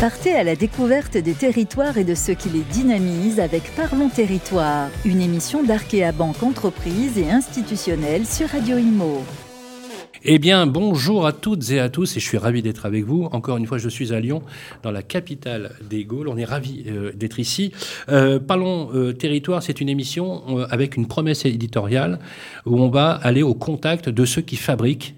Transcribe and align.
Partez 0.00 0.34
à 0.34 0.44
la 0.44 0.56
découverte 0.56 1.16
des 1.16 1.34
territoires 1.34 1.98
et 1.98 2.04
de 2.04 2.14
ceux 2.14 2.34
qui 2.34 2.48
les 2.48 2.60
dynamisent 2.60 3.40
avec 3.40 3.74
Parlons 3.74 4.08
Territoire, 4.08 4.88
une 5.04 5.20
émission 5.20 5.62
d'Arkea 5.62 6.12
Banque 6.12 6.42
Entreprise 6.42 7.18
et 7.18 7.30
institutionnelle 7.30 8.26
sur 8.26 8.48
Radio 8.48 8.78
Imo. 8.78 9.22
Eh 10.28 10.40
bien, 10.40 10.66
bonjour 10.66 11.24
à 11.24 11.32
toutes 11.32 11.70
et 11.70 11.78
à 11.78 11.88
tous, 11.88 12.16
et 12.16 12.20
je 12.20 12.24
suis 12.24 12.36
ravi 12.36 12.60
d'être 12.60 12.84
avec 12.84 13.04
vous. 13.04 13.28
Encore 13.30 13.58
une 13.58 13.66
fois, 13.66 13.78
je 13.78 13.88
suis 13.88 14.12
à 14.12 14.18
Lyon, 14.18 14.42
dans 14.82 14.90
la 14.90 15.04
capitale 15.04 15.76
des 15.88 16.04
Gaules. 16.04 16.26
On 16.26 16.36
est 16.36 16.44
ravi 16.44 16.82
euh, 16.88 17.12
d'être 17.12 17.38
ici. 17.38 17.70
Euh, 18.08 18.40
Parlons 18.40 18.90
euh, 18.92 19.12
territoire, 19.12 19.62
c'est 19.62 19.80
une 19.80 19.88
émission 19.88 20.64
avec 20.68 20.96
une 20.96 21.06
promesse 21.06 21.44
éditoriale 21.44 22.18
où 22.64 22.80
on 22.82 22.88
va 22.88 23.12
aller 23.12 23.44
au 23.44 23.54
contact 23.54 24.08
de 24.08 24.24
ceux 24.24 24.42
qui 24.42 24.56
fabriquent 24.56 25.14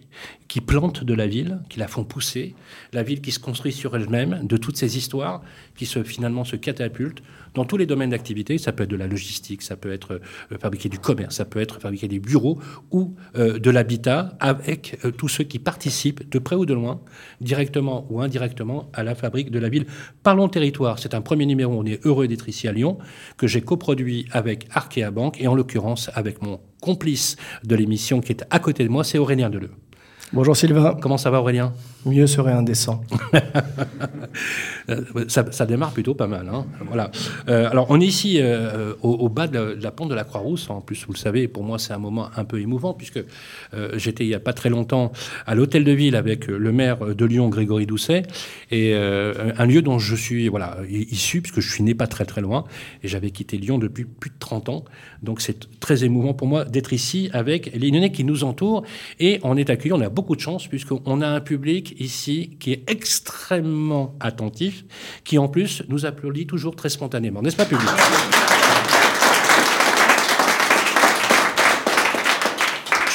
qui 0.49 0.63
plantent 0.63 1.05
de 1.05 1.15
la 1.15 1.27
ville, 1.27 1.61
qui 1.69 1.79
la 1.79 1.89
font 1.89 2.05
pousser, 2.05 2.55
la 2.95 3.03
ville 3.03 3.21
qui 3.21 3.33
se 3.33 3.39
construit 3.39 3.73
sur 3.73 3.95
elle-même, 3.95 4.47
de 4.47 4.57
toutes 4.57 4.79
ces 4.79 4.97
histoires 4.97 5.43
qui 5.77 5.85
se, 5.85 6.03
finalement 6.03 6.45
se 6.45 6.57
catapultent 6.57 7.23
dans 7.55 7.67
tous 7.67 7.77
les 7.77 7.85
domaines 7.85 8.11
d'activité. 8.11 8.57
Ça 8.57 8.73
peut 8.73 8.85
être 8.85 8.91
de 8.91 8.97
la 8.97 9.07
logistique, 9.07 9.61
ça 9.61 9.77
peut 9.77 9.93
être 9.93 10.21
euh, 10.53 10.59
fabriquer 10.59 10.89
du 10.89 10.99
commerce, 10.99 11.37
ça 11.37 11.45
peut 11.45 11.61
être 11.61 11.81
fabriquer 11.81 12.09
des 12.09 12.19
bureaux 12.19 12.59
ou 12.91 13.15
euh, 13.37 13.59
de 13.59 13.71
l'habitat 13.71 14.37
avec 14.41 14.99
euh, 15.05 15.11
tous 15.11 15.29
ceux 15.29 15.45
qui 15.45 15.59
participent 15.59 16.29
de 16.31 16.39
près 16.39 16.57
ou 16.57 16.65
de 16.65 16.75
loin, 16.75 17.01
directement 17.43 18.07
ou 18.09 18.23
indirectement, 18.23 18.91
à 18.95 19.03
la 19.03 19.15
fabrique 19.15 19.51
de 19.51 19.59
la 19.59 19.69
ville. 19.69 19.87
Parlons 20.23 20.49
territoire, 20.49 20.99
c'est 20.99 21.15
un 21.15 21.21
premier 21.21 21.45
numéro, 21.45 21.75
on 21.79 21.85
est 21.85 22.05
heureux 22.07 22.27
d'être 22.27 22.49
ici 22.49 22.69
à 22.69 22.73
Lyon, 22.73 22.97
que 23.37 23.47
j'ai 23.47 23.61
coproduit 23.61 24.27
avec 24.33 24.67
Arkea 24.71 25.11
Banque 25.11 25.41
et 25.41 25.47
en 25.47 25.55
l'occurrence 25.55 26.11
avec 26.15 26.41
mon 26.41 26.61
complice 26.81 27.37
de 27.65 27.77
l'émission 27.77 28.21
qui 28.21 28.33
est 28.33 28.45
à 28.49 28.59
côté 28.61 28.85
de 28.85 28.89
moi, 28.89 29.05
c'est 29.05 29.19
Aurélien 29.19 29.51
Deleu. 29.51 29.71
Bonjour 30.33 30.57
Sylvain. 30.57 30.95
Comment 31.01 31.17
ça 31.17 31.31
va 31.31 31.41
Aurélien? 31.41 31.73
Mieux 32.07 32.27
serait 32.27 32.53
indécent. 32.53 33.03
ça, 35.29 35.67
démarre 35.67 35.93
plutôt 35.93 36.15
pas 36.15 36.27
mal. 36.27 36.49
Hein. 36.49 36.67
voilà. 36.87 37.11
Euh, 37.49 37.69
alors, 37.71 37.87
on 37.91 38.01
est 38.01 38.07
ici 38.07 38.39
euh, 38.41 38.95
au, 39.03 39.29
bas 39.29 39.47
de 39.47 39.77
la, 39.81 39.91
pente 39.91 40.09
de 40.09 40.15
la 40.15 40.25
Croix-Rousse. 40.25 40.71
En 40.71 40.81
plus, 40.81 41.05
vous 41.07 41.13
le 41.13 41.19
savez, 41.19 41.49
pour 41.49 41.65
moi, 41.65 41.79
c'est 41.79 41.93
un 41.93 41.99
moment 41.99 42.31
un 42.37 42.45
peu 42.45 42.61
émouvant, 42.61 42.95
puisque 42.95 43.23
euh, 43.75 43.91
j'étais 43.97 44.25
il 44.25 44.29
n'y 44.29 44.35
a 44.35 44.41
pas 44.41 44.53
très 44.53 44.71
longtemps 44.71 45.13
à 45.47 45.55
l'hôtel 45.55 45.85
de 45.85 45.93
ville 45.93 46.17
avec 46.17 46.47
le 46.47 46.73
maire 46.73 47.15
de 47.15 47.25
Lyon, 47.25 47.49
Grégory 47.49 47.87
Doucet, 47.87 48.23
et 48.71 48.95
un 48.95 49.67
lieu 49.67 49.83
dont 49.83 49.99
je 49.99 50.15
suis 50.15 50.49
voilà, 50.49 50.79
issu, 50.89 51.43
puisque 51.43 51.61
je 51.61 51.71
suis 51.71 51.83
né 51.83 51.95
pas 51.95 52.07
très 52.07 52.25
très 52.25 52.41
loin, 52.41 52.65
et 53.03 53.09
j'avais 53.09 53.31
quitté 53.31 53.57
Lyon 53.57 53.79
depuis 53.79 54.05
plus 54.05 54.31
de 54.31 54.37
30 54.39 54.69
ans. 54.69 54.85
Donc, 55.23 55.41
c'est 55.41 55.81
très 55.81 56.05
émouvant 56.05 56.35
pour 56.35 56.47
moi 56.47 56.65
d'être 56.65 56.93
ici 56.93 57.29
avec 57.33 57.73
les 57.75 57.91
Lyonnais 57.91 58.13
qui 58.13 58.25
nous 58.25 58.45
entourent, 58.45 58.85
et 59.19 59.41
on 59.43 59.57
est 59.57 59.71
accueillis, 59.71 59.93
on 59.93 60.01
a 60.01 60.09
beaucoup 60.09 60.37
de 60.37 60.41
chance, 60.41 60.69
puisqu'on 60.69 61.21
a 61.21 61.29
un 61.29 61.41
public 61.41 61.88
ici 61.99 62.57
qui 62.61 62.73
est 62.73 62.91
extrêmement 62.91 64.15
attentif, 64.21 64.85
qui 65.25 65.39
en 65.39 65.49
plus 65.49 65.83
nous 65.89 66.07
applaudit 66.07 66.47
toujours 66.47 66.77
très 66.77 66.89
spontanément. 66.89 67.43
N'est-ce 67.43 67.57
pas, 67.57 67.65
public? 67.65 67.89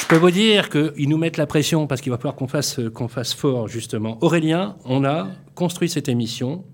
Je 0.04 0.08
peux 0.08 0.16
vous 0.16 0.30
dire 0.30 0.68
qu'ils 0.68 1.08
nous 1.08 1.16
mettent 1.16 1.38
la 1.38 1.46
pression 1.46 1.86
parce 1.86 2.02
qu'il 2.02 2.12
va 2.12 2.18
falloir 2.18 2.34
qu'on 2.34 2.46
fasse, 2.46 2.78
qu'on 2.92 3.08
fasse 3.08 3.32
fort, 3.32 3.68
justement. 3.68 4.18
Aurélien, 4.20 4.76
on 4.84 5.02
a 5.04 5.28
construit 5.54 5.88
cette 5.88 6.10
émission 6.10 6.66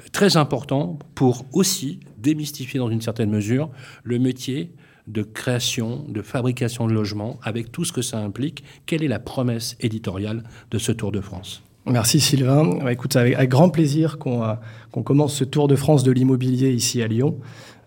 euh, 0.00 0.04
très 0.10 0.38
important 0.38 0.98
pour 1.14 1.44
aussi 1.52 2.00
démystifier 2.16 2.78
dans 2.78 2.88
une 2.88 3.02
certaine 3.02 3.30
mesure 3.30 3.68
le 4.04 4.18
métier 4.18 4.72
de 5.06 5.22
création, 5.22 6.04
de 6.08 6.22
fabrication 6.22 6.86
de 6.86 6.92
logements, 6.92 7.38
avec 7.42 7.72
tout 7.72 7.84
ce 7.84 7.92
que 7.92 8.02
ça 8.02 8.18
implique. 8.18 8.64
Quelle 8.86 9.02
est 9.02 9.08
la 9.08 9.18
promesse 9.18 9.76
éditoriale 9.80 10.44
de 10.70 10.78
ce 10.78 10.92
Tour 10.92 11.12
de 11.12 11.20
France? 11.20 11.62
Merci 11.86 12.20
Sylvain. 12.20 12.78
Bah, 12.82 12.92
écoute, 12.92 13.16
avec, 13.16 13.48
grand 13.48 13.68
plaisir 13.68 14.16
euh, 14.26 14.54
qu'on 14.92 15.02
commence 15.02 15.34
ce 15.34 15.44
Tour 15.44 15.66
de 15.66 15.74
France 15.74 16.04
de 16.04 16.12
l'immobilier 16.12 16.70
ici 16.70 17.02
à 17.02 17.08
Lyon. 17.08 17.38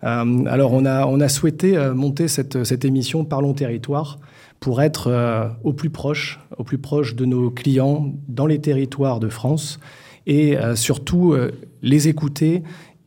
Euh, 0.04 0.44
alors 0.46 0.74
on 0.74 0.84
a, 0.84 1.06
on 1.06 1.20
a 1.20 1.28
souhaité 1.28 1.76
euh, 1.76 1.94
monter 1.94 2.28
cette, 2.28 2.64
cette 2.64 2.84
émission 2.84 3.24
Parlons 3.24 3.54
Territoire 3.54 4.18
pour 4.60 4.82
être 4.82 5.54
au 5.64 5.74
plus 5.74 5.90
proche, 5.90 6.40
au 6.56 6.64
plus 6.64 6.78
proche 6.78 7.14
de 7.14 7.26
nos 7.26 7.50
clients 7.50 8.14
dans 8.26 8.46
les 8.46 8.58
territoires 8.58 9.20
de 9.20 9.28
France 9.28 9.78
et 10.26 10.56
surtout 10.74 11.36
les 11.82 12.08
écouter 12.08 12.62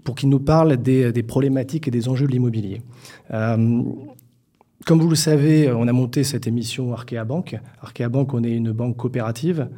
pour 0.09 0.15
qu'ils 0.15 0.29
nous 0.29 0.39
parlent 0.39 0.75
des, 0.75 1.21
problématiques 1.21 1.87
et 1.87 1.91
des 1.91 2.09
enjeux 2.09 2.25
de 2.25 2.31
l'immobilier. 2.31 2.81
comme 3.29 4.07
vous 4.87 5.09
le 5.09 5.15
savez, 5.15 5.71
on 5.71 5.87
a 5.87 5.93
monté 5.93 6.23
cette 6.23 6.47
émission 6.47 6.93
Arkea 6.93 7.23
Bank. 7.27 7.59
Arkea 7.79 8.09
Bank, 8.09 8.33
on 8.33 8.43
est 8.43 8.51
une 8.51 8.71
banque 8.71 8.97
coopérative 8.97 9.69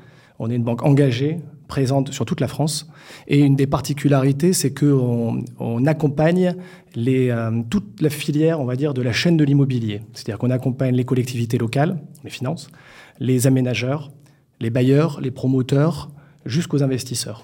on 0.44 0.50
est 0.50 0.56
une 0.56 0.64
banque 0.64 0.84
engagée, 0.84 1.38
présente 1.68 2.12
sur 2.12 2.26
toute 2.26 2.42
la 2.42 2.48
France. 2.48 2.90
Et 3.28 3.42
une 3.42 3.56
des 3.56 3.68
particularités, 3.68 4.54
c'est 4.54 4.74
qu'on 4.74 5.44
on 5.60 5.86
accompagne 5.86 6.56
euh, 6.98 7.62
toute 7.70 8.02
la 8.02 8.10
filière, 8.10 8.60
on 8.60 8.66
va 8.66 8.76
dire, 8.76 8.96
de 8.96 9.04
la 9.04 9.14
chaîne 9.14 9.38
de 9.38 9.44
l'immobilier. 9.44 10.02
C'est-à-dire 10.14 10.40
qu'on 10.40 10.50
accompagne 10.50 10.96
les 10.96 11.06
collectivités 11.06 11.60
locales, 11.60 12.00
les 12.24 12.32
finances, 12.32 12.72
les 13.20 13.46
aménageurs, 13.46 14.12
les 14.60 14.72
bailleurs, 14.72 15.22
les 15.22 15.30
promoteurs, 15.30 16.10
jusqu'aux 16.44 16.82
investisseurs. 16.82 17.44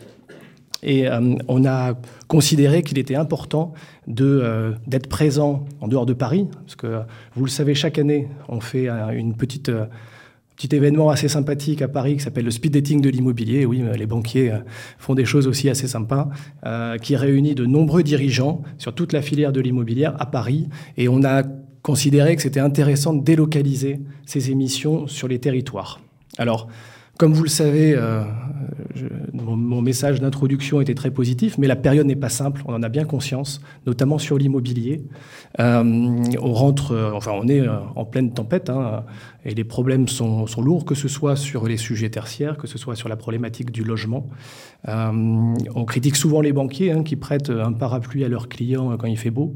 Et 0.83 1.07
euh, 1.07 1.35
on 1.47 1.65
a 1.65 1.95
considéré 2.27 2.83
qu'il 2.83 2.99
était 2.99 3.15
important 3.15 3.73
euh, 4.19 4.73
d'être 4.85 5.07
présent 5.07 5.65
en 5.81 5.87
dehors 5.87 6.05
de 6.05 6.13
Paris, 6.13 6.47
parce 6.63 6.75
que 6.75 7.01
vous 7.35 7.45
le 7.45 7.51
savez, 7.51 7.73
chaque 7.73 7.97
année, 7.97 8.27
on 8.47 8.59
fait 8.59 8.87
une 8.87 9.35
petite 9.35 9.71
petit 10.57 10.75
événement 10.75 11.11
assez 11.11 11.27
sympathique 11.27 11.83
à 11.83 11.87
Paris 11.87 12.17
qui 12.17 12.23
s'appelle 12.23 12.45
le 12.45 12.51
speed 12.51 12.73
dating 12.73 12.99
de 12.99 13.09
l'immobilier. 13.09 13.65
Oui, 13.65 13.83
euh, 13.83 13.93
les 13.93 14.07
banquiers 14.07 14.51
euh, 14.51 14.57
font 14.97 15.13
des 15.13 15.23
choses 15.23 15.47
aussi 15.47 15.69
assez 15.69 15.87
sympas, 15.87 16.29
euh, 16.65 16.97
qui 16.97 17.15
réunit 17.15 17.53
de 17.53 17.65
nombreux 17.65 18.01
dirigeants 18.01 18.63
sur 18.79 18.93
toute 18.95 19.13
la 19.13 19.21
filière 19.21 19.51
de 19.51 19.61
l'immobilier 19.61 20.05
à 20.05 20.25
Paris. 20.25 20.67
Et 20.97 21.07
on 21.09 21.23
a 21.23 21.43
considéré 21.83 22.35
que 22.35 22.41
c'était 22.41 22.59
intéressant 22.59 23.13
de 23.13 23.23
délocaliser 23.23 23.99
ces 24.25 24.49
émissions 24.49 25.05
sur 25.05 25.27
les 25.27 25.37
territoires. 25.37 26.01
Alors, 26.39 26.67
comme 27.17 27.33
vous 27.33 27.43
le 27.43 27.49
savez, 27.49 27.93
euh, 27.95 28.21
mon, 29.33 29.81
message 29.81 30.21
d'introduction 30.21 30.81
était 30.81 30.93
très 30.93 31.11
positif, 31.11 31.57
mais 31.57 31.67
la 31.67 31.75
période 31.75 32.05
n'est 32.05 32.15
pas 32.15 32.29
simple, 32.29 32.61
on 32.67 32.73
en 32.73 32.83
a 32.83 32.89
bien 32.89 33.05
conscience, 33.05 33.61
notamment 33.85 34.17
sur 34.17 34.37
l'immobilier. 34.37 35.01
Euh, 35.59 35.83
on 36.39 36.53
rentre, 36.53 36.91
euh, 36.91 37.11
enfin 37.13 37.31
on 37.33 37.47
est 37.47 37.63
en 37.67 38.05
pleine 38.05 38.33
tempête, 38.33 38.69
hein, 38.69 39.03
et 39.45 39.55
les 39.55 39.63
problèmes 39.63 40.07
sont, 40.07 40.45
lourds, 40.61 40.85
que 40.85 40.95
ce 40.95 41.07
soit 41.07 41.35
sur 41.35 41.67
les 41.67 41.77
sujets 41.77 42.09
tertiaires, 42.09 42.57
que 42.57 42.67
ce 42.67 42.77
soit 42.77 42.95
sur 42.95 43.09
la 43.09 43.15
problématique 43.15 43.71
du 43.71 43.83
logement. 43.83 44.27
on 44.87 45.85
critique 45.85 46.15
souvent 46.15 46.41
les 46.41 46.53
banquiers 46.53 46.91
hein, 46.91 47.03
qui 47.03 47.15
prêtent 47.15 47.49
un 47.49 47.73
parapluie 47.73 48.25
à 48.25 48.29
leurs 48.29 48.47
clients 48.47 48.95
quand 48.97 49.07
il 49.07 49.17
fait 49.17 49.31
beau. 49.31 49.55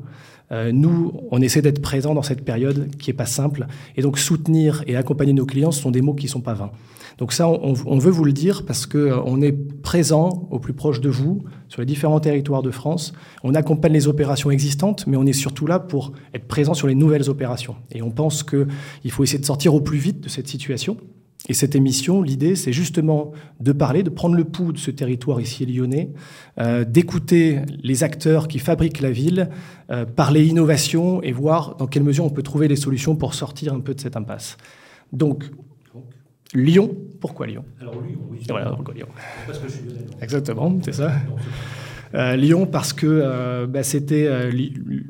nous, 0.52 1.14
on 1.32 1.42
essaie 1.42 1.62
d'être 1.62 1.82
présents 1.82 2.14
dans 2.14 2.24
cette 2.24 2.44
période 2.44 2.96
qui 2.98 3.10
n'est 3.10 3.18
pas 3.18 3.26
simple, 3.26 3.68
et 3.96 4.02
donc 4.02 4.18
soutenir 4.18 4.84
et 4.88 4.96
accompagner 4.96 5.34
nos 5.34 5.46
clients, 5.46 5.72
ce 5.72 5.82
sont 5.82 5.92
des 5.92 6.02
mots 6.02 6.16
qui 6.16 6.26
ne 6.26 6.32
sont 6.32 6.42
pas 6.42 6.54
vains. 6.54 6.72
Donc 7.18 7.34
ça, 7.34 7.48
on, 7.48 7.74
veut 7.74 8.12
vous 8.12 8.24
le 8.24 8.34
dire 8.34 8.66
parce 8.66 8.86
qu'on 8.86 8.98
euh, 8.98 9.42
est 9.42 9.52
présent 9.82 10.48
au 10.52 10.60
plus 10.60 10.74
proche 10.74 11.02
de 11.02 11.10
vous 11.10 11.44
sur 11.68 11.82
les 11.82 11.86
différents 11.86 12.20
territoires 12.20 12.62
de 12.62 12.72
France. 12.72 13.14
On 13.44 13.54
accompagne 13.54 13.94
les 13.94 14.08
opérations 14.08 14.52
existantes, 14.52 15.06
mais 15.08 15.18
on 15.18 15.26
est 15.26 15.34
surtout 15.34 15.68
là 15.68 15.80
pour 15.80 16.14
être 16.34 16.48
présent 16.48 16.74
sur 16.74 16.88
les 16.88 16.96
nouvelles 16.96 17.30
opérations. 17.30 17.76
Et 17.92 18.02
on 18.02 18.12
pense 18.12 18.44
qu'il 18.44 19.12
faut 19.12 19.24
essayer 19.24 19.40
de 19.40 19.46
sortir 19.46 19.74
au 19.74 19.82
plus 19.82 19.98
vite 19.98 20.22
de 20.22 20.30
cette 20.30 20.48
situation. 20.48 20.98
Et 21.50 21.54
cette 21.54 21.76
émission, 21.76 22.22
l'idée, 22.22 22.56
c'est 22.56 22.72
justement 22.72 23.32
de 23.60 23.72
parler, 23.72 24.04
de 24.04 24.10
prendre 24.10 24.36
le 24.36 24.44
pouls 24.44 24.74
de 24.74 24.78
ce 24.78 24.92
territoire 24.92 25.42
ici 25.42 25.66
lyonnais, 25.66 26.12
euh, 26.60 26.86
d'écouter 26.86 27.60
les 27.82 28.04
acteurs 28.04 28.48
qui 28.48 28.60
fabriquent 28.60 29.02
la 29.02 29.12
ville, 29.12 29.50
euh, 29.90 30.06
parler 30.06 30.46
innovation 30.46 31.22
et 31.24 31.32
voir 31.32 31.76
dans 31.78 31.88
quelle 31.88 32.04
mesure 32.04 32.26
on 32.26 32.30
peut 32.30 32.44
trouver 32.44 32.68
les 32.68 32.76
solutions 32.76 33.16
pour 33.16 33.34
sortir 33.34 33.74
un 33.74 33.80
peu 33.80 33.96
de 33.96 34.00
cette 34.00 34.16
impasse. 34.16 34.58
Donc, 35.14 35.46
Lyon, 36.54 36.96
pourquoi 37.20 37.48
Lyon? 37.48 37.64
Alors 37.80 38.02
Lyon, 38.02 38.20
oui. 38.30 38.40
Voilà, 38.50 38.72
pourquoi 38.72 38.94
Lyon 38.94 39.08
Parce 39.46 39.60
que 39.60 39.68
je 39.68 39.74
suis 39.74 39.86
lyonnais. 39.86 40.06
Exactement, 40.22 40.80
c'est 40.84 40.94
ça. 40.94 41.12
Euh, 42.14 42.36
Lyon 42.36 42.66
parce 42.66 42.92
que 42.94 43.08
euh, 43.08 43.68
bah, 43.68 43.84
c'était 43.84 44.28
euh, 44.28 44.52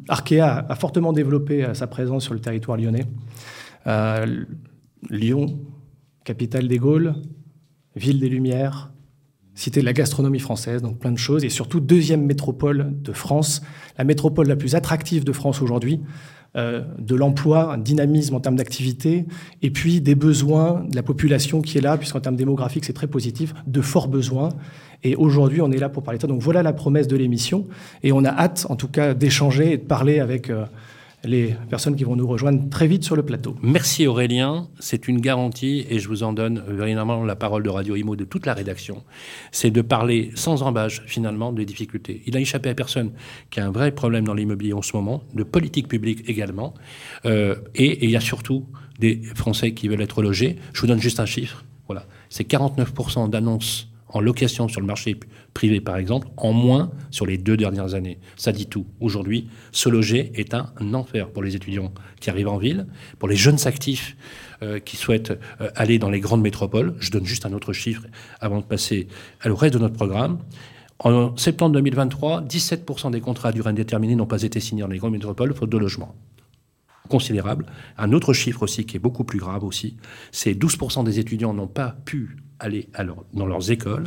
Arkea 0.07 0.41
a 0.41 0.75
fortement 0.75 1.13
développé 1.13 1.67
sa 1.73 1.87
présence 1.87 2.23
sur 2.23 2.33
le 2.33 2.39
territoire 2.39 2.77
lyonnais. 2.77 3.05
Lyon, 5.09 5.59
capitale 6.23 6.67
des 6.67 6.77
Gaules, 6.77 7.15
ville 7.95 8.19
des 8.19 8.29
Lumières, 8.29 8.91
cité 9.55 9.79
de 9.81 9.85
la 9.85 9.93
gastronomie 9.93 10.39
française, 10.39 10.83
donc 10.83 10.99
plein 10.99 11.11
de 11.11 11.17
choses, 11.17 11.43
et 11.43 11.49
surtout 11.49 11.79
deuxième 11.79 12.23
métropole 12.23 12.93
de 13.01 13.11
France, 13.11 13.61
la 13.97 14.03
métropole 14.03 14.47
la 14.47 14.55
plus 14.55 14.75
attractive 14.75 15.23
de 15.23 15.31
France 15.31 15.61
aujourd'hui, 15.61 16.01
euh, 16.57 16.81
de 16.99 17.15
l'emploi, 17.15 17.73
un 17.73 17.77
dynamisme 17.77 18.35
en 18.35 18.41
termes 18.41 18.57
d'activité, 18.57 19.25
et 19.61 19.71
puis 19.71 20.01
des 20.01 20.15
besoins 20.15 20.83
de 20.89 20.95
la 20.95 21.03
population 21.03 21.61
qui 21.61 21.77
est 21.77 21.81
là, 21.81 21.97
puisqu'en 21.97 22.19
termes 22.19 22.35
démographiques, 22.35 22.83
c'est 22.83 22.93
très 22.93 23.07
positif, 23.07 23.53
de 23.67 23.79
forts 23.79 24.09
besoins. 24.09 24.49
Et 25.03 25.15
aujourd'hui, 25.15 25.61
on 25.61 25.71
est 25.71 25.77
là 25.77 25.89
pour 25.89 26.03
parler 26.03 26.17
de 26.17 26.21
ça. 26.21 26.27
Donc 26.27 26.41
voilà 26.41 26.61
la 26.61 26.73
promesse 26.73 27.07
de 27.07 27.15
l'émission. 27.15 27.67
Et 28.03 28.11
on 28.11 28.23
a 28.25 28.29
hâte, 28.29 28.67
en 28.69 28.75
tout 28.75 28.89
cas, 28.89 29.13
d'échanger 29.13 29.73
et 29.73 29.77
de 29.77 29.83
parler 29.83 30.19
avec 30.19 30.49
euh, 30.49 30.65
les 31.23 31.55
personnes 31.69 31.95
qui 31.95 32.03
vont 32.03 32.15
nous 32.15 32.27
rejoindre 32.27 32.67
très 32.69 32.87
vite 32.87 33.03
sur 33.03 33.15
le 33.15 33.23
plateau. 33.23 33.55
Merci 33.61 34.07
Aurélien, 34.07 34.67
c'est 34.79 35.07
une 35.07 35.21
garantie 35.21 35.85
et 35.89 35.99
je 35.99 36.07
vous 36.07 36.23
en 36.23 36.33
donne 36.33 36.63
véritablement 36.67 37.23
la 37.23 37.35
parole 37.35 37.63
de 37.63 37.69
Radio 37.69 37.95
Imo 37.95 38.15
de 38.15 38.23
toute 38.23 38.45
la 38.45 38.53
rédaction. 38.53 39.03
C'est 39.51 39.71
de 39.71 39.81
parler 39.81 40.31
sans 40.35 40.63
embâche 40.63 41.03
finalement 41.05 41.53
des 41.53 41.65
difficultés. 41.65 42.23
Il 42.25 42.35
a 42.35 42.39
échappé 42.39 42.69
à 42.69 42.75
personne 42.75 43.11
qui 43.49 43.59
a 43.59 43.67
un 43.67 43.71
vrai 43.71 43.91
problème 43.91 44.25
dans 44.25 44.33
l'immobilier 44.33 44.73
en 44.73 44.81
ce 44.81 44.95
moment, 44.95 45.23
de 45.33 45.43
politique 45.43 45.87
publique 45.87 46.27
également, 46.27 46.73
euh, 47.25 47.55
et, 47.75 48.03
il 48.03 48.09
y 48.09 48.15
a 48.15 48.21
surtout 48.21 48.65
des 48.99 49.21
Français 49.35 49.73
qui 49.73 49.87
veulent 49.87 50.01
être 50.01 50.21
logés. 50.21 50.57
Je 50.73 50.81
vous 50.81 50.87
donne 50.87 51.01
juste 51.01 51.19
un 51.19 51.25
chiffre. 51.25 51.65
Voilà, 51.87 52.05
c'est 52.29 52.47
49% 52.47 53.29
d'annonces 53.29 53.90
en 54.11 54.21
location 54.21 54.67
sur 54.67 54.81
le 54.81 54.87
marché 54.87 55.19
privé, 55.53 55.81
par 55.81 55.97
exemple, 55.97 56.27
en 56.37 56.53
moins 56.53 56.91
sur 57.09 57.25
les 57.25 57.37
deux 57.37 57.57
dernières 57.57 57.93
années. 57.93 58.19
Ça 58.35 58.51
dit 58.51 58.67
tout. 58.67 58.85
Aujourd'hui, 58.99 59.49
se 59.71 59.89
loger 59.89 60.31
est 60.35 60.53
un 60.53 60.93
enfer 60.93 61.29
pour 61.29 61.43
les 61.43 61.55
étudiants 61.55 61.93
qui 62.19 62.29
arrivent 62.29 62.47
en 62.49 62.57
ville, 62.57 62.87
pour 63.19 63.29
les 63.29 63.35
jeunes 63.35 63.59
actifs 63.65 64.15
euh, 64.63 64.79
qui 64.79 64.97
souhaitent 64.97 65.37
euh, 65.59 65.69
aller 65.75 65.99
dans 65.99 66.09
les 66.09 66.19
grandes 66.19 66.41
métropoles. 66.41 66.95
Je 66.99 67.11
donne 67.11 67.25
juste 67.25 67.45
un 67.45 67.53
autre 67.53 67.73
chiffre 67.73 68.03
avant 68.39 68.59
de 68.59 68.65
passer 68.65 69.07
au 69.45 69.55
reste 69.55 69.73
de 69.73 69.79
notre 69.79 69.95
programme. 69.95 70.39
En 70.99 71.35
septembre 71.35 71.73
2023, 71.73 72.43
17% 72.43 73.11
des 73.11 73.21
contrats 73.21 73.49
à 73.49 73.51
durée 73.51 73.71
indéterminée 73.71 74.15
n'ont 74.15 74.27
pas 74.27 74.43
été 74.43 74.59
signés 74.59 74.81
dans 74.81 74.87
les 74.87 74.99
grandes 74.99 75.13
métropoles 75.13 75.53
faute 75.55 75.69
de 75.69 75.77
logement 75.77 76.15
considérable. 77.11 77.65
Un 77.97 78.13
autre 78.13 78.33
chiffre 78.33 78.63
aussi 78.63 78.85
qui 78.85 78.95
est 78.95 78.99
beaucoup 78.99 79.23
plus 79.23 79.37
grave 79.37 79.63
aussi, 79.63 79.97
c'est 80.31 80.53
12% 80.53 81.03
des 81.03 81.19
étudiants 81.19 81.53
n'ont 81.53 81.67
pas 81.67 81.97
pu 82.05 82.37
aller 82.61 82.87
dans 83.33 83.45
leurs 83.45 83.71
écoles. 83.71 84.05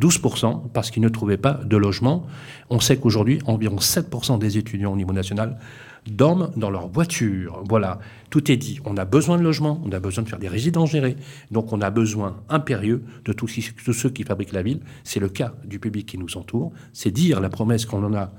12% 0.00 0.70
parce 0.72 0.90
qu'ils 0.90 1.02
ne 1.02 1.08
trouvaient 1.08 1.36
pas 1.36 1.54
de 1.64 1.76
logement. 1.76 2.26
On 2.70 2.80
sait 2.80 2.96
qu'aujourd'hui, 2.96 3.38
environ 3.46 3.76
7% 3.76 4.38
des 4.38 4.58
étudiants 4.58 4.92
au 4.92 4.96
niveau 4.96 5.12
national 5.12 5.58
dorment 6.06 6.50
dans 6.56 6.70
leur 6.70 6.88
voiture. 6.88 7.62
Voilà, 7.68 7.98
tout 8.30 8.50
est 8.50 8.56
dit. 8.56 8.80
On 8.84 8.96
a 8.96 9.04
besoin 9.04 9.38
de 9.38 9.42
logement, 9.42 9.80
on 9.84 9.92
a 9.92 10.00
besoin 10.00 10.24
de 10.24 10.28
faire 10.28 10.38
des 10.38 10.48
résidences 10.48 10.90
gérées, 10.90 11.16
donc 11.50 11.72
on 11.72 11.80
a 11.80 11.90
besoin 11.90 12.36
impérieux 12.48 13.02
de 13.24 13.32
tous, 13.32 13.48
ceux 13.48 14.10
qui 14.10 14.24
fabriquent 14.24 14.52
la 14.52 14.62
ville. 14.62 14.80
C'est 15.02 15.20
le 15.20 15.28
cas 15.28 15.54
du 15.64 15.78
public 15.78 16.06
qui 16.06 16.18
nous 16.18 16.36
entoure. 16.36 16.72
C'est 16.92 17.10
dire 17.10 17.40
la 17.40 17.48
promesse 17.48 17.86
qu'on 17.86 18.04
en 18.04 18.14
a 18.14 18.32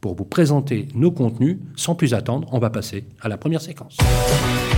pour 0.00 0.16
vous 0.16 0.24
présenter 0.24 0.88
nos 0.94 1.12
contenus. 1.12 1.58
Sans 1.76 1.94
plus 1.94 2.14
attendre, 2.14 2.48
on 2.52 2.58
va 2.58 2.70
passer 2.70 3.04
à 3.20 3.28
la 3.28 3.36
première 3.36 3.60
séquence. 3.60 3.98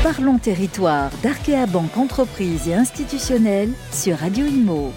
Parlons 0.04 0.36
territoire 0.36 1.10
d'Arkea 1.22 1.64
Banque 1.66 1.96
Entreprise 1.96 2.68
et 2.68 2.74
Institutionnelle 2.74 3.70
sur 3.90 4.18
Radio 4.18 4.44
Imo. 4.44 4.92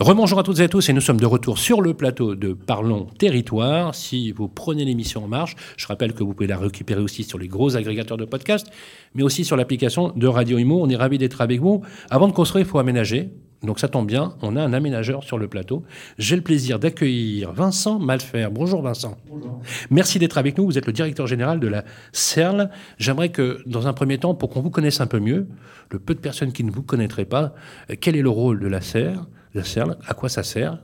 Rebonjour 0.00 0.40
à 0.40 0.42
toutes 0.42 0.58
et 0.58 0.64
à 0.64 0.68
tous 0.68 0.88
et 0.88 0.92
nous 0.92 1.00
sommes 1.00 1.20
de 1.20 1.26
retour 1.26 1.58
sur 1.58 1.80
le 1.80 1.94
plateau 1.94 2.34
de 2.34 2.54
Parlons 2.54 3.06
Territoire. 3.20 3.94
Si 3.94 4.32
vous 4.32 4.48
prenez 4.48 4.84
l'émission 4.84 5.22
en 5.22 5.28
marche, 5.28 5.54
je 5.76 5.86
rappelle 5.86 6.12
que 6.12 6.24
vous 6.24 6.34
pouvez 6.34 6.48
la 6.48 6.58
récupérer 6.58 7.00
aussi 7.00 7.22
sur 7.22 7.38
les 7.38 7.46
gros 7.46 7.76
agrégateurs 7.76 8.16
de 8.16 8.24
podcasts, 8.24 8.66
mais 9.14 9.22
aussi 9.22 9.44
sur 9.44 9.56
l'application 9.56 10.12
de 10.16 10.26
Radio 10.26 10.58
Imo. 10.58 10.80
On 10.82 10.88
est 10.88 10.96
ravis 10.96 11.18
d'être 11.18 11.40
avec 11.40 11.60
vous. 11.60 11.82
Avant 12.10 12.26
de 12.26 12.32
construire, 12.32 12.66
il 12.66 12.68
faut 12.68 12.80
aménager. 12.80 13.30
Donc 13.62 13.78
ça 13.78 13.88
tombe 13.88 14.06
bien, 14.06 14.34
on 14.42 14.56
a 14.56 14.62
un 14.62 14.72
aménageur 14.72 15.22
sur 15.22 15.38
le 15.38 15.46
plateau. 15.46 15.84
J'ai 16.18 16.34
le 16.34 16.42
plaisir 16.42 16.78
d'accueillir 16.78 17.52
Vincent 17.52 17.98
Malfer. 17.98 18.48
Bonjour 18.50 18.82
Vincent. 18.82 19.16
Bonjour. 19.28 19.60
Merci 19.90 20.18
d'être 20.18 20.38
avec 20.38 20.58
nous. 20.58 20.64
Vous 20.64 20.78
êtes 20.78 20.86
le 20.86 20.92
directeur 20.92 21.26
général 21.26 21.60
de 21.60 21.68
la 21.68 21.84
CERL. 22.12 22.70
J'aimerais 22.98 23.28
que, 23.28 23.62
dans 23.66 23.86
un 23.86 23.92
premier 23.92 24.18
temps, 24.18 24.34
pour 24.34 24.50
qu'on 24.50 24.60
vous 24.60 24.70
connaisse 24.70 25.00
un 25.00 25.06
peu 25.06 25.20
mieux, 25.20 25.46
le 25.90 25.98
peu 26.00 26.14
de 26.14 26.20
personnes 26.20 26.52
qui 26.52 26.64
ne 26.64 26.70
vous 26.70 26.82
connaîtraient 26.82 27.24
pas, 27.24 27.54
euh, 27.90 27.94
quel 28.00 28.16
est 28.16 28.22
le 28.22 28.30
rôle 28.30 28.58
de 28.58 28.66
la 28.66 28.80
CERL, 28.80 29.20
la 29.54 29.62
CERL 29.62 29.96
À 30.06 30.14
quoi 30.14 30.28
ça 30.28 30.42
sert? 30.42 30.78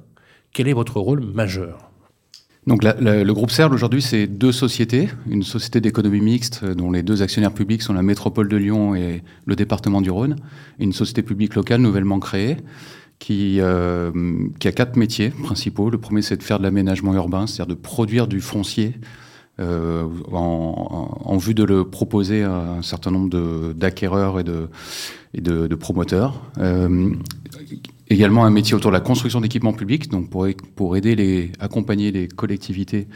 Quel 0.52 0.68
est 0.68 0.72
votre 0.72 1.00
rôle 1.00 1.20
majeur? 1.20 1.87
Donc 2.68 2.84
le 2.84 3.32
groupe 3.32 3.50
CERL 3.50 3.72
aujourd'hui, 3.72 4.02
c'est 4.02 4.26
deux 4.26 4.52
sociétés. 4.52 5.08
Une 5.26 5.42
société 5.42 5.80
d'économie 5.80 6.20
mixte 6.20 6.60
euh, 6.62 6.74
dont 6.74 6.90
les 6.90 7.02
deux 7.02 7.22
actionnaires 7.22 7.54
publics 7.54 7.80
sont 7.80 7.94
la 7.94 8.02
métropole 8.02 8.46
de 8.46 8.58
Lyon 8.58 8.94
et 8.94 9.22
le 9.46 9.56
département 9.56 10.02
du 10.02 10.10
Rhône. 10.10 10.36
Et 10.78 10.84
une 10.84 10.92
société 10.92 11.22
publique 11.22 11.54
locale 11.54 11.80
nouvellement 11.80 12.20
créée 12.20 12.58
qui, 13.18 13.56
euh, 13.60 14.12
qui 14.60 14.68
a 14.68 14.72
quatre 14.72 14.96
métiers 14.96 15.30
principaux. 15.30 15.88
Le 15.88 15.96
premier, 15.96 16.20
c'est 16.20 16.36
de 16.36 16.42
faire 16.42 16.58
de 16.58 16.62
l'aménagement 16.62 17.14
urbain, 17.14 17.46
c'est-à-dire 17.46 17.74
de 17.74 17.80
produire 17.80 18.26
du 18.26 18.42
foncier 18.42 18.96
euh, 19.60 20.06
en, 20.30 21.36
vue 21.38 21.54
de 21.54 21.64
le 21.64 21.84
proposer 21.88 22.42
à 22.44 22.52
un 22.52 22.82
certain 22.82 23.10
nombre 23.10 23.72
d'acquéreurs 23.72 24.38
et 24.38 24.44
de, 24.44 25.74
promoteurs. 25.74 26.42
Également 28.10 28.44
un 28.44 28.50
métier 28.50 28.74
autour 28.74 28.90
de 28.90 28.96
la 28.96 29.00
construction 29.00 29.40
d'équipements 29.40 29.72
publics, 29.72 30.10
donc 30.10 30.30
pour, 30.30 30.46
pour 30.76 30.96
aider 30.96 31.14
les, 31.14 31.52
accompagner 31.60 32.10
les 32.12 32.28
collectivités 32.28 33.06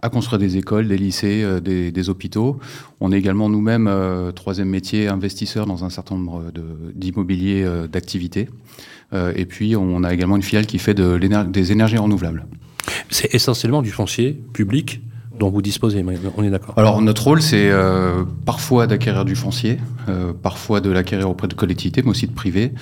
à 0.00 0.10
construire 0.10 0.38
des 0.38 0.56
écoles, 0.56 0.88
des 0.88 0.96
lycées, 0.96 1.42
euh, 1.42 1.60
des, 1.60 1.90
des, 1.90 2.08
hôpitaux. 2.08 2.58
On 3.00 3.10
est 3.10 3.18
également 3.18 3.48
nous-mêmes, 3.48 3.88
euh, 3.88 4.30
troisième 4.30 4.68
métier, 4.68 5.08
investisseurs 5.08 5.66
dans 5.66 5.84
un 5.84 5.90
certain 5.90 6.16
nombre 6.16 6.44
d'immobilier 6.94 7.64
euh, 7.64 7.88
d'activités. 7.88 8.48
Euh, 9.12 9.32
et 9.34 9.46
puis, 9.46 9.76
on 9.76 10.04
a 10.04 10.12
également 10.12 10.36
une 10.36 10.42
filiale 10.42 10.66
qui 10.66 10.78
fait 10.78 10.94
de 10.94 11.18
des 11.48 11.72
énergies 11.72 11.98
renouvelables. 11.98 12.46
C'est 13.10 13.34
essentiellement 13.34 13.82
du 13.82 13.90
foncier 13.90 14.38
public 14.52 15.00
dont 15.38 15.50
vous 15.50 15.62
disposez, 15.62 16.04
on 16.36 16.42
est 16.42 16.50
d'accord. 16.50 16.74
Alors 16.76 17.00
notre 17.00 17.24
rôle, 17.24 17.40
c'est 17.40 17.70
euh, 17.70 18.24
parfois 18.44 18.86
d'acquérir 18.86 19.24
du 19.24 19.36
foncier, 19.36 19.78
euh, 20.08 20.32
parfois 20.32 20.80
de 20.80 20.90
l'acquérir 20.90 21.30
auprès 21.30 21.48
de 21.48 21.54
collectivités, 21.54 22.02
mais 22.02 22.10
aussi 22.10 22.26
de 22.26 22.32
privés. 22.32 22.72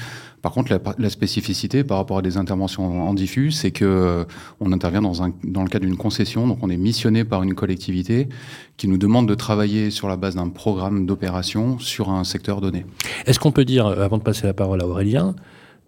Par 0.47 0.53
contre, 0.53 0.71
la, 0.73 0.79
la, 0.97 1.11
spécificité 1.11 1.83
par 1.83 1.97
rapport 1.97 2.19
à 2.19 2.23
des 2.23 2.37
interventions 2.37 3.09
en 3.09 3.15
diffus, 3.15 3.51
c'est 3.51 3.73
que 3.73 3.85
euh, 3.85 4.25
on 4.61 4.71
intervient 4.71 5.03
dans, 5.03 5.25
un, 5.25 5.33
dans 5.43 5.65
le 5.65 5.69
cadre 5.69 5.85
d'une 5.85 5.97
concession, 5.97 6.47
donc 6.47 6.59
on 6.63 6.71
est 6.71 6.77
missionné 6.77 7.25
par 7.25 7.43
une 7.43 7.55
collectivité 7.55 8.29
qui 8.77 8.87
nous 8.87 8.97
demande 8.97 9.29
de 9.29 9.35
travailler 9.35 9.91
sur 9.91 10.07
la 10.07 10.17
base 10.17 10.37
d'un 10.37 10.49
programme 10.49 11.05
d'opération 11.05 11.81
sur 11.81 12.11
un 12.11 12.23
secteur 12.23 12.61
donné. 12.61 12.87
Est-ce 13.27 13.41
qu'on 13.41 13.51
peut 13.51 13.65
dire, 13.65 13.87
avant 13.87 14.19
de 14.19 14.23
passer 14.23 14.47
la 14.47 14.55
parole 14.55 14.81
à 14.83 14.87
Aurélien, 14.87 15.35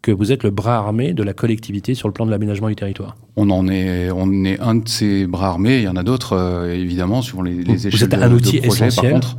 que 0.02 0.10
vous 0.10 0.32
êtes 0.32 0.42
le 0.42 0.50
bras 0.50 0.78
armé 0.78 1.12
de 1.12 1.22
la 1.22 1.34
collectivité 1.34 1.94
sur 1.94 2.08
le 2.08 2.12
plan 2.12 2.26
de 2.26 2.32
l'aménagement 2.32 2.66
du 2.66 2.74
territoire? 2.74 3.16
On 3.36 3.50
en 3.50 3.68
est, 3.68 4.10
on 4.10 4.44
est 4.44 4.58
un 4.58 4.74
de 4.74 4.88
ces 4.88 5.28
bras 5.28 5.50
armés. 5.50 5.76
Il 5.76 5.84
y 5.84 5.88
en 5.88 5.94
a 5.94 6.02
d'autres, 6.02 6.32
euh, 6.32 6.74
évidemment, 6.74 7.22
sur 7.22 7.44
les, 7.44 7.62
les 7.62 7.86
échelles 7.86 7.92
vous 7.92 8.04
êtes 8.04 8.14
un 8.20 8.28
de, 8.28 8.34
outil 8.34 8.60
de 8.60 8.66
projet. 8.66 8.88
Essentiel. 8.88 9.12
Par 9.12 9.20
contre, 9.20 9.36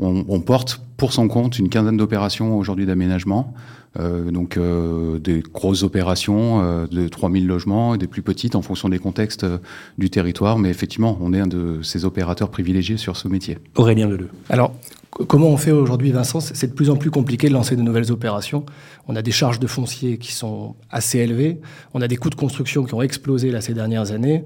on, 0.00 0.24
on, 0.28 0.40
porte 0.40 0.82
pour 0.96 1.12
son 1.12 1.28
compte 1.28 1.58
une 1.58 1.68
quinzaine 1.68 1.96
d'opérations 1.96 2.56
aujourd'hui 2.56 2.86
d'aménagement. 2.86 3.54
Euh, 3.98 4.30
donc 4.30 4.56
euh, 4.56 5.18
des 5.18 5.42
grosses 5.52 5.82
opérations 5.82 6.62
euh, 6.62 6.86
de 6.86 7.08
3000 7.08 7.44
logements 7.46 7.96
et 7.96 7.98
des 7.98 8.06
plus 8.06 8.22
petites 8.22 8.54
en 8.54 8.62
fonction 8.62 8.88
des 8.88 9.00
contextes 9.00 9.42
euh, 9.42 9.58
du 9.98 10.10
territoire. 10.10 10.58
Mais 10.58 10.70
effectivement, 10.70 11.18
on 11.20 11.32
est 11.32 11.40
un 11.40 11.48
de 11.48 11.80
ces 11.82 12.04
opérateurs 12.04 12.50
privilégiés 12.50 12.96
sur 12.96 13.16
ce 13.16 13.26
métier. 13.26 13.58
Aurélien 13.74 14.08
Leleu. 14.08 14.28
Alors, 14.48 14.74
comment 15.10 15.48
on 15.48 15.56
fait 15.56 15.72
aujourd'hui, 15.72 16.12
Vincent? 16.12 16.38
C'est 16.40 16.68
de 16.68 16.72
plus 16.72 16.90
en 16.90 16.96
plus 16.96 17.10
compliqué 17.10 17.48
de 17.48 17.52
lancer 17.52 17.74
de 17.74 17.82
nouvelles 17.82 18.12
opérations. 18.12 18.64
On 19.08 19.16
a 19.16 19.22
des 19.22 19.32
charges 19.32 19.58
de 19.58 19.66
foncier 19.66 20.18
qui 20.18 20.32
sont 20.32 20.76
assez 20.90 21.18
élevées. 21.18 21.60
On 21.92 22.00
a 22.00 22.06
des 22.06 22.16
coûts 22.16 22.30
de 22.30 22.36
construction 22.36 22.84
qui 22.84 22.94
ont 22.94 23.02
explosé 23.02 23.50
là, 23.50 23.60
ces 23.60 23.74
dernières 23.74 24.12
années. 24.12 24.44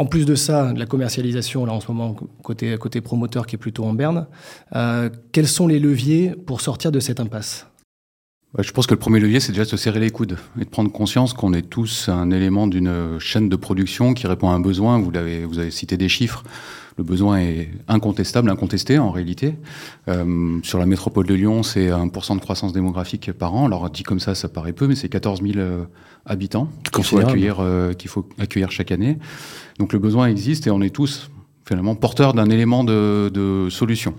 En 0.00 0.06
plus 0.06 0.24
de 0.24 0.34
ça, 0.34 0.72
la 0.74 0.86
commercialisation, 0.86 1.66
là 1.66 1.74
en 1.74 1.80
ce 1.80 1.88
moment, 1.88 2.16
côté, 2.42 2.74
côté 2.78 3.02
promoteur 3.02 3.46
qui 3.46 3.56
est 3.56 3.58
plutôt 3.58 3.84
en 3.84 3.92
berne. 3.92 4.28
Euh, 4.74 5.10
quels 5.30 5.46
sont 5.46 5.66
les 5.66 5.78
leviers 5.78 6.30
pour 6.30 6.62
sortir 6.62 6.90
de 6.90 7.00
cette 7.00 7.20
impasse? 7.20 7.66
Je 8.58 8.72
pense 8.72 8.86
que 8.86 8.94
le 8.94 8.98
premier 8.98 9.20
levier, 9.20 9.40
c'est 9.40 9.52
déjà 9.52 9.64
de 9.64 9.68
se 9.68 9.76
serrer 9.76 10.00
les 10.00 10.08
coudes 10.08 10.38
et 10.58 10.64
de 10.64 10.70
prendre 10.70 10.90
conscience 10.90 11.34
qu'on 11.34 11.52
est 11.52 11.68
tous 11.68 12.08
un 12.08 12.30
élément 12.30 12.66
d'une 12.66 13.18
chaîne 13.18 13.50
de 13.50 13.56
production 13.56 14.14
qui 14.14 14.26
répond 14.26 14.48
à 14.48 14.54
un 14.54 14.60
besoin. 14.60 14.98
Vous, 14.98 15.10
vous 15.10 15.58
avez 15.58 15.70
cité 15.70 15.98
des 15.98 16.08
chiffres. 16.08 16.44
Le 16.96 17.04
besoin 17.04 17.38
est 17.38 17.70
incontestable, 17.88 18.50
incontesté 18.50 18.98
en 18.98 19.10
réalité. 19.10 19.54
Euh, 20.08 20.58
sur 20.62 20.78
la 20.78 20.86
métropole 20.86 21.26
de 21.26 21.34
Lyon, 21.34 21.62
c'est 21.62 21.88
1% 21.88 22.36
de 22.36 22.40
croissance 22.40 22.72
démographique 22.72 23.32
par 23.32 23.54
an. 23.54 23.66
Alors 23.66 23.88
dit 23.90 24.02
comme 24.02 24.20
ça, 24.20 24.34
ça 24.34 24.48
paraît 24.48 24.72
peu, 24.72 24.86
mais 24.86 24.94
c'est 24.94 25.08
14 25.08 25.42
000 25.42 25.58
euh, 25.58 25.84
habitants 26.26 26.68
qu'il 26.92 27.04
faut, 27.04 27.18
accueillir, 27.18 27.60
euh, 27.60 27.92
qu'il 27.92 28.10
faut 28.10 28.28
accueillir 28.38 28.70
chaque 28.70 28.92
année. 28.92 29.18
Donc 29.78 29.92
le 29.92 29.98
besoin 29.98 30.26
existe 30.26 30.66
et 30.66 30.70
on 30.70 30.82
est 30.82 30.94
tous 30.94 31.30
finalement 31.66 31.94
porteurs 31.94 32.34
d'un 32.34 32.50
élément 32.50 32.84
de, 32.84 33.30
de 33.32 33.68
solution. 33.70 34.14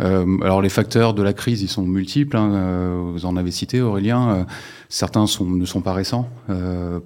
Euh, 0.00 0.38
alors 0.42 0.62
les 0.62 0.68
facteurs 0.68 1.14
de 1.14 1.22
la 1.22 1.32
crise, 1.32 1.62
ils 1.62 1.68
sont 1.68 1.82
multiples. 1.82 2.36
Hein. 2.36 2.52
Euh, 2.52 3.10
vous 3.12 3.26
en 3.26 3.36
avez 3.36 3.50
cité, 3.50 3.80
Aurélien. 3.80 4.30
Euh, 4.30 4.44
certains 4.88 5.26
sont, 5.26 5.44
ne 5.44 5.64
sont 5.64 5.82
pas 5.82 5.92
récents. 5.92 6.28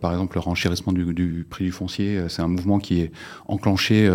Par 0.01 0.13
exemple, 0.13 0.37
le 0.37 0.41
renchérissement 0.41 0.93
du, 0.93 1.13
du 1.13 1.47
prix 1.49 1.65
du 1.65 1.73
foncier, 1.73 2.25
c'est 2.29 2.43
un 2.43 2.49
mouvement 2.49 2.79
qui 2.79 3.01
est 3.01 3.13
enclenché 3.47 4.11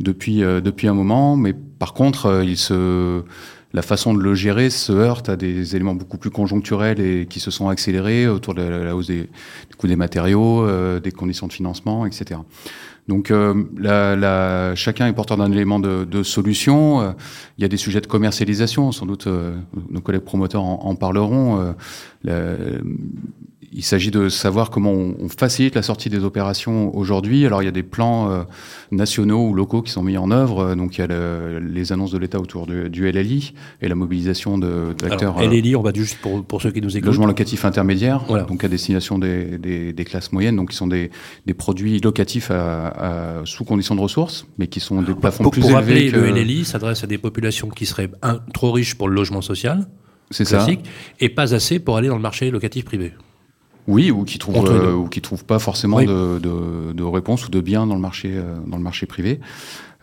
depuis 0.00 0.38
depuis 0.38 0.88
un 0.88 0.94
moment. 0.94 1.36
Mais 1.36 1.52
par 1.52 1.92
contre, 1.92 2.42
il 2.44 2.56
se 2.56 3.22
la 3.72 3.82
façon 3.82 4.14
de 4.14 4.20
le 4.20 4.34
gérer 4.34 4.70
se 4.70 4.92
heurte 4.92 5.28
à 5.28 5.36
des 5.36 5.74
éléments 5.74 5.94
beaucoup 5.94 6.18
plus 6.18 6.30
conjoncturels 6.30 7.00
et 7.00 7.26
qui 7.26 7.40
se 7.40 7.50
sont 7.50 7.68
accélérés 7.68 8.28
autour 8.28 8.54
de 8.54 8.62
la, 8.62 8.94
hausse 8.94 9.06
des, 9.06 9.22
du 9.70 9.76
coût 9.76 9.86
des 9.86 9.96
matériaux, 9.96 10.66
euh, 10.66 11.00
des 11.00 11.10
conditions 11.10 11.46
de 11.46 11.52
financement, 11.52 12.04
etc. 12.04 12.40
Donc 13.08 13.30
euh, 13.30 13.64
la, 13.78 14.14
la, 14.14 14.74
chacun 14.76 15.08
est 15.08 15.12
porteur 15.12 15.36
d'un 15.36 15.50
élément 15.50 15.80
de, 15.80 16.04
de 16.04 16.22
solution. 16.22 17.00
Euh, 17.00 17.12
il 17.58 17.62
y 17.62 17.64
a 17.64 17.68
des 17.68 17.76
sujets 17.76 18.00
de 18.00 18.06
commercialisation, 18.06 18.92
sans 18.92 19.06
doute 19.06 19.26
euh, 19.26 19.56
nos 19.90 20.00
collègues 20.00 20.22
promoteurs 20.22 20.62
en, 20.62 20.80
en 20.84 20.94
parleront. 20.94 21.60
Euh, 21.60 21.72
la, 22.22 22.54
il 23.72 23.82
s'agit 23.82 24.10
de 24.10 24.28
savoir 24.28 24.70
comment 24.70 24.92
on, 24.92 25.28
facilite 25.28 25.74
la 25.74 25.82
sortie 25.82 26.10
des 26.10 26.24
opérations 26.24 26.94
aujourd'hui. 26.96 27.46
Alors 27.46 27.62
il 27.62 27.64
y 27.64 27.68
a 27.68 27.72
des 27.72 27.82
plans 27.82 28.30
euh, 28.30 28.42
nationaux 28.90 29.48
ou 29.48 29.54
locaux 29.54 29.82
qui 29.82 29.90
sont 29.90 30.02
mis 30.02 30.18
en 30.18 30.30
œuvre. 30.30 30.74
Donc 30.74 30.98
il 30.98 31.00
y 31.00 31.04
a 31.04 31.58
les 31.58 31.92
annonces 31.92 32.12
de 32.12 32.18
l'État 32.18 32.38
autour 32.38 32.66
du 32.66 33.10
LLI 33.10 33.54
et 33.80 33.88
la 33.88 33.94
mobilisation 33.94 34.58
d'acteurs. 34.58 35.40
LLI, 35.40 35.74
on 35.76 35.82
va 35.82 35.92
juste 35.94 36.18
pour, 36.18 36.44
pour 36.44 36.60
ceux 36.60 36.70
qui 36.70 36.80
nous 36.80 36.96
écoutent. 36.96 37.06
Logement 37.06 37.26
locatif 37.26 37.64
intermédiaire, 37.64 38.24
voilà. 38.28 38.44
donc 38.44 38.62
à 38.64 38.68
destination 38.68 39.18
des, 39.18 39.58
des, 39.58 39.92
des, 39.92 40.04
classes 40.04 40.32
moyennes, 40.32 40.56
donc 40.56 40.70
qui 40.70 40.76
sont 40.76 40.86
des, 40.86 41.10
des 41.46 41.54
produits 41.54 41.98
locatifs 42.00 42.50
à, 42.50 42.88
à, 42.88 43.46
sous 43.46 43.64
conditions 43.64 43.94
de 43.94 44.00
ressources, 44.00 44.46
mais 44.58 44.66
qui 44.66 44.80
sont 44.80 45.02
des 45.02 45.14
plafonds 45.14 45.48
plus 45.48 45.60
élevés. 45.60 45.72
Pour 45.72 45.80
rappeler, 45.80 46.10
le 46.10 46.30
LLI 46.30 46.64
s'adresse 46.64 47.04
à 47.04 47.06
des 47.06 47.18
populations 47.18 47.68
qui 47.68 47.86
seraient 47.86 48.10
un, 48.22 48.40
trop 48.52 48.72
riches 48.72 48.94
pour 48.94 49.08
le 49.08 49.14
logement 49.14 49.40
social. 49.40 49.86
C'est 50.30 50.44
ça. 50.44 50.66
Et 51.20 51.28
pas 51.28 51.54
assez 51.54 51.78
pour 51.78 51.96
aller 51.96 52.08
dans 52.08 52.16
le 52.16 52.22
marché 52.22 52.50
locatif 52.50 52.84
privé. 52.84 53.12
Oui, 53.88 54.10
ou 54.10 54.24
qui 54.24 54.38
trouvent 54.38 54.70
euh, 54.70 54.92
ou 54.92 55.08
qui 55.08 55.20
trouvent 55.20 55.44
pas 55.44 55.58
forcément 55.58 56.00
de, 56.00 56.38
de, 56.38 56.92
de, 56.92 57.02
réponse 57.02 57.46
ou 57.46 57.50
de 57.50 57.60
bien 57.60 57.86
dans 57.86 57.96
le 57.96 58.00
marché 58.00 58.30
euh, 58.32 58.56
dans 58.66 58.76
le 58.76 58.82
marché 58.82 59.06
privé. 59.06 59.40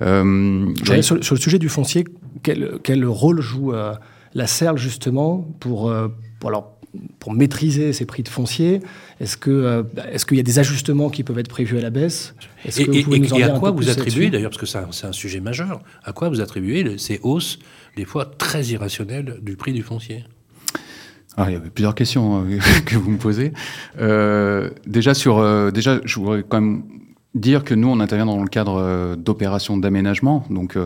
Euh, 0.02 0.74
sur, 1.02 1.24
sur, 1.24 1.36
le 1.36 1.42
sujet 1.42 1.60
du 1.60 1.70
foncier, 1.70 2.06
quel, 2.44 2.80
quel 2.84 3.06
rôle 3.06 3.42
joue 3.42 3.74
euh, 3.74 3.94
la 4.34 4.48
CERL 4.48 4.78
justement 4.78 5.48
pour, 5.60 5.90
euh, 5.90 6.08
pour 6.40 6.50
alors 6.50 6.76
pour 7.20 7.34
maîtriser 7.34 7.94
ces 7.94 8.06
prix 8.06 8.24
de 8.24 8.30
foncier? 8.30 8.82
Est-ce 9.20 9.38
que 9.38 9.86
est-ce 10.12 10.26
qu'il 10.26 10.38
y 10.38 10.40
a 10.40 10.44
des 10.44 10.60
ajustements 10.60 11.10
qui 11.10 11.24
peuvent 11.24 11.38
être 11.38 11.50
prévus 11.50 11.78
à 11.78 11.82
la 11.82 11.90
baisse? 11.90 12.34
Et, 12.66 12.82
et, 12.82 13.38
et 13.38 13.44
à 13.44 13.50
quoi 13.60 13.72
vous 13.72 13.90
attribuez 13.90 14.30
d'ailleurs, 14.30 14.50
parce 14.50 14.60
que 14.60 14.66
c'est 14.66 14.78
un, 14.78 15.10
un, 15.10 15.12
sujet 15.12 15.40
majeur, 15.40 15.82
à 16.04 16.14
quoi 16.14 16.30
vous 16.30 16.42
attribuez 16.42 16.98
ces 16.98 17.20
hausses 17.22 17.60
des 17.96 18.06
fois 18.06 18.26
très 18.26 18.66
irrationnelles 18.68 19.40
du 19.42 19.56
prix 19.56 19.74
du 19.74 19.84
foncier? 19.84 20.24
Ah, 21.40 21.46
il 21.50 21.54
y 21.54 21.56
avait 21.56 21.70
plusieurs 21.70 21.96
questions 21.96 22.44
euh, 22.44 22.60
que 22.86 22.98
vous 22.98 23.12
me 23.12 23.18
posez. 23.18 23.54
Euh, 24.00 24.70
déjà, 24.86 25.14
sur, 25.14 25.38
euh, 25.38 25.72
déjà, 25.72 26.02
je 26.04 26.20
voudrais 26.20 26.44
quand 26.44 26.60
même 26.60 26.84
dire 27.34 27.64
que 27.64 27.74
nous, 27.74 27.88
on 27.88 28.02
intervient 28.02 28.26
dans 28.26 28.42
le 28.44 28.50
cadre 28.50 28.76
euh, 28.76 29.16
d'opérations 29.16 29.78
d'aménagement. 29.78 30.44
Donc, 30.50 30.78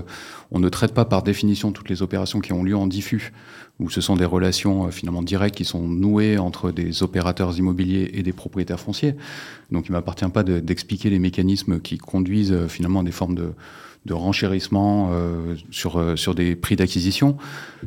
on 0.51 0.59
ne 0.59 0.69
traite 0.69 0.93
pas 0.93 1.05
par 1.05 1.23
définition 1.23 1.71
toutes 1.71 1.89
les 1.89 2.03
opérations 2.03 2.39
qui 2.39 2.53
ont 2.53 2.63
lieu 2.63 2.77
en 2.77 2.85
diffus, 2.85 3.33
où 3.79 3.89
ce 3.89 3.99
sont 3.99 4.15
des 4.15 4.25
relations 4.25 4.91
finalement 4.91 5.23
directes 5.23 5.55
qui 5.55 5.65
sont 5.65 5.87
nouées 5.87 6.37
entre 6.37 6.69
des 6.69 7.01
opérateurs 7.01 7.57
immobiliers 7.57 8.11
et 8.13 8.21
des 8.21 8.33
propriétaires 8.33 8.79
fonciers. 8.79 9.15
Donc, 9.71 9.87
il 9.87 9.91
ne 9.91 9.97
m'appartient 9.97 10.29
pas 10.29 10.43
d'expliquer 10.43 11.09
les 11.09 11.17
mécanismes 11.17 11.79
qui 11.79 11.97
conduisent 11.97 12.67
finalement 12.67 12.99
à 12.99 13.03
des 13.03 13.11
formes 13.11 13.33
de 13.33 13.53
de 14.05 14.13
renchérissement 14.13 15.09
euh, 15.11 15.55
sur, 15.71 15.97
euh, 15.97 16.15
sur 16.15 16.35
des 16.35 16.55
prix 16.55 16.75
d'acquisition. 16.75 17.37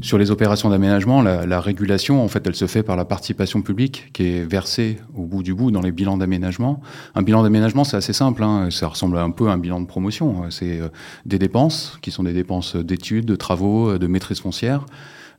Sur 0.01 0.17
les 0.17 0.31
opérations 0.31 0.71
d'aménagement, 0.71 1.21
la, 1.21 1.47
la, 1.47 1.61
régulation, 1.61 2.25
en 2.25 2.29
fait, 2.29 2.47
elle 2.47 2.55
se 2.55 2.67
fait 2.67 2.83
par 2.83 2.97
la 2.97 3.05
participation 3.05 3.61
publique 3.61 4.11
qui 4.13 4.25
est 4.25 4.45
versée 4.45 4.99
au 5.15 5.25
bout 5.25 5.43
du 5.43 5.55
bout 5.55 5.71
dans 5.71 5.83
les 5.83 5.93
bilans 5.93 6.17
d'aménagement. 6.17 6.81
Un 7.15 7.23
bilan 7.23 7.43
d'aménagement, 7.43 7.85
c'est 7.85 7.97
assez 7.99 8.15
simple, 8.15 8.43
hein, 8.43 8.69
ça 8.71 8.89
ressemble 8.89 9.19
un 9.19 9.31
peu 9.31 9.49
à 9.49 9.53
un 9.53 9.59
bilan 9.59 9.81
de 9.81 9.87
promotion. 9.87 10.51
C'est 10.51 10.81
euh, 10.81 10.89
des 11.27 11.39
dépenses, 11.39 11.99
qui 12.01 12.11
sont 12.11 12.23
des 12.23 12.33
dépenses 12.33 12.77
d'études, 12.77 13.27
de 13.27 13.37
travaux, 13.37 13.99
de 13.99 14.07
maîtrise 14.07 14.41
foncière, 14.41 14.87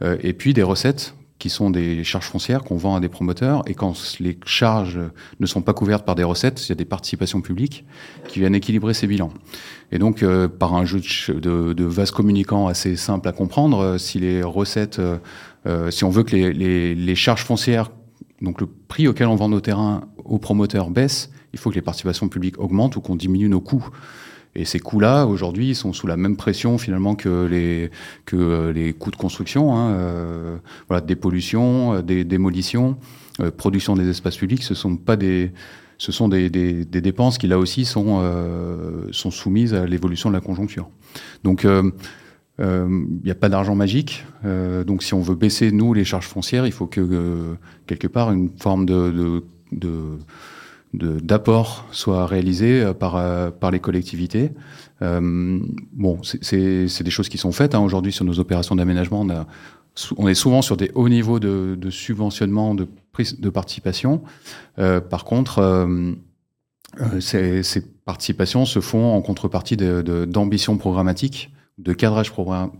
euh, 0.03 0.17
et 0.21 0.33
puis 0.33 0.53
des 0.53 0.63
recettes 0.63 1.15
qui 1.39 1.49
sont 1.49 1.69
des 1.69 2.03
charges 2.03 2.25
foncières 2.25 2.63
qu'on 2.63 2.77
vend 2.77 2.95
à 2.95 2.99
des 2.99 3.09
promoteurs. 3.09 3.61
Et 3.67 3.75
quand 3.75 3.93
les 4.19 4.37
charges 4.45 4.99
ne 5.39 5.45
sont 5.45 5.61
pas 5.61 5.73
couvertes 5.73 6.05
par 6.05 6.15
des 6.15 6.23
recettes, 6.23 6.65
il 6.65 6.69
y 6.69 6.71
a 6.71 6.75
des 6.75 6.85
participations 6.85 7.41
publiques 7.41 7.85
qui 8.27 8.39
viennent 8.39 8.55
équilibrer 8.55 8.93
ces 8.93 9.07
bilans. 9.07 9.31
Et 9.91 9.99
donc, 9.99 10.23
euh, 10.23 10.47
par 10.47 10.73
un 10.75 10.85
jeu 10.85 10.99
de, 11.29 11.73
de, 11.73 11.83
vases 11.83 12.11
communicants 12.11 12.67
assez 12.67 12.95
simple 12.95 13.27
à 13.27 13.31
comprendre, 13.31 13.79
euh, 13.79 13.97
si 13.97 14.19
les 14.19 14.41
recettes, 14.41 14.99
euh, 14.99 15.91
si 15.91 16.03
on 16.03 16.09
veut 16.09 16.23
que 16.23 16.35
les, 16.35 16.95
les, 16.95 17.15
charges 17.15 17.43
foncières, 17.43 17.91
donc 18.41 18.59
le 18.59 18.67
prix 18.67 19.07
auquel 19.07 19.27
on 19.27 19.35
vend 19.35 19.49
nos 19.49 19.61
terrains 19.61 20.01
aux 20.25 20.39
promoteurs 20.39 20.89
baisse, 20.89 21.29
il 21.53 21.59
faut 21.59 21.69
que 21.69 21.75
les 21.75 21.81
participations 21.81 22.29
publiques 22.29 22.59
augmentent 22.59 22.95
ou 22.95 23.01
qu'on 23.01 23.15
diminue 23.15 23.49
nos 23.49 23.61
coûts. 23.61 23.87
Et 24.55 24.65
ces 24.65 24.79
coûts-là, 24.79 25.25
aujourd'hui, 25.25 25.75
sont 25.75 25.93
sous 25.93 26.07
la 26.07 26.17
même 26.17 26.35
pression 26.35 26.77
finalement 26.77 27.15
que 27.15 27.45
les, 27.45 27.91
euh, 28.33 28.93
coûts 28.93 29.11
de 29.11 29.15
construction, 29.15 29.75
hein, 29.75 29.91
euh, 29.91 30.57
voilà, 30.87 31.05
dépollution, 31.05 31.93
euh, 31.93 32.01
des 32.01 32.23
démolitions, 32.23 32.97
euh, 33.39 33.51
production 33.51 33.95
des 33.95 34.09
espaces 34.09 34.37
publics. 34.37 34.63
Ce 34.63 34.73
sont 34.73 34.97
pas 34.97 35.15
des, 35.15 35.51
ce 35.99 36.11
sont 36.11 36.27
des, 36.27 36.49
des, 36.49 36.85
des 36.85 37.01
dépenses 37.01 37.37
qui 37.37 37.47
là 37.47 37.59
aussi 37.59 37.85
sont 37.85 38.19
euh, 38.21 39.11
soumises 39.11 39.75
à 39.75 39.85
l'évolution 39.85 40.29
de 40.29 40.33
la 40.33 40.41
conjoncture. 40.41 40.89
Donc 41.43 41.63
il 41.63 43.19
n'y 43.23 43.31
a 43.31 43.35
pas 43.35 43.49
d'argent 43.49 43.75
magique. 43.75 44.25
donc 44.43 45.03
si 45.03 45.13
on 45.13 45.21
veut 45.21 45.35
baisser 45.35 45.71
nous 45.71 45.93
les 45.93 46.03
charges 46.03 46.25
foncières, 46.25 46.65
il 46.65 46.71
faut 46.71 46.87
que 46.87 47.55
quelque 47.85 48.07
part 48.07 48.31
une 48.31 48.49
forme 48.57 48.87
de 48.87 49.43
d'apport 50.97 51.85
soit 51.91 52.25
réalisé 52.25 52.81
euh, 52.81 52.93
par, 52.93 53.15
euh, 53.15 53.51
par 53.51 53.71
les 53.71 53.79
collectivités. 53.79 54.51
Euh, 55.01 55.59
bon, 55.93 56.19
c'est 56.23 57.03
des 57.03 57.11
choses 57.11 57.29
qui 57.29 57.37
sont 57.37 57.51
faites. 57.51 57.75
Hein. 57.75 57.79
Aujourd'hui, 57.79 58.11
sur 58.11 58.25
nos 58.25 58.39
opérations 58.39 58.75
d'aménagement, 58.75 59.21
on, 59.21 59.45
on, 60.17 60.27
est 60.27 60.33
souvent 60.33 60.61
sur 60.61 60.77
des 60.77 60.91
hauts 60.95 61.09
niveaux 61.09 61.39
de, 61.39 61.77
de 61.79 61.89
subventionnement, 61.89 62.75
de, 62.75 62.87
prise, 63.11 63.39
de 63.39 63.49
participation. 63.49 64.21
Euh, 64.79 64.99
par 64.99 65.23
contre, 65.25 65.59
euh, 65.59 66.13
ces, 67.19 67.63
ces, 67.63 67.81
participations 68.05 68.65
se 68.65 68.79
font 68.79 69.13
en 69.13 69.21
contrepartie 69.21 69.75
d'ambitions 69.75 70.77
programmatiques 70.77 71.51
de 71.77 71.93
cadrage 71.93 72.31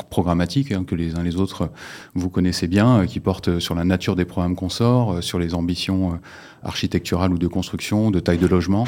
programmatique 0.10 0.72
hein, 0.72 0.84
que 0.84 0.96
les 0.96 1.16
uns 1.16 1.24
les 1.24 1.36
autres 1.36 1.70
vous 2.16 2.30
connaissez 2.30 2.68
bien, 2.68 3.02
euh, 3.02 3.06
qui 3.06 3.20
porte 3.20 3.60
sur 3.60 3.76
la 3.76 3.84
nature 3.84 4.16
des 4.16 4.26
programmes 4.26 4.56
qu'on 4.56 4.70
sort, 4.70 5.14
euh, 5.14 5.22
sur 5.22 5.38
les 5.38 5.54
ambitions 5.54 6.14
euh, 6.14 6.18
architecturales 6.64 7.32
ou 7.32 7.38
de 7.38 7.48
construction, 7.48 8.10
de 8.10 8.20
taille 8.20 8.40
de 8.40 8.48
logement, 8.48 8.86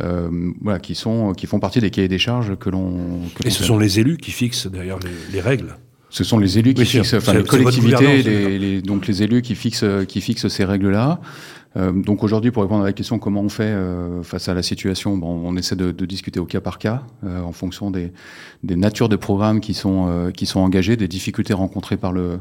euh, 0.00 0.28
voilà, 0.60 0.80
qui 0.80 0.96
sont 0.96 1.32
qui 1.32 1.46
font 1.46 1.60
partie 1.60 1.80
des 1.80 1.90
cahiers 1.90 2.08
des 2.08 2.18
charges 2.18 2.56
que 2.56 2.70
l'on. 2.70 3.20
Et 3.44 3.50
ce 3.50 3.62
sont 3.62 3.78
les 3.78 4.00
élus 4.00 4.16
qui 4.16 4.32
fixent 4.32 4.66
d'ailleurs 4.66 4.98
les, 4.98 5.32
les 5.32 5.40
règles. 5.40 5.76
Ce 6.10 6.24
sont 6.24 6.38
les 6.38 6.58
élus 6.58 6.74
qui 6.74 6.82
oui, 6.82 6.86
fixent, 6.86 7.14
enfin 7.14 7.32
les 7.32 7.44
collectivités, 7.44 8.22
les, 8.22 8.58
les, 8.58 8.82
donc 8.82 9.06
les 9.06 9.22
élus 9.22 9.40
qui 9.42 9.54
fixent 9.54 9.84
qui 10.08 10.20
fixent 10.20 10.48
ces 10.48 10.64
règles-là. 10.64 11.20
Euh, 11.76 11.92
donc 11.92 12.22
aujourd'hui, 12.22 12.50
pour 12.50 12.62
répondre 12.62 12.82
à 12.82 12.86
la 12.86 12.92
question 12.92 13.18
comment 13.18 13.40
on 13.40 13.48
fait 13.48 13.64
euh, 13.64 14.22
face 14.22 14.48
à 14.48 14.54
la 14.54 14.62
situation, 14.62 15.16
bon, 15.16 15.40
on 15.44 15.56
essaie 15.56 15.76
de, 15.76 15.90
de, 15.90 16.06
discuter 16.06 16.38
au 16.38 16.44
cas 16.44 16.60
par 16.60 16.78
cas, 16.78 17.02
euh, 17.24 17.40
en 17.42 17.52
fonction 17.52 17.90
des, 17.90 18.12
des, 18.62 18.76
natures 18.76 19.08
de 19.08 19.16
programmes 19.16 19.60
qui 19.60 19.74
sont 19.74 20.06
euh, 20.08 20.30
qui 20.30 20.46
sont 20.46 20.60
engagés, 20.60 20.96
des 20.96 21.08
difficultés 21.08 21.54
rencontrées 21.54 21.96
par 21.96 22.12
le 22.12 22.40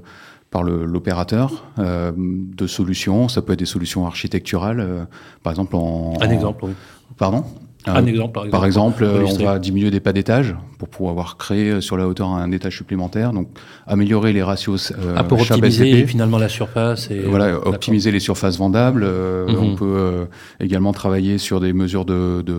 par 0.50 0.64
l'opérateur, 0.64 1.64
euh, 1.80 2.12
de 2.18 2.68
solutions. 2.68 3.30
Ça 3.30 3.42
peut 3.42 3.54
être 3.54 3.60
des 3.60 3.66
solutions 3.66 4.06
architecturales, 4.06 5.08
par 5.44 5.54
exemple 5.54 5.78
en. 5.78 6.14
Un 6.20 6.30
exemple. 6.30 6.66
Oui. 6.66 6.72
Pardon? 7.18 7.46
Un 7.86 8.06
exemple, 8.06 8.34
par 8.34 8.44
exemple. 8.46 8.52
Par 8.52 8.66
exemple, 8.66 9.04
on 9.06 9.44
va 9.44 9.60
diminuer 9.60 9.92
des 9.92 10.02
pas 10.02 10.14
d'étage 10.14 10.56
pour 10.82 10.90
pouvoir 10.90 11.38
créer 11.38 11.80
sur 11.80 11.96
la 11.96 12.08
hauteur 12.08 12.30
un 12.30 12.52
étage 12.52 12.78
supplémentaire, 12.78 13.34
donc 13.34 13.50
améliorer 13.86 14.34
les 14.34 14.42
ratios. 14.42 14.92
Euh, 14.92 15.14
ah, 15.16 15.24
pour 15.24 15.40
optimiser 15.40 16.08
finalement 16.08 16.40
la 16.40 16.50
surface. 16.50 17.12
Et... 17.12 17.20
Voilà, 17.20 17.56
optimiser 17.68 18.12
les 18.12 18.20
surfaces 18.20 18.58
vendables. 18.58 19.04
Euh, 19.04 19.46
mm 19.46 19.54
-hmm. 19.54 19.72
On 19.72 19.76
peut 19.76 19.96
euh, 19.98 20.26
également 20.60 20.92
travailler 20.92 21.38
sur 21.38 21.60
des 21.60 21.74
mesures 21.74 22.06
de, 22.14 22.42
de, 22.42 22.58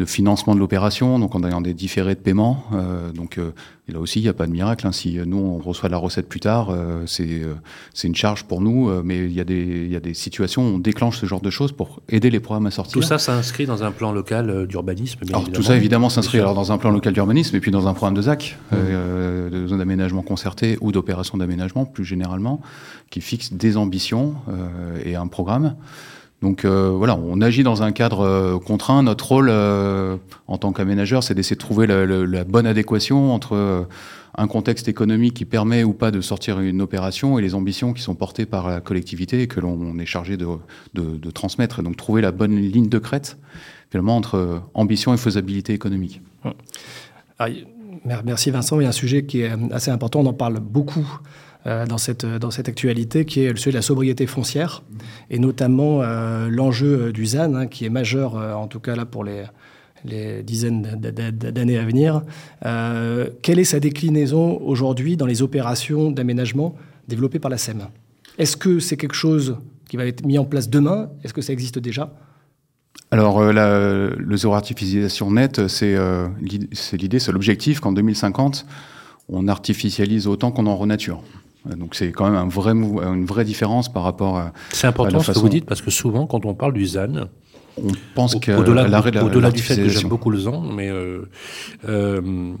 de 0.00 0.04
financement 0.04 0.54
de 0.54 0.60
l'opération, 0.60 1.18
donc 1.18 1.34
en 1.34 1.42
ayant 1.48 1.62
des 1.62 1.74
différés 1.84 2.14
de 2.14 2.20
paiement. 2.20 2.54
Euh, 2.74 3.10
donc 3.20 3.38
euh, 3.38 3.52
et 3.88 3.92
là 3.92 4.00
aussi, 4.04 4.20
il 4.20 4.22
n'y 4.22 4.34
a 4.36 4.38
pas 4.42 4.46
de 4.46 4.52
miracle. 4.60 4.86
Hein. 4.86 4.92
Si 4.92 5.18
nous, 5.32 5.42
on 5.54 5.58
reçoit 5.70 5.88
la 5.96 6.00
recette 6.06 6.28
plus 6.28 6.42
tard, 6.50 6.66
euh, 6.70 7.02
c'est 7.14 7.42
c'est 7.96 8.08
une 8.12 8.18
charge 8.24 8.42
pour 8.50 8.60
nous, 8.66 8.78
mais 9.08 9.18
il 9.30 9.34
y, 9.40 9.42
a 9.44 9.44
des, 9.52 9.64
il 9.86 9.92
y 9.96 9.98
a 10.02 10.04
des 10.10 10.14
situations 10.26 10.62
où 10.66 10.70
on 10.76 10.82
déclenche 10.90 11.16
ce 11.22 11.26
genre 11.26 11.44
de 11.48 11.52
choses 11.58 11.72
pour 11.72 11.88
aider 12.16 12.30
les 12.36 12.42
programmes 12.46 12.66
à 12.66 12.70
sortir. 12.70 12.92
Tout 12.92 13.08
ça 13.12 13.18
s'inscrit 13.18 13.66
dans 13.72 13.80
un 13.88 13.92
plan 13.98 14.12
local 14.20 14.44
d'urbanisme 14.70 15.18
Alors 15.28 15.50
tout 15.56 15.64
ça, 15.68 15.74
évidemment, 15.80 16.10
s'inscrit 16.16 16.38
dans 16.38 16.70
un 16.74 16.78
plan 16.82 16.90
local 16.98 17.12
d'urbanisme 17.14 17.29
et 17.36 17.60
puis 17.60 17.70
dans 17.70 17.86
un 17.88 17.94
programme 17.94 18.14
de 18.14 18.22
ZAC, 18.22 18.58
mmh. 18.70 18.74
euh, 18.74 19.50
de 19.50 19.66
zone 19.66 19.78
d'aménagement 19.78 20.22
concerté 20.22 20.78
ou 20.80 20.92
d'opération 20.92 21.38
d'aménagement 21.38 21.84
plus 21.84 22.04
généralement, 22.04 22.60
qui 23.10 23.20
fixe 23.20 23.52
des 23.52 23.76
ambitions 23.76 24.34
euh, 24.48 25.00
et 25.04 25.16
un 25.16 25.26
programme. 25.26 25.76
Donc 26.42 26.64
euh, 26.64 26.90
voilà, 26.90 27.16
on 27.16 27.40
agit 27.40 27.62
dans 27.62 27.82
un 27.82 27.92
cadre 27.92 28.20
euh, 28.20 28.58
contraint. 28.58 29.02
Notre 29.02 29.28
rôle 29.28 29.48
euh, 29.50 30.16
en 30.46 30.56
tant 30.56 30.72
qu'aménageur, 30.72 31.22
c'est 31.22 31.34
d'essayer 31.34 31.56
de 31.56 31.60
trouver 31.60 31.86
la, 31.86 32.06
la, 32.06 32.24
la, 32.24 32.44
bonne 32.44 32.66
adéquation 32.66 33.34
entre 33.34 33.86
un 34.36 34.46
contexte 34.46 34.88
économique 34.88 35.34
qui 35.34 35.44
permet 35.44 35.84
ou 35.84 35.92
pas 35.92 36.10
de 36.10 36.20
sortir 36.20 36.60
une 36.60 36.80
opération 36.80 37.38
et 37.38 37.42
les 37.42 37.54
ambitions 37.54 37.92
qui 37.92 38.00
sont 38.00 38.14
portées 38.14 38.46
par 38.46 38.68
la 38.68 38.80
collectivité 38.80 39.42
et 39.42 39.48
que 39.48 39.60
l'on 39.60 39.98
est 39.98 40.06
chargé 40.06 40.36
de, 40.38 40.46
de, 40.94 41.16
de, 41.16 41.30
transmettre. 41.30 41.80
Et 41.80 41.82
donc 41.82 41.96
trouver 41.96 42.22
la 42.22 42.32
bonne 42.32 42.56
ligne 42.56 42.88
de 42.88 42.98
crête 42.98 43.36
finalement 43.90 44.16
entre 44.16 44.62
ambition 44.72 45.12
et 45.12 45.16
faisabilité 45.16 45.74
économique. 45.74 46.22
Alors, 47.40 48.22
merci 48.24 48.50
Vincent. 48.50 48.78
Il 48.80 48.84
y 48.84 48.86
a 48.86 48.90
un 48.90 48.92
sujet 48.92 49.24
qui 49.24 49.40
est 49.40 49.50
assez 49.72 49.90
important. 49.90 50.20
On 50.20 50.26
en 50.26 50.34
parle 50.34 50.60
beaucoup 50.60 51.20
euh, 51.66 51.86
dans, 51.86 51.98
cette, 51.98 52.26
dans 52.26 52.50
cette 52.50 52.68
actualité, 52.68 53.24
qui 53.24 53.40
est 53.40 53.56
celui 53.56 53.72
de 53.72 53.76
la 53.76 53.82
sobriété 53.82 54.26
foncière, 54.26 54.82
et 55.30 55.38
notamment 55.38 56.02
euh, 56.02 56.48
l'enjeu 56.50 57.12
du 57.12 57.26
ZAN, 57.26 57.54
hein, 57.54 57.66
qui 57.66 57.84
est 57.84 57.90
majeur, 57.90 58.36
euh, 58.36 58.54
en 58.54 58.66
tout 58.66 58.80
cas 58.80 58.94
là 58.94 59.06
pour 59.06 59.24
les, 59.24 59.44
dizaines 60.42 60.98
d'années 60.98 61.78
à 61.78 61.84
venir. 61.84 62.22
Euh, 62.64 63.28
quelle 63.42 63.58
est 63.58 63.64
sa 63.64 63.80
déclinaison 63.80 64.58
aujourd'hui 64.62 65.18
dans 65.18 65.26
les 65.26 65.42
opérations 65.42 66.10
d'aménagement 66.10 66.74
développées 67.06 67.38
par 67.38 67.50
la 67.50 67.58
SEM 67.58 67.86
Est-ce 68.38 68.56
que 68.56 68.78
c'est 68.78 68.96
quelque 68.96 69.14
chose 69.14 69.58
qui 69.90 69.98
va 69.98 70.06
être 70.06 70.24
mis 70.24 70.38
en 70.38 70.46
place 70.46 70.70
demain? 70.70 71.10
Est-ce 71.22 71.34
que 71.34 71.42
ça 71.42 71.52
existe 71.52 71.78
déjà? 71.78 72.14
Alors, 73.12 73.40
euh, 73.40 74.10
le 74.16 74.36
zéro 74.36 74.54
artificialisation 74.54 75.32
nette, 75.32 75.66
c'est 75.66 75.96
euh, 75.96 76.28
l'idée, 76.92 77.18
c'est 77.18 77.32
l'objectif 77.32 77.80
qu'en 77.80 77.92
2050, 77.92 78.66
on 79.28 79.48
artificialise 79.48 80.28
autant 80.28 80.52
qu'on 80.52 80.66
en 80.66 80.76
renature. 80.76 81.22
Donc 81.66 81.94
c'est 81.94 82.10
quand 82.10 82.24
même 82.24 82.36
un 82.36 82.48
vrai, 82.48 82.72
une 82.72 83.26
vraie 83.26 83.44
différence 83.44 83.92
par 83.92 84.02
rapport 84.02 84.38
à. 84.38 84.52
C'est 84.70 84.86
important 84.86 85.20
ce 85.20 85.32
que 85.32 85.38
vous 85.38 85.48
dites 85.48 85.66
parce 85.66 85.82
que 85.82 85.90
souvent, 85.90 86.26
quand 86.26 86.46
on 86.46 86.54
parle 86.54 86.72
du 86.72 86.86
ZAN, 86.86 87.28
on 87.76 87.88
pense 88.14 88.36
qu'à 88.36 88.58
l'arrêt 88.58 89.10
de 89.10 89.20
Au-delà 89.20 89.50
du 89.50 89.60
fait 89.60 89.76
que 89.76 89.88
j'aime 89.88 90.08
beaucoup 90.08 90.30
le 90.30 90.38
ZAN, 90.38 90.62
mais 90.62 90.88
euh, 90.88 91.28
euh, 91.88 92.54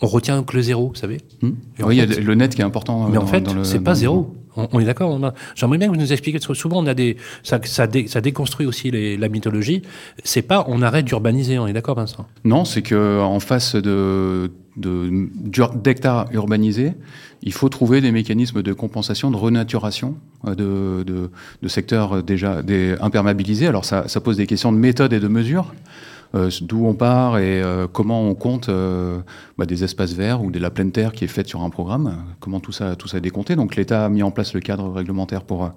on 0.00 0.06
retient 0.06 0.42
que 0.42 0.56
le 0.56 0.62
zéro, 0.62 0.88
vous 0.88 0.94
savez. 0.94 1.18
Hmm. 1.42 1.50
Oui, 1.80 1.96
il 1.96 1.98
y 1.98 2.00
a 2.00 2.06
le 2.06 2.34
net 2.34 2.54
qui 2.54 2.60
est 2.60 2.64
important. 2.64 3.08
Mais 3.08 3.18
en 3.18 3.26
fait, 3.26 3.44
c'est 3.64 3.80
pas 3.80 3.94
zéro. 3.94 4.34
On, 4.72 4.80
est 4.80 4.84
d'accord. 4.84 5.20
J'aimerais 5.54 5.78
bien 5.78 5.86
que 5.86 5.92
vous 5.92 6.00
nous 6.00 6.12
expliquiez. 6.12 6.40
Parce 6.40 6.48
que 6.48 6.54
souvent, 6.54 6.82
on 6.82 6.86
a 6.86 6.94
des, 6.94 7.16
ça, 7.44 7.60
ça, 7.64 7.86
déconstruit 7.86 8.66
aussi 8.66 8.90
la 8.90 9.28
mythologie. 9.28 9.82
C'est 10.24 10.42
pas 10.42 10.64
on 10.68 10.82
arrête 10.82 11.04
d'urbaniser. 11.04 11.58
On 11.58 11.66
est 11.66 11.72
d'accord, 11.72 11.96
Vincent? 11.96 12.26
Non, 12.44 12.64
c'est 12.64 12.82
que 12.82 13.20
en 13.20 13.40
face 13.40 13.76
de 13.76 14.50
d'hectares 14.76 16.26
urbanisés, 16.32 16.92
il 17.42 17.52
faut 17.52 17.68
trouver 17.68 18.00
des 18.00 18.12
mécanismes 18.12 18.62
de 18.62 18.72
compensation, 18.72 19.30
de 19.30 19.36
renaturation 19.36 20.16
euh, 20.46 20.54
de, 20.54 21.30
de, 21.62 21.68
secteurs 21.68 22.22
déjà 22.22 22.62
des 22.62 22.94
imperméabilisés. 23.00 23.66
Alors 23.66 23.84
ça, 23.84 24.06
ça, 24.06 24.20
pose 24.20 24.36
des 24.36 24.46
questions 24.46 24.70
de 24.70 24.78
méthode 24.78 25.12
et 25.12 25.20
de 25.20 25.28
mesure. 25.28 25.74
Euh, 26.34 26.50
d'où 26.60 26.84
on 26.86 26.94
part 26.94 27.38
et 27.38 27.62
euh, 27.62 27.86
comment 27.90 28.22
on 28.22 28.34
compte 28.34 28.68
bah, 29.58 29.66
des 29.66 29.84
espaces 29.84 30.12
verts 30.12 30.42
ou 30.42 30.50
de 30.50 30.58
la 30.58 30.70
pleine 30.70 30.92
terre 30.92 31.12
qui 31.12 31.24
est 31.24 31.28
faite 31.28 31.48
sur 31.48 31.62
un 31.62 31.70
programme, 31.70 32.16
comment 32.40 32.60
tout 32.60 32.72
ça, 32.72 32.96
tout 32.96 33.08
ça 33.08 33.18
est 33.18 33.22
décompté. 33.22 33.56
Donc 33.56 33.76
l'État 33.76 34.04
a 34.04 34.08
mis 34.08 34.22
en 34.22 34.30
place 34.30 34.54
le 34.54 34.60
cadre 34.60 34.90
réglementaire 34.90 35.42
pour 35.42 35.70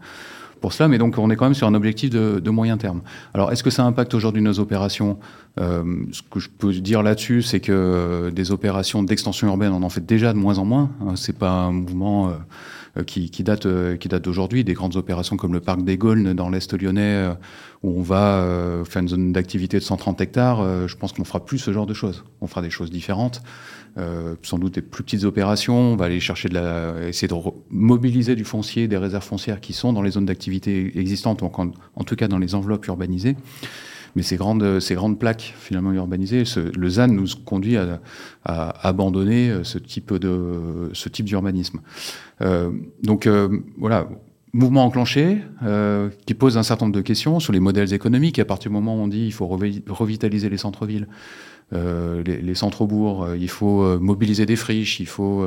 pour 0.62 0.74
cela, 0.74 0.88
mais 0.88 1.00
donc 1.00 1.18
on 1.18 1.30
est 1.32 1.36
quand 1.36 1.46
même 1.46 1.56
sur 1.56 1.68
un 1.68 1.74
objectif 1.74 2.12
de, 2.12 2.50
moyen 2.50 2.78
terme. 2.78 3.02
Alors 3.34 3.52
est-ce 3.52 3.64
que 3.64 3.72
ça 3.72 3.84
impacte 3.84 4.14
aujourd'hui 4.14 4.42
nos 4.42 4.60
opérations 4.60 5.18
euh, 5.60 5.84
Ce 6.12 6.22
que 6.22 6.40
je 6.40 6.50
peux 6.50 6.72
dire 6.74 7.02
là-dessus, 7.02 7.42
c'est 7.42 7.60
que 7.60 7.72
euh, 7.72 8.32
des 8.32 8.52
opérations 8.52 9.02
d'extension 9.02 9.48
urbaine, 9.48 9.74
on 9.74 9.82
en 9.82 9.90
fait 9.90 10.06
déjà 10.06 10.32
de 10.34 10.38
moins 10.38 10.60
en 10.60 10.66
moins. 10.66 10.92
Hein, 11.02 11.16
c'est 11.16 11.38
pas 11.38 11.50
un 11.50 11.72
mouvement 11.72 12.30
euh, 12.98 13.04
qui, 13.04 13.30
date 13.44 13.68
qui 13.98 14.08
date 14.08 14.24
d'aujourd'hui. 14.24 14.64
Des 14.64 14.74
grandes 14.74 14.98
opérations 14.98 15.36
comme 15.36 15.54
le 15.54 15.62
parc 15.62 15.82
des 15.84 15.98
Gaules 15.98 16.36
dans 16.36 16.50
l'est 16.50 16.72
lyonnais, 16.80 17.34
on 17.84 18.02
va 18.02 18.84
faire 18.86 19.02
une 19.02 19.08
zone 19.08 19.32
d'activité 19.32 19.80
de 19.80 19.84
130 19.84 20.22
hectares. 20.22 20.88
je 20.88 20.96
pense 20.96 21.14
qu'on 21.14 21.24
fera 21.24 21.44
plus 21.44 21.58
ce 21.58 21.74
genre 21.74 21.88
de 21.88 21.94
choses. 21.94 22.24
On 22.40 22.48
fera 22.48 22.62
des 22.62 22.70
choses 22.70 22.92
différentes. 22.92 23.42
Euh, 23.98 24.36
sans 24.42 24.58
doute 24.58 24.76
des 24.76 24.82
plus 24.82 25.04
petites 25.04 25.26
opérations. 25.26 25.76
On 25.78 25.96
va 25.98 26.06
aller 26.06 26.22
chercher 26.22 26.48
de 26.48 26.54
la, 26.54 27.10
essayer 27.10 27.28
de 27.28 27.36
mobiliser 27.70 28.36
du 28.36 28.46
foncier, 28.46 28.88
des 28.88 28.96
réserves 28.96 29.26
foncières 29.26 29.60
qui 29.60 29.74
sont 29.74 29.92
dans 29.92 30.02
les 30.02 30.12
zones 30.12 30.26
d'activité 30.26 30.98
existantes, 30.98 31.44
en, 31.44 31.52
en, 31.96 32.04
tout 32.06 32.16
cas 32.16 32.30
dans 32.30 32.38
les 32.38 32.56
enveloppes 32.56 32.88
urbanisées. 32.88 33.36
Mais 34.16 34.24
ces 34.24 34.38
grandes, 34.38 34.80
ces 34.80 34.96
grandes 34.96 35.20
plaques 35.20 35.54
finalement 35.60 35.92
urbanisées, 35.92 36.44
le 36.74 36.90
ZAN 36.90 37.08
nous 37.08 37.28
conduit 37.44 37.76
à, 37.76 38.00
à, 38.46 38.88
abandonner 38.88 39.54
ce 39.64 39.78
type 39.78 40.14
de, 40.14 40.90
ce 40.94 41.10
type 41.10 41.26
d'urbanisme. 41.26 41.82
Euh, 42.42 42.72
donc 43.04 43.28
euh, 43.28 43.60
voilà, 43.78 44.08
mouvement 44.54 44.86
enclenché 44.86 45.40
euh, 45.64 46.10
qui 46.26 46.34
pose 46.34 46.58
un 46.58 46.64
certain 46.64 46.86
nombre 46.86 46.96
de 46.96 47.02
questions 47.02 47.40
sur 47.40 47.54
les 47.54 47.60
modèles 47.60 47.94
économiques. 47.94 48.40
À 48.40 48.46
partir 48.46 48.70
du 48.70 48.74
moment 48.74 48.96
où 48.96 49.00
on 49.00 49.08
dit 49.08 49.26
il 49.26 49.34
faut 49.34 49.48
revitaliser 49.48 50.50
les 50.50 50.58
centres-villes, 50.58 51.08
euh, 51.74 52.22
les, 52.24 52.56
centres-bourgs, 52.56 53.24
euh, 53.24 53.38
il 53.38 53.50
faut 53.50 54.00
mobiliser 54.00 54.46
des 54.46 54.58
friches, 54.58 55.00
il 55.00 55.08
faut 55.08 55.46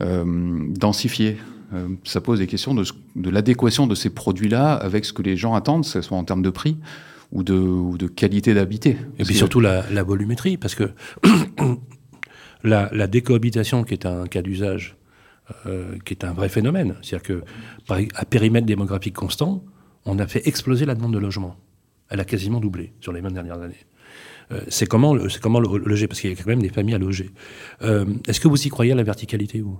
densifier. 0.00 1.36
ça 2.04 2.20
pose 2.20 2.38
des 2.38 2.46
questions 2.46 2.74
de, 2.74 3.30
l'adéquation 3.30 3.86
de 3.86 3.94
ces 3.94 4.10
produits-là 4.10 4.74
avec 4.74 5.04
ce 5.04 5.12
que 5.12 5.22
les 5.22 5.36
gens 5.36 5.54
attendent, 5.54 5.82
que 5.82 5.88
ce 5.90 6.00
soit 6.00 6.16
en 6.16 6.24
termes 6.24 6.42
de 6.42 6.50
prix 6.50 6.76
ou 7.32 7.42
de, 7.42 8.06
qualité 8.08 8.54
d'habiter. 8.54 8.96
Et 9.18 9.24
puis 9.24 9.34
surtout 9.34 9.60
la, 9.60 10.02
volumétrie, 10.02 10.56
parce 10.56 10.74
que 10.74 10.90
la, 12.64 13.06
décohabitation, 13.06 13.84
qui 13.84 13.92
est 13.94 14.06
un 14.06 14.26
cas 14.26 14.42
d'usage, 14.42 14.96
euh, 15.66 15.96
qui 16.04 16.14
est 16.14 16.24
un 16.24 16.32
vrai 16.32 16.48
phénomène, 16.48 16.96
c'est-à-dire 17.02 17.22
que 17.22 17.42
à 18.14 18.24
périmètre 18.24 18.66
démographique 18.66 19.14
constant, 19.14 19.64
on 20.04 20.18
a 20.18 20.26
fait 20.26 20.46
exploser 20.46 20.86
la 20.86 20.94
demande 20.94 21.12
de 21.12 21.18
logement. 21.18 21.56
Elle 22.08 22.20
a 22.20 22.24
quasiment 22.24 22.60
doublé 22.60 22.92
sur 23.00 23.12
les 23.12 23.20
20 23.20 23.32
dernières 23.32 23.60
années. 23.60 23.86
Euh, 24.52 24.60
c'est 24.68 24.86
comment, 24.86 25.16
c'est 25.28 25.40
comment 25.40 25.60
loger, 25.60 26.08
parce 26.08 26.20
qu'il 26.20 26.30
y 26.30 26.32
a 26.32 26.36
quand 26.36 26.46
même 26.46 26.62
des 26.62 26.70
familles 26.70 26.94
à 26.94 26.98
loger. 26.98 27.30
Euh, 27.82 28.04
est-ce 28.26 28.40
que 28.40 28.48
vous 28.48 28.60
y 28.66 28.68
croyez 28.68 28.92
à 28.92 28.96
la 28.96 29.02
verticalité 29.02 29.60
vous? 29.60 29.78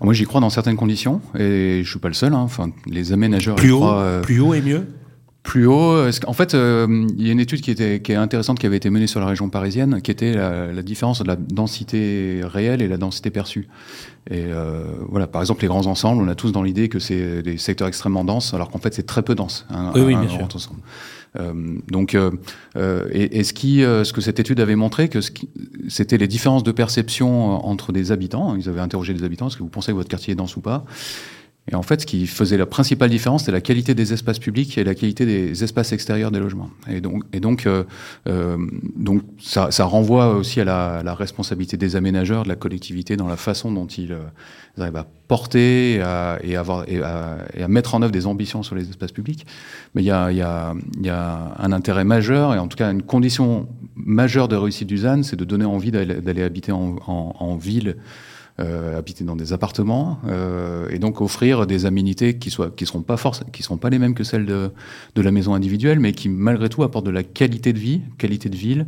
Moi, 0.00 0.12
j'y 0.12 0.24
crois 0.24 0.40
dans 0.40 0.50
certaines 0.50 0.76
conditions, 0.76 1.22
et 1.38 1.80
je 1.82 1.88
suis 1.88 1.98
pas 1.98 2.08
le 2.08 2.14
seul. 2.14 2.34
Hein. 2.34 2.40
Enfin, 2.40 2.70
les 2.86 3.12
aménageurs. 3.12 3.56
Plus 3.56 3.72
haut, 3.72 3.90
plus 4.22 4.40
haut 4.40 4.54
et 4.54 4.60
mieux? 4.60 4.86
Plus 5.46 5.66
haut. 5.66 6.08
En 6.26 6.32
fait, 6.32 6.52
il 6.52 7.26
y 7.26 7.28
a 7.28 7.32
une 7.32 7.40
étude 7.40 7.60
qui, 7.60 7.70
était, 7.70 8.00
qui 8.00 8.12
est 8.12 8.16
intéressante 8.16 8.58
qui 8.58 8.66
avait 8.66 8.76
été 8.76 8.90
menée 8.90 9.06
sur 9.06 9.20
la 9.20 9.26
région 9.26 9.48
parisienne, 9.48 10.02
qui 10.02 10.10
était 10.10 10.34
la, 10.34 10.82
différence 10.82 11.22
de 11.22 11.28
la 11.28 11.36
densité 11.36 12.40
réelle 12.44 12.82
et 12.82 12.88
la 12.88 12.98
densité 12.98 13.30
perçue. 13.30 13.68
Et 14.30 14.46
voilà, 15.08 15.26
par 15.26 15.40
exemple, 15.40 15.62
les 15.62 15.68
grands 15.68 15.86
ensembles, 15.86 16.22
on 16.22 16.28
a 16.28 16.34
tous 16.34 16.52
dans 16.52 16.62
l'idée 16.62 16.88
que 16.88 16.98
c'est 16.98 17.42
des 17.42 17.58
secteurs 17.58 17.88
extrêmement 17.88 18.24
denses, 18.24 18.54
alors 18.54 18.70
qu'en 18.70 18.78
fait, 18.78 18.92
c'est 18.92 19.06
très 19.06 19.22
peu 19.22 19.34
dense. 19.34 19.66
oui, 19.94 20.02
oui, 20.02 20.16
bien 20.16 20.28
sûr. 20.28 20.48
Euh, 21.38 21.52
donc, 21.88 22.14
euh, 22.14 22.30
euh, 22.76 23.08
et, 23.12 23.44
ce, 23.44 23.52
qui, 23.52 23.80
ce 23.80 24.12
que 24.12 24.20
cette 24.20 24.40
étude 24.40 24.60
avait 24.60 24.76
montré, 24.76 25.08
que 25.08 25.20
c'était 25.88 26.18
les 26.18 26.28
différences 26.28 26.62
de 26.62 26.72
perception 26.72 27.66
entre 27.66 27.92
des 27.92 28.12
habitants. 28.12 28.56
Ils 28.56 28.68
avaient 28.68 28.80
interrogé 28.80 29.14
des 29.14 29.24
habitants, 29.24 29.48
est-ce 29.48 29.56
que 29.56 29.62
vous 29.62 29.68
pensez 29.68 29.92
que 29.92 29.96
votre 29.96 30.08
quartier 30.08 30.32
est 30.32 30.36
dense 30.36 30.56
ou 30.56 30.60
pas? 30.60 30.84
Et 31.70 31.74
en 31.74 31.82
fait, 31.82 32.02
ce 32.02 32.06
qui 32.06 32.28
faisait 32.28 32.56
la 32.56 32.66
principale 32.66 33.10
différence, 33.10 33.42
c'était 33.42 33.52
la 33.52 33.60
qualité 33.60 33.94
des 33.94 34.12
espaces 34.12 34.38
publics 34.38 34.78
et 34.78 34.84
la 34.84 34.94
qualité 34.94 35.26
des 35.26 35.64
espaces 35.64 35.92
extérieurs 35.92 36.30
des 36.30 36.38
logements. 36.38 36.70
Et 36.88 37.00
donc, 37.00 37.66
euh, 37.66 37.82
euh 38.28 38.56
donc 38.94 39.22
ça, 39.40 39.72
ça, 39.72 39.84
renvoie 39.84 40.36
aussi 40.36 40.60
à 40.60 40.64
la, 40.64 41.02
la, 41.04 41.14
responsabilité 41.14 41.76
des 41.76 41.96
aménageurs, 41.96 42.44
de 42.44 42.48
la 42.48 42.54
collectivité, 42.54 43.16
dans 43.16 43.26
la 43.26 43.36
façon 43.36 43.72
dont 43.72 43.86
ils, 43.86 44.12
euh, 44.12 44.22
arrivent 44.78 44.96
à 44.96 45.06
porter 45.26 45.94
et 45.94 46.02
à, 46.02 46.38
avoir, 46.56 46.88
et, 46.88 47.02
à, 47.02 47.38
et 47.54 47.64
à, 47.64 47.68
mettre 47.68 47.96
en 47.96 48.02
œuvre 48.02 48.12
des 48.12 48.28
ambitions 48.28 48.62
sur 48.62 48.76
les 48.76 48.88
espaces 48.88 49.12
publics. 49.12 49.44
Mais 49.96 50.02
il 50.02 50.06
y 50.06 50.12
a, 50.12 50.30
y, 50.30 50.42
a, 50.42 50.72
y 51.02 51.08
a 51.08 51.52
un 51.58 51.72
intérêt 51.72 52.04
majeur, 52.04 52.54
et 52.54 52.58
en 52.58 52.68
tout 52.68 52.76
cas 52.76 52.92
une 52.92 53.02
condition 53.02 53.66
majeure 53.96 54.46
de 54.46 54.54
réussite 54.54 54.86
du 54.86 54.98
ZAN, 54.98 55.24
c'est 55.24 55.36
de 55.36 55.44
donner 55.44 55.64
envie 55.64 55.90
d'aller 55.90 56.42
habiter 56.42 56.70
en, 56.70 56.96
en 57.08 57.56
ville 57.56 57.96
euh, 58.58 58.96
habiter 58.96 59.22
dans 59.22 59.36
des 59.36 59.52
appartements 59.52 60.18
euh, 60.26 60.88
et 60.88 60.98
donc 60.98 61.20
offrir 61.20 61.66
des 61.66 61.84
aménités 61.84 62.38
qui 62.38 62.50
soient 62.50 62.70
qui 62.70 62.86
seront 62.86 63.02
pas 63.02 63.16
qui 63.52 63.62
seront 63.62 63.76
pas 63.76 63.90
les 63.90 63.98
mêmes 63.98 64.14
que 64.14 64.24
celles 64.24 64.46
de, 64.46 64.70
de 65.14 65.22
la 65.22 65.30
maison 65.30 65.52
individuelle, 65.52 66.00
mais 66.00 66.12
qui 66.12 66.30
malgré 66.30 66.70
tout 66.70 66.82
apportent 66.82 67.04
de 67.04 67.10
la 67.10 67.22
qualité 67.22 67.74
de 67.74 67.78
vie, 67.78 68.00
qualité 68.16 68.48
de 68.48 68.56
ville, 68.56 68.86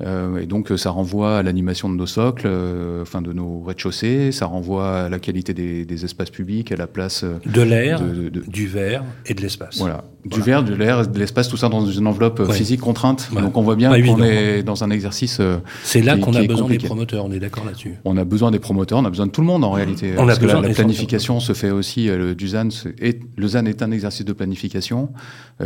et 0.00 0.46
donc 0.46 0.70
ça 0.76 0.90
renvoie 0.90 1.38
à 1.38 1.42
l'animation 1.42 1.88
de 1.88 1.94
nos 1.94 2.06
socles, 2.06 2.46
euh, 2.46 3.02
enfin 3.02 3.20
de 3.20 3.32
nos 3.32 3.62
rez-de-chaussée, 3.62 4.30
ça 4.32 4.46
renvoie 4.46 5.04
à 5.04 5.08
la 5.08 5.18
qualité 5.18 5.54
des, 5.54 5.84
des, 5.84 6.04
espaces 6.04 6.30
publics, 6.30 6.70
à 6.70 6.76
la 6.76 6.86
place 6.86 7.24
euh, 7.24 7.38
de 7.46 7.62
l'air, 7.62 8.00
du 8.00 8.66
verre 8.68 9.02
et 9.26 9.34
de 9.34 9.40
l'espace. 9.40 9.78
Voilà, 9.78 10.04
du 10.24 10.40
verre, 10.40 10.62
de 10.62 10.74
l'air, 10.74 11.06
de 11.06 11.18
l'espace, 11.18 11.48
tout 11.48 11.56
ça 11.56 11.68
dans 11.68 11.84
une 11.84 12.06
enveloppe 12.06 12.52
physique 12.52 12.80
contrainte. 12.80 13.30
Donc 13.32 13.56
on 13.56 13.62
voit 13.62 13.76
bien 13.76 13.90
qu'on 13.90 14.22
est 14.22 14.62
dans 14.62 14.84
un 14.84 14.90
exercice. 14.90 15.40
C'est 15.82 16.02
là 16.02 16.16
qu'on 16.16 16.34
a 16.34 16.44
besoin 16.44 16.68
des 16.68 16.78
promoteurs. 16.78 17.24
On 17.24 17.32
est 17.32 17.40
d'accord 17.40 17.64
là-dessus. 17.64 17.94
On 18.04 18.16
a 18.16 18.24
besoin 18.24 18.50
des 18.50 18.58
promoteurs, 18.60 19.00
on 19.00 19.04
a 19.04 19.10
besoin 19.10 19.26
de 19.26 19.32
tout 19.32 19.40
le 19.40 19.46
monde 19.46 19.64
en 19.64 19.72
réalité. 19.72 20.12
On 20.16 20.26
parce 20.26 20.38
a 20.38 20.40
besoin 20.40 20.62
que 20.62 20.68
la, 20.68 20.74
planification 20.74 21.40
se 21.40 21.52
fait 21.52 21.70
aussi. 21.70 22.06
Le, 22.06 22.34
du 22.34 22.48
ZAN, 22.48 22.68
est, 23.00 23.20
le 23.36 23.48
ZAN 23.48 23.66
est 23.66 23.82
un 23.82 23.90
exercice 23.90 24.24
de 24.24 24.32
planification 24.32 25.10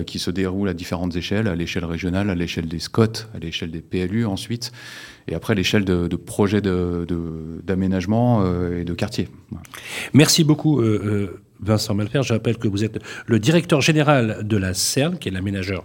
qui 0.06 0.18
se 0.18 0.30
déroule 0.30 0.70
à 0.70 0.74
différentes 0.74 1.16
échelles, 1.16 1.48
à 1.48 1.54
l'échelle 1.54 1.84
régionale, 1.84 2.30
à 2.30 2.34
l'échelle 2.34 2.66
des 2.66 2.78
SCOT, 2.78 3.26
à 3.34 3.38
l'échelle 3.38 3.70
des 3.70 3.82
PLU 3.82 4.21
ensuite, 4.24 4.72
et 5.28 5.34
après 5.34 5.54
l'échelle 5.54 5.84
de, 5.84 6.08
de 6.08 6.16
projets 6.16 6.60
d'aménagement 6.60 8.42
euh, 8.42 8.80
et 8.80 8.84
de 8.84 8.94
quartier. 8.94 9.28
Merci 10.12 10.44
beaucoup. 10.44 10.80
Euh, 10.80 11.00
euh, 11.04 11.40
Vincent 11.60 11.94
Malfer, 11.94 12.22
je 12.22 12.32
rappelle 12.32 12.56
que 12.56 12.66
vous 12.66 12.82
êtes 12.82 12.98
le 13.26 13.38
directeur 13.38 13.80
général 13.80 14.40
de 14.42 14.56
la 14.56 14.74
CERN, 14.74 15.18
qui 15.18 15.28
est 15.28 15.32
l'aménageur 15.32 15.84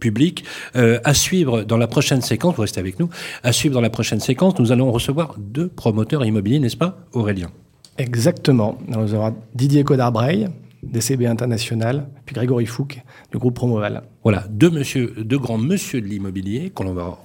public. 0.00 0.44
à 0.74 1.14
suivre 1.14 1.62
dans 1.62 1.76
la 1.76 1.86
prochaine 1.86 2.22
séquence, 2.22 2.56
vous 2.56 2.62
restez 2.62 2.80
avec 2.80 2.98
nous, 2.98 3.08
à 3.44 3.52
suivre 3.52 3.74
dans 3.74 3.80
la 3.80 3.90
prochaine 3.90 4.18
séquence, 4.18 4.58
nous 4.58 4.72
allons 4.72 4.90
recevoir 4.90 5.36
deux 5.38 5.68
promoteurs 5.68 6.24
immobiliers, 6.24 6.58
n'est-ce 6.58 6.76
pas, 6.76 6.98
Aurélien? 7.12 7.50
Exactement. 7.98 8.78
Nous 8.88 9.14
aurons 9.14 9.36
Didier 9.54 9.84
Codarbraille, 9.84 10.48
DCB 10.82 11.26
International, 11.26 12.08
puis 12.24 12.34
Grégory 12.34 12.66
Fouque 12.66 13.00
du 13.32 13.38
groupe 13.38 13.54
Promoval. 13.54 14.02
Voilà, 14.22 14.44
deux, 14.50 14.70
monsieur, 14.70 15.14
deux 15.18 15.38
grands 15.38 15.58
monsieur 15.58 16.00
de 16.00 16.06
l'immobilier 16.06 16.70
qu'on 16.70 16.92
va 16.92 17.18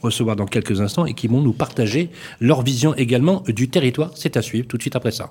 recevoir 0.00 0.36
dans 0.36 0.46
quelques 0.46 0.80
instants 0.80 1.06
et 1.06 1.14
qui 1.14 1.28
vont 1.28 1.40
nous 1.40 1.52
partager 1.52 2.10
leur 2.40 2.62
vision 2.62 2.94
également 2.94 3.42
du 3.46 3.68
territoire. 3.68 4.10
C'est 4.14 4.36
à 4.36 4.42
suivre 4.42 4.66
tout 4.66 4.76
de 4.76 4.82
suite 4.82 4.96
après 4.96 5.10
ça. 5.10 5.28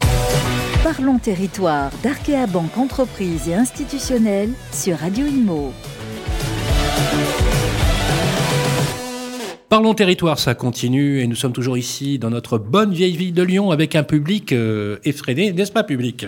Parlons 0.83 1.19
territoire 1.19 1.91
d'Arkea 2.03 2.47
Banque 2.51 2.77
Entreprise 2.77 3.47
et 3.47 3.53
Institutionnelle 3.53 4.49
sur 4.71 4.97
Radio 4.97 5.25
Imo. 5.27 5.73
Parlons 9.69 9.93
territoire, 9.93 10.37
ça 10.37 10.53
continue 10.53 11.21
et 11.21 11.27
nous 11.27 11.35
sommes 11.35 11.53
toujours 11.53 11.77
ici 11.77 12.19
dans 12.19 12.29
notre 12.29 12.57
bonne 12.57 12.91
vieille 12.93 13.15
ville 13.15 13.33
de 13.33 13.41
Lyon 13.41 13.71
avec 13.71 13.95
un 13.95 14.03
public 14.03 14.51
euh, 14.51 14.97
effréné, 15.05 15.53
n'est-ce 15.53 15.71
pas 15.71 15.83
public? 15.83 16.25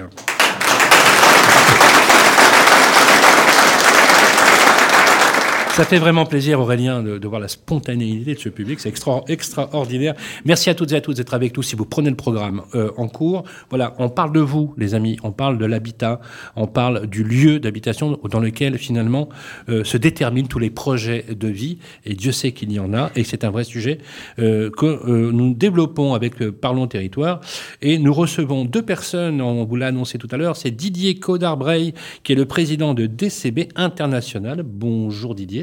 Ça 5.73 5.85
fait 5.85 5.97
vraiment 5.97 6.27
plaisir, 6.27 6.59
Aurélien, 6.59 7.01
de, 7.01 7.27
voir 7.27 7.41
la 7.41 7.47
spontanéité 7.47 8.35
de 8.35 8.39
ce 8.39 8.49
public. 8.49 8.79
C'est 8.79 8.93
extraordinaire. 9.27 10.13
Merci 10.45 10.69
à 10.69 10.75
toutes 10.75 10.91
et 10.91 10.95
à 10.95 11.01
tous 11.01 11.15
d'être 11.15 11.33
avec 11.33 11.57
nous. 11.57 11.63
Si 11.63 11.75
vous 11.75 11.85
prenez 11.85 12.11
le 12.11 12.15
programme 12.15 12.61
euh, 12.75 12.91
en 12.95 13.07
cours, 13.07 13.43
voilà, 13.71 13.95
on 13.97 14.07
parle 14.09 14.33
de 14.33 14.39
vous, 14.39 14.75
les 14.77 14.93
amis. 14.93 15.17
On 15.23 15.31
parle 15.31 15.57
de 15.57 15.65
l'habitat. 15.65 16.21
On 16.55 16.67
parle 16.67 17.07
du 17.07 17.23
lieu 17.23 17.59
d'habitation 17.59 18.19
dans 18.29 18.39
lequel, 18.39 18.77
finalement, 18.77 19.29
euh, 19.67 19.83
se 19.83 19.97
déterminent 19.97 20.47
tous 20.47 20.59
les 20.59 20.69
projets 20.69 21.25
de 21.27 21.47
vie. 21.47 21.79
Et 22.05 22.13
Dieu 22.13 22.33
sait 22.33 22.51
qu'il 22.51 22.71
y 22.71 22.79
en 22.79 22.93
a. 22.93 23.09
Et 23.15 23.23
c'est 23.23 23.43
un 23.43 23.49
vrai 23.49 23.63
sujet 23.63 23.97
euh, 24.37 24.69
que 24.69 25.31
nous 25.31 25.55
développons 25.55 26.13
avec 26.13 26.37
Parlons 26.51 26.85
Territoire. 26.85 27.41
Et 27.81 27.97
nous 27.97 28.13
recevons 28.13 28.65
deux 28.65 28.83
personnes, 28.83 29.41
on 29.41 29.65
vous 29.65 29.75
l'a 29.75 29.87
annoncé 29.87 30.19
tout 30.19 30.29
à 30.29 30.37
l'heure. 30.37 30.55
C'est 30.55 30.69
Didier 30.69 31.15
Codard-Brey, 31.15 31.95
qui 32.21 32.33
est 32.33 32.35
le 32.35 32.45
président 32.45 32.93
de 32.93 33.07
DCB 33.07 33.69
International. 33.75 34.61
Bonjour 34.63 35.33
Didier. 35.33 35.62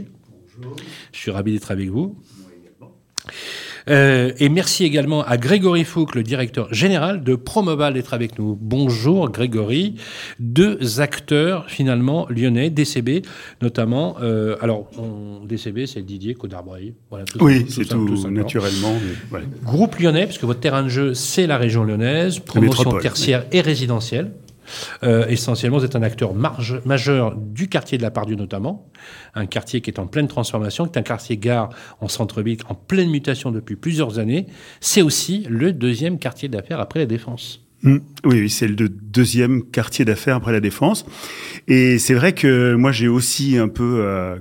Je 1.13 1.19
suis 1.19 1.31
ravi 1.31 1.53
d'être 1.53 1.71
avec 1.71 1.89
vous. 1.89 2.17
Euh, 3.89 4.33
et 4.39 4.49
merci 4.49 4.85
également 4.85 5.25
à 5.25 5.37
Grégory 5.37 5.85
Fouque, 5.85 6.15
le 6.15 6.23
directeur 6.23 6.73
général 6.73 7.23
de 7.23 7.35
Promoval, 7.35 7.95
d'être 7.95 8.15
avec 8.15 8.39
nous. 8.39 8.57
Bonjour 8.61 9.31
Grégory. 9.31 9.95
Deux 10.39 11.01
acteurs 11.01 11.69
finalement 11.69 12.27
lyonnais, 12.29 12.71
DCB 12.71 13.23
notamment. 13.63 14.17
Euh, 14.21 14.57
alors, 14.61 14.91
DCB, 15.47 15.87
c'est 15.87 16.03
Didier 16.03 16.35
Codarbray. 16.35 16.95
Voilà, 17.09 17.25
oui, 17.41 17.67
c'est 17.69 17.87
tout, 17.87 18.29
naturellement. 18.29 18.95
Groupe 19.65 19.97
lyonnais, 19.99 20.27
puisque 20.27 20.45
votre 20.45 20.61
terrain 20.61 20.83
de 20.83 20.89
jeu, 20.89 21.15
c'est 21.15 21.47
la 21.47 21.57
région 21.57 21.85
lyonnaise, 21.85 22.39
promotion 22.39 22.99
tertiaire 22.99 23.47
et 23.53 23.61
résidentielle. 23.61 24.33
Euh, 25.03 25.27
essentiellement, 25.29 25.79
vous 25.79 25.85
êtes 25.85 25.97
un 25.97 26.03
acteur 26.03 26.35
majeur 26.35 27.37
du 27.37 27.69
quartier 27.69 27.99
de 27.99 28.03
la 28.03 28.11
Pardieu 28.11 28.37
notamment, 28.37 28.89
un 29.35 29.47
quartier 29.47 29.81
qui 29.81 29.91
est 29.91 29.99
en 29.99 30.07
pleine 30.07 30.29
transformation, 30.29 30.87
qui 30.87 30.93
est 30.97 30.99
un 30.99 31.03
quartier 31.03 31.37
gare 31.37 31.71
en 32.01 32.09
centre-ville 32.09 32.59
en 32.69 32.75
pleine 32.75 33.11
mutation 33.11 33.51
depuis 33.51 33.77
plusieurs 33.77 34.19
années. 34.19 34.47
C'est 34.81 35.03
aussi 35.03 35.47
le 35.49 35.73
deuxième 35.73 36.19
quartier 36.19 36.49
d'affaires 36.49 36.81
après 36.81 37.01
la 37.01 37.07
Défense. 37.07 37.65
Mmh. 37.83 37.97
oui, 38.25 38.51
c'est 38.51 38.69
le 38.69 38.89
deuxième 38.91 39.63
quartier 39.63 40.05
d'affaires 40.05 40.37
après 40.37 40.53
la 40.53 40.61
Défense. 40.61 41.07
Et 41.67 41.99
c'est 41.99 42.15
vrai 42.15 42.35
que 42.35 42.75
moi, 42.75 42.93
j'ai 42.93 43.09
aussi 43.09 43.57
un 43.57 43.69
peu 43.69 44.03
euh, 44.05 44.39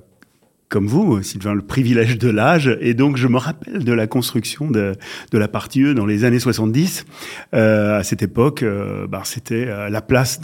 comme 0.69 0.85
vous, 0.85 1.23
Sylvain, 1.23 1.55
le 1.55 1.63
privilège 1.63 2.19
de 2.19 2.29
l'âge. 2.29 2.77
Et 2.79 2.93
donc, 2.93 3.17
je 3.17 3.27
me 3.27 3.37
rappelle 3.37 3.83
de 3.83 3.91
la 3.91 4.05
construction 4.05 4.69
de, 4.69 4.93
de 5.31 5.37
la 5.39 5.47
partie 5.47 5.81
E 5.81 5.93
dans 5.95 6.05
les 6.05 6.25
années 6.25 6.39
70. 6.39 7.05
Euh, 7.55 7.97
à 7.97 8.03
cette 8.03 8.21
époque, 8.21 8.63
bah, 9.09 9.23
c'était 9.25 9.65
euh, 9.67 9.89
la 9.89 10.01
place 10.01 10.41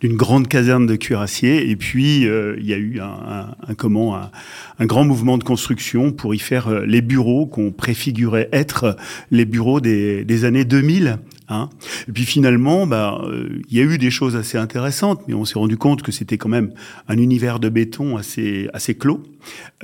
d'une 0.00 0.16
grande 0.16 0.46
caserne 0.46 0.86
de 0.86 0.94
cuirassiers. 0.94 1.68
Et 1.70 1.74
puis, 1.74 2.28
euh, 2.28 2.54
il 2.58 2.66
y 2.66 2.72
a 2.72 2.76
eu 2.76 3.00
un, 3.00 3.56
un, 3.66 3.74
comment, 3.74 4.16
un, 4.16 4.30
un, 4.78 4.86
grand 4.86 5.04
mouvement 5.04 5.38
de 5.38 5.44
construction 5.44 6.12
pour 6.12 6.36
y 6.36 6.38
faire 6.38 6.70
les 6.86 7.02
bureaux 7.02 7.46
qu'on 7.46 7.72
préfigurait 7.72 8.48
être 8.52 8.96
les 9.32 9.44
bureaux 9.44 9.80
des, 9.80 10.24
des 10.24 10.44
années 10.44 10.64
2000 10.64 11.18
Hein. 11.50 11.70
et 12.08 12.12
puis 12.12 12.24
finalement, 12.24 12.86
bah, 12.86 13.22
il 13.70 13.76
y 13.76 13.80
a 13.80 13.84
eu 13.84 13.98
des 13.98 14.10
choses 14.10 14.36
assez 14.36 14.58
intéressantes, 14.58 15.22
mais 15.28 15.34
on 15.34 15.44
s'est 15.44 15.58
rendu 15.58 15.76
compte 15.76 16.02
que 16.02 16.12
c'était 16.12 16.36
quand 16.38 16.48
même 16.48 16.72
un 17.08 17.16
univers 17.16 17.58
de 17.58 17.68
béton 17.68 18.16
assez 18.16 18.68
assez 18.72 18.94
clos, 18.94 19.22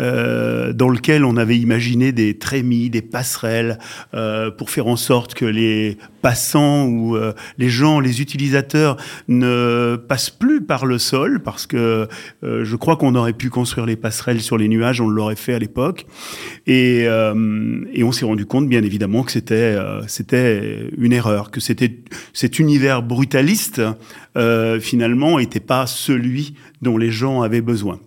euh, 0.00 0.72
dans 0.72 0.88
lequel 0.88 1.24
on 1.24 1.36
avait 1.36 1.56
imaginé 1.56 2.12
des 2.12 2.38
trémies, 2.38 2.90
des 2.90 3.02
passerelles, 3.02 3.78
euh, 4.14 4.50
pour 4.50 4.70
faire 4.70 4.86
en 4.86 4.96
sorte 4.96 5.34
que 5.34 5.44
les 5.44 5.98
passants 6.22 6.86
ou 6.86 7.16
euh, 7.16 7.32
les 7.58 7.68
gens, 7.68 8.00
les 8.00 8.20
utilisateurs 8.20 8.96
ne 9.28 9.96
passent 9.96 10.30
plus 10.30 10.62
par 10.62 10.86
le 10.86 10.98
sol, 10.98 11.42
parce 11.42 11.66
que 11.66 12.08
euh, 12.42 12.64
je 12.64 12.76
crois 12.76 12.96
qu'on 12.96 13.14
aurait 13.14 13.34
pu 13.34 13.50
construire 13.50 13.86
les 13.86 13.96
passerelles 13.96 14.40
sur 14.40 14.56
les 14.56 14.68
nuages, 14.68 15.00
on 15.00 15.08
l'aurait 15.08 15.36
fait 15.36 15.54
à 15.54 15.58
l'époque, 15.58 16.06
et, 16.66 17.04
euh, 17.06 17.84
et 17.92 18.04
on 18.04 18.12
s'est 18.12 18.24
rendu 18.24 18.46
compte, 18.46 18.68
bien 18.68 18.82
évidemment, 18.82 19.22
que 19.22 19.32
c'était 19.32 19.76
c'était 20.06 20.88
une 20.96 21.12
erreur 21.12 21.50
que 21.54 21.60
c'était 21.60 22.00
cet 22.32 22.58
univers 22.58 23.02
brutaliste 23.02 23.80
euh, 24.36 24.80
finalement 24.80 25.38
n'était 25.38 25.60
pas 25.60 25.86
celui 25.86 26.54
dont 26.82 26.98
les 26.98 27.12
gens 27.12 27.42
avaient 27.42 27.60
besoin 27.60 28.00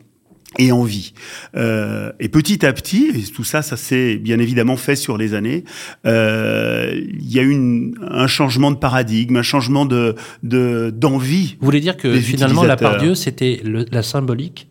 et 0.60 0.72
envie. 0.72 1.14
Euh, 1.56 2.12
et 2.20 2.30
petit 2.30 2.66
à 2.66 2.74
petit, 2.74 3.12
et 3.16 3.32
tout 3.32 3.44
ça, 3.44 3.62
ça 3.62 3.78
s'est 3.78 4.18
bien 4.18 4.40
évidemment 4.40 4.76
fait 4.76 4.96
sur 4.96 5.18
les 5.18 5.34
années, 5.34 5.64
euh, 6.06 6.92
il 6.94 7.32
y 7.32 7.40
a 7.40 7.44
eu 7.44 7.94
un 8.02 8.28
changement 8.28 8.72
de 8.72 8.78
paradigme, 8.78 9.38
un 9.38 9.44
changement 9.44 9.86
de 9.86 10.16
d'envie. 10.44 11.56
Vous 11.60 11.66
voulez 11.66 11.80
dire 11.80 11.96
que 11.96 12.20
finalement, 12.20 12.64
la 12.64 12.76
part 12.76 12.98
Dieu, 12.98 13.16
c'était 13.16 13.62
la 13.64 14.04
symbolique 14.04 14.68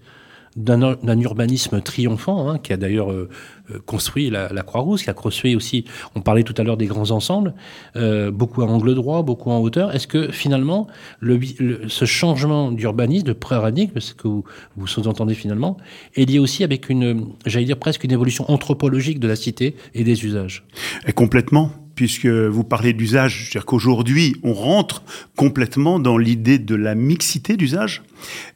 d'un 0.57 1.21
urbanisme 1.21 1.81
triomphant, 1.83 2.49
hein, 2.49 2.59
qui 2.59 2.73
a 2.73 2.77
d'ailleurs 2.77 3.13
euh, 3.13 3.29
euh, 3.71 3.79
construit 3.85 4.31
la, 4.31 4.49
Croix-Rousse, 4.63 5.03
qui 5.03 5.11
a 5.11 5.15
construit 5.15 5.55
aussi, 5.55 5.85
on 6.15 6.23
parlait 6.23 6.43
tout 6.43 6.55
à 6.57 6.63
l'heure 6.63 6.79
des 6.79 6.87
grands 6.87 7.11
ensembles, 7.11 7.55
euh, 7.97 8.31
beaucoup 8.31 8.63
à 8.63 8.67
angle 8.67 8.95
droit, 8.95 9.23
beaucoup 9.23 9.51
en 9.51 9.59
hauteur. 9.59 9.95
Est-ce 9.95 10.07
que 10.07 10.33
finalement, 10.33 10.87
le, 11.21 11.39
ce 11.89 12.05
changement 12.07 12.73
d'urbanisme, 12.73 13.27
de 13.27 13.33
paradigme, 13.35 14.01
ce 14.01 14.15
que 14.15 14.29
vous, 14.29 14.45
vous 14.77 14.87
sous-entendez 14.87 15.35
finalement, 15.35 15.77
est 16.15 16.29
lié 16.29 16.39
aussi 16.39 16.65
avec 16.65 16.89
une, 16.89 17.27
j'allais 17.45 17.67
dire 17.67 17.79
presque 17.79 18.05
une 18.05 18.13
évolution 18.13 18.51
anthropologique 18.51 19.21
de 19.21 19.29
la 19.29 19.37
cité 19.37 19.77
et 19.95 20.05
des 20.05 20.25
usages? 20.25 20.65
Et 21.07 21.13
Complètement 21.13 21.71
puisque 21.97 22.27
vous 22.27 22.63
parlez 22.63 22.93
d'usage, 22.93 23.47
c'est-à-dire 23.47 23.67
qu'aujourd'hui, 23.67 24.37
on 24.45 24.53
rentre 24.53 25.03
complètement 25.35 25.99
dans 25.99 26.19
l'idée 26.19 26.59
de 26.59 26.77
la 26.77 26.95
mixité 26.95 27.57
d'usage. 27.57 28.03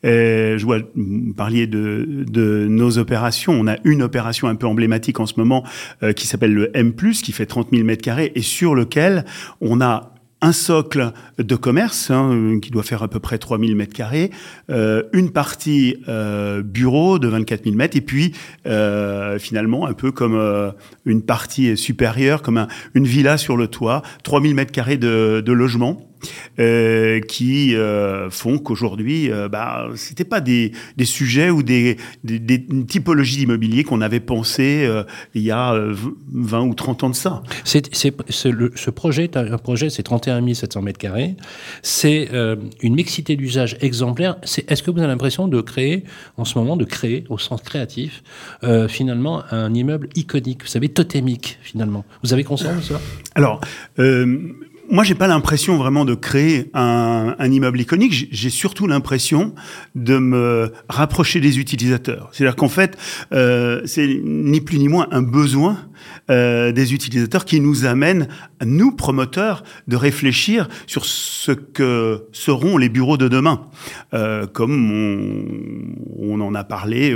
Euh, 0.05 0.59
je 0.59 0.65
vois, 0.65 0.79
vous 0.95 1.35
parliez 1.35 1.67
de, 1.67 2.67
nos 2.69 2.99
opérations. 2.99 3.53
On 3.53 3.67
a 3.67 3.77
une 3.85 4.03
opération 4.03 4.47
un 4.47 4.55
peu 4.55 4.67
emblématique 4.67 5.19
en 5.19 5.27
ce 5.27 5.35
moment 5.37 5.65
euh, 6.03 6.13
qui 6.13 6.27
s'appelle 6.27 6.55
le 6.55 6.71
M+, 6.77 6.95
qui 6.95 7.33
fait 7.33 7.47
30 7.47 7.69
000 7.73 7.85
mètres 7.85 8.03
carrés 8.03 8.31
et 8.35 8.43
sur 8.43 8.75
lequel 8.75 9.25
on 9.61 9.81
a 9.81 10.15
un 10.43 10.53
socle 10.53 11.13
de 11.39 11.57
commerce 11.57 12.11
hein, 12.11 12.59
qui 12.63 12.71
doit 12.71 12.83
faire 12.83 13.03
à 13.03 13.09
peu 13.09 13.21
près 13.21 13.39
3000 13.39 13.77
mètres 13.77 13.93
carrés, 13.93 14.31
euh, 14.71 15.03
une 15.13 15.31
partie 15.31 15.97
euh, 16.09 16.63
bureau 16.63 17.19
de 17.19 17.29
24 17.29 17.65
000 17.65 17.77
mètres, 17.77 17.97
et 17.97 18.01
puis 18.01 18.33
euh, 18.67 19.39
finalement 19.39 19.87
un 19.87 19.93
peu 19.93 20.13
comme 20.13 20.35
euh, 20.35 20.71
une 21.05 21.23
partie 21.23 21.77
supérieure, 21.77 22.43
comme 22.43 22.59
un, 22.59 22.69
une 22.95 23.07
villa 23.07 23.37
sur 23.37 23.57
le 23.57 23.69
toit, 23.69 24.03
3000 24.25 24.55
mètres 24.55 24.73
carrés 24.73 24.99
de, 24.99 25.43
de 25.45 25.53
logement. 25.53 26.10
Euh, 26.59 27.21
qui 27.21 27.75
euh, 27.75 28.29
font 28.29 28.59
qu'aujourd'hui, 28.59 29.31
euh, 29.31 29.49
bah, 29.49 29.89
c'était 29.95 30.25
pas 30.25 30.41
des, 30.41 30.73
des, 30.97 31.05
sujets 31.05 31.49
ou 31.49 31.63
des, 31.63 31.97
des, 32.23 32.39
des 32.39 32.67
typologies 32.87 33.39
d'immobilier 33.39 33.83
qu'on 33.85 34.01
avait 34.01 34.21
pensé 34.21 34.85
euh, 34.85 35.05
il 35.35 35.43
y 35.43 35.51
a 35.51 35.75
20 36.33 36.61
ou 36.63 36.75
30 36.75 37.05
ans 37.05 37.11
de 37.11 37.15
ça. 37.15 37.43
C'est, 37.65 37.95
c'est, 37.95 38.15
ce 38.29 38.91
projet, 38.91 39.31
un 39.37 39.59
projet, 39.59 39.91
c'est 39.91 40.03
31 40.03 40.53
700 40.53 40.83
mètres 40.83 40.99
carrés. 40.99 41.37
C'est 41.83 42.29
une 42.83 42.95
mixité 42.95 43.37
d'usage 43.37 43.77
exemplaire. 43.81 44.37
C'est, 44.43 44.71
est-ce 44.71 44.83
que 44.83 44.91
vous 44.91 44.99
avez 44.99 45.09
l'impression 45.09 45.49
de 45.49 45.61
créer, 45.61 46.05
en 46.37 46.45
ce 46.45 46.59
moment, 46.59 46.77
de 46.77 46.85
créer, 46.85 47.25
au 47.29 47.39
sens 47.39 47.63
créatif, 47.63 48.23
finalement, 48.89 49.43
un 49.51 49.73
immeuble 49.73 50.09
iconique, 50.15 50.63
vous 50.63 50.69
savez, 50.69 50.89
totémique, 50.89 51.59
finalement? 51.63 52.05
Vous 52.23 52.33
avez 52.33 52.45
conscience 52.45 52.77
de 52.77 52.83
ça? 52.95 53.01
Alors, 53.35 53.61
moi, 54.91 55.05
j'ai 55.05 55.15
pas 55.15 55.29
l'impression 55.29 55.77
vraiment 55.77 56.05
de 56.05 56.15
créer 56.15 56.69
un, 56.75 57.35
immeuble 57.39 57.81
iconique. 57.81 58.29
J'ai 58.33 58.51
surtout 58.51 58.89
l'impression 58.89 59.55
de 59.95 60.19
me 60.19 60.73
rapprocher 60.89 61.41
des 61.41 61.61
utilisateurs. 61.61 62.29
C'est-à-dire 62.33 62.57
qu'en 62.57 62.69
fait, 62.69 62.99
euh, 63.33 63.83
c'est 63.85 64.21
ni 64.25 64.61
plus 64.61 64.79
ni 64.79 64.89
moins 64.89 65.07
un 65.13 65.23
besoin 65.23 65.79
euh, 66.31 66.73
des 66.73 66.93
utilisateurs 66.93 67.45
qui 67.45 67.61
nous 67.61 67.85
amène, 67.85 68.27
nous 68.65 68.91
promoteurs, 68.91 69.63
de 69.87 69.95
réfléchir 69.95 70.69
sur 70.87 71.05
ce 71.05 71.53
que 71.53 72.25
seront 72.33 72.77
les 72.77 72.89
bureaux 72.89 73.17
de 73.17 73.29
demain, 73.29 73.67
euh, 74.13 74.47
comme 74.47 74.91
on, 76.19 76.41
en 76.41 76.55
a 76.55 76.65
parlé 76.65 77.15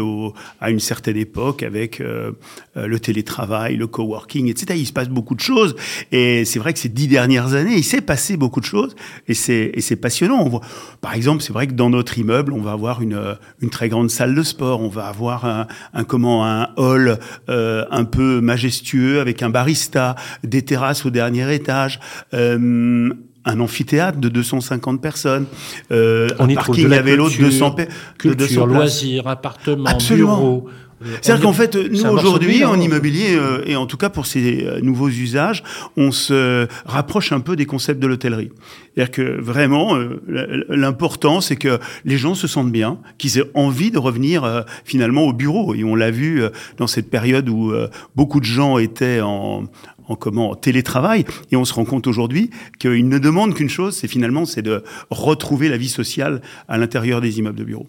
à 0.61 0.71
une 0.71 0.81
certaine 0.81 1.17
époque 1.17 1.63
avec 1.63 2.01
le 2.01 3.01
télétravail, 3.01 3.77
le 3.77 3.87
coworking, 3.87 4.49
etc. 4.49 4.79
Il 4.79 4.87
se 4.87 4.93
passe 4.93 5.09
beaucoup 5.09 5.35
de 5.35 5.41
choses, 5.41 5.75
et 6.13 6.45
c'est 6.45 6.59
vrai 6.59 6.73
que 6.73 6.79
ces 6.79 6.91
dix 6.91 7.09
dernières 7.09 7.55
années, 7.55 7.64
il 7.73 7.85
s'est 7.85 8.01
passé 8.01 8.37
beaucoup 8.37 8.61
de 8.61 8.67
choses, 8.67 8.95
et 9.29 9.35
c'est 9.35 9.71
et 9.75 9.81
c'est 9.81 9.97
passionnant. 9.97 10.41
On 10.41 10.49
voit, 10.49 10.61
par 11.01 11.15
exemple, 11.15 11.43
c'est 11.43 11.53
vrai 11.53 11.67
que 11.67 11.73
dans 11.73 11.91
notre 11.91 12.19
immeuble, 12.19 12.53
on 12.53 12.61
va 12.61 12.73
avoir 12.73 13.03
une 13.03 13.37
une 13.61 13.71
très 13.71 13.89
grande 13.89 14.11
salle 14.11 14.35
de 14.35 14.43
sport, 14.43 14.81
on 14.81 14.89
va 14.89 15.07
avoir 15.07 15.45
un, 15.45 15.67
un 15.93 16.05
comment 16.05 16.47
un 16.47 16.69
hall 16.77 17.19
euh, 17.49 17.85
un 17.91 18.05
peu 18.05 18.41
majestueux 18.41 19.21
avec 19.21 19.43
un 19.43 19.51
barista, 19.51 20.17
des 20.43 20.63
terrasses 20.63 21.05
au 21.07 21.11
dernier 21.11 21.53
étage. 21.55 22.01
Euh, 22.33 23.11
un 23.47 23.61
amphithéâtre 23.61 24.19
de 24.19 24.29
250 24.29 25.03
personnes, 25.03 25.47
euh, 25.93 26.29
On 26.39 26.49
un 26.49 26.55
parking 26.55 26.91
à 26.93 27.03
vélo 27.03 27.29
de 27.29 27.37
200, 27.37 27.75
culture, 28.19 28.31
de 28.31 28.35
200 28.35 28.67
loisirs, 28.67 29.29
appartements, 29.29 29.99
bureaux, 30.11 30.67
C'est-à-dire 31.21 31.45
qu'en 31.45 31.53
fait, 31.53 31.77
nous 31.77 32.05
aujourd'hui, 32.07 32.65
en 32.65 32.81
immobilier, 32.81 33.39
et 33.67 33.77
en 33.77 33.87
tout 33.87 33.97
cas 33.97 34.09
pour 34.09 34.27
ces 34.27 34.67
nouveaux 34.83 35.09
usages, 35.09 35.63
on 35.97 36.11
se 36.11 36.67
rapproche 36.87 37.33
un 37.33 37.41
peu 37.41 37.57
des 37.57 37.67
concepts 37.67 38.01
de 38.01 38.07
l'hôtellerie. 38.07 38.51
C'est-à-dire 38.95 39.11
que 39.11 39.41
vraiment, 39.41 39.99
l'important, 40.69 41.41
c'est 41.41 41.57
que 41.57 41.79
les 42.05 42.17
gens 42.17 42.35
se 42.35 42.47
sentent 42.47 42.73
bien, 42.73 42.99
qu'ils 43.19 43.39
aient 43.39 43.51
envie 43.55 43.91
de 43.91 43.99
revenir 43.99 44.65
finalement 44.85 45.23
au 45.23 45.33
bureau. 45.33 45.75
Et 45.75 45.85
on 45.85 45.95
l'a 45.95 46.11
vu 46.11 46.43
dans 46.77 46.87
cette 46.87 47.11
période 47.11 47.49
où 47.49 47.73
beaucoup 48.15 48.41
de 48.41 48.45
gens 48.45 48.79
étaient 48.79 49.21
en, 49.21 49.65
en 50.09 50.17
comment 50.17 50.55
télétravail 50.55 51.25
et 51.51 51.57
on 51.57 51.65
se 51.65 51.75
rend 51.75 51.85
compte 51.85 52.07
aujourd'hui 52.07 52.51
qu'ils 52.79 53.09
ne 53.09 53.19
demandent 53.19 53.55
qu'une 53.55 53.69
chose, 53.69 53.97
c'est 53.97 54.09
finalement 54.09 54.45
c'est 54.45 54.63
de 54.63 54.83
retrouver 55.11 55.69
la 55.69 55.77
vie 55.77 55.89
sociale 55.89 56.43
à 56.69 56.79
l'intérieur 56.79 57.21
des 57.21 57.39
immeubles 57.39 57.59
de 57.59 57.65
bureaux. 57.65 57.89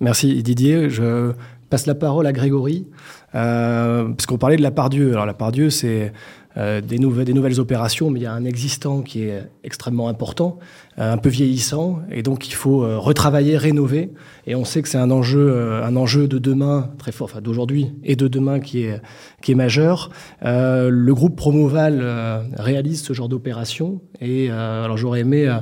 Merci 0.00 0.42
Didier. 0.42 0.90
Je 0.90 1.32
passe 1.68 1.86
la 1.86 1.94
parole 1.94 2.26
à 2.26 2.32
Grégory 2.32 2.86
euh, 3.34 4.08
parce 4.08 4.26
qu'on 4.26 4.38
parlait 4.38 4.56
de 4.56 4.62
la 4.62 4.70
part 4.70 4.90
Dieu. 4.90 5.12
Alors 5.12 5.26
la 5.26 5.34
part 5.34 5.52
Dieu, 5.52 5.70
c'est 5.70 6.12
euh, 6.58 6.80
des, 6.80 6.98
nouvelles, 6.98 7.26
des 7.26 7.34
nouvelles 7.34 7.60
opérations, 7.60 8.10
mais 8.10 8.20
il 8.20 8.22
y 8.22 8.26
a 8.26 8.32
un 8.32 8.44
existant 8.44 9.02
qui 9.02 9.24
est 9.24 9.42
extrêmement 9.62 10.08
important, 10.08 10.58
euh, 10.98 11.12
un 11.12 11.18
peu 11.18 11.28
vieillissant, 11.28 12.00
et 12.10 12.22
donc 12.22 12.48
il 12.48 12.54
faut 12.54 12.82
euh, 12.82 12.98
retravailler, 12.98 13.58
rénover. 13.58 14.10
Et 14.46 14.54
on 14.54 14.64
sait 14.64 14.80
que 14.80 14.88
c'est 14.88 14.96
un 14.96 15.10
enjeu, 15.10 15.82
un 15.82 15.96
enjeu 15.96 16.28
de 16.28 16.38
demain 16.38 16.90
très 16.98 17.12
fort, 17.12 17.26
enfin 17.30 17.42
d'aujourd'hui 17.42 17.92
et 18.04 18.16
de 18.16 18.26
demain 18.26 18.60
qui 18.60 18.84
est, 18.84 19.02
qui 19.42 19.52
est 19.52 19.54
majeur. 19.56 20.10
le 20.42 21.10
groupe 21.12 21.36
Promoval 21.36 22.46
réalise 22.56 23.02
ce 23.02 23.12
genre 23.12 23.28
d'opération, 23.28 24.00
et 24.20 24.50
alors 24.50 24.96
j'aurais 24.96 25.20
aimé 25.20 25.52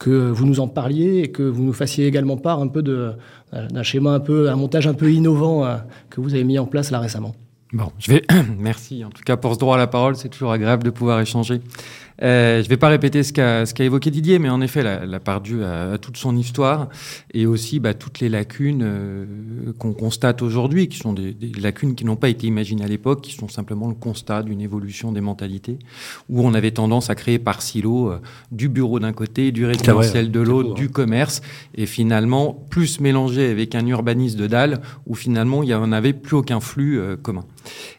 que 0.00 0.30
vous 0.30 0.46
nous 0.46 0.58
en 0.58 0.66
parliez 0.66 1.20
et 1.20 1.30
que 1.30 1.44
vous 1.44 1.62
nous 1.62 1.72
fassiez 1.72 2.06
également 2.06 2.36
part 2.36 2.60
un 2.60 2.68
peu 2.68 2.82
d'un 2.82 3.82
schéma 3.84 4.14
un 4.14 4.20
peu, 4.20 4.50
un 4.50 4.56
montage 4.56 4.88
un 4.88 4.94
peu 4.94 5.12
innovant 5.12 5.78
que 6.10 6.20
vous 6.20 6.34
avez 6.34 6.44
mis 6.44 6.58
en 6.58 6.66
place 6.66 6.90
là 6.90 6.98
récemment. 6.98 7.36
Bon, 7.74 7.90
je 7.98 8.12
vais. 8.12 8.22
Merci. 8.56 9.04
En 9.04 9.10
tout 9.10 9.24
cas, 9.24 9.36
pour 9.36 9.54
ce 9.54 9.58
droit 9.58 9.74
à 9.74 9.78
la 9.78 9.88
parole, 9.88 10.14
c'est 10.14 10.28
toujours 10.28 10.52
agréable 10.52 10.84
de 10.84 10.90
pouvoir 10.90 11.20
échanger. 11.20 11.60
Euh, 12.22 12.58
je 12.60 12.64
ne 12.64 12.68
vais 12.68 12.76
pas 12.76 12.88
répéter 12.88 13.22
ce 13.22 13.32
qu'a 13.32 13.64
qu'a 13.64 13.84
évoqué 13.84 14.10
Didier, 14.10 14.38
mais 14.38 14.48
en 14.48 14.60
effet, 14.60 14.82
la, 14.82 15.04
la 15.04 15.20
Pardieu 15.20 15.64
a, 15.64 15.92
a, 15.92 15.98
toute 15.98 16.16
son 16.16 16.36
histoire 16.36 16.88
et 17.32 17.46
aussi 17.46 17.80
bah, 17.80 17.94
toutes 17.94 18.20
les 18.20 18.28
lacunes 18.28 18.82
euh, 18.84 19.24
qu'on 19.78 19.92
constate 19.92 20.42
aujourd'hui, 20.42 20.88
qui 20.88 20.98
sont 20.98 21.12
des, 21.12 21.32
des 21.32 21.60
lacunes 21.60 21.94
qui 21.94 22.04
n'ont 22.04 22.16
pas 22.16 22.28
été 22.28 22.46
imaginées 22.46 22.84
à 22.84 22.88
l'époque, 22.88 23.22
qui 23.22 23.32
sont 23.32 23.48
simplement 23.48 23.88
le 23.88 23.94
constat 23.94 24.42
d'une 24.42 24.60
évolution 24.60 25.12
des 25.12 25.20
mentalités, 25.20 25.78
où 26.28 26.46
on 26.46 26.54
avait 26.54 26.70
tendance 26.70 27.10
à 27.10 27.14
créer 27.14 27.38
par 27.38 27.62
silo 27.62 28.10
euh, 28.10 28.20
du 28.52 28.68
bureau 28.68 29.00
d'un 29.00 29.12
côté, 29.12 29.50
du 29.50 29.66
résidentiel 29.66 30.30
de 30.30 30.40
l'autre, 30.40 30.74
du 30.74 30.90
commerce, 30.90 31.42
et 31.74 31.86
finalement 31.86 32.52
plus 32.70 33.00
mélangé 33.00 33.50
avec 33.50 33.74
un 33.74 33.86
urbanisme 33.86 34.38
de 34.38 34.46
dalle, 34.46 34.80
où 35.06 35.14
finalement 35.14 35.62
il 35.62 35.66
n'y 35.66 35.74
en 35.74 35.92
avait 35.92 36.12
plus 36.12 36.36
aucun 36.36 36.60
flux 36.60 36.98
euh, 37.00 37.16
commun. 37.16 37.44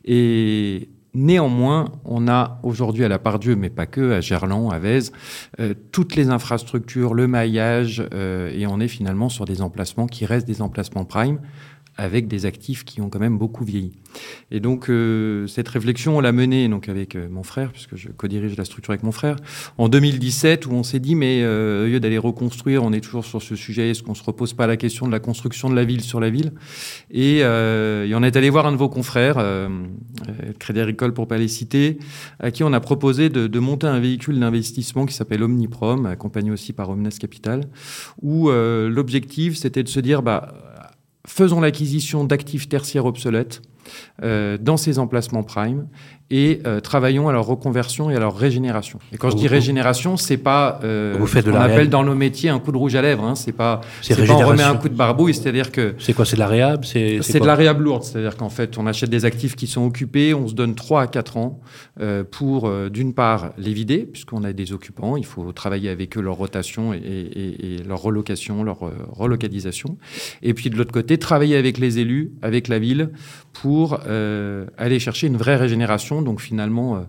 Et 0.05 0.89
Néanmoins, 1.15 1.93
on 2.03 2.27
a 2.27 2.59
aujourd'hui 2.61 3.05
à 3.05 3.07
la 3.07 3.19
part 3.19 3.39
Dieu, 3.39 3.55
mais 3.55 3.69
pas 3.69 3.85
que, 3.85 4.11
à 4.11 4.19
Gerland, 4.19 4.73
à 4.73 4.79
Vèze, 4.79 5.13
euh, 5.61 5.73
toutes 5.93 6.17
les 6.17 6.29
infrastructures, 6.29 7.13
le 7.13 7.25
maillage, 7.25 8.05
euh, 8.13 8.51
et 8.53 8.67
on 8.67 8.81
est 8.81 8.89
finalement 8.89 9.29
sur 9.29 9.45
des 9.45 9.61
emplacements 9.61 10.07
qui 10.07 10.25
restent 10.25 10.45
des 10.45 10.61
emplacements 10.61 11.05
prime, 11.05 11.39
avec 11.97 12.27
des 12.27 12.45
actifs 12.45 12.83
qui 12.83 13.01
ont 13.01 13.09
quand 13.09 13.19
même 13.19 13.37
beaucoup 13.37 13.63
vieilli. 13.63 13.93
Et 14.51 14.59
donc 14.59 14.89
euh, 14.89 15.47
cette 15.47 15.67
réflexion, 15.67 16.17
on 16.17 16.19
l'a 16.19 16.31
menée 16.31 16.67
donc 16.67 16.89
avec 16.89 17.15
euh, 17.15 17.27
mon 17.29 17.43
frère, 17.43 17.71
puisque 17.71 17.95
je 17.95 18.09
co-dirige 18.09 18.55
la 18.57 18.65
structure 18.65 18.91
avec 18.91 19.03
mon 19.03 19.11
frère, 19.11 19.37
en 19.77 19.89
2017, 19.89 20.65
où 20.65 20.71
on 20.71 20.83
s'est 20.83 20.99
dit, 20.99 21.15
mais 21.15 21.41
euh, 21.43 21.85
au 21.85 21.87
lieu 21.87 21.99
d'aller 21.99 22.17
reconstruire, 22.17 22.83
on 22.83 22.91
est 22.93 23.01
toujours 23.01 23.25
sur 23.25 23.41
ce 23.41 23.55
sujet, 23.55 23.91
est-ce 23.91 24.03
qu'on 24.03 24.13
se 24.13 24.23
repose 24.23 24.53
pas 24.53 24.67
la 24.67 24.77
question 24.77 25.05
de 25.07 25.11
la 25.11 25.19
construction 25.19 25.69
de 25.69 25.75
la 25.75 25.83
ville 25.83 26.01
sur 26.01 26.19
la 26.19 26.29
ville? 26.29 26.51
Et, 27.11 27.39
euh, 27.41 28.05
et, 28.05 28.15
on 28.15 28.23
est 28.23 28.35
allé 28.35 28.49
voir 28.49 28.65
un 28.65 28.71
de 28.71 28.77
vos 28.77 28.89
confrères, 28.89 29.37
euh, 29.37 29.69
Crédit 30.59 30.79
Agricole 30.79 31.13
pour 31.13 31.27
pas 31.27 31.37
les 31.37 31.47
citer, 31.47 31.97
à 32.39 32.51
qui 32.51 32.63
on 32.63 32.73
a 32.73 32.79
proposé 32.79 33.29
de, 33.29 33.47
de 33.47 33.59
monter 33.59 33.87
un 33.87 33.99
véhicule 33.99 34.39
d'investissement 34.39 35.05
qui 35.05 35.13
s'appelle 35.13 35.43
Omniprom, 35.43 36.05
accompagné 36.05 36.51
aussi 36.51 36.73
par 36.73 36.89
Omnes 36.89 37.09
Capital, 37.19 37.61
où 38.21 38.49
l'objectif 38.49 39.55
c'était 39.57 39.83
de 39.83 39.89
se 39.89 39.99
dire, 39.99 40.21
bah 40.21 40.53
faisons 41.25 41.61
l'acquisition 41.61 42.23
d'actifs 42.23 42.69
tertiaires 42.69 43.05
obsolètes 43.05 43.61
euh, 44.23 44.57
dans 44.57 44.77
ces 44.77 44.99
emplacements 44.99 45.43
prime 45.43 45.87
et 46.31 46.61
euh, 46.65 46.79
travaillons 46.79 47.29
à 47.29 47.31
leur 47.31 47.45
reconversion 47.45 48.09
et 48.09 48.15
à 48.15 48.19
leur 48.19 48.35
régénération. 48.35 48.99
Et 49.13 49.17
quand 49.17 49.29
je 49.29 49.35
dis 49.35 49.47
régénération, 49.47 50.17
c'est 50.17 50.37
pas 50.37 50.79
euh, 50.83 51.15
Vous 51.19 51.27
faites 51.27 51.45
ce 51.45 51.51
qu'on 51.51 51.57
appelle 51.57 51.89
dans 51.89 52.03
nos 52.03 52.15
métiers 52.15 52.49
un 52.49 52.59
coup 52.59 52.71
de 52.71 52.77
rouge 52.77 52.95
à 52.95 53.01
lèvres. 53.01 53.23
Hein, 53.23 53.35
c'est 53.35 53.51
pas, 53.51 53.81
c'est 54.01 54.15
pas 54.15 54.33
on 54.33 54.47
remet 54.47 54.63
un 54.63 54.75
coup 54.75 54.89
de 54.89 54.95
barbouille, 54.95 55.35
c'est-à-dire 55.35 55.71
que 55.71 55.93
c'est 55.99 56.13
quoi, 56.13 56.25
c'est 56.25 56.35
de 56.35 56.39
la 56.39 56.47
réhab, 56.47 56.83
c'est 56.83 57.19
c'est 57.21 57.39
de 57.39 57.45
la 57.45 57.55
réhab 57.55 57.79
lourde, 57.79 58.03
c'est-à-dire 58.03 58.37
qu'en 58.37 58.49
fait 58.49 58.77
on 58.77 58.87
achète 58.87 59.09
des 59.09 59.25
actifs 59.25 59.55
qui 59.55 59.67
sont 59.67 59.85
occupés, 59.85 60.33
on 60.33 60.47
se 60.47 60.53
donne 60.53 60.73
3 60.73 61.03
à 61.03 61.07
4 61.07 61.37
ans 61.37 61.59
euh, 61.99 62.23
pour 62.23 62.67
euh, 62.67 62.89
d'une 62.89 63.13
part 63.13 63.51
les 63.57 63.73
vider 63.73 63.99
puisqu'on 63.99 64.43
a 64.43 64.53
des 64.53 64.73
occupants, 64.73 65.17
il 65.17 65.25
faut 65.25 65.51
travailler 65.51 65.89
avec 65.89 66.17
eux 66.17 66.21
leur 66.21 66.35
rotation 66.35 66.93
et, 66.93 66.97
et, 66.97 67.75
et 67.75 67.83
leur 67.83 68.01
relocation, 68.01 68.63
leur 68.63 68.83
euh, 68.85 68.91
relocalisation, 69.11 69.97
et 70.41 70.53
puis 70.53 70.69
de 70.69 70.77
l'autre 70.77 70.93
côté 70.93 71.17
travailler 71.17 71.55
avec 71.55 71.77
les 71.77 71.99
élus, 71.99 72.31
avec 72.41 72.67
la 72.67 72.79
ville 72.79 73.11
pour 73.55 74.01
euh, 74.07 74.65
aller 74.77 74.99
chercher 74.99 75.27
une 75.27 75.37
vraie 75.37 75.55
régénération, 75.55 76.14
donc 76.21 76.41
finalement 76.41 76.97
euh, 76.97 76.99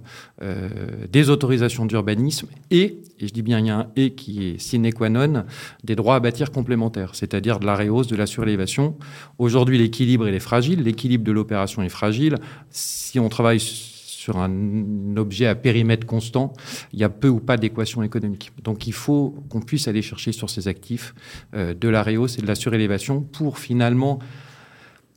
euh, 0.42 0.68
des 1.10 1.30
autorisations 1.30 1.86
d'urbanisme 1.86 2.48
et, 2.70 2.98
et 3.18 3.26
je 3.26 3.32
dis 3.32 3.42
bien 3.42 3.58
il 3.60 3.66
y 3.66 3.70
a 3.70 3.78
un 3.78 3.86
et 3.96 4.10
qui 4.14 4.48
est 4.48 4.58
sine 4.58 4.92
qua 4.92 5.08
non, 5.08 5.44
des 5.84 5.96
droits 5.96 6.16
à 6.16 6.20
bâtir 6.20 6.50
complémentaires, 6.50 7.14
c'est-à-dire 7.14 7.58
de 7.58 7.66
la 7.66 7.74
réhausse, 7.74 8.06
de 8.06 8.16
la 8.16 8.26
surélévation. 8.26 8.96
Aujourd'hui, 9.38 9.78
l'équilibre 9.78 10.28
il 10.28 10.34
est 10.34 10.40
fragile, 10.40 10.82
l'équilibre 10.82 11.24
de 11.24 11.32
l'opération 11.32 11.82
est 11.82 11.88
fragile. 11.88 12.36
Si 12.70 13.18
on 13.18 13.28
travaille 13.28 13.60
sur 13.60 14.38
un 14.38 15.16
objet 15.16 15.46
à 15.46 15.54
périmètre 15.54 16.04
constant, 16.04 16.52
il 16.92 16.98
y 16.98 17.04
a 17.04 17.08
peu 17.08 17.28
ou 17.28 17.38
pas 17.38 17.56
d'équation 17.56 18.02
économique. 18.02 18.50
Donc 18.64 18.88
il 18.88 18.92
faut 18.92 19.36
qu'on 19.48 19.60
puisse 19.60 19.86
aller 19.86 20.02
chercher 20.02 20.32
sur 20.32 20.50
ces 20.50 20.66
actifs 20.66 21.14
euh, 21.54 21.74
de 21.74 21.88
la 21.88 22.02
réhausse 22.02 22.36
et 22.38 22.42
de 22.42 22.46
la 22.48 22.56
surélévation 22.56 23.20
pour 23.20 23.60
finalement 23.60 24.18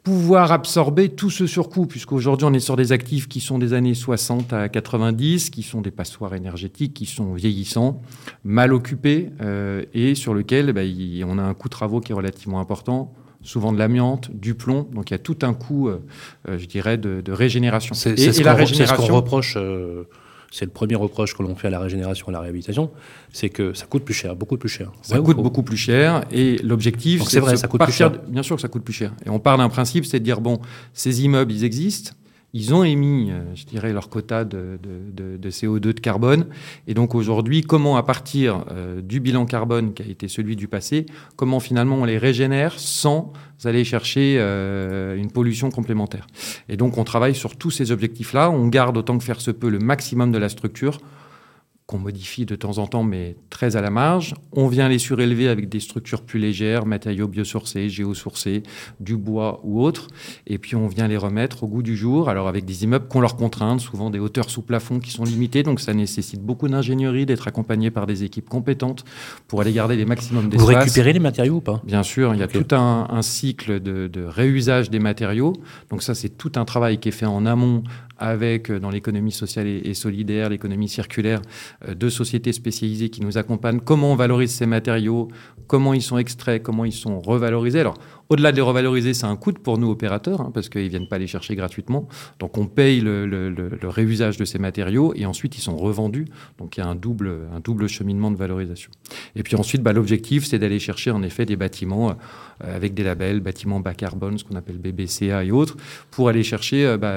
pouvoir 0.03 0.51
absorber 0.51 1.09
tout 1.09 1.29
ce 1.29 1.45
surcoût, 1.45 1.85
puisqu'aujourd'hui 1.85 2.45
on 2.45 2.53
est 2.53 2.59
sur 2.59 2.75
des 2.75 2.91
actifs 2.91 3.27
qui 3.27 3.41
sont 3.41 3.59
des 3.59 3.73
années 3.73 3.93
60 3.93 4.53
à 4.53 4.69
90, 4.69 5.49
qui 5.49 5.63
sont 5.63 5.81
des 5.81 5.91
passoires 5.91 6.33
énergétiques, 6.33 6.93
qui 6.93 7.05
sont 7.05 7.33
vieillissants, 7.33 8.01
mal 8.43 8.73
occupés, 8.73 9.29
euh, 9.41 9.83
et 9.93 10.15
sur 10.15 10.33
lesquels 10.33 10.71
bah, 10.73 10.83
y, 10.83 11.23
on 11.25 11.37
a 11.37 11.43
un 11.43 11.53
coût 11.53 11.67
de 11.67 11.73
travaux 11.73 11.99
qui 11.99 12.11
est 12.11 12.15
relativement 12.15 12.59
important, 12.59 13.13
souvent 13.41 13.73
de 13.73 13.79
l'amiante, 13.79 14.31
du 14.33 14.55
plomb, 14.55 14.87
donc 14.93 15.09
il 15.09 15.13
y 15.13 15.15
a 15.15 15.19
tout 15.19 15.39
un 15.41 15.53
coût, 15.53 15.89
euh, 15.89 15.99
je 16.47 16.65
dirais, 16.65 16.97
de, 16.97 17.21
de 17.21 17.31
régénération. 17.31 17.93
C'est 17.93 18.15
ce 18.15 18.41
qu'on 18.41 18.55
régénération... 18.55 19.05
qu 19.05 19.11
reproche 19.11 19.55
euh 19.57 20.03
c'est 20.51 20.65
le 20.65 20.71
premier 20.71 20.95
reproche 20.95 21.35
que 21.35 21.43
l'on 21.43 21.55
fait 21.55 21.67
à 21.67 21.71
la 21.71 21.79
régénération 21.79 22.27
et 22.27 22.29
à 22.29 22.33
la 22.33 22.39
réhabilitation, 22.41 22.91
c'est 23.31 23.49
que 23.49 23.73
ça 23.73 23.85
coûte 23.85 24.03
plus 24.03 24.13
cher, 24.13 24.35
beaucoup 24.35 24.57
plus 24.57 24.69
cher. 24.69 24.91
Ça 25.01 25.15
ouais, 25.15 25.23
coûte 25.23 25.37
beaucoup 25.37 25.63
plus 25.63 25.77
cher 25.77 26.23
et 26.31 26.57
l'objectif, 26.63 27.23
c'est 27.23 27.39
vrai, 27.39 27.57
ça 27.57 27.67
coûte 27.67 27.83
plus 27.83 27.93
cher. 27.93 28.11
De, 28.11 28.19
bien 28.27 28.43
sûr 28.43 28.55
que 28.55 28.61
ça 28.61 28.67
coûte 28.67 28.83
plus 28.83 28.93
cher. 28.93 29.13
Et 29.25 29.29
on 29.29 29.39
part 29.39 29.57
d'un 29.57 29.69
principe, 29.69 30.05
c'est 30.05 30.19
de 30.19 30.25
dire 30.25 30.41
bon, 30.41 30.59
ces 30.93 31.23
immeubles, 31.23 31.51
ils 31.51 31.63
existent, 31.63 32.13
ils 32.53 32.73
ont 32.73 32.83
émis, 32.83 33.29
euh, 33.31 33.43
je 33.53 33.65
dirais, 33.65 33.93
leur 33.93 34.09
quota 34.09 34.43
de, 34.43 34.79
de, 34.81 35.11
de, 35.11 35.37
de 35.37 35.49
CO2 35.51 35.79
de 35.79 35.91
carbone. 35.91 36.47
Et 36.87 36.93
donc 36.93 37.13
aujourd'hui, 37.13 37.61
comment 37.61 37.97
à 37.97 38.03
partir 38.03 38.65
euh, 38.71 39.01
du 39.01 39.19
bilan 39.19 39.45
carbone 39.45 39.93
qui 39.93 40.01
a 40.01 40.05
été 40.05 40.27
celui 40.27 40.55
du 40.55 40.67
passé, 40.67 41.05
comment 41.35 41.59
finalement 41.59 41.97
on 41.97 42.05
les 42.05 42.17
régénère 42.17 42.79
sans 42.79 43.33
aller 43.65 43.83
chercher 43.83 44.37
euh, 44.39 45.15
une 45.15 45.29
pollution 45.31 45.69
complémentaire? 45.69 46.25
Et 46.69 46.77
donc 46.77 46.97
on 46.97 47.03
travaille 47.03 47.35
sur 47.35 47.55
tous 47.55 47.71
ces 47.71 47.91
objectifs-là. 47.91 48.49
On 48.49 48.67
garde 48.67 48.97
autant 48.97 49.17
que 49.17 49.23
faire 49.23 49.41
se 49.41 49.51
peut 49.51 49.69
le 49.69 49.79
maximum 49.79 50.31
de 50.31 50.37
la 50.37 50.49
structure 50.49 50.99
qu'on 51.89 51.97
modifie 51.97 52.45
de 52.45 52.55
temps 52.55 52.77
en 52.77 52.85
temps, 52.85 53.03
mais 53.03 53.35
très 53.49 53.75
à 53.75 53.81
la 53.81 53.89
marge. 53.89 54.35
On 54.51 54.67
vient 54.67 54.87
les 54.87 54.99
surélever 54.99 55.47
avec 55.47 55.69
des 55.69 55.79
structures 55.79 56.21
plus 56.21 56.37
légères, 56.37 56.85
matériaux 56.85 57.27
biosourcés, 57.27 57.89
géosourcés, 57.89 58.61
du 58.99 59.17
bois 59.17 59.59
ou 59.63 59.81
autre, 59.81 60.05
et 60.45 60.59
puis 60.59 60.75
on 60.75 60.87
vient 60.87 61.07
les 61.07 61.17
remettre 61.17 61.63
au 61.63 61.67
goût 61.67 61.81
du 61.81 61.97
jour, 61.97 62.29
alors 62.29 62.47
avec 62.47 62.63
des 62.63 62.83
immeubles 62.83 63.07
qu'on 63.07 63.21
leur 63.21 63.35
contrainte, 63.35 63.79
souvent 63.79 64.11
des 64.11 64.19
hauteurs 64.19 64.51
sous 64.51 64.61
plafond 64.61 64.99
qui 64.99 65.09
sont 65.09 65.23
limitées, 65.23 65.63
donc 65.63 65.79
ça 65.79 65.95
nécessite 65.95 66.41
beaucoup 66.43 66.67
d'ingénierie, 66.67 67.25
d'être 67.25 67.47
accompagné 67.47 67.89
par 67.89 68.05
des 68.05 68.23
équipes 68.23 68.49
compétentes 68.49 69.03
pour 69.47 69.61
aller 69.61 69.73
garder 69.73 69.95
les 69.95 70.05
maximums 70.05 70.47
d'espace. 70.47 70.69
Vous 70.69 70.75
récupérez 70.79 71.13
les 71.13 71.19
matériaux 71.19 71.55
ou 71.55 71.61
pas? 71.61 71.81
Bien 71.83 72.03
sûr, 72.03 72.35
il 72.35 72.39
y 72.39 72.43
a 72.43 72.45
okay. 72.45 72.63
tout 72.63 72.75
un, 72.75 73.07
un 73.09 73.23
cycle 73.23 73.79
de, 73.79 74.07
de 74.07 74.23
réusage 74.23 74.91
des 74.91 74.99
matériaux, 74.99 75.53
donc 75.89 76.03
ça 76.03 76.13
c'est 76.13 76.29
tout 76.29 76.51
un 76.55 76.65
travail 76.65 76.99
qui 76.99 77.09
est 77.09 77.13
fait 77.13 77.25
en 77.25 77.47
amont 77.47 77.81
avec, 78.19 78.71
dans 78.71 78.89
l'économie 78.89 79.31
sociale 79.31 79.67
et, 79.67 79.93
solidaire, 79.93 80.49
l'économie 80.49 80.89
circulaire, 80.89 81.41
deux 81.95 82.09
sociétés 82.09 82.53
spécialisées 82.53 83.09
qui 83.09 83.21
nous 83.21 83.37
accompagnent, 83.37 83.79
comment 83.79 84.11
on 84.11 84.15
valorise 84.15 84.51
ces 84.51 84.65
matériaux, 84.65 85.29
comment 85.67 85.93
ils 85.93 86.01
sont 86.01 86.17
extraits, 86.17 86.61
comment 86.61 86.85
ils 86.85 86.93
sont 86.93 87.19
revalorisés? 87.19 87.83
Au-delà 88.29 88.51
de 88.51 88.57
les 88.57 88.61
revaloriser, 88.61 89.15
c'est 89.15 89.25
un 89.25 89.35
coût 89.35 89.53
pour 89.53 89.79
nous 89.79 89.89
opérateurs, 89.89 90.41
hein, 90.41 90.51
parce 90.53 90.69
qu'ils 90.69 90.83
ne 90.83 90.89
viennent 90.89 91.07
pas 91.07 91.17
les 91.17 91.25
chercher 91.25 91.55
gratuitement. 91.55 92.07
Donc 92.37 92.59
on 92.59 92.67
paye 92.67 93.01
le, 93.01 93.25
le, 93.25 93.49
le, 93.49 93.89
réusage 93.89 94.37
de 94.37 94.45
ces 94.45 94.59
matériaux 94.59 95.13
et 95.15 95.25
ensuite 95.25 95.57
ils 95.57 95.61
sont 95.61 95.75
revendus. 95.75 96.25
Donc 96.59 96.77
il 96.77 96.81
y 96.81 96.83
a 96.83 96.87
un 96.87 96.93
double, 96.93 97.47
un 97.55 97.59
double 97.59 97.87
cheminement 97.87 98.29
de 98.29 98.37
valorisation. 98.37 98.91
Et 99.35 99.41
puis 99.41 99.55
ensuite, 99.55 99.81
bah, 99.81 99.93
l'objectif, 99.93 100.45
c'est 100.45 100.59
d'aller 100.59 100.77
chercher 100.77 101.09
en 101.09 101.23
effet 101.23 101.47
des 101.47 101.55
bâtiments 101.55 102.11
euh, 102.11 102.75
avec 102.75 102.93
des 102.93 103.03
labels, 103.03 103.39
bâtiments 103.39 103.79
bas 103.79 103.93
carbone, 103.93 104.37
ce 104.37 104.43
qu'on 104.43 104.55
appelle 104.55 104.77
BBCA 104.77 105.43
et 105.43 105.51
autres, 105.51 105.77
pour 106.11 106.29
aller 106.29 106.43
chercher, 106.43 106.85
euh, 106.85 106.97
bah, 106.97 107.15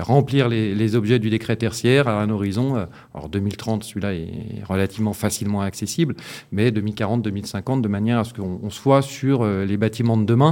remplir 0.00 0.48
les, 0.48 0.74
les, 0.74 0.94
objets 0.94 1.18
du 1.18 1.30
décret 1.30 1.56
tertiaire 1.56 2.06
à 2.06 2.22
un 2.22 2.30
horizon. 2.30 2.76
Euh, 2.76 2.86
alors 3.14 3.28
2030, 3.28 3.84
celui-là 3.84 4.14
est 4.14 4.62
relativement 4.68 5.12
facilement 5.12 5.62
accessible, 5.62 6.14
mais 6.52 6.70
2040-2050, 6.70 7.80
de 7.80 7.88
manière 7.88 8.18
à 8.20 8.24
ce 8.24 8.34
qu'on 8.34 8.70
soit 8.70 9.02
sur 9.02 9.44
les 9.44 9.76
bâtiments 9.76 10.16
de 10.16 10.24
demain 10.24 10.51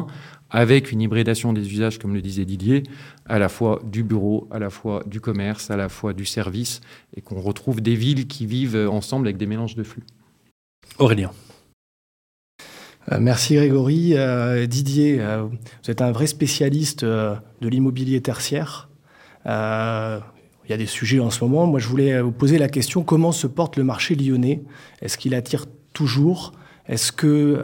avec 0.50 0.92
une 0.92 1.00
hybridation 1.00 1.52
des 1.52 1.72
usages, 1.72 1.98
comme 1.98 2.14
le 2.14 2.22
disait 2.22 2.44
Didier, 2.44 2.82
à 3.26 3.38
la 3.38 3.48
fois 3.48 3.80
du 3.84 4.02
bureau, 4.02 4.48
à 4.50 4.58
la 4.58 4.70
fois 4.70 5.02
du 5.06 5.20
commerce, 5.20 5.70
à 5.70 5.76
la 5.76 5.88
fois 5.88 6.12
du 6.12 6.24
service, 6.24 6.80
et 7.16 7.20
qu'on 7.20 7.40
retrouve 7.40 7.80
des 7.80 7.94
villes 7.94 8.26
qui 8.26 8.46
vivent 8.46 8.88
ensemble 8.90 9.26
avec 9.26 9.36
des 9.36 9.46
mélanges 9.46 9.76
de 9.76 9.84
flux. 9.84 10.02
Aurélien. 10.98 11.30
Euh, 13.12 13.18
merci 13.20 13.54
Grégory. 13.54 14.12
Euh, 14.14 14.66
Didier, 14.66 15.20
euh, 15.20 15.42
vous 15.42 15.90
êtes 15.90 16.02
un 16.02 16.12
vrai 16.12 16.26
spécialiste 16.26 17.04
de 17.04 17.38
l'immobilier 17.62 18.20
tertiaire. 18.20 18.88
il 19.46 19.50
y 20.70 20.72
a 20.72 20.76
des 20.76 20.86
sujets 20.86 21.20
en 21.20 21.30
ce 21.30 21.44
moment. 21.44 21.66
Moi, 21.66 21.80
je 21.80 21.88
voulais 21.88 22.20
vous 22.20 22.32
poser 22.32 22.58
la 22.58 22.68
question 22.68 23.02
comment 23.02 23.32
se 23.32 23.46
porte 23.46 23.76
le 23.76 23.84
marché 23.84 24.14
lyonnais? 24.14 24.62
Est-ce 25.00 25.18
qu'il 25.18 25.34
attire 25.34 25.66
toujours? 25.92 26.52
Est-ce 26.86 27.12
que 27.12 27.60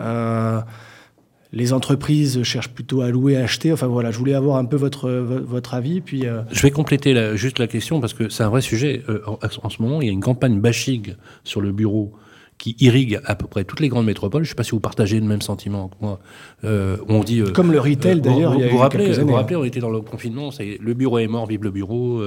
les 1.57 1.73
entreprises 1.73 2.43
cherchent 2.43 2.69
plutôt 2.69 3.01
à 3.01 3.09
louer, 3.09 3.37
à 3.37 3.45
acheter. 3.45 3.73
Enfin 3.73 3.87
voilà, 3.87 4.11
je 4.11 4.19
voulais 4.19 4.35
avoir 4.35 4.59
un 4.59 4.67
peu 4.67 4.77
votre, 4.77 5.11
votre 5.11 5.73
avis. 5.73 6.03
Puis, 6.03 6.27
euh, 6.27 6.43
Je 6.53 6.61
vais 6.61 6.71
compléter 6.71 7.35
juste 7.35 7.59
la 7.59 7.67
question 7.67 7.99
parce 7.99 8.13
que 8.13 8.29
c'est 8.29 8.43
un 8.43 8.51
vrai 8.51 8.61
sujet. 8.61 9.03
Euh, 9.09 9.23
en, 9.63 9.71
ce 9.71 9.81
moment, 9.81 10.03
il 10.03 10.07
y 10.07 10.11
a 10.11 10.13
une 10.13 10.21
campagne 10.21 10.61
bashing 10.61 11.15
sur 11.45 11.63
le 11.63 11.73
bureau 11.73 12.13
qui 12.59 12.77
irrigue 12.81 13.21
à 13.25 13.35
peu 13.35 13.47
près 13.47 13.65
toutes 13.65 13.81
les 13.81 13.89
grandes 13.89 14.05
métropoles. 14.05 14.45
Je 14.45 14.49
ne 14.49 14.51
sais 14.51 14.55
pas 14.55 14.65
si 14.65 14.73
vous 14.73 14.81
partagez 14.81 15.19
le 15.19 15.25
même 15.25 15.41
sentiment 15.41 15.89
que 15.89 15.95
moi. 16.03 16.21
Euh, 16.65 16.99
on 17.09 17.25
dit 17.25 17.43
comme 17.55 17.73
le 17.73 17.81
retail 17.81 18.21
d'ailleurs. 18.21 18.53
Vous, 18.53 18.69
vous, 18.69 18.77
rappelez, 18.77 19.13
vous 19.13 19.33
rappelez, 19.33 19.57
on 19.57 19.65
était 19.65 19.81
dans 19.81 19.91
le 19.91 20.03
confinement. 20.03 20.51
le 20.59 20.95
bureau 20.95 21.19
est 21.19 21.27
mort, 21.27 21.47
vive 21.47 21.63
le 21.63 21.71
bureau, 21.71 22.23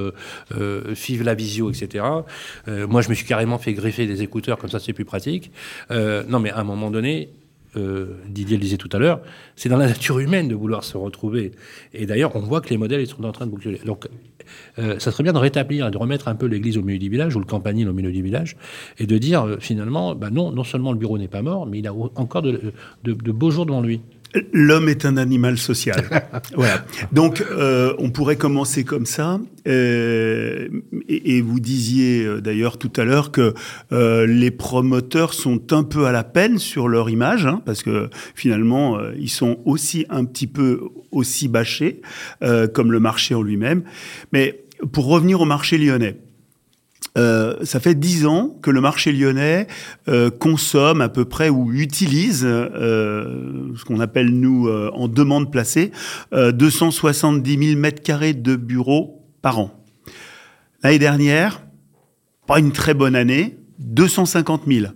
vive 0.56 1.24
la 1.24 1.36
visio, 1.36 1.70
etc. 1.70 2.04
moi, 2.68 3.02
je 3.02 3.10
me 3.10 3.14
suis 3.14 3.28
carrément 3.28 3.60
fait 3.60 3.74
greffer 3.74 4.08
des 4.08 4.24
écouteurs 4.24 4.58
comme 4.58 4.72
ça, 4.72 4.80
c'est 4.80 4.94
plus 4.94 5.06
pratique. 5.06 5.52
non, 5.92 6.40
mais 6.40 6.50
à 6.50 6.60
un 6.60 6.64
moment 6.64 6.90
donné, 6.90 7.30
euh, 7.78 8.16
Didier 8.28 8.58
le 8.58 8.62
disait 8.62 8.78
tout 8.78 8.90
à 8.92 9.00
l'heure, 9.00 9.22
c'est 9.56 9.70
dans 9.70 9.78
la 9.78 9.88
nature 9.88 10.20
humaine 10.20 10.48
de 10.48 10.56
vouloir 10.56 10.84
se 10.84 10.98
retrouver. 10.98 11.52
Et 11.94 12.06
d'ailleurs, 12.06 12.36
on 12.36 12.40
voit 12.40 12.62
que 12.62 12.70
les 12.70 12.78
modèles 12.78 13.02
ils 13.02 13.08
sont 13.08 13.24
en 13.24 13.32
train 13.32 13.46
de 13.46 13.52
boucler. 13.52 13.80
Donc, 13.86 14.08
euh, 14.80 14.98
ça 15.00 15.12
serait 15.12 15.24
bien 15.24 15.34
de 15.34 15.38
rétablir, 15.38 15.92
de 15.92 15.98
remettre 15.98 16.28
un 16.28 16.36
peu 16.36 16.48
l'église 16.48 16.78
au 16.78 16.82
milieu 16.82 17.00
du 17.00 17.10
village, 17.10 17.36
ou 17.36 17.40
le 17.40 17.46
campanile 17.46 17.88
au 17.90 17.94
milieu 17.94 18.12
du 18.12 18.22
village, 18.22 18.58
et 18.98 19.06
de 19.06 19.18
dire 19.18 19.44
euh, 19.44 19.58
finalement, 19.60 20.16
bah 20.16 20.30
non, 20.32 20.52
non 20.52 20.64
seulement 20.64 20.92
le 20.92 20.98
bureau 20.98 21.18
n'est 21.18 21.28
pas 21.28 21.42
mort, 21.42 21.66
mais 21.66 21.80
il 21.80 21.88
a 21.88 21.94
encore 21.94 22.42
de 22.42 23.32
beaux 23.32 23.52
jours 23.52 23.66
devant 23.66 23.82
lui. 23.82 24.02
L'homme 24.54 24.90
est 24.90 25.06
un 25.06 25.18
animal 25.18 25.58
social. 25.58 26.04
voilà. 26.56 26.86
Donc, 27.12 27.44
euh, 27.52 27.94
on 27.98 28.12
pourrait 28.12 28.36
commencer 28.36 28.84
comme 28.84 29.06
ça. 29.06 29.40
Euh, 29.68 30.68
et, 31.08 31.42
vous 31.42 31.60
disiez 31.60 32.26
euh, 32.26 32.42
d'ailleurs 32.42 32.78
tout 32.78 32.92
à 32.98 33.04
l'heure 33.04 33.32
que 33.32 33.54
les 33.92 34.52
promoteurs 34.52 35.34
sont 35.34 35.74
un 35.74 35.84
peu 35.84 36.06
à 36.06 36.12
la 36.12 36.24
peine 36.24 36.58
sur 36.60 36.88
leur 36.88 37.10
image, 37.10 37.46
hein, 37.46 37.62
parce 37.66 37.84
que 37.84 38.10
finalement, 38.36 39.00
ils 39.18 39.30
sont 39.30 39.60
aussi 39.66 40.06
un 40.10 40.26
petit 40.26 40.48
peu 40.48 40.82
aussi 41.12 41.48
bâchés, 41.48 42.02
comme 42.74 42.92
le 42.92 43.00
marché 43.00 43.36
en 43.36 43.42
lui-même. 43.42 43.84
Mais 44.32 44.64
pour 44.92 45.06
revenir 45.08 45.42
au 45.42 45.46
marché 45.46 45.78
lyonnais, 45.78 46.18
euh, 47.18 47.66
ça 47.66 47.80
fait 47.80 47.96
dix 47.96 48.26
ans 48.26 48.56
que 48.62 48.70
le 48.70 48.82
marché 48.82 49.12
lyonnais 49.12 49.68
euh, 50.08 50.30
consomme 50.30 51.02
à 51.02 51.10
peu 51.10 51.26
près 51.26 51.50
ou 51.50 51.72
utilise 51.74 52.44
euh, 52.46 53.74
ce 53.76 53.84
qu'on 53.84 54.00
appelle 54.00 54.30
nous 54.30 54.70
en 54.70 55.08
demande 55.08 55.52
placée 55.52 55.92
270 56.32 57.68
000 57.70 57.80
mètres 57.80 58.02
carrés 58.02 58.34
de 58.34 58.56
bureaux 58.56 59.26
par 59.42 59.60
an. 59.60 59.72
L'année 60.84 61.00
dernière, 61.00 61.62
pas 62.48 62.60
une 62.60 62.72
très 62.72 62.94
bonne 62.94 63.16
année, 63.16 63.58
250 63.80 64.64
000 64.68 64.88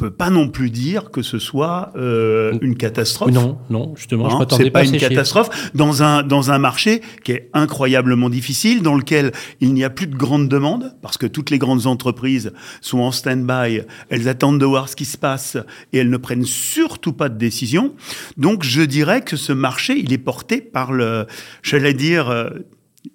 peut 0.00 0.10
pas 0.10 0.30
non 0.30 0.48
plus 0.48 0.70
dire 0.70 1.10
que 1.10 1.20
ce 1.20 1.38
soit 1.38 1.92
euh, 1.96 2.56
une 2.62 2.74
catastrophe. 2.74 3.32
Non, 3.32 3.58
non, 3.68 3.92
justement, 3.96 4.30
je 4.30 4.34
hein, 4.34 4.38
m'attendais 4.38 4.70
pas, 4.70 4.80
pas 4.80 4.86
une 4.86 4.96
catastrophe 4.96 5.70
dans 5.74 6.02
un 6.02 6.22
dans 6.22 6.50
un 6.50 6.58
marché 6.58 7.02
qui 7.22 7.32
est 7.32 7.50
incroyablement 7.52 8.30
difficile, 8.30 8.82
dans 8.82 8.94
lequel 8.94 9.32
il 9.60 9.74
n'y 9.74 9.84
a 9.84 9.90
plus 9.90 10.06
de 10.06 10.16
grandes 10.16 10.48
demandes 10.48 10.94
parce 11.02 11.18
que 11.18 11.26
toutes 11.26 11.50
les 11.50 11.58
grandes 11.58 11.86
entreprises 11.86 12.52
sont 12.80 13.00
en 13.00 13.12
stand-by, 13.12 13.82
elles 14.08 14.28
attendent 14.28 14.58
de 14.58 14.64
voir 14.64 14.88
ce 14.88 14.96
qui 14.96 15.04
se 15.04 15.18
passe 15.18 15.58
et 15.92 15.98
elles 15.98 16.10
ne 16.10 16.16
prennent 16.16 16.46
surtout 16.46 17.12
pas 17.12 17.28
de 17.28 17.36
décision. 17.36 17.94
Donc, 18.38 18.64
je 18.64 18.80
dirais 18.80 19.20
que 19.20 19.36
ce 19.36 19.52
marché, 19.52 19.98
il 19.98 20.12
est 20.12 20.18
porté 20.18 20.62
par 20.62 20.92
le, 20.92 21.26
j'allais 21.62 21.94
dire 21.94 22.30
euh, 22.30 22.48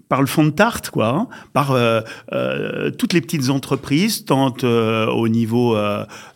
par 0.10 0.22
le 0.22 0.28
fond 0.28 0.44
de 0.44 0.52
tarte, 0.52 0.90
quoi, 0.90 1.10
hein, 1.10 1.28
par 1.54 1.72
euh, 1.72 2.02
euh, 2.32 2.92
toutes 2.92 3.14
les 3.14 3.22
petites 3.22 3.50
entreprises, 3.50 4.26
tant 4.26 4.54
euh, 4.64 5.08
au 5.08 5.28
niveau 5.28 5.76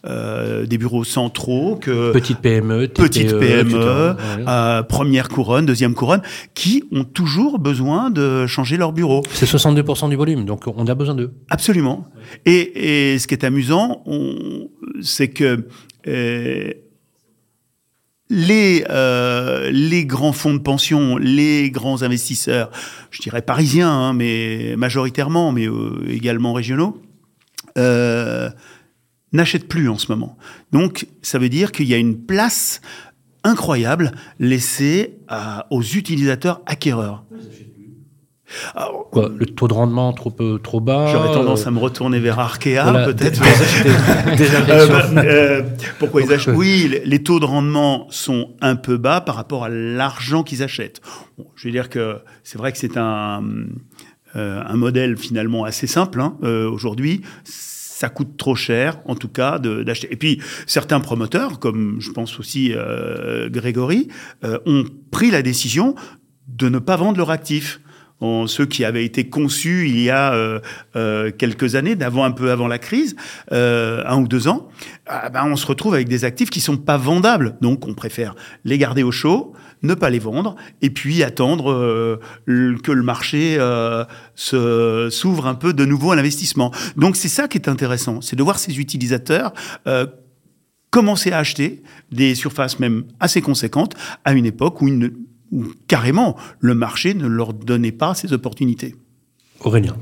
des 0.03 0.77
bureaux 0.77 1.03
centraux 1.03 1.75
que 1.75 2.11
petites 2.11 2.39
PME, 2.39 2.87
petites 2.87 3.37
PME, 3.37 4.15
première 4.87 5.29
couronne, 5.29 5.65
deuxième 5.65 5.93
couronne, 5.93 6.21
qui 6.55 6.83
ont 6.91 7.03
toujours 7.03 7.59
besoin 7.59 8.09
de 8.09 8.47
changer 8.47 8.77
leur 8.77 8.91
bureau. 8.91 9.23
C'est 9.33 9.49
62% 9.49 10.09
du 10.09 10.15
volume, 10.15 10.45
donc 10.45 10.65
on 10.67 10.87
a 10.87 10.95
besoin 10.95 11.15
d'eux. 11.15 11.33
Absolument. 11.49 12.07
Et, 12.45 13.13
et, 13.13 13.19
ce 13.19 13.27
qui 13.27 13.33
est 13.33 13.43
amusant, 13.43 14.03
c'est 15.01 15.29
que 15.29 15.65
les, 18.29 18.85
euh, 18.89 19.71
les 19.71 20.05
grands 20.05 20.33
fonds 20.33 20.53
de 20.53 20.59
pension, 20.59 21.17
les 21.17 21.71
grands 21.71 22.03
investisseurs, 22.03 22.69
je 23.11 23.21
dirais 23.21 23.41
parisiens, 23.41 23.89
hein, 23.89 24.13
mais 24.13 24.75
majoritairement, 24.77 25.51
mais 25.51 25.67
euh, 25.67 26.05
également 26.07 26.53
régionaux, 26.53 27.01
euh, 27.77 28.49
n'achètent 29.33 29.67
plus 29.67 29.89
en 29.89 29.97
ce 29.97 30.11
moment. 30.11 30.37
Donc, 30.71 31.07
ça 31.21 31.39
veut 31.39 31.49
dire 31.49 31.71
qu'il 31.71 31.87
y 31.87 31.93
a 31.93 31.97
une 31.97 32.17
place 32.17 32.81
incroyable 33.43 34.11
laissée 34.39 35.17
aux 35.69 35.81
utilisateurs 35.81 36.61
acquéreurs. 36.65 37.23
Quoi, 39.11 39.29
le 39.35 39.45
taux 39.45 39.67
de 39.67 39.73
rendement 39.73 40.11
trop 40.13 40.33
trop 40.63 40.79
bas 40.79 41.07
J'aurais 41.11 41.33
tendance 41.33 41.67
à 41.67 41.71
me 41.71 41.79
retourner 41.79 42.19
vers 42.19 42.39
Arkea, 42.39 43.05
peut-être. 43.05 43.41
Euh, 44.69 44.87
bah, 44.87 45.21
euh, 45.23 45.63
pourquoi 45.97 46.21
ils 46.21 46.31
achètent 46.31 46.55
Oui, 46.55 47.01
les, 47.03 47.23
taux 47.23 47.39
de 47.39 47.45
rendement 47.45 48.07
sont 48.09 48.51
un 48.61 48.75
peu 48.75 48.97
bas 48.97 49.21
par 49.21 49.35
rapport 49.35 49.63
à 49.63 49.69
l'argent 49.69 50.43
qu'ils 50.43 50.63
achètent. 50.63 51.01
je 51.55 51.67
veux 51.67 51.71
dire 51.71 51.89
que 51.89 52.17
c'est 52.43 52.57
vrai 52.57 52.71
que 52.71 52.77
c'est 52.77 52.97
un, 52.97 53.43
euh, 54.35 54.61
un 54.65 54.75
modèle 54.75 55.17
finalement 55.17 55.63
assez 55.63 55.87
simple 55.87 56.21
hein, 56.21 56.35
aujourd'hui 56.43 57.21
ça 57.43 58.07
coûte 58.07 58.37
trop 58.37 58.55
cher, 58.55 58.99
en 59.05 59.15
tout 59.15 59.27
cas, 59.27 59.59
d'acheter. 59.59 60.07
Et 60.09 60.15
puis, 60.15 60.39
certains 60.65 61.01
promoteurs, 61.01 61.59
comme 61.59 61.97
je 61.99 62.11
pense 62.11 62.39
aussi 62.39 62.73
Grégory, 63.49 64.07
ont 64.65 64.85
pris 65.11 65.31
la 65.31 65.41
décision 65.41 65.95
de 66.47 66.69
ne 66.69 66.79
pas 66.79 66.95
vendre 66.95 67.17
leur 67.17 67.29
actif 67.29 67.81
ceux 68.47 68.65
qui 68.65 68.83
avaient 68.83 69.05
été 69.05 69.29
conçus 69.29 69.87
il 69.87 69.99
y 69.99 70.09
a 70.09 70.33
euh, 70.33 70.59
euh, 70.95 71.31
quelques 71.31 71.75
années, 71.75 71.95
d'avant 71.95 72.23
un 72.23 72.31
peu 72.31 72.51
avant 72.51 72.67
la 72.67 72.77
crise, 72.77 73.15
euh, 73.51 74.03
un 74.05 74.21
ou 74.21 74.27
deux 74.27 74.47
ans, 74.47 74.67
ah 75.07 75.29
ben 75.29 75.45
on 75.45 75.55
se 75.55 75.65
retrouve 75.65 75.93
avec 75.93 76.07
des 76.07 76.25
actifs 76.25 76.49
qui 76.49 76.61
sont 76.61 76.77
pas 76.77 76.97
vendables. 76.97 77.55
Donc 77.61 77.87
on 77.87 77.93
préfère 77.93 78.35
les 78.65 78.77
garder 78.77 79.03
au 79.03 79.11
chaud, 79.11 79.53
ne 79.81 79.93
pas 79.93 80.09
les 80.09 80.19
vendre, 80.19 80.55
et 80.81 80.89
puis 80.89 81.23
attendre 81.23 82.19
que 82.45 82.91
le 82.91 83.03
marché 83.03 83.57
s'ouvre 84.35 85.47
un 85.47 85.55
peu 85.55 85.73
de 85.73 85.85
nouveau 85.85 86.11
à 86.11 86.15
l'investissement. 86.15 86.71
Donc 86.97 87.15
c'est 87.15 87.29
ça 87.29 87.47
qui 87.47 87.57
est 87.57 87.69
intéressant, 87.69 88.21
c'est 88.21 88.35
de 88.35 88.43
voir 88.43 88.59
ces 88.59 88.79
utilisateurs 88.79 89.53
commencer 90.91 91.31
à 91.31 91.37
acheter 91.37 91.83
des 92.11 92.35
surfaces 92.35 92.79
même 92.79 93.03
assez 93.19 93.41
conséquentes 93.41 93.95
à 94.25 94.33
une 94.33 94.45
époque 94.45 94.81
où 94.81 94.87
ils 94.87 94.97
ne 94.97 95.09
carrément 95.87 96.35
le 96.59 96.75
marché 96.75 97.13
ne 97.13 97.27
leur 97.27 97.53
donnait 97.53 97.91
pas 97.91 98.13
ces 98.13 98.33
opportunités. 98.33 98.95
Aurélien. 99.61 99.95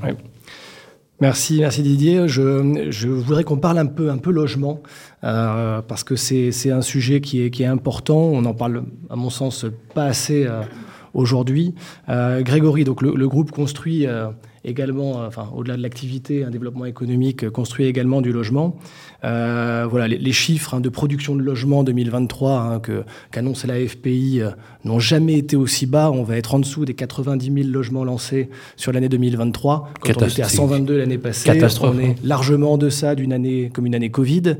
Merci, 1.20 1.58
merci 1.58 1.82
Didier. 1.82 2.28
Je, 2.28 2.86
je 2.90 3.08
voudrais 3.08 3.42
qu'on 3.42 3.56
parle 3.56 3.78
un 3.78 3.86
peu, 3.86 4.08
un 4.08 4.18
peu 4.18 4.30
logement, 4.30 4.80
euh, 5.24 5.82
parce 5.82 6.04
que 6.04 6.14
c'est 6.14 6.70
un 6.70 6.82
sujet 6.82 7.20
qui 7.20 7.42
est, 7.42 7.50
qui 7.50 7.64
est 7.64 7.66
important. 7.66 8.18
On 8.18 8.44
en 8.44 8.54
parle, 8.54 8.84
à 9.10 9.16
mon 9.16 9.30
sens, 9.30 9.66
pas 9.94 10.04
assez 10.04 10.46
euh, 10.46 10.62
aujourd'hui. 11.14 11.74
Euh, 12.08 12.42
Grégory, 12.42 12.84
donc 12.84 13.02
le, 13.02 13.28
groupe 13.28 13.50
construit 13.50 14.06
également, 14.64 15.24
enfin, 15.26 15.48
au-delà 15.54 15.76
de 15.76 15.82
l'activité, 15.82 16.44
un 16.44 16.50
développement 16.50 16.84
économique, 16.84 17.48
construit 17.50 17.86
également 17.86 18.20
du 18.20 18.32
logement. 18.32 18.76
voilà, 19.22 20.08
les, 20.08 20.32
chiffres 20.32 20.74
hein, 20.74 20.80
de 20.80 20.88
production 20.88 21.36
de 21.36 21.42
logement 21.42 21.84
2023 21.84 22.60
hein, 22.60 22.80
que, 22.80 23.04
qu'annonce 23.30 23.64
la 23.64 23.74
FPI 23.86 24.42
n'ont 24.84 25.00
jamais 25.00 25.38
été 25.38 25.56
aussi 25.56 25.86
bas. 25.86 26.10
On 26.10 26.22
va 26.22 26.36
être 26.36 26.54
en 26.54 26.58
dessous 26.58 26.84
des 26.84 26.94
90 26.94 27.52
000 27.52 27.68
logements 27.68 28.04
lancés 28.04 28.48
sur 28.76 28.92
l'année 28.92 29.08
2023. 29.08 29.90
Quand 30.00 30.22
on 30.22 30.26
était 30.26 30.42
à 30.42 30.48
122 30.48 30.98
l'année 30.98 31.18
passée, 31.18 31.50
on 31.82 31.98
est 31.98 32.16
largement 32.24 32.72
en 32.72 32.78
deçà 32.78 33.14
d'une 33.14 33.32
année 33.32 33.70
comme 33.72 33.86
une 33.86 33.94
année 33.94 34.10
Covid, 34.10 34.56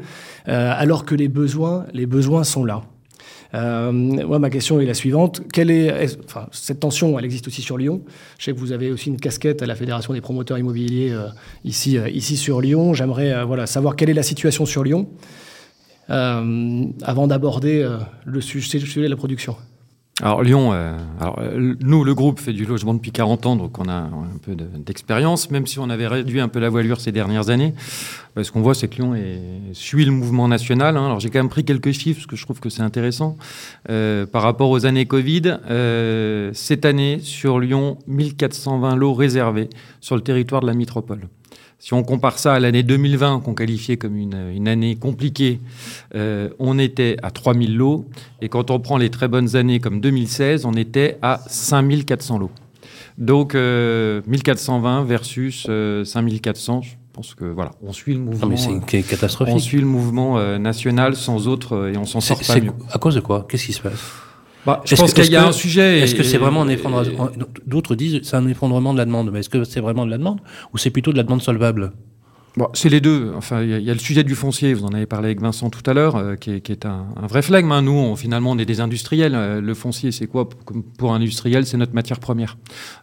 alors 0.46 1.04
que 1.04 1.14
les 1.14 1.28
besoins, 1.28 1.86
les 1.92 2.06
besoins 2.06 2.44
sont 2.44 2.64
là. 2.64 2.82
Euh, 3.54 3.92
moi, 3.92 4.38
ma 4.38 4.50
question 4.50 4.80
est 4.80 4.86
la 4.86 4.94
suivante. 4.94 5.42
Quelle 5.52 5.70
est, 5.70 6.18
enfin, 6.24 6.46
cette 6.52 6.80
tension, 6.80 7.18
elle 7.18 7.24
existe 7.24 7.46
aussi 7.48 7.62
sur 7.62 7.78
Lyon. 7.78 8.02
Je 8.38 8.44
sais 8.44 8.52
que 8.52 8.58
vous 8.58 8.72
avez 8.72 8.90
aussi 8.90 9.08
une 9.08 9.18
casquette 9.18 9.62
à 9.62 9.66
la 9.66 9.74
Fédération 9.74 10.12
des 10.12 10.20
promoteurs 10.20 10.58
immobiliers 10.58 11.10
euh, 11.12 11.28
ici, 11.64 11.96
euh, 11.96 12.08
ici 12.10 12.36
sur 12.36 12.60
Lyon. 12.60 12.94
J'aimerais 12.94 13.44
voilà, 13.44 13.66
savoir 13.66 13.96
quelle 13.96 14.10
est 14.10 14.14
la 14.14 14.22
situation 14.22 14.66
sur 14.66 14.84
Lyon 14.84 15.08
avant 16.10 17.26
d'aborder 17.26 17.86
le 18.24 18.40
sujet 18.40 18.78
de 18.78 19.06
la 19.06 19.16
production. 19.16 19.56
Alors 20.20 20.42
Lyon, 20.42 20.70
euh, 20.72 20.98
alors, 21.20 21.38
euh, 21.38 21.76
nous, 21.80 22.02
le 22.02 22.12
groupe 22.12 22.40
fait 22.40 22.52
du 22.52 22.66
logement 22.66 22.92
depuis 22.92 23.12
40 23.12 23.46
ans, 23.46 23.54
donc 23.54 23.78
on 23.78 23.88
a 23.88 23.92
un 23.92 24.38
peu 24.42 24.56
d'expérience, 24.56 25.48
même 25.52 25.68
si 25.68 25.78
on 25.78 25.88
avait 25.90 26.08
réduit 26.08 26.40
un 26.40 26.48
peu 26.48 26.58
la 26.58 26.68
voilure 26.68 27.00
ces 27.00 27.12
dernières 27.12 27.50
années. 27.50 27.72
Ce 28.40 28.50
qu'on 28.50 28.60
voit, 28.60 28.74
c'est 28.74 28.88
que 28.88 28.96
Lyon 28.96 29.14
suit 29.72 30.04
le 30.04 30.10
mouvement 30.10 30.48
national. 30.48 30.96
Hein. 30.96 31.06
Alors 31.06 31.20
j'ai 31.20 31.30
quand 31.30 31.38
même 31.38 31.48
pris 31.48 31.64
quelques 31.64 31.92
chiffres, 31.92 32.18
parce 32.18 32.26
que 32.26 32.36
je 32.36 32.44
trouve 32.44 32.58
que 32.58 32.68
c'est 32.68 32.82
intéressant. 32.82 33.36
Euh, 33.90 34.26
par 34.26 34.42
rapport 34.42 34.70
aux 34.70 34.86
années 34.86 35.06
Covid, 35.06 35.58
cette 36.52 36.84
année, 36.84 37.20
sur 37.22 37.60
Lyon, 37.60 37.98
1420 38.08 38.96
lots 38.96 39.14
réservés 39.14 39.70
sur 40.00 40.16
le 40.16 40.22
territoire 40.22 40.60
de 40.62 40.66
la 40.66 40.74
métropole. 40.74 41.28
Si 41.80 41.94
on 41.94 42.02
compare 42.02 42.40
ça 42.40 42.54
à 42.54 42.60
l'année 42.60 42.82
2020, 42.82 43.40
qu'on 43.40 43.54
qualifiait 43.54 43.96
comme 43.96 44.16
une, 44.16 44.66
année 44.66 44.96
compliquée, 44.96 45.60
euh, 46.16 46.48
on 46.58 46.76
était 46.76 47.16
à 47.22 47.30
3000 47.30 47.76
lots. 47.76 48.04
Et 48.42 48.48
quand 48.48 48.72
on 48.72 48.80
prend 48.80 48.96
les 48.96 49.10
très 49.10 49.28
bonnes 49.28 49.54
années 49.54 49.78
comme 49.78 50.00
2016, 50.00 50.64
on 50.64 50.72
était 50.72 51.18
à 51.22 51.40
5400 51.46 52.38
lots. 52.38 52.50
Donc 53.16 53.54
1420 53.54 53.58
euh, 53.60 55.04
versus 55.04 55.66
5400, 56.04 56.78
euh, 56.78 56.80
je 56.82 56.88
pense 57.12 57.34
que 57.34 57.44
voilà, 57.44 57.70
on 57.82 57.92
suit 57.92 58.14
le 58.14 58.20
mouvement. 58.20 58.56
c'est 58.56 59.02
catastrophique. 59.02 59.54
On 59.54 59.58
suit 59.58 59.80
le 59.80 59.86
mouvement 59.86 60.58
national 60.58 61.14
sans 61.14 61.46
autre 61.46 61.90
et 61.92 61.96
on 61.96 62.04
s'en 62.04 62.20
sort 62.20 62.40
pas 62.44 62.60
mieux. 62.60 62.72
À 62.90 62.98
cause 62.98 63.14
de 63.14 63.20
quoi? 63.20 63.46
Qu'est-ce 63.48 63.66
qui 63.66 63.72
se 63.72 63.80
passe? 63.80 64.27
Bah, 64.68 64.82
je 64.84 64.96
pense 64.96 65.14
qu'il 65.14 65.32
y 65.32 65.36
a 65.36 65.46
un 65.46 65.52
sujet. 65.52 66.00
Est-ce 66.00 66.14
que 66.14 66.22
c'est 66.22 66.36
vraiment 66.36 66.60
un 66.60 66.68
effondrement 66.68 67.30
D'autres 67.66 67.94
disent 67.94 68.20
c'est 68.22 68.36
un 68.36 68.46
effondrement 68.46 68.92
de 68.92 68.98
la 68.98 69.06
demande, 69.06 69.30
mais 69.32 69.40
est-ce 69.40 69.48
que 69.48 69.64
c'est 69.64 69.80
vraiment 69.80 70.04
de 70.04 70.10
la 70.10 70.18
demande 70.18 70.40
ou 70.74 70.78
c'est 70.78 70.90
plutôt 70.90 71.10
de 71.10 71.16
la 71.16 71.22
demande 71.22 71.40
solvable? 71.40 71.92
C'est 72.72 72.88
les 72.88 73.00
deux. 73.00 73.32
Enfin, 73.36 73.62
il 73.62 73.80
y, 73.82 73.90
a 73.90 73.92
le 73.92 73.98
sujet 73.98 74.24
du 74.24 74.34
foncier. 74.34 74.74
Vous 74.74 74.84
en 74.84 74.92
avez 74.94 75.06
parlé 75.06 75.26
avec 75.26 75.40
Vincent 75.40 75.70
tout 75.70 75.88
à 75.88 75.94
l'heure, 75.94 76.16
euh, 76.16 76.36
qui, 76.36 76.50
est, 76.50 76.86
un, 76.86 77.06
vrai 77.28 77.42
flegme. 77.42 77.70
Hein. 77.72 77.82
Nous, 77.82 77.92
on, 77.92 78.16
finalement, 78.16 78.52
on 78.52 78.58
est 78.58 78.64
des 78.64 78.80
industriels. 78.80 79.34
Euh, 79.34 79.60
le 79.60 79.74
foncier, 79.74 80.12
c'est 80.12 80.26
quoi? 80.26 80.48
Pour 80.98 81.12
un 81.12 81.16
industriel 81.16 81.66
C'est 81.66 81.76
notre 81.76 81.94
matière 81.94 82.20
première. 82.20 82.56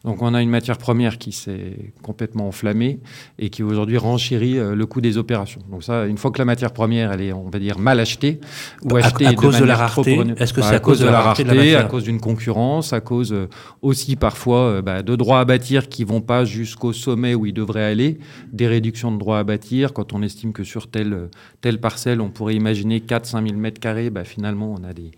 Donc, 0.03 0.21
on 0.21 0.33
a 0.33 0.41
une 0.41 0.49
matière 0.49 0.77
première 0.77 1.17
qui 1.17 1.31
s'est 1.31 1.93
complètement 2.01 2.47
enflammée 2.47 2.99
et 3.39 3.49
qui 3.49 3.63
aujourd'hui 3.63 3.97
renchérit 3.97 4.57
euh, 4.57 4.75
le 4.75 4.85
coût 4.85 5.01
des 5.01 5.17
opérations. 5.17 5.61
Donc 5.69 5.83
ça, 5.83 6.05
une 6.05 6.17
fois 6.17 6.31
que 6.31 6.39
la 6.39 6.45
matière 6.45 6.71
première, 6.71 7.11
elle 7.11 7.21
est, 7.21 7.33
on 7.33 7.49
va 7.49 7.59
dire, 7.59 7.79
mal 7.79 7.99
achetée 7.99 8.39
ou 8.83 8.95
achetée 8.95 9.27
à, 9.27 9.33
cause 9.33 9.59
de, 9.59 9.65
la 9.65 9.75
rareté? 9.75 10.19
Est-ce 10.37 10.53
que 10.53 10.61
bah, 10.61 10.67
c'est 10.69 10.75
à, 10.75 10.79
cause 10.79 10.99
de 10.99 11.05
la 11.05 11.21
rareté, 11.21 11.75
à 11.75 11.83
cause 11.83 12.03
d'une 12.03 12.19
concurrence, 12.19 12.93
à 12.93 13.01
cause 13.01 13.35
aussi 13.81 14.15
parfois 14.15 14.81
bah, 14.81 15.01
de 15.01 15.15
droits 15.15 15.39
à 15.39 15.45
bâtir 15.45 15.89
qui 15.89 16.03
vont 16.03 16.21
pas 16.21 16.45
jusqu'au 16.45 16.93
sommet 16.93 17.35
où 17.35 17.45
ils 17.45 17.53
devraient 17.53 17.85
aller, 17.85 18.19
des 18.51 18.67
réductions 18.67 19.11
de 19.11 19.17
droits 19.17 19.39
à 19.39 19.43
bâtir, 19.45 19.93
quand 19.93 20.13
on 20.13 20.21
estime 20.21 20.53
que 20.53 20.63
sur 20.63 20.87
telle, 20.87 21.29
telle 21.61 21.79
parcelle, 21.79 22.21
on 22.21 22.29
pourrait 22.29 22.55
imaginer 22.55 22.99
4-5 22.99 23.47
000 23.47 23.59
mètres 23.59 23.79
carrés, 23.79 24.09
bah, 24.09 24.23
finalement, 24.23 24.75
on 24.77 24.83
a 24.83 24.93
des, 24.93 25.11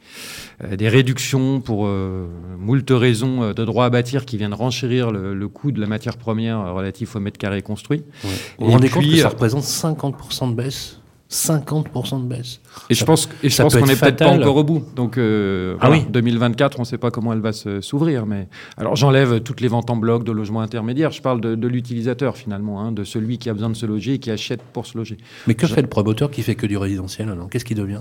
euh, 0.63 0.75
des 0.75 0.89
réductions 0.89 1.61
pour 1.61 1.88
euh, 1.88 2.28
moult 2.57 2.89
raisons 2.89 3.43
euh, 3.43 3.53
de 3.53 3.65
droits 3.65 3.86
à 3.86 3.89
bâtir 3.89 4.25
qui 4.25 4.38
viennent 4.38 4.53
renchérir 4.53 5.11
le, 5.11 5.47
coût 5.47 5.71
de 5.71 5.80
la 5.80 5.88
matière 5.88 6.17
première 6.17 6.73
relatif 6.73 7.15
au 7.15 7.19
mètre 7.19 7.38
carré 7.38 7.61
construit. 7.61 8.03
Vous 8.23 8.65
vous 8.65 8.71
rendez 8.71 8.89
compte 8.89 9.09
que 9.09 9.17
ça 9.17 9.30
représente 9.30 9.63
50% 9.63 10.51
de 10.51 10.55
baisse 10.55 10.99
50% 11.30 12.23
de 12.23 12.28
baisse. 12.28 12.61
Et 12.89 12.93
je 12.93 13.03
pense, 13.03 13.30
et 13.43 13.49
je 13.49 13.61
pense 13.61 13.75
qu'on 13.75 13.86
n'est 13.86 13.95
peut-être 13.95 14.17
pas 14.17 14.32
encore 14.32 14.55
au 14.55 14.63
bout. 14.63 14.84
Donc, 14.95 15.17
euh, 15.17 15.75
ah 15.82 15.91
oui. 15.91 16.05
2024, 16.09 16.80
on 16.80 16.84
ne 16.84 16.86
sait 16.86 16.97
pas 16.97 17.11
comment 17.11 17.34
elle 17.34 17.41
va 17.41 17.51
s'ouvrir. 17.51 18.25
Mais 18.25 18.47
alors, 18.78 18.95
j'enlève 18.95 19.41
toutes 19.41 19.61
les 19.61 19.67
ventes 19.67 19.89
en 19.89 19.97
bloc 19.97 20.23
de 20.23 20.32
logements 20.32 20.61
intermédiaires. 20.61 21.11
Je 21.11 21.21
parle 21.21 21.41
de, 21.41 21.67
l'utilisateur 21.67 22.38
finalement, 22.38 22.82
hein, 22.82 22.91
de 22.91 23.03
celui 23.03 23.38
qui 23.38 23.49
a 23.49 23.53
besoin 23.53 23.69
de 23.69 23.75
se 23.75 23.86
loger 23.86 24.13
et 24.13 24.19
qui 24.19 24.32
achète 24.32 24.61
pour 24.61 24.86
se 24.86 24.97
loger. 24.97 25.17
Mais 25.47 25.55
que 25.55 25.67
fait 25.67 25.82
le 25.82 25.89
promoteur 25.89 26.32
qui 26.32 26.43
fait 26.43 26.55
que 26.55 26.65
du 26.65 26.78
résidentiel 26.78 27.28
Qu'est-ce 27.51 27.65
qui 27.65 27.75
devient? 27.75 27.99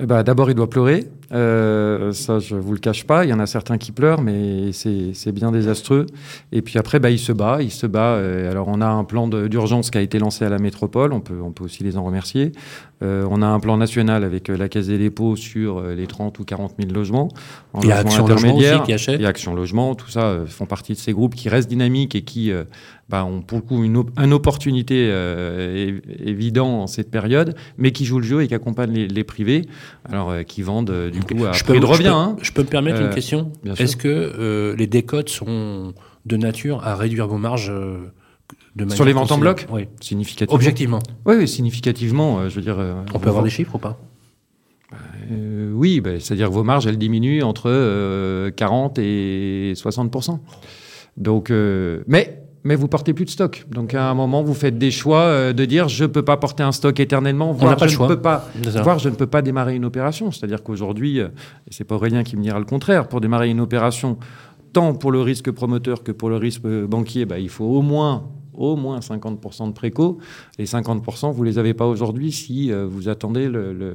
Eh 0.00 0.06
ben, 0.06 0.22
D'abord, 0.24 0.50
il 0.50 0.54
doit 0.54 0.68
pleurer. 0.68 1.08
Euh, 1.32 2.12
ça, 2.12 2.38
je 2.38 2.56
vous 2.56 2.72
le 2.72 2.78
cache 2.78 3.04
pas. 3.04 3.24
Il 3.24 3.30
y 3.30 3.32
en 3.32 3.38
a 3.38 3.46
certains 3.46 3.78
qui 3.78 3.92
pleurent, 3.92 4.22
mais 4.22 4.72
c'est 4.72 5.32
bien 5.32 5.52
désastreux. 5.52 6.06
Et 6.52 6.62
puis 6.62 6.78
après, 6.78 6.98
bah, 6.98 7.10
il 7.10 7.18
se 7.18 7.32
bat. 7.32 7.58
Il 7.60 7.70
se 7.70 7.86
bat. 7.86 8.14
Euh, 8.14 8.50
alors, 8.50 8.68
on 8.68 8.80
a 8.80 8.86
un 8.86 9.04
plan 9.04 9.28
d'urgence 9.28 9.90
qui 9.90 9.98
a 9.98 10.00
été 10.00 10.18
lancé 10.18 10.44
à 10.44 10.48
la 10.48 10.58
métropole. 10.58 11.12
On 11.12 11.20
peut, 11.20 11.40
on 11.42 11.52
peut 11.52 11.64
aussi 11.64 11.84
les 11.84 11.96
en 11.96 12.04
remercier. 12.04 12.52
Euh, 13.02 13.26
on 13.30 13.42
a 13.42 13.46
un 13.46 13.60
plan 13.60 13.76
national 13.76 14.24
avec 14.24 14.48
la 14.48 14.68
Caisse 14.68 14.86
des 14.86 14.98
dépôts 14.98 15.36
sur 15.36 15.80
les 15.82 16.06
30 16.06 16.38
ou 16.38 16.44
40 16.44 16.74
000 16.80 16.92
logements. 16.92 17.28
il 17.82 17.88
y 17.88 17.92
a 17.92 17.98
Action 17.98 18.26
Logement 18.26 18.56
aussi 18.56 18.80
qui 18.84 18.92
achète? 18.92 19.16
Il 19.16 19.22
y 19.22 19.26
a 19.26 19.28
Action 19.28 19.54
Logement. 19.54 19.94
Tout 19.94 20.10
ça 20.10 20.38
font 20.46 20.66
partie 20.66 20.94
de 20.94 20.98
ces 20.98 21.12
groupes 21.12 21.34
qui 21.34 21.48
restent 21.48 21.68
dynamiques 21.68 22.14
et 22.14 22.22
qui 22.22 22.52
bah, 23.08 23.24
ont 23.24 23.42
pour 23.42 23.58
le 23.58 23.62
coup 23.62 23.84
une, 23.84 24.02
une 24.16 24.32
opportunité 24.32 25.12
évidente 26.20 26.82
en 26.82 26.86
cette 26.86 27.10
période, 27.10 27.54
mais 27.78 27.92
qui 27.92 28.04
jouent 28.04 28.20
le 28.20 28.26
jeu 28.26 28.42
et 28.42 28.48
qui 28.48 28.54
accompagnent 28.54 28.92
les, 28.92 29.08
les 29.08 29.24
privés. 29.24 29.66
Alors, 30.08 30.32
qui 30.46 30.62
vendent 30.62 31.10
du 31.10 31.20
je 31.52 31.64
peux, 31.64 31.78
hein. 32.06 32.36
Je 32.40 32.52
peux 32.52 32.62
me 32.62 32.68
permettre 32.68 33.00
une 33.00 33.08
euh, 33.08 33.14
question? 33.14 33.52
Est-ce 33.78 33.96
que 33.96 34.08
euh, 34.08 34.76
les 34.76 34.86
décotes 34.86 35.28
sont 35.28 35.94
de 36.26 36.36
nature 36.36 36.86
à 36.86 36.94
réduire 36.96 37.26
vos 37.26 37.38
marges 37.38 37.70
euh, 37.70 37.98
de 38.76 38.88
Sur 38.90 39.04
les 39.04 39.12
ventes 39.12 39.32
en 39.32 39.38
bloc? 39.38 39.66
Oui. 39.70 39.88
Significativement 40.00 40.54
Objectivement 40.54 41.02
Oui, 41.26 41.46
significativement. 41.48 42.48
je 42.48 42.54
veux 42.56 42.62
dire, 42.62 42.78
on 43.12 43.18
peut 43.18 43.28
avoir 43.28 43.44
des 43.44 43.50
chiffres 43.50 43.74
ou 43.74 43.78
pas? 43.78 43.98
Oui, 45.72 46.00
bah, 46.00 46.20
c'est-à-dire 46.20 46.48
que 46.48 46.54
vos 46.54 46.64
marges, 46.64 46.86
elles 46.86 46.98
diminuent 46.98 47.42
entre 47.42 48.50
40 48.50 48.98
et 48.98 49.72
60 49.74 50.40
Donc, 51.16 51.50
mais 51.50 52.43
mais 52.64 52.76
vous 52.76 52.88
portez 52.88 53.12
plus 53.12 53.26
de 53.26 53.30
stock. 53.30 53.66
Donc 53.70 53.94
à 53.94 54.08
un 54.08 54.14
moment, 54.14 54.42
vous 54.42 54.54
faites 54.54 54.78
des 54.78 54.90
choix 54.90 55.20
euh, 55.20 55.52
de 55.52 55.64
dire 55.64 55.88
je 55.88 56.04
ne 56.04 56.08
peux 56.08 56.22
pas 56.22 56.38
porter 56.38 56.62
un 56.62 56.72
stock 56.72 56.98
éternellement, 56.98 57.52
voire, 57.52 57.78
je, 57.86 58.00
ne 58.00 58.08
peux 58.08 58.20
pas, 58.20 58.48
voire 58.82 58.98
je 58.98 59.10
ne 59.10 59.14
peux 59.14 59.26
pas 59.26 59.42
démarrer 59.42 59.76
une 59.76 59.84
opération. 59.84 60.30
C'est-à-dire 60.30 60.62
qu'aujourd'hui, 60.62 61.20
euh, 61.20 61.28
et 61.68 61.72
c'est 61.72 61.84
pas 61.84 61.94
Aurélien 61.94 62.24
qui 62.24 62.36
me 62.36 62.42
dira 62.42 62.58
le 62.58 62.64
contraire, 62.64 63.06
pour 63.08 63.20
démarrer 63.20 63.50
une 63.50 63.60
opération, 63.60 64.18
tant 64.72 64.94
pour 64.94 65.12
le 65.12 65.20
risque 65.20 65.50
promoteur 65.50 66.02
que 66.02 66.10
pour 66.10 66.30
le 66.30 66.36
risque 66.36 66.62
banquier, 66.62 67.26
bah, 67.26 67.38
il 67.38 67.50
faut 67.50 67.66
au 67.66 67.82
moins 67.82 68.24
au 68.56 68.76
moins 68.76 69.00
50% 69.00 69.68
de 69.68 69.72
préco. 69.72 70.18
Les 70.58 70.66
50%, 70.66 71.32
vous 71.32 71.44
ne 71.44 71.48
les 71.48 71.58
avez 71.58 71.74
pas 71.74 71.86
aujourd'hui 71.86 72.32
si 72.32 72.72
euh, 72.72 72.86
vous 72.86 73.08
attendez 73.08 73.50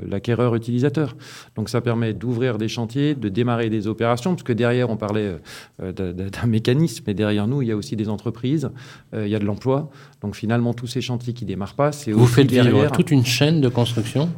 l'acquéreur 0.08 0.56
utilisateur. 0.56 1.16
Donc 1.56 1.70
ça 1.70 1.82
permet 1.82 2.14
d'ouvrir 2.14 2.58
des 2.58 2.68
chantiers, 2.68 3.16
de 3.16 3.30
démarrer 3.30 3.70
des 3.70 3.88
opérations, 3.88 4.32
parce 4.32 4.44
que 4.44 4.54
derrière, 4.54 4.90
on 4.90 4.98
parlait 4.98 5.38
euh, 5.82 5.92
d'un 5.92 6.48
mécanisme, 6.48 7.04
mais 7.08 7.14
derrière 7.14 7.48
nous, 7.48 7.62
il 7.62 7.68
y 7.68 7.72
a 7.72 7.76
aussi 7.76 7.96
des 7.96 8.10
entreprises, 8.10 8.70
euh, 9.14 9.26
il 9.26 9.32
y 9.32 9.36
a 9.36 9.40
de 9.40 9.46
l'emploi. 9.46 9.90
Donc 10.22 10.36
finalement, 10.36 10.74
tous 10.74 10.88
ces 10.88 11.02
chantiers 11.02 11.34
qui 11.34 11.46
ne 11.46 11.50
démarrent 11.50 11.76
pas, 11.76 11.92
c'est 11.92 12.12
Vous 12.12 12.26
faites 12.26 12.48
derrière... 12.48 12.92
toute 12.92 13.12
une 13.12 13.26
chaîne 13.26 13.62
de 13.62 13.70
construction 13.70 14.30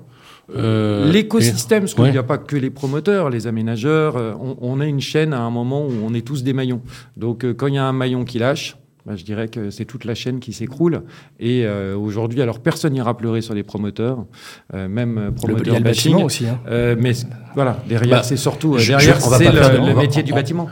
L'écosystème, 0.53 1.83
parce 1.83 1.93
qu'il 1.93 2.11
n'y 2.11 2.17
a 2.17 2.23
pas 2.23 2.37
que 2.37 2.57
les 2.57 2.69
promoteurs, 2.69 3.29
les 3.29 3.47
aménageurs, 3.47 4.17
on, 4.17 4.57
on, 4.59 4.81
a 4.81 4.85
une 4.85 4.99
chaîne 4.99 5.33
à 5.33 5.39
un 5.39 5.49
moment 5.49 5.85
où 5.85 5.93
on 6.03 6.13
est 6.13 6.27
tous 6.27 6.43
des 6.43 6.51
maillons. 6.51 6.81
Donc 7.15 7.45
quand 7.53 7.67
il 7.67 7.75
y 7.75 7.77
a 7.77 7.85
un 7.85 7.93
maillon 7.93 8.25
qui 8.25 8.37
lâche, 8.37 8.75
bah, 9.05 9.15
je 9.15 9.23
dirais 9.23 9.47
que 9.47 9.69
c'est 9.71 9.85
toute 9.85 10.05
la 10.05 10.13
chaîne 10.13 10.39
qui 10.39 10.53
s'écroule. 10.53 11.03
Et 11.39 11.65
euh, 11.65 11.95
aujourd'hui, 11.95 12.41
alors 12.41 12.59
personne 12.59 12.93
n'ira 12.93 13.17
pleurer 13.17 13.41
sur 13.41 13.53
les 13.53 13.63
promoteurs, 13.63 14.25
euh, 14.73 14.87
même 14.87 15.33
promoteurs 15.35 15.77
le, 15.77 15.83
bâtiment 15.83 16.23
aussi. 16.23 16.47
Hein. 16.47 16.59
Euh, 16.67 16.95
mais 16.99 17.13
voilà, 17.55 17.83
derrière, 17.87 18.17
bah, 18.17 18.23
c'est 18.23 18.37
surtout 18.37 18.77
derrière, 18.77 19.19
c'est 19.19 19.51
le, 19.51 19.95
métier 19.95 20.23
du 20.23 20.33
bâtiment. 20.33 20.69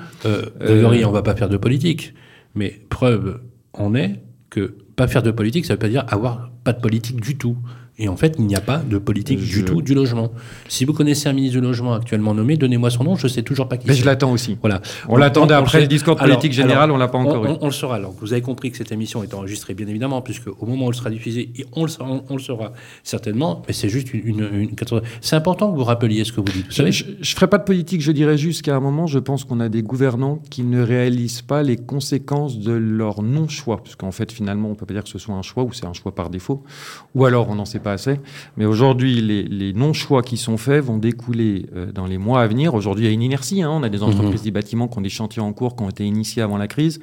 Grégory, 0.59 1.05
on 1.05 1.11
va 1.11 1.23
pas 1.23 1.35
faire 1.35 1.49
de 1.49 1.57
politique, 1.57 2.13
mais 2.55 2.81
preuve 2.89 3.41
en 3.73 3.95
est 3.95 4.21
que 4.49 4.75
pas 4.95 5.07
faire 5.07 5.23
de 5.23 5.31
politique, 5.31 5.65
ça 5.65 5.73
veut 5.73 5.79
pas 5.79 5.89
dire 5.89 6.05
avoir 6.07 6.51
pas 6.63 6.73
de 6.73 6.81
politique 6.81 7.21
du 7.21 7.37
tout. 7.37 7.57
Et 7.99 8.07
en 8.07 8.15
fait, 8.15 8.35
il 8.39 8.45
n'y 8.47 8.55
a 8.55 8.61
pas 8.61 8.77
de 8.77 8.97
politique 8.97 9.39
Je- 9.39 9.59
du 9.59 9.65
tout 9.65 9.81
du 9.81 9.93
logement. 9.93 10.31
Si 10.69 10.85
vous 10.85 10.93
connaissez 10.93 11.27
un 11.29 11.33
ministre 11.33 11.57
du 11.59 11.61
logement 11.65 11.93
actuellement 11.93 12.33
nommé, 12.33 12.55
donnez-moi 12.57 12.89
son 12.89 13.03
nom, 13.03 13.15
je 13.15 13.27
sais 13.27 13.43
toujours 13.43 13.67
pas 13.67 13.77
qui 13.77 13.87
Mais 13.87 13.93
c'est. 13.93 13.99
je 13.99 14.05
l'attends 14.05 14.31
aussi. 14.31 14.57
Voilà. 14.61 14.81
On 15.09 15.17
l'attendait 15.17 15.53
après 15.53 15.79
sait. 15.79 15.81
le 15.81 15.87
discours 15.87 16.15
de 16.15 16.21
politique 16.21 16.53
générale, 16.53 16.91
on 16.91 16.97
l'a 16.97 17.07
pas 17.09 17.17
encore 17.17 17.41
on, 17.41 17.45
eu. 17.45 17.49
on- 17.49 17.57
on 17.61 17.65
le 17.65 17.71
saura. 17.71 17.95
Alors, 17.97 18.13
vous 18.19 18.31
avez 18.33 18.41
compris 18.41 18.71
que 18.71 18.77
cette 18.77 18.91
émission 18.91 19.21
est 19.21 19.33
enregistrée, 19.33 19.73
bien 19.73 19.87
évidemment, 19.87 20.21
puisque 20.21 20.47
au 20.47 20.65
moment 20.65 20.85
où 20.85 20.89
elle 20.89 20.95
sera 20.95 21.09
diffusée, 21.09 21.51
on 21.73 21.83
le, 21.83 21.89
saura- 21.89 22.09
on, 22.09 22.23
on 22.29 22.33
le 22.37 22.41
saura 22.41 22.71
certainement, 23.03 23.61
mais 23.67 23.73
c'est 23.73 23.89
juste 23.89 24.13
une, 24.13 24.21
une, 24.25 24.49
une- 24.53 24.69
C'est 25.21 25.35
important 25.35 25.71
que 25.71 25.77
vous 25.77 25.83
rappeliez 25.83 26.23
ce 26.23 26.31
que 26.31 26.37
vous 26.41 26.45
dites. 26.51 26.65
Vous 26.65 26.71
Je, 26.71 26.75
savez, 26.75 26.91
je, 26.91 27.03
je 27.21 27.35
ferai 27.35 27.47
pas 27.47 27.57
de 27.57 27.63
politique, 27.63 28.01
je 28.01 28.11
dirais 28.11 28.37
juste 28.37 28.61
qu'à 28.61 28.75
un 28.75 28.79
moment, 28.79 29.07
je 29.07 29.19
pense 29.19 29.43
qu'on 29.43 29.59
a 29.59 29.69
des 29.69 29.81
gouvernants 29.83 30.39
qui 30.49 30.63
ne 30.63 30.81
réalisent 30.81 31.41
pas 31.41 31.63
les 31.63 31.75
conséquences 31.77 32.59
de 32.59 32.71
leur 32.71 33.21
non-choix. 33.21 33.77
Parce 33.83 33.95
qu'en 33.95 34.11
fait, 34.11 34.31
finalement, 34.31 34.69
on 34.69 34.75
peut 34.75 34.85
pas 34.85 34.93
dire 34.93 35.03
que 35.03 35.09
ce 35.09 35.19
soit 35.19 35.35
un 35.35 35.41
choix 35.41 35.63
ou 35.63 35.73
c'est 35.73 35.85
un 35.85 35.93
choix 35.93 36.13
par 36.15 36.29
défaut. 36.29 36.63
Ou 37.15 37.25
alors, 37.25 37.49
on 37.49 37.55
n'en 37.55 37.65
sait 37.65 37.79
pas 37.79 37.88
assez. 37.91 38.19
Mais 38.57 38.65
aujourd'hui, 38.65 39.21
les, 39.21 39.43
les 39.43 39.73
non-choix 39.73 40.21
qui 40.21 40.37
sont 40.37 40.57
faits 40.57 40.83
vont 40.83 40.97
découler 40.97 41.65
euh, 41.75 41.91
dans 41.91 42.05
les 42.05 42.17
mois 42.17 42.41
à 42.41 42.47
venir. 42.47 42.73
Aujourd'hui, 42.73 43.05
il 43.05 43.07
y 43.07 43.11
a 43.11 43.13
une 43.13 43.21
inertie. 43.21 43.61
hein. 43.61 43.69
On 43.71 43.83
a 43.83 43.89
des 43.89 44.03
entreprises 44.03 44.43
du 44.43 44.51
bâtiment 44.51 44.87
qui 44.87 44.97
ont 44.97 45.01
des 45.01 45.09
chantiers 45.09 45.41
en 45.41 45.53
cours 45.53 45.75
qui 45.75 45.83
ont 45.83 45.89
été 45.89 46.05
initiés 46.05 46.41
avant 46.41 46.57
la 46.57 46.67
crise 46.67 46.99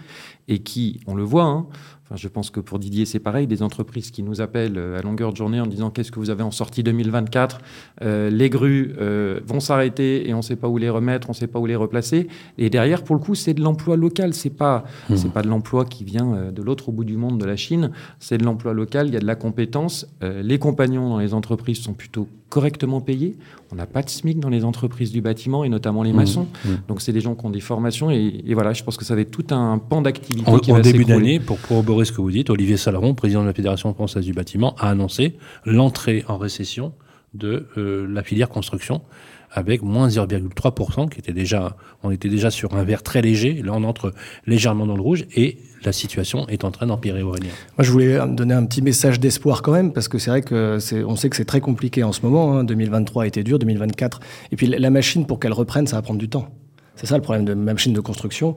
et 0.49 0.61
qui, 0.61 1.01
on 1.07 1.15
le 1.15 1.25
voit, 1.25 1.45
hein, 1.45 1.67
Enfin, 2.09 2.17
je 2.17 2.29
pense 2.29 2.51
que 2.51 2.61
pour 2.61 2.79
Didier, 2.79 3.05
c'est 3.05 3.19
pareil. 3.19 3.47
Des 3.49 3.63
entreprises 3.63 4.11
qui 4.13 4.23
nous 4.23 4.41
appellent 4.41 4.79
euh, 4.79 4.97
à 4.99 5.03
longueur 5.03 5.33
de 5.33 5.37
journée 5.37 5.61
en 5.61 5.67
disant 5.67 5.91
qu'est-ce 5.91 6.13
que 6.13 6.21
vous 6.21 6.31
avez 6.31 6.45
en 6.45 6.53
sortie 6.53 6.83
2024 6.85 7.61
Euh, 8.03 8.31
Les 8.31 8.49
grues 8.49 8.95
euh, 9.01 9.41
vont 9.45 9.59
s'arrêter 9.59 10.29
et 10.29 10.33
on 10.35 10.39
ne 10.39 10.43
sait 10.43 10.55
pas 10.57 10.69
où 10.69 10.79
les 10.79 10.89
remettre, 10.89 11.29
on 11.29 11.33
ne 11.33 11.37
sait 11.37 11.49
pas 11.49 11.59
où 11.59 11.67
les 11.67 11.75
replacer. 11.77 12.29
Et 12.59 12.71
derrière, 12.71 13.03
pour 13.03 13.17
le 13.17 13.21
coup, 13.21 13.35
c'est 13.35 13.55
de 13.55 13.61
l'emploi 13.63 13.97
local. 13.97 14.35
C'est 14.35 14.51
pas, 14.51 14.85
Mmh. 15.11 15.17
c'est 15.17 15.33
pas 15.33 15.43
de 15.43 15.49
l'emploi 15.49 15.85
qui 15.85 16.05
vient 16.05 16.51
de 16.53 16.63
l'autre 16.63 16.93
bout 16.93 17.05
du 17.05 17.17
monde, 17.17 17.39
de 17.41 17.45
la 17.45 17.57
Chine. 17.57 17.91
C'est 18.21 18.39
de 18.39 18.45
l'emploi 18.45 18.73
local. 18.73 19.09
Il 19.09 19.15
y 19.15 19.17
a 19.17 19.21
de 19.21 19.27
la 19.27 19.35
compétence. 19.37 20.07
Euh, 20.23 20.43
les 20.43 20.59
compagnons 20.59 21.09
dans 21.09 21.19
les 21.19 21.35
entreprises 21.35 21.79
sont 21.81 21.95
plutôt 21.95 22.29
correctement 22.49 23.01
payés. 23.01 23.37
On 23.73 23.77
n'a 23.77 23.87
pas 23.87 24.03
de 24.03 24.09
SMIC 24.09 24.39
dans 24.39 24.49
les 24.49 24.65
entreprises 24.65 25.13
du 25.13 25.21
bâtiment 25.21 25.65
et 25.65 25.69
notamment 25.69 26.03
les 26.03 26.13
maçons. 26.13 26.47
Mmh. 26.65 26.69
Donc, 26.89 27.01
c'est 27.01 27.13
des 27.13 27.21
gens 27.21 27.35
qui 27.35 27.45
ont 27.47 27.51
des 27.51 27.61
formations 27.61 28.11
et, 28.11 28.43
et 28.47 28.55
voilà. 28.55 28.73
Je 28.73 28.85
pense 28.85 28.97
que 28.97 29.05
ça 29.05 29.15
va 29.15 29.21
être 29.23 29.31
tout 29.31 29.47
un 29.51 29.79
pan 29.79 30.03
d'activité 30.03 30.51
En, 30.51 30.59
qui 30.59 30.73
en 30.73 30.77
va 30.77 30.83
début 30.83 31.05
d'année, 31.05 31.41
pour 31.41 31.61
corroborer 31.61 32.05
ce 32.05 32.13
que 32.13 32.21
vous 32.21 32.31
dites, 32.31 32.51
Olivier 32.51 32.77
Salaron, 32.77 33.15
président 33.15 33.43
de 33.43 33.47
la 33.47 33.55
Fédération 33.55 33.93
française 33.95 34.25
du 34.25 34.33
bâtiment, 34.33 34.75
a 34.79 34.91
annoncé 34.91 35.37
l'entrée 35.65 36.25
en 36.29 36.39
récession 36.39 36.93
de 37.35 37.67
euh, 37.77 38.07
la 38.09 38.23
filière 38.23 38.49
construction 38.49 39.03
avec 39.51 39.83
moins 39.83 40.09
0,3%, 40.09 41.09
qui 41.09 41.19
était 41.19 41.33
déjà, 41.33 41.77
on 42.03 42.11
était 42.11 42.29
déjà 42.29 42.51
sur 42.51 42.75
un 42.75 42.85
vert 42.85 43.03
très 43.03 43.23
léger. 43.23 43.63
Là, 43.63 43.73
on 43.75 43.85
entre 43.85 44.13
légèrement 44.47 44.87
dans 44.87 44.97
le 44.97 45.03
rouge 45.03 45.25
et 45.35 45.59
la 45.87 45.93
situation 45.93 46.47
est 46.49 46.65
en 46.65 46.71
train 46.71 46.87
d'empirer, 46.87 47.23
Aurélien. 47.23 47.51
Moi, 47.79 47.85
je 47.85 47.91
voulais 47.91 48.19
donner 48.29 48.55
un 48.55 48.67
petit 48.67 48.83
message 48.83 49.21
d'espoir 49.21 49.63
quand 49.63 49.73
même, 49.73 49.93
parce 49.93 50.09
que 50.09 50.19
c'est 50.19 50.31
vrai 50.31 50.43
que 50.43 50.79
on 51.07 51.17
sait 51.17 51.31
que 51.31 51.37
c'est 51.37 51.45
très 51.45 51.61
compliqué 51.61 52.03
en 52.03 52.13
ce 52.13 52.21
moment. 52.23 52.59
hein. 52.59 52.65
2023 52.65 53.25
a 53.25 53.27
été 53.27 53.43
dur, 53.43 53.59
2024. 53.59 54.21
Et 54.53 54.57
puis 54.57 54.67
la 54.67 54.91
machine, 54.91 55.27
pour 55.27 55.41
qu'elle 55.41 55.53
reprenne, 55.53 55.87
ça 55.87 55.97
va 55.97 56.03
prendre 56.03 56.19
du 56.19 56.29
temps. 56.29 56.49
C'est 56.97 57.07
ça 57.07 57.17
le 57.17 57.23
problème 57.23 57.45
de 57.45 57.55
ma 57.55 57.73
machine 57.73 57.93
de 57.93 58.01
construction. 58.01 58.57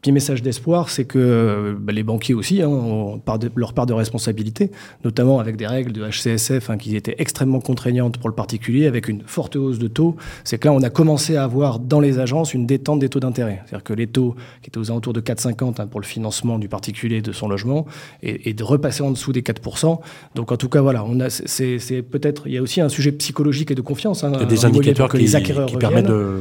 Petit 0.00 0.12
message 0.12 0.40
d'espoir, 0.40 0.88
c'est 0.88 1.04
que 1.04 1.18
euh, 1.18 1.74
bah, 1.78 1.92
les 1.92 2.02
banquiers 2.02 2.32
aussi 2.32 2.62
hein, 2.62 2.68
ont 2.68 3.18
part 3.18 3.38
de- 3.38 3.50
leur 3.54 3.74
part 3.74 3.84
de 3.84 3.92
responsabilité, 3.92 4.70
notamment 5.04 5.40
avec 5.40 5.56
des 5.56 5.66
règles 5.66 5.92
de 5.92 6.02
HCSF 6.08 6.70
hein, 6.70 6.78
qui 6.78 6.96
étaient 6.96 7.16
extrêmement 7.18 7.60
contraignantes 7.60 8.16
pour 8.16 8.30
le 8.30 8.34
particulier, 8.34 8.86
avec 8.86 9.08
une 9.08 9.20
forte 9.26 9.56
hausse 9.56 9.78
de 9.78 9.88
taux. 9.88 10.16
C'est 10.42 10.56
que 10.56 10.68
là, 10.68 10.72
on 10.72 10.82
a 10.82 10.88
commencé 10.88 11.36
à 11.36 11.44
avoir 11.44 11.78
dans 11.80 12.00
les 12.00 12.18
agences 12.18 12.54
une 12.54 12.64
détente 12.64 12.98
des 12.98 13.10
taux 13.10 13.20
d'intérêt. 13.20 13.60
C'est-à-dire 13.66 13.84
que 13.84 13.92
les 13.92 14.06
taux 14.06 14.36
qui 14.62 14.68
étaient 14.70 14.78
aux 14.78 14.90
alentours 14.90 15.12
de 15.12 15.20
4,50 15.20 15.82
hein, 15.82 15.86
pour 15.86 16.00
le 16.00 16.06
financement 16.06 16.58
du 16.58 16.68
particulier 16.68 17.20
de 17.20 17.32
son 17.32 17.48
logement 17.48 17.84
et, 18.22 18.48
et 18.48 18.54
de 18.54 18.64
repasser 18.64 19.02
en 19.02 19.10
dessous 19.10 19.32
des 19.34 19.42
4%. 19.42 19.98
Donc 20.34 20.50
en 20.50 20.56
tout 20.56 20.70
cas, 20.70 20.80
voilà, 20.80 21.04
on 21.04 21.20
a, 21.20 21.28
c'est, 21.28 21.78
peut-être, 22.00 22.44
il 22.46 22.54
y 22.54 22.56
a 22.58 22.62
aussi 22.62 22.80
un 22.80 22.88
sujet 22.88 23.12
psychologique 23.12 23.70
et 23.70 23.74
de 23.74 23.82
confiance. 23.82 24.24
Il 24.26 24.40
y 24.40 24.42
a 24.42 24.46
des 24.46 24.64
indicateurs 24.64 25.08
que 25.08 25.18
qui, 25.18 25.24
les 25.24 25.36
acquéreurs 25.36 25.66
qui 25.66 25.76
permettent 25.76 26.06
de... 26.06 26.38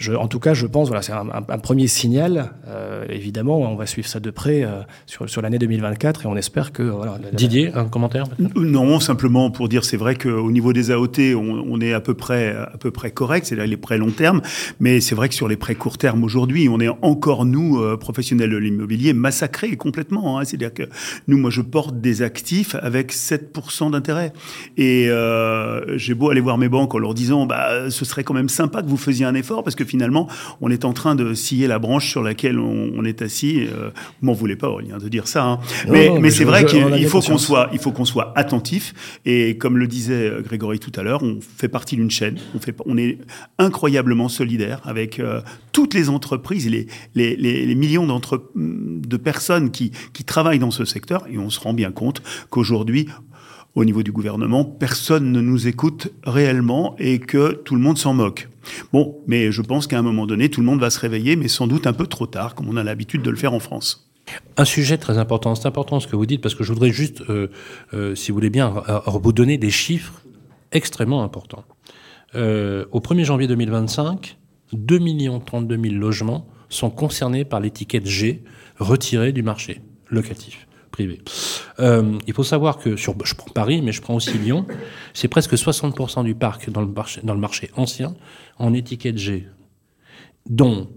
Je, 0.00 0.14
en 0.14 0.28
tout 0.28 0.40
cas, 0.40 0.54
je 0.54 0.66
pense, 0.66 0.88
voilà, 0.88 1.02
c'est 1.02 1.12
un, 1.12 1.28
un- 1.28 1.44
un 1.46 1.58
premier 1.58 1.86
signal. 1.86 2.52
Euh, 2.66 3.04
évidemment, 3.10 3.58
on 3.58 3.76
va 3.76 3.84
suivre 3.84 4.08
ça 4.08 4.18
de 4.18 4.30
près 4.30 4.62
euh, 4.64 4.80
sur, 5.04 5.28
sur 5.28 5.42
l'année 5.42 5.58
2024 5.58 6.24
et 6.24 6.26
on 6.26 6.36
espère 6.36 6.72
que 6.72 6.82
voilà. 6.82 7.18
la- 7.22 7.26
la- 7.26 7.36
Didier, 7.36 7.70
un 7.74 7.84
commentaire 7.84 8.24
Non, 8.56 8.98
simplement 8.98 9.50
pour 9.50 9.68
dire, 9.68 9.84
c'est 9.84 9.98
vrai 9.98 10.14
qu'au 10.14 10.50
niveau 10.50 10.72
des 10.72 10.90
AOT, 10.90 11.34
on, 11.36 11.64
on 11.70 11.80
est 11.82 11.92
à 11.92 12.00
peu 12.00 12.14
près 12.14 12.56
à 12.56 12.78
peu 12.78 12.90
près 12.90 13.10
correct, 13.10 13.44
c'est-à-dire 13.46 13.66
les 13.68 13.76
prêts 13.76 13.98
long 13.98 14.10
terme, 14.10 14.40
mais 14.80 15.00
c'est 15.02 15.14
vrai 15.14 15.28
que 15.28 15.34
sur 15.34 15.48
les 15.48 15.56
prêts 15.58 15.74
court 15.74 15.98
terme 15.98 16.24
aujourd'hui, 16.24 16.68
on 16.70 16.80
est 16.80 16.88
encore 17.02 17.44
nous 17.44 17.78
euh, 17.82 17.98
professionnels 17.98 18.48
de 18.50 18.56
l'immobilier 18.56 19.12
massacrés 19.12 19.76
complètement. 19.76 20.38
hein. 20.38 20.44
c'est-à-dire 20.46 20.72
que 20.72 20.84
nous, 21.28 21.36
moi, 21.36 21.50
je 21.50 21.60
porte 21.60 22.00
des 22.00 22.22
actifs 22.22 22.74
avec 22.80 23.12
7% 23.12 23.90
d'intérêt, 23.90 24.32
et 24.78 25.08
euh, 25.10 25.98
j'ai 25.98 26.14
beau 26.14 26.30
aller 26.30 26.40
voir 26.40 26.56
mes 26.56 26.70
banques 26.70 26.94
en 26.94 26.98
leur 26.98 27.12
disant, 27.12 27.44
bah, 27.44 27.90
ce 27.90 28.04
serait 28.06 28.24
quand 28.24 28.32
même 28.34 28.48
sympa 28.48 28.80
que 28.82 28.88
vous 28.88 28.96
faisiez 28.96 29.26
un 29.26 29.34
effort, 29.34 29.62
parce 29.62 29.76
que 29.76 29.84
finalement, 29.90 30.28
on 30.60 30.70
est 30.70 30.84
en 30.84 30.92
train 30.92 31.14
de 31.16 31.34
scier 31.34 31.66
la 31.66 31.78
branche 31.78 32.08
sur 32.10 32.22
laquelle 32.22 32.58
on, 32.58 32.92
on 32.96 33.04
est 33.04 33.22
assis. 33.22 33.66
Euh, 33.66 33.90
m'en 34.22 34.32
voulez 34.32 34.56
pas, 34.56 34.68
Aurélien, 34.68 34.98
de 34.98 35.08
dire 35.08 35.26
ça. 35.26 35.44
hein. 35.44 35.58
Non, 35.86 35.92
mais 35.92 36.08
non, 36.08 36.14
mais 36.14 36.20
mais 36.20 36.30
c'est 36.30 36.44
vrai 36.44 36.64
qu'il 36.64 37.06
faut 37.08 37.20
qu'on 37.20 37.38
soit, 37.38 37.68
il 37.72 37.78
faut 37.80 37.92
qu'on 37.92 38.04
soit 38.04 38.32
attentif. 38.36 38.94
Et 39.26 39.58
comme 39.58 39.76
le 39.78 39.86
disait 39.86 40.30
Grégory 40.44 40.78
tout 40.78 40.92
à 40.94 41.02
l'heure, 41.02 41.22
on 41.22 41.38
fait 41.40 41.68
partie 41.68 41.96
d'une 41.96 42.10
chaîne. 42.10 42.36
On, 42.54 42.60
fait, 42.60 42.74
on 42.86 42.96
est 42.96 43.18
incroyablement 43.58 44.28
solidaire 44.28 44.80
avec 44.84 45.18
euh, 45.18 45.40
toutes 45.72 45.94
les 45.94 46.08
entreprises 46.08 46.68
les, 46.70 46.86
les, 47.14 47.36
les, 47.36 47.66
les 47.66 47.74
millions 47.74 48.06
d'entre- 48.06 48.50
de 48.54 49.16
personnes 49.16 49.70
qui, 49.70 49.90
qui 50.12 50.24
travaillent 50.24 50.58
dans 50.58 50.70
ce 50.70 50.84
secteur. 50.84 51.24
Et 51.32 51.38
on 51.38 51.50
se 51.50 51.58
rend 51.60 51.74
bien 51.74 51.90
compte 51.90 52.22
qu'aujourd'hui, 52.50 53.06
au 53.74 53.84
niveau 53.84 54.02
du 54.02 54.12
gouvernement, 54.12 54.64
personne 54.64 55.30
ne 55.30 55.40
nous 55.40 55.68
écoute 55.68 56.08
réellement 56.24 56.96
et 56.98 57.18
que 57.18 57.52
tout 57.52 57.74
le 57.74 57.80
monde 57.80 57.98
s'en 57.98 58.14
moque. 58.14 58.48
Bon, 58.92 59.18
mais 59.26 59.52
je 59.52 59.62
pense 59.62 59.86
qu'à 59.86 59.98
un 59.98 60.02
moment 60.02 60.26
donné, 60.26 60.48
tout 60.48 60.60
le 60.60 60.66
monde 60.66 60.80
va 60.80 60.90
se 60.90 60.98
réveiller, 60.98 61.36
mais 61.36 61.48
sans 61.48 61.66
doute 61.66 61.86
un 61.86 61.92
peu 61.92 62.06
trop 62.06 62.26
tard, 62.26 62.54
comme 62.54 62.68
on 62.68 62.76
a 62.76 62.84
l'habitude 62.84 63.22
de 63.22 63.30
le 63.30 63.36
faire 63.36 63.54
en 63.54 63.60
France. 63.60 64.10
Un 64.56 64.64
sujet 64.64 64.98
très 64.98 65.18
important, 65.18 65.54
c'est 65.54 65.66
important 65.66 66.00
ce 66.00 66.06
que 66.06 66.16
vous 66.16 66.26
dites, 66.26 66.40
parce 66.40 66.54
que 66.54 66.64
je 66.64 66.72
voudrais 66.72 66.90
juste, 66.90 67.22
euh, 67.28 67.48
euh, 67.94 68.14
si 68.14 68.30
vous 68.30 68.36
voulez 68.36 68.50
bien, 68.50 68.82
vous 69.06 69.32
donner 69.32 69.58
des 69.58 69.70
chiffres 69.70 70.22
extrêmement 70.72 71.22
importants. 71.22 71.64
Euh, 72.34 72.84
au 72.92 73.00
1er 73.00 73.24
janvier 73.24 73.48
2025, 73.48 74.36
2 74.72 75.00
32 75.44 75.80
000 75.80 75.94
logements 75.94 76.46
sont 76.68 76.90
concernés 76.90 77.44
par 77.44 77.58
l'étiquette 77.60 78.06
G 78.06 78.44
retirée 78.78 79.32
du 79.32 79.42
marché 79.42 79.80
locatif 80.10 80.68
privé. 80.90 81.20
Euh, 81.78 82.18
il 82.26 82.32
faut 82.32 82.44
savoir 82.44 82.78
que 82.78 82.96
sur, 82.96 83.14
je 83.24 83.34
prends 83.34 83.50
Paris, 83.52 83.82
mais 83.82 83.92
je 83.92 84.02
prends 84.02 84.14
aussi 84.14 84.36
Lyon, 84.38 84.66
c'est 85.14 85.28
presque 85.28 85.54
60% 85.54 86.24
du 86.24 86.34
parc 86.34 86.70
dans 86.70 86.82
le 86.82 87.38
marché, 87.38 87.70
ancien 87.76 88.14
en 88.58 88.72
étiquette 88.74 89.18
G, 89.18 89.46
dont 90.48 90.88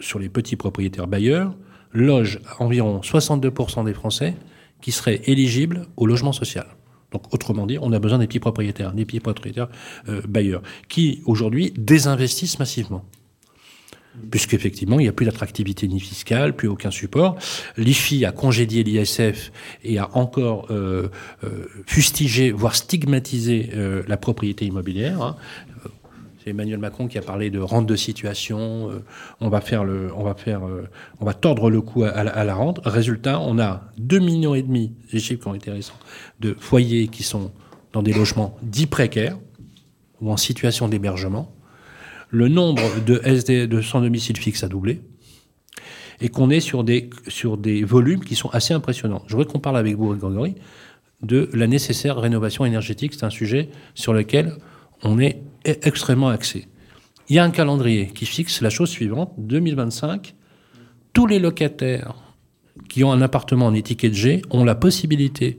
sur 0.00 0.18
les 0.18 0.28
petits 0.28 0.56
propriétaires 0.56 1.06
bailleurs, 1.06 1.54
loge 1.92 2.40
environ 2.58 3.00
62% 3.00 3.84
des 3.84 3.94
Français 3.94 4.34
qui 4.80 4.92
seraient 4.92 5.22
éligibles 5.24 5.86
au 5.96 6.06
logement 6.06 6.32
social. 6.32 6.66
Donc, 7.12 7.32
autrement 7.32 7.66
dit, 7.66 7.78
on 7.80 7.92
a 7.92 7.98
besoin 7.98 8.18
des 8.18 8.26
petits 8.26 8.40
propriétaires, 8.40 8.92
des 8.92 9.06
petits 9.06 9.20
propriétaires 9.20 9.68
euh, 10.08 10.20
bailleurs, 10.28 10.62
qui 10.88 11.22
aujourd'hui 11.24 11.72
désinvestissent 11.76 12.58
massivement. 12.58 13.04
Puisqu'effectivement, 14.30 14.98
il 14.98 15.04
n'y 15.04 15.08
a 15.08 15.12
plus 15.12 15.26
d'attractivité 15.26 15.86
ni 15.88 16.00
fiscale, 16.00 16.54
plus 16.54 16.68
aucun 16.68 16.90
support. 16.90 17.36
L'IFI 17.76 18.24
a 18.24 18.32
congédié 18.32 18.82
l'ISF 18.82 19.52
et 19.84 19.98
a 19.98 20.08
encore 20.16 20.66
euh, 20.70 21.08
euh, 21.44 21.66
fustigé, 21.86 22.50
voire 22.50 22.74
stigmatisé 22.74 23.70
euh, 23.74 24.02
la 24.08 24.16
propriété 24.16 24.64
immobilière. 24.64 25.22
hein. 25.22 25.36
C'est 26.42 26.50
Emmanuel 26.50 26.78
Macron 26.78 27.08
qui 27.08 27.18
a 27.18 27.22
parlé 27.22 27.50
de 27.50 27.58
rente 27.58 27.86
de 27.86 27.96
situation. 27.96 29.02
on 29.40 29.48
va 29.48 29.60
faire 29.60 29.82
le, 29.82 30.12
on 30.16 30.22
va 30.22 30.34
faire, 30.34 30.62
on 31.18 31.24
va 31.24 31.34
tordre 31.34 31.70
le 31.70 31.80
cou 31.80 32.04
à, 32.04 32.22
la, 32.22 32.54
rente. 32.54 32.78
Résultat, 32.84 33.40
on 33.40 33.58
a 33.58 33.90
2 33.98 34.20
millions 34.20 34.54
et 34.54 34.62
demi, 34.62 34.92
les 35.12 35.18
chiffres 35.18 35.42
qui 35.42 35.48
ont 35.48 35.56
été 35.56 35.72
récents, 35.72 35.98
de 36.38 36.54
foyers 36.56 37.08
qui 37.08 37.24
sont 37.24 37.50
dans 37.92 38.02
des 38.02 38.12
logements 38.12 38.56
dits 38.62 38.86
précaires 38.86 39.36
ou 40.20 40.30
en 40.30 40.36
situation 40.36 40.86
d'hébergement. 40.86 41.55
Le 42.36 42.48
nombre 42.48 42.82
de 43.06 43.80
sans 43.80 44.02
domicile 44.02 44.36
fixe 44.36 44.62
a 44.62 44.68
doublé 44.68 45.00
et 46.20 46.28
qu'on 46.28 46.50
est 46.50 46.60
sur 46.60 46.84
des, 46.84 47.08
sur 47.28 47.56
des 47.56 47.82
volumes 47.82 48.22
qui 48.22 48.34
sont 48.34 48.50
assez 48.50 48.74
impressionnants. 48.74 49.22
Je 49.26 49.34
voudrais 49.34 49.50
qu'on 49.50 49.58
parle 49.58 49.78
avec 49.78 49.96
vous, 49.96 50.14
Grégory, 50.14 50.54
de 51.22 51.48
la 51.54 51.66
nécessaire 51.66 52.18
rénovation 52.18 52.66
énergétique. 52.66 53.14
C'est 53.14 53.24
un 53.24 53.30
sujet 53.30 53.70
sur 53.94 54.12
lequel 54.12 54.58
on 55.02 55.18
est 55.18 55.40
extrêmement 55.64 56.28
axé. 56.28 56.66
Il 57.30 57.36
y 57.36 57.38
a 57.38 57.44
un 57.44 57.50
calendrier 57.50 58.08
qui 58.08 58.26
fixe 58.26 58.60
la 58.60 58.68
chose 58.68 58.90
suivante. 58.90 59.32
2025, 59.38 60.34
tous 61.14 61.26
les 61.26 61.38
locataires 61.38 62.16
qui 62.90 63.02
ont 63.02 63.12
un 63.12 63.22
appartement 63.22 63.64
en 63.64 63.72
étiquette 63.72 64.12
G 64.12 64.42
ont 64.50 64.62
la 64.62 64.74
possibilité 64.74 65.58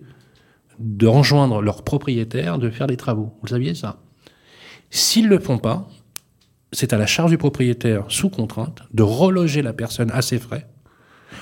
de 0.77 1.07
rejoindre 1.07 1.59
leur 1.59 1.81
propriétaire, 1.81 2.59
de 2.59 2.69
faire 2.69 2.85
des 2.85 2.97
travaux. 2.97 3.33
Vous 3.39 3.47
le 3.47 3.49
saviez 3.49 3.73
ça? 3.73 3.99
S'ils 4.91 5.25
ne 5.25 5.29
le 5.29 5.39
font 5.39 5.57
pas, 5.57 5.89
c'est 6.71 6.93
à 6.93 6.97
la 6.97 7.05
charge 7.05 7.31
du 7.31 7.37
propriétaire, 7.37 8.05
sous 8.09 8.29
contrainte, 8.29 8.81
de 8.93 9.03
reloger 9.03 9.61
la 9.61 9.73
personne 9.73 10.11
à 10.11 10.21
ses 10.21 10.39
frais, 10.39 10.67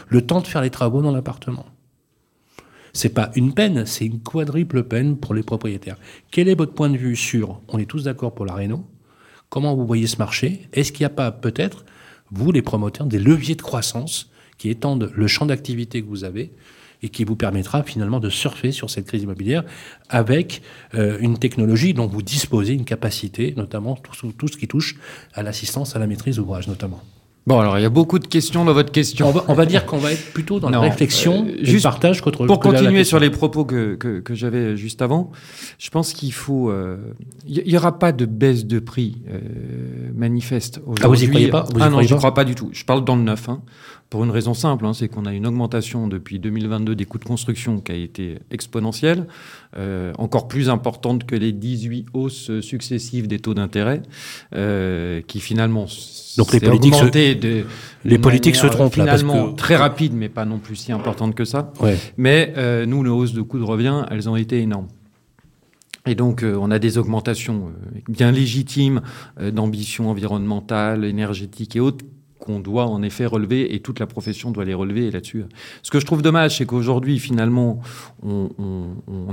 le 0.07 0.25
temps 0.25 0.41
de 0.41 0.47
faire 0.47 0.61
les 0.61 0.69
travaux 0.69 1.01
dans 1.01 1.11
l'appartement. 1.11 1.65
C'est 2.93 3.13
pas 3.13 3.31
une 3.35 3.53
peine, 3.53 3.85
c'est 3.85 4.05
une 4.05 4.21
quadruple 4.21 4.83
peine 4.83 5.17
pour 5.17 5.33
les 5.33 5.43
propriétaires. 5.43 5.97
Quel 6.31 6.47
est 6.47 6.55
votre 6.55 6.73
point 6.73 6.89
de 6.89 6.97
vue 6.97 7.15
sur, 7.15 7.61
on 7.67 7.77
est 7.77 7.89
tous 7.89 8.03
d'accord 8.03 8.33
pour 8.33 8.45
la 8.45 8.53
réno, 8.53 8.85
comment 9.49 9.75
vous 9.75 9.85
voyez 9.85 10.07
ce 10.07 10.17
marché? 10.17 10.67
Est-ce 10.73 10.91
qu'il 10.91 11.01
n'y 11.01 11.07
a 11.07 11.15
pas 11.15 11.31
peut-être, 11.31 11.85
vous 12.31 12.51
les 12.51 12.61
promoteurs, 12.61 13.07
des 13.07 13.19
leviers 13.19 13.55
de 13.55 13.61
croissance 13.61 14.31
qui 14.57 14.69
étendent 14.69 15.11
le 15.13 15.27
champ 15.27 15.45
d'activité 15.45 16.01
que 16.01 16.07
vous 16.07 16.23
avez 16.23 16.53
et 17.03 17.09
qui 17.09 17.23
vous 17.23 17.35
permettra 17.35 17.83
finalement 17.83 18.19
de 18.19 18.29
surfer 18.29 18.71
sur 18.71 18.89
cette 18.89 19.05
crise 19.07 19.23
immobilière 19.23 19.63
avec 20.09 20.61
euh, 20.93 21.17
une 21.19 21.37
technologie 21.37 21.93
dont 21.93 22.07
vous 22.07 22.21
disposez, 22.21 22.73
une 22.73 22.85
capacité, 22.85 23.53
notamment 23.57 23.95
tout, 23.95 24.31
tout 24.31 24.47
ce 24.47 24.57
qui 24.57 24.67
touche 24.67 24.97
à 25.33 25.43
l'assistance 25.43 25.95
à 25.95 25.99
la 25.99 26.07
maîtrise 26.07 26.37
d'ouvrage 26.37 26.67
notamment. 26.67 27.01
Bon, 27.47 27.59
alors 27.59 27.77
il 27.77 27.83
y 27.83 27.85
a 27.85 27.89
beaucoup 27.89 28.17
de 28.17 28.25
questions 28.25 28.65
dans 28.65 28.73
votre 28.73 28.91
question. 28.91 29.31
On 29.47 29.53
va, 29.53 29.67
dire 29.67 29.85
qu'on 29.85 29.99
va 29.99 30.11
être 30.13 30.33
plutôt 30.33 30.59
dans 30.59 30.71
la 30.71 30.79
réflexion, 30.79 31.45
euh, 31.47 31.57
juste 31.61 31.83
partage 31.83 32.21
contre. 32.21 32.47
Pour 32.47 32.59
continuer 32.59 33.03
sur 33.03 33.19
les 33.19 33.29
propos 33.29 33.65
que, 33.65 33.93
que, 33.93 34.19
que 34.19 34.33
j'avais 34.33 34.75
juste 34.75 35.03
avant, 35.03 35.31
je 35.77 35.91
pense 35.91 36.13
qu'il 36.13 36.33
faut. 36.33 36.71
Il 36.71 37.59
euh, 37.59 37.63
n'y 37.67 37.77
aura 37.77 37.99
pas 37.99 38.11
de 38.11 38.25
baisse 38.25 38.65
de 38.65 38.79
prix 38.79 39.21
euh, 39.29 39.39
manifeste. 40.15 40.81
Ah, 41.03 41.07
vous 41.07 41.23
y 41.23 41.29
croyez 41.29 41.49
pas 41.49 41.65
Ah 41.79 41.91
non, 41.91 42.01
je 42.01 42.11
ne 42.11 42.17
crois 42.17 42.33
pas 42.33 42.45
du 42.45 42.55
tout. 42.55 42.69
Je 42.71 42.83
parle 42.83 43.05
dans 43.05 43.15
le 43.15 43.21
neuf. 43.21 43.47
Hein. 43.47 43.61
Pour 44.09 44.23
une 44.23 44.29
raison 44.29 44.53
simple, 44.53 44.85
hein, 44.85 44.93
c'est 44.93 45.07
qu'on 45.07 45.25
a 45.25 45.33
une 45.33 45.47
augmentation 45.47 46.07
depuis 46.07 46.39
2022 46.39 46.95
des 46.95 47.05
coûts 47.05 47.17
de 47.17 47.25
construction 47.25 47.79
qui 47.79 47.91
a 47.91 47.95
été 47.95 48.37
exponentielle, 48.51 49.27
euh, 49.77 50.13
encore 50.17 50.47
plus 50.47 50.69
importante 50.69 51.25
que 51.25 51.35
les 51.35 51.51
18 51.51 52.07
hausses 52.13 52.59
successives 52.61 53.27
des 53.27 53.39
taux 53.39 53.55
d'intérêt, 53.55 54.03
euh, 54.53 55.21
qui 55.27 55.39
finalement 55.39 55.87
donc 56.37 56.53
les 56.53 56.59
politiques, 56.59 56.95
se, 56.95 57.05
de, 57.05 57.65
les 58.03 58.19
politiques 58.19 58.55
se 58.55 58.67
trompent 58.67 58.93
finalement 58.93 59.33
là, 59.33 59.39
parce 59.41 59.51
que... 59.51 59.57
très 59.57 59.75
rapide, 59.75 60.13
mais 60.13 60.29
pas 60.29 60.45
non 60.45 60.59
plus 60.59 60.75
si 60.75 60.91
importante 60.91 61.33
que 61.33 61.45
ça. 61.45 61.73
Ouais. 61.81 61.97
Mais 62.17 62.53
euh, 62.57 62.85
nous, 62.85 63.03
les 63.03 63.09
hausses 63.09 63.33
de 63.33 63.41
coûts 63.41 63.59
de 63.59 63.63
revient, 63.63 64.05
elles 64.11 64.29
ont 64.29 64.35
été 64.35 64.59
énormes. 64.61 64.87
Et 66.05 66.15
donc, 66.15 66.43
euh, 66.43 66.55
on 66.59 66.69
a 66.71 66.79
des 66.79 66.97
augmentations 66.97 67.69
euh, 67.69 67.99
bien 68.07 68.31
légitimes 68.31 69.01
euh, 69.39 69.51
d'ambition 69.51 70.09
environnementale, 70.09 71.03
énergétique 71.03 71.75
et 71.75 71.79
autres 71.79 72.05
qu'on 72.45 72.59
doit 72.59 72.85
en 72.85 73.01
effet 73.01 73.25
relever 73.25 73.73
et 73.73 73.79
toute 73.79 73.99
la 73.99 74.05
profession 74.05 74.51
doit 74.51 74.65
les 74.65 74.73
relever 74.73 75.11
là-dessus. 75.11 75.45
Ce 75.81 75.91
que 75.91 75.99
je 75.99 76.05
trouve 76.05 76.21
dommage, 76.21 76.57
c'est 76.57 76.65
qu'aujourd'hui, 76.65 77.19
finalement, 77.19 77.81
on, 78.23 78.49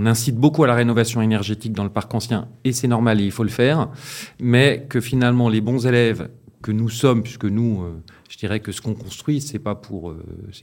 incite 0.05 0.37
beaucoup 0.37 0.65
à 0.65 0.67
la 0.67 0.75
rénovation 0.75 1.23
énergétique 1.23 1.73
dans 1.73 1.85
le 1.85 1.91
parc 1.91 2.13
ancien 2.13 2.49
et 2.65 2.73
c'est 2.73 2.89
normal 2.89 3.21
et 3.21 3.25
il 3.25 3.31
faut 3.31 3.45
le 3.45 3.51
faire, 3.51 3.89
mais 4.41 4.87
que 4.89 5.01
finalement 5.01 5.49
les 5.49 5.61
bons 5.61 5.87
élèves 5.87 6.29
que 6.61 6.73
nous 6.73 6.89
sommes, 6.89 7.23
puisque 7.23 7.45
nous, 7.45 7.83
euh, 7.83 8.03
je 8.33 8.39
dirais 8.39 8.61
que 8.61 8.73
ce 8.73 8.81
qu'on 8.81 8.95
construit, 8.95 9.43
c'est 9.43 9.59
pas 9.59 9.79
euh, 9.93 10.15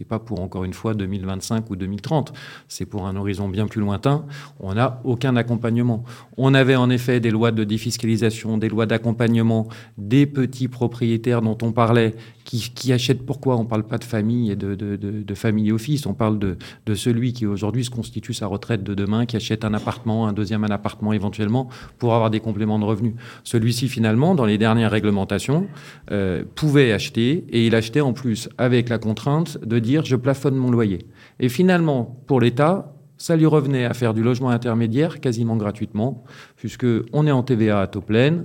pas 0.08 0.18
pour 0.18 0.42
encore 0.42 0.64
une 0.64 0.74
fois 0.74 0.96
2025 0.96 1.70
ou 1.70 1.76
2030, 1.76 2.34
c'est 2.68 2.86
pour 2.86 3.06
un 3.06 3.16
horizon 3.16 3.48
bien 3.48 3.68
plus 3.68 3.80
lointain. 3.80 4.26
On 4.60 4.74
n'a 4.74 5.00
aucun 5.04 5.36
accompagnement. 5.36 6.04
On 6.36 6.56
avait 6.56 6.76
en 6.76 6.90
effet 6.90 7.20
des 7.20 7.30
lois 7.30 7.52
de 7.52 7.64
défiscalisation, 7.64 8.58
des 8.58 8.70
lois 8.70 8.88
d'accompagnement, 8.88 9.68
des 10.00 10.26
petits 10.26 10.68
propriétaires 10.68 11.44
dont 11.44 11.60
on 11.62 11.72
parlait, 11.72 12.16
qui, 12.44 12.92
achètent 12.92 13.24
pourquoi 13.24 13.58
On 13.58 13.66
parle 13.66 13.84
pas 13.84 14.00
de 14.00 14.04
famille 14.04 14.50
et 14.50 14.56
de, 14.56 14.74
de 14.74 15.36
famille 15.36 15.72
office, 15.72 16.08
on 16.08 16.16
parle 16.16 16.40
de, 16.40 16.58
de 16.88 16.96
celui 16.96 17.32
qui 17.32 17.46
aujourd'hui 17.46 17.86
se 17.86 17.92
constitue 17.92 18.34
sa 18.34 18.48
retraite 18.48 18.84
de 18.84 18.96
demain, 18.96 19.28
qui 19.28 19.36
achète 19.36 19.64
un 19.64 19.76
appartement, 19.76 20.28
un 20.28 20.34
deuxième 20.34 20.64
un 20.64 20.72
appartement 20.72 21.14
éventuellement, 21.14 21.70
pour 22.00 22.16
avoir 22.16 22.32
des 22.32 22.40
compléments 22.40 22.80
de 22.80 22.86
revenus. 22.86 23.14
Celui-ci, 23.44 23.88
finalement, 23.88 24.34
dans 24.34 24.46
les 24.46 24.58
dernières 24.58 24.90
réglementations, 24.90 25.68
euh, 26.10 26.44
pouvait 26.56 26.92
acheter, 26.92 27.46
et 27.52 27.59
il 27.66 27.76
achetait 27.76 28.02
en 28.02 28.14
plus 28.14 28.50
avec 28.58 28.90
la 28.90 28.98
contrainte 28.98 29.58
de 29.64 29.80
dire 29.80 30.06
je 30.06 30.16
plafonne 30.16 30.56
mon 30.56 30.72
loyer. 30.72 31.06
Et 31.40 31.50
finalement, 31.50 32.22
pour 32.28 32.42
l'État, 32.42 32.94
ça 33.18 33.36
lui 33.36 33.46
revenait 33.46 33.86
à 33.86 33.94
faire 33.94 34.14
du 34.14 34.24
logement 34.24 34.50
intermédiaire 34.50 35.20
quasiment 35.20 35.58
gratuitement, 35.58 36.24
puisque 36.56 36.88
on 37.14 37.28
est 37.28 37.32
en 37.32 37.44
TVA 37.44 37.82
à 37.82 37.88
taux 37.88 38.02
plein, 38.02 38.44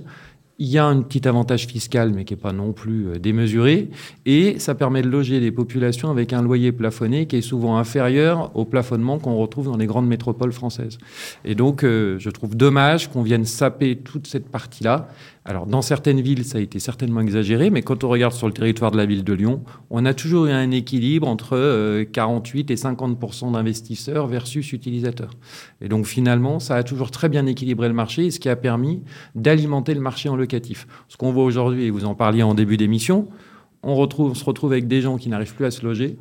il 0.57 0.67
y 0.67 0.77
a 0.77 0.85
un 0.85 1.01
petit 1.01 1.27
avantage 1.27 1.67
fiscal, 1.67 2.13
mais 2.13 2.23
qui 2.23 2.33
n'est 2.33 2.39
pas 2.39 2.53
non 2.53 2.71
plus 2.71 3.07
euh, 3.07 3.19
démesuré, 3.19 3.89
et 4.25 4.57
ça 4.59 4.73
permet 4.73 5.01
de 5.01 5.09
loger 5.09 5.39
des 5.39 5.51
populations 5.51 6.09
avec 6.09 6.31
un 6.31 6.41
loyer 6.41 6.71
plafonné 6.71 7.25
qui 7.27 7.37
est 7.37 7.41
souvent 7.41 7.77
inférieur 7.77 8.51
au 8.55 8.63
plafonnement 8.63 9.19
qu'on 9.19 9.35
retrouve 9.35 9.65
dans 9.65 9.77
les 9.77 9.85
grandes 9.85 10.07
métropoles 10.07 10.53
françaises. 10.53 10.97
Et 11.43 11.55
donc, 11.55 11.83
euh, 11.83 12.17
je 12.19 12.29
trouve 12.29 12.55
dommage 12.55 13.09
qu'on 13.09 13.21
vienne 13.21 13.45
saper 13.45 13.97
toute 13.97 14.27
cette 14.27 14.47
partie-là, 14.49 15.09
alors, 15.47 15.67
dans 15.67 15.83
certaines 15.83 16.21
villes, 16.21 16.43
ça 16.43 16.57
a 16.57 16.61
été 16.61 16.79
certainement 16.79 17.21
exagéré, 17.21 17.69
mais 17.69 17.83
quand 17.83 18.03
on 18.03 18.09
regarde 18.09 18.33
sur 18.33 18.47
le 18.47 18.53
territoire 18.53 18.89
de 18.89 18.97
la 18.97 19.05
ville 19.05 19.23
de 19.23 19.31
Lyon, 19.31 19.63
on 19.91 20.03
a 20.03 20.15
toujours 20.15 20.47
eu 20.47 20.51
un 20.51 20.71
équilibre 20.71 21.27
entre 21.27 22.03
48 22.03 22.71
euh, 22.71 22.73
et 22.73 22.77
50 22.77 23.51
d'investisseurs 23.51 24.25
versus 24.25 24.73
utilisateurs. 24.73 25.29
Et 25.81 25.87
donc, 25.87 26.07
finalement, 26.07 26.59
ça 26.59 26.77
a 26.77 26.81
toujours 26.81 27.11
très 27.11 27.29
bien 27.29 27.45
équilibré 27.45 27.87
le 27.87 27.93
marché, 27.93 28.31
ce 28.31 28.39
qui 28.39 28.49
a 28.49 28.55
permis 28.55 29.03
d'alimenter 29.35 29.93
le 29.93 30.01
marché 30.01 30.29
en 30.29 30.35
locatif. 30.35 30.87
Ce 31.09 31.15
qu'on 31.15 31.31
voit 31.31 31.43
aujourd'hui, 31.43 31.83
et 31.83 31.89
vous 31.91 32.05
en 32.05 32.15
parliez 32.15 32.41
en 32.41 32.55
début 32.55 32.77
d'émission, 32.77 33.27
on, 33.83 33.95
se 34.33 34.43
retrouve 34.43 34.71
avec 34.71 34.87
des 34.87 35.01
gens 35.01 35.17
qui 35.17 35.29
n'arrivent 35.29 35.53
plus 35.53 35.65
à 35.65 35.71
se 35.71 35.85
loger, 35.85 36.17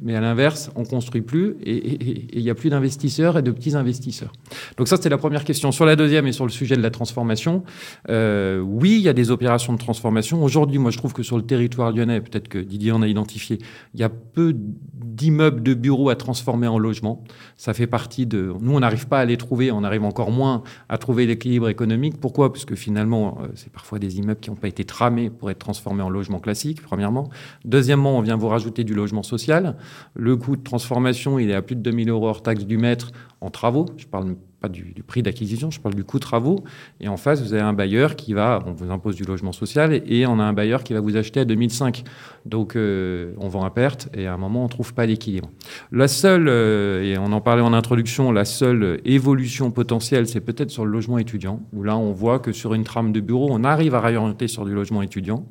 mais 0.00 0.14
à 0.16 0.20
l'inverse, 0.20 0.70
on 0.74 0.84
construit 0.84 1.20
plus 1.20 1.56
et 1.62 2.36
il 2.36 2.42
n'y 2.42 2.50
a 2.50 2.54
plus 2.54 2.70
d'investisseurs 2.70 3.36
et 3.36 3.42
de 3.42 3.50
petits 3.50 3.76
investisseurs. 3.76 4.32
Donc 4.78 4.88
ça, 4.88 4.96
c'était 4.96 5.10
la 5.10 5.18
première 5.18 5.44
question. 5.44 5.70
Sur 5.70 5.84
la 5.84 5.96
deuxième 5.96 6.26
et 6.26 6.32
sur 6.32 6.46
le 6.46 6.50
sujet 6.50 6.76
de 6.76 6.82
la 6.82 6.90
transformation, 6.90 7.62
euh, 8.08 8.60
oui, 8.60 8.96
il 8.96 9.02
y 9.02 9.08
a 9.08 9.12
des 9.12 9.30
opérations 9.30 9.72
de 9.72 9.78
transformation. 9.78 10.42
Aujourd'hui, 10.42 10.78
moi, 10.78 10.90
je 10.90 10.98
trouve 10.98 11.12
que 11.12 11.22
sur 11.22 11.36
le 11.36 11.42
territoire 11.44 11.92
lyonnais, 11.92 12.20
peut-être 12.20 12.48
que 12.48 12.58
Didier 12.58 12.92
en 12.92 13.02
a 13.02 13.08
identifié, 13.08 13.58
il 13.94 14.00
y 14.00 14.02
a 14.02 14.08
peu 14.08 14.54
d'immeubles 14.56 15.62
de 15.62 15.74
bureaux 15.74 16.08
à 16.08 16.16
transformer 16.16 16.66
en 16.66 16.78
logement. 16.78 17.22
Ça 17.56 17.74
fait 17.74 17.86
partie 17.86 18.26
de... 18.26 18.52
Nous, 18.60 18.74
on 18.74 18.80
n'arrive 18.80 19.08
pas 19.08 19.20
à 19.20 19.24
les 19.24 19.36
trouver, 19.36 19.70
on 19.70 19.84
arrive 19.84 20.04
encore 20.04 20.30
moins 20.30 20.62
à 20.88 20.96
trouver 20.96 21.26
l'équilibre 21.26 21.68
économique. 21.68 22.18
Pourquoi? 22.18 22.52
Parce 22.52 22.64
que 22.64 22.74
finalement, 22.74 23.38
euh, 23.42 23.48
c'est 23.54 23.70
parfois 23.72 23.98
des 23.98 24.18
immeubles 24.18 24.40
qui 24.40 24.50
n'ont 24.50 24.56
pas 24.56 24.68
été 24.68 24.84
tramés 24.84 25.28
pour 25.28 25.50
être 25.50 25.58
transformés 25.58 26.02
en 26.02 26.10
logement 26.10 26.38
classique, 26.38 26.80
premièrement. 26.80 27.28
Deuxièmement, 27.64 28.16
on 28.16 28.22
vient 28.22 28.36
vous 28.36 28.48
rajouter 28.48 28.84
du 28.84 28.94
logement 28.94 29.22
social. 29.22 29.76
Le 30.14 30.36
coût 30.36 30.56
de 30.56 30.62
transformation, 30.62 31.38
il 31.38 31.50
est 31.50 31.54
à 31.54 31.62
plus 31.62 31.76
de 31.76 31.80
2000 31.80 32.10
euros 32.10 32.28
hors 32.28 32.42
taxe 32.42 32.64
du 32.64 32.78
mètre 32.78 33.12
en 33.42 33.50
travaux. 33.50 33.86
Je 33.96 34.06
parle 34.06 34.36
pas 34.60 34.68
du, 34.68 34.94
prix 35.04 35.22
d'acquisition, 35.22 35.72
je 35.72 35.80
parle 35.80 35.96
du 35.96 36.04
coût 36.04 36.20
travaux. 36.20 36.62
Et 37.00 37.08
en 37.08 37.16
face, 37.16 37.42
vous 37.42 37.52
avez 37.52 37.62
un 37.62 37.72
bailleur 37.72 38.14
qui 38.14 38.32
va, 38.32 38.62
on 38.64 38.72
vous 38.72 38.92
impose 38.92 39.16
du 39.16 39.24
logement 39.24 39.50
social, 39.50 40.00
et 40.06 40.24
on 40.24 40.38
a 40.38 40.44
un 40.44 40.52
bailleur 40.52 40.84
qui 40.84 40.94
va 40.94 41.00
vous 41.00 41.16
acheter 41.16 41.40
à 41.40 41.44
2005. 41.44 42.04
Donc, 42.46 42.76
euh, 42.76 43.32
on 43.38 43.48
vend 43.48 43.64
à 43.64 43.70
perte, 43.70 44.08
et 44.14 44.28
à 44.28 44.34
un 44.34 44.36
moment, 44.36 44.64
on 44.64 44.68
trouve 44.68 44.94
pas 44.94 45.04
l'équilibre. 45.04 45.50
La 45.90 46.06
seule, 46.06 46.46
euh, 46.48 47.02
et 47.02 47.18
on 47.18 47.32
en 47.32 47.40
parlait 47.40 47.62
en 47.62 47.72
introduction, 47.72 48.30
la 48.30 48.44
seule 48.44 49.00
évolution 49.04 49.72
potentielle, 49.72 50.28
c'est 50.28 50.40
peut-être 50.40 50.70
sur 50.70 50.84
le 50.84 50.92
logement 50.92 51.18
étudiant, 51.18 51.60
où 51.72 51.82
là, 51.82 51.96
on 51.96 52.12
voit 52.12 52.38
que 52.38 52.52
sur 52.52 52.72
une 52.72 52.84
trame 52.84 53.12
de 53.12 53.20
bureau, 53.20 53.48
on 53.50 53.64
arrive 53.64 53.96
à 53.96 54.00
réorienter 54.00 54.46
sur 54.46 54.64
du 54.64 54.72
logement 54.72 55.02
étudiant. 55.02 55.44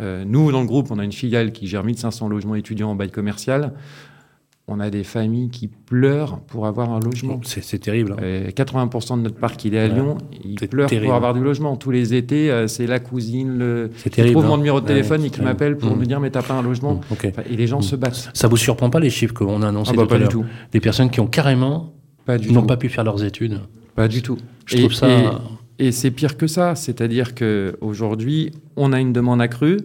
Euh, 0.00 0.24
nous, 0.26 0.50
dans 0.50 0.60
le 0.60 0.66
groupe, 0.66 0.90
on 0.90 0.98
a 0.98 1.04
une 1.04 1.12
filiale 1.12 1.52
qui 1.52 1.68
gère 1.68 1.84
1500 1.84 2.28
logements 2.28 2.56
étudiants 2.56 2.90
en 2.90 2.94
bail 2.96 3.10
commercial 3.12 3.72
on 4.68 4.80
a 4.80 4.90
des 4.90 5.02
familles 5.02 5.48
qui 5.48 5.66
pleurent 5.66 6.40
pour 6.40 6.66
avoir 6.66 6.90
un 6.90 7.00
logement. 7.00 7.40
C'est 7.42 7.78
terrible. 7.78 8.14
80% 8.20 9.12
hein. 9.12 9.16
de 9.16 9.22
notre 9.22 9.36
parc, 9.36 9.64
il 9.64 9.74
est 9.74 9.80
à 9.80 9.88
Lyon. 9.88 10.18
Ils 10.44 10.56
pleurent 10.68 10.90
pour 10.90 11.14
avoir 11.14 11.32
du 11.32 11.40
logement. 11.40 11.76
Tous 11.76 11.90
les 11.90 12.14
étés, 12.14 12.50
euh, 12.50 12.66
c'est 12.68 12.86
la 12.86 13.00
cousine, 13.00 13.58
le... 13.58 13.90
terrible, 14.10 14.34
trouve 14.34 14.46
mon 14.46 14.54
hein. 14.54 14.58
numéro 14.58 14.80
de 14.80 14.86
téléphone 14.86 15.24
et 15.24 15.30
qui 15.30 15.40
m'appelle 15.40 15.78
pour 15.78 15.96
mm. 15.96 15.98
me 15.98 16.04
dire 16.04 16.20
mais 16.20 16.30
t'as 16.30 16.42
pas 16.42 16.54
un 16.54 16.62
logement. 16.62 17.00
Mm. 17.10 17.28
et 17.50 17.56
les 17.56 17.66
gens 17.66 17.78
mm. 17.78 17.82
se 17.82 17.96
battent. 17.96 18.30
Ça 18.34 18.46
vous 18.46 18.58
surprend 18.58 18.90
pas 18.90 19.00
les 19.00 19.10
chiffres 19.10 19.32
qu'on 19.32 19.62
a 19.62 19.68
annoncés 19.68 19.92
ah 19.94 19.96
bah, 19.96 20.06
pas 20.06 20.18
du 20.18 20.28
tout. 20.28 20.44
Des 20.70 20.80
personnes 20.80 21.10
qui 21.10 21.20
ont 21.20 21.26
carrément 21.26 21.94
n'ont 22.50 22.66
pas 22.66 22.76
pu 22.76 22.90
faire 22.90 23.04
leurs 23.04 23.24
études. 23.24 23.60
Pas 23.96 24.06
du 24.06 24.20
tout. 24.20 24.38
Je 24.66 24.76
trouve 24.76 24.92
ça. 24.92 25.08
Et, 25.78 25.92
c'est 25.92 26.10
pire 26.10 26.36
que 26.36 26.46
ça. 26.46 26.74
C'est-à-dire 26.74 27.34
qu'aujourd'hui, 27.34 28.52
on 28.76 28.92
a 28.92 29.00
une 29.00 29.12
demande 29.12 29.40
accrue. 29.40 29.78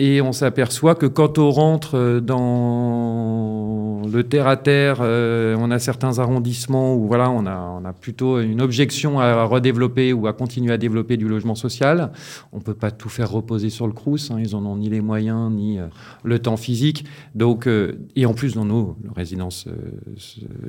Et 0.00 0.22
on 0.22 0.30
s'aperçoit 0.30 0.94
que 0.94 1.06
quand 1.06 1.38
on 1.38 1.50
rentre 1.50 1.96
euh, 1.96 2.20
dans 2.20 4.00
le 4.06 4.22
terre-à-terre, 4.22 4.98
euh, 5.00 5.56
on 5.58 5.72
a 5.72 5.80
certains 5.80 6.20
arrondissements 6.20 6.94
où 6.94 7.08
voilà, 7.08 7.28
on 7.32 7.44
a, 7.46 7.92
plutôt 8.00 8.38
une 8.38 8.60
objection 8.60 9.18
à 9.18 9.42
redévelopper 9.42 10.12
ou 10.12 10.28
à 10.28 10.32
continuer 10.32 10.72
à 10.72 10.78
développer 10.78 11.16
du 11.16 11.26
logement 11.26 11.56
social. 11.56 12.12
On 12.52 12.60
peut 12.60 12.74
pas 12.74 12.92
tout 12.92 13.08
faire 13.08 13.28
reposer 13.28 13.70
sur 13.70 13.88
le 13.88 13.92
Crous, 13.92 14.30
hein, 14.30 14.36
ils 14.38 14.54
en 14.54 14.64
ont 14.66 14.76
ni 14.76 14.88
les 14.88 15.00
moyens 15.00 15.50
ni 15.50 15.80
euh, 15.80 15.88
le 16.22 16.38
temps 16.38 16.56
physique. 16.56 17.04
Donc, 17.34 17.68
et 18.14 18.26
en 18.26 18.34
plus 18.34 18.54
dans 18.54 18.64
nos 18.64 18.96
résidences 19.16 19.66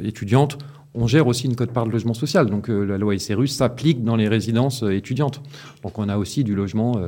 étudiantes, 0.04 0.58
on 0.96 1.06
gère 1.06 1.28
aussi 1.28 1.46
une 1.46 1.56
cote-part 1.56 1.86
de 1.86 1.92
logement 1.92 2.16
social. 2.16 2.48
Donc 2.48 2.68
la 2.68 2.98
loi 2.98 3.18
SRU 3.20 3.48
s'applique 3.48 4.04
dans 4.04 4.16
les 4.16 4.28
résidences 4.28 4.82
étudiantes. 4.82 5.44
Donc 5.84 6.00
on 6.00 6.10
a 6.10 6.18
aussi 6.18 6.44
du 6.44 6.56
logement 6.56 7.00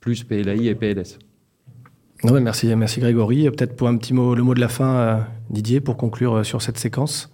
plus 0.00 0.24
PLAI 0.24 0.66
et 0.66 0.74
PLS 0.74 1.18
merci, 2.24 2.74
merci 2.76 3.00
Grégory. 3.00 3.50
Peut-être 3.50 3.76
pour 3.76 3.88
un 3.88 3.96
petit 3.96 4.14
mot, 4.14 4.34
le 4.34 4.42
mot 4.42 4.54
de 4.54 4.60
la 4.60 4.68
fin, 4.68 4.94
euh, 4.94 5.20
Didier, 5.50 5.80
pour 5.80 5.96
conclure 5.96 6.38
euh, 6.38 6.44
sur 6.44 6.62
cette 6.62 6.78
séquence. 6.78 7.32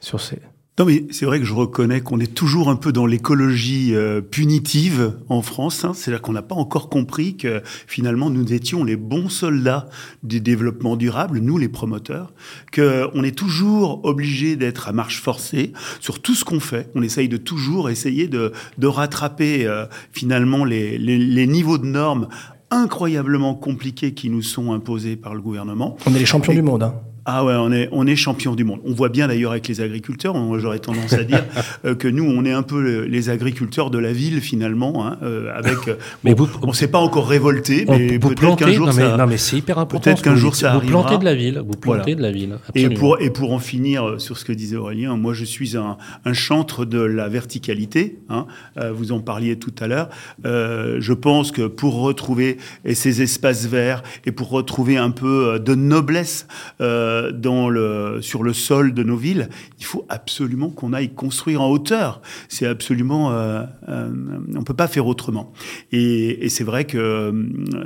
Sur 0.00 0.20
ces... 0.20 0.38
Non, 0.78 0.84
mais 0.84 1.06
c'est 1.10 1.24
vrai 1.24 1.38
que 1.38 1.46
je 1.46 1.54
reconnais 1.54 2.02
qu'on 2.02 2.20
est 2.20 2.34
toujours 2.34 2.68
un 2.68 2.76
peu 2.76 2.92
dans 2.92 3.06
l'écologie 3.06 3.94
euh, 3.94 4.20
punitive 4.20 5.14
en 5.30 5.40
France. 5.40 5.86
Hein. 5.86 5.94
C'est-à-dire 5.94 6.20
qu'on 6.20 6.34
n'a 6.34 6.42
pas 6.42 6.54
encore 6.54 6.90
compris 6.90 7.38
que 7.38 7.62
finalement 7.86 8.28
nous 8.28 8.52
étions 8.52 8.84
les 8.84 8.96
bons 8.96 9.30
soldats 9.30 9.88
du 10.22 10.42
développement 10.42 10.96
durable, 10.96 11.38
nous 11.38 11.56
les 11.56 11.70
promoteurs, 11.70 12.34
qu'on 12.74 13.24
est 13.24 13.34
toujours 13.34 14.04
obligé 14.04 14.56
d'être 14.56 14.88
à 14.88 14.92
marche 14.92 15.22
forcée 15.22 15.72
sur 15.98 16.20
tout 16.20 16.34
ce 16.34 16.44
qu'on 16.44 16.60
fait. 16.60 16.90
On 16.94 17.00
essaye 17.00 17.30
de 17.30 17.38
toujours 17.38 17.88
essayer 17.88 18.28
de, 18.28 18.52
de 18.76 18.86
rattraper 18.86 19.66
euh, 19.66 19.86
finalement 20.12 20.66
les, 20.66 20.98
les 20.98 21.46
niveaux 21.46 21.78
de 21.78 21.86
normes 21.86 22.28
incroyablement 22.70 23.54
compliqués 23.54 24.14
qui 24.14 24.30
nous 24.30 24.42
sont 24.42 24.72
imposés 24.72 25.16
par 25.16 25.34
le 25.34 25.40
gouvernement. 25.40 25.96
On 26.06 26.14
est 26.14 26.18
les 26.18 26.26
champions 26.26 26.52
Et- 26.52 26.56
du 26.56 26.62
monde. 26.62 26.82
hein. 26.82 26.94
Ah 27.28 27.44
ouais, 27.44 27.54
on 27.56 27.72
est, 27.72 27.88
on 27.90 28.06
est 28.06 28.14
champion 28.14 28.54
du 28.54 28.62
monde. 28.62 28.78
On 28.84 28.92
voit 28.92 29.08
bien 29.08 29.26
d'ailleurs 29.26 29.50
avec 29.50 29.66
les 29.66 29.80
agriculteurs, 29.80 30.36
on- 30.36 30.58
j'aurais 30.60 30.78
tendance 30.78 31.12
à 31.12 31.24
dire 31.24 31.44
euh, 31.84 31.94
que 31.96 32.06
nous, 32.06 32.22
on 32.24 32.44
est 32.44 32.52
un 32.52 32.62
peu 32.62 32.80
le- 32.80 33.04
les 33.04 33.30
agriculteurs 33.30 33.90
de 33.90 33.98
la 33.98 34.12
ville 34.12 34.40
finalement, 34.40 35.06
hein, 35.06 35.18
euh, 35.22 35.50
avec. 35.52 35.88
euh, 35.88 35.96
Mais 36.22 36.34
bon, 36.36 36.44
vous- 36.44 36.58
on 36.62 36.72
s'est 36.72 36.86
pas 36.88 36.98
encore 37.00 37.26
révolté, 37.28 37.84
mais 37.88 38.18
peut-être 38.20 38.56
qu'un 38.56 38.70
jour 38.70 38.86
non, 38.86 38.92
mais, 38.94 39.02
ça. 39.02 39.16
non 39.16 39.26
mais 39.26 39.36
c'est 39.38 39.56
hyper 39.56 39.78
important. 39.78 40.04
peut-être 40.04 40.22
qu'un 40.22 40.34
vous 40.34 40.36
jour 40.38 40.54
ça 40.54 40.70
Vous 40.70 40.76
arrivera. 40.78 41.02
plantez 41.02 41.18
de 41.18 41.24
la 41.24 41.34
ville, 41.34 41.58
vous 41.66 41.76
plantez 41.76 42.14
Voilà. 42.14 42.14
de 42.14 42.22
la 42.22 42.30
ville. 42.30 42.56
Et 42.76 42.88
pour, 42.90 43.20
et 43.20 43.30
pour 43.30 43.52
en 43.52 43.58
finir 43.58 44.04
euh, 44.06 44.18
sur 44.18 44.38
ce 44.38 44.44
que 44.44 44.52
disait 44.52 44.76
Aurélien, 44.76 45.16
moi 45.16 45.34
je 45.34 45.44
suis 45.44 45.76
un, 45.76 45.96
un 46.24 46.32
chantre 46.32 46.84
de 46.84 47.00
la 47.00 47.28
verticalité, 47.28 48.18
hein, 48.28 48.46
euh, 48.78 48.92
vous 48.92 49.10
en 49.10 49.18
parliez 49.20 49.56
tout 49.58 49.74
à 49.80 49.88
l'heure. 49.88 50.10
Euh, 50.44 50.98
je 51.00 51.12
pense 51.12 51.50
que 51.50 51.66
pour 51.66 52.00
retrouver 52.02 52.58
et 52.84 52.94
ces 52.94 53.20
espaces 53.22 53.66
verts 53.66 54.02
et 54.26 54.30
pour 54.32 54.50
retrouver 54.50 54.96
un 54.96 55.10
peu 55.10 55.54
euh, 55.54 55.58
de 55.58 55.74
noblesse 55.74 56.46
euh, 56.80 57.15
dans 57.32 57.68
le, 57.68 58.18
sur 58.20 58.42
le 58.42 58.52
sol 58.52 58.94
de 58.94 59.02
nos 59.02 59.16
villes, 59.16 59.48
il 59.78 59.84
faut 59.84 60.04
absolument 60.08 60.70
qu'on 60.70 60.92
aille 60.92 61.10
construire 61.14 61.60
en 61.62 61.70
hauteur. 61.70 62.20
C'est 62.48 62.66
absolument... 62.66 63.32
Euh, 63.32 63.62
euh, 63.88 64.10
on 64.54 64.62
peut 64.62 64.74
pas 64.74 64.88
faire 64.88 65.06
autrement. 65.06 65.52
Et, 65.92 66.44
et 66.44 66.48
c'est 66.48 66.64
vrai 66.64 66.84
que 66.84 66.98
euh, 66.98 67.32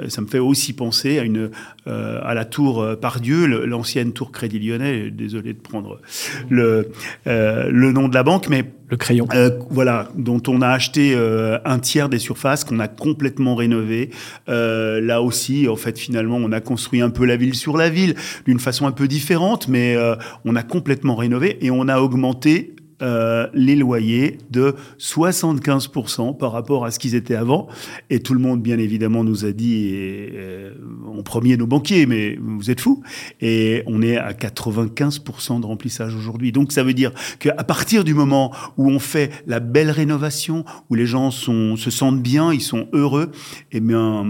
ça 0.08 0.20
me 0.20 0.26
fait 0.26 0.38
aussi 0.38 0.72
penser 0.72 1.18
à, 1.18 1.22
une, 1.22 1.50
euh, 1.86 2.20
à 2.22 2.34
la 2.34 2.44
tour 2.44 2.82
euh, 2.82 2.96
Pardieu, 2.96 3.46
l'ancienne 3.66 4.12
tour 4.12 4.32
Crédit 4.32 4.58
Lyonnais. 4.58 5.10
Désolé 5.10 5.52
de 5.52 5.60
prendre 5.60 6.00
le, 6.48 6.88
euh, 7.26 7.68
le 7.70 7.92
nom 7.92 8.08
de 8.08 8.14
la 8.14 8.22
banque, 8.22 8.48
mais 8.48 8.64
Le 8.90 8.96
crayon. 8.96 9.26
euh, 9.34 9.50
voilà, 9.70 10.08
dont 10.16 10.42
on 10.48 10.62
a 10.62 10.68
acheté 10.68 11.14
euh, 11.14 11.58
un 11.64 11.78
tiers 11.78 12.08
des 12.08 12.18
surfaces, 12.18 12.64
qu'on 12.64 12.80
a 12.80 12.88
complètement 12.88 13.54
rénové. 13.54 14.10
Euh, 14.48 15.00
là 15.00 15.22
aussi, 15.22 15.68
en 15.68 15.76
fait, 15.76 15.98
finalement, 15.98 16.38
on 16.38 16.52
a 16.52 16.60
construit 16.60 17.00
un 17.00 17.10
peu 17.10 17.24
la 17.24 17.36
ville 17.36 17.54
sur 17.54 17.76
la 17.76 17.88
ville, 17.88 18.14
d'une 18.46 18.58
façon 18.58 18.86
un 18.86 18.92
peu 18.92 19.06
différente, 19.06 19.19
mais 19.68 19.96
euh, 19.96 20.16
on 20.44 20.56
a 20.56 20.62
complètement 20.62 21.16
rénové 21.16 21.64
et 21.64 21.70
on 21.70 21.88
a 21.88 22.00
augmenté 22.00 22.74
euh, 23.02 23.48
les 23.54 23.76
loyers 23.76 24.36
de 24.50 24.74
75% 24.98 26.36
par 26.36 26.52
rapport 26.52 26.84
à 26.84 26.90
ce 26.90 26.98
qu'ils 26.98 27.14
étaient 27.14 27.34
avant. 27.34 27.66
Et 28.10 28.20
tout 28.20 28.34
le 28.34 28.40
monde, 28.40 28.60
bien 28.60 28.78
évidemment, 28.78 29.24
nous 29.24 29.46
a 29.46 29.52
dit, 29.52 29.90
euh, 29.94 30.74
en 31.06 31.22
premier 31.22 31.56
nos 31.56 31.66
banquiers, 31.66 32.04
mais 32.04 32.38
vous 32.42 32.70
êtes 32.70 32.80
fous. 32.80 33.02
Et 33.40 33.82
on 33.86 34.02
est 34.02 34.18
à 34.18 34.32
95% 34.34 35.60
de 35.60 35.66
remplissage 35.66 36.14
aujourd'hui. 36.14 36.52
Donc 36.52 36.72
ça 36.72 36.82
veut 36.82 36.92
dire 36.92 37.12
qu'à 37.38 37.64
partir 37.64 38.04
du 38.04 38.12
moment 38.12 38.52
où 38.76 38.90
on 38.90 38.98
fait 38.98 39.30
la 39.46 39.60
belle 39.60 39.90
rénovation, 39.90 40.66
où 40.90 40.94
les 40.94 41.06
gens 41.06 41.30
se 41.30 41.90
sentent 41.90 42.22
bien, 42.22 42.52
ils 42.52 42.60
sont 42.60 42.86
heureux, 42.92 43.30
eh 43.72 43.80
bien, 43.80 44.26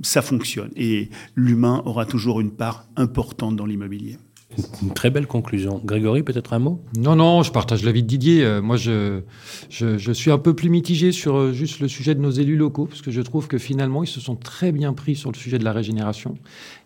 ça 0.00 0.22
fonctionne. 0.22 0.70
Et 0.76 1.10
l'humain 1.34 1.82
aura 1.84 2.06
toujours 2.06 2.40
une 2.40 2.52
part 2.52 2.86
importante 2.96 3.54
dans 3.56 3.66
l'immobilier. 3.66 4.16
Une 4.82 4.92
très 4.92 5.10
belle 5.10 5.26
conclusion. 5.26 5.80
Grégory, 5.84 6.22
peut-être 6.22 6.52
un 6.52 6.58
mot? 6.58 6.80
Non, 6.96 7.16
non, 7.16 7.42
je 7.42 7.52
partage 7.52 7.84
l'avis 7.84 8.02
de 8.02 8.08
Didier. 8.08 8.44
Euh, 8.44 8.62
moi, 8.62 8.76
je, 8.76 9.20
je, 9.70 9.98
je 9.98 10.12
suis 10.12 10.30
un 10.30 10.38
peu 10.38 10.54
plus 10.54 10.70
mitigé 10.70 11.12
sur 11.12 11.36
euh, 11.36 11.52
juste 11.52 11.80
le 11.80 11.88
sujet 11.88 12.14
de 12.14 12.20
nos 12.20 12.30
élus 12.30 12.56
locaux, 12.56 12.86
parce 12.86 13.02
que 13.02 13.10
je 13.10 13.20
trouve 13.20 13.48
que 13.48 13.58
finalement, 13.58 14.02
ils 14.02 14.08
se 14.08 14.20
sont 14.20 14.36
très 14.36 14.72
bien 14.72 14.92
pris 14.92 15.16
sur 15.16 15.32
le 15.32 15.36
sujet 15.36 15.58
de 15.58 15.64
la 15.64 15.72
régénération 15.72 16.36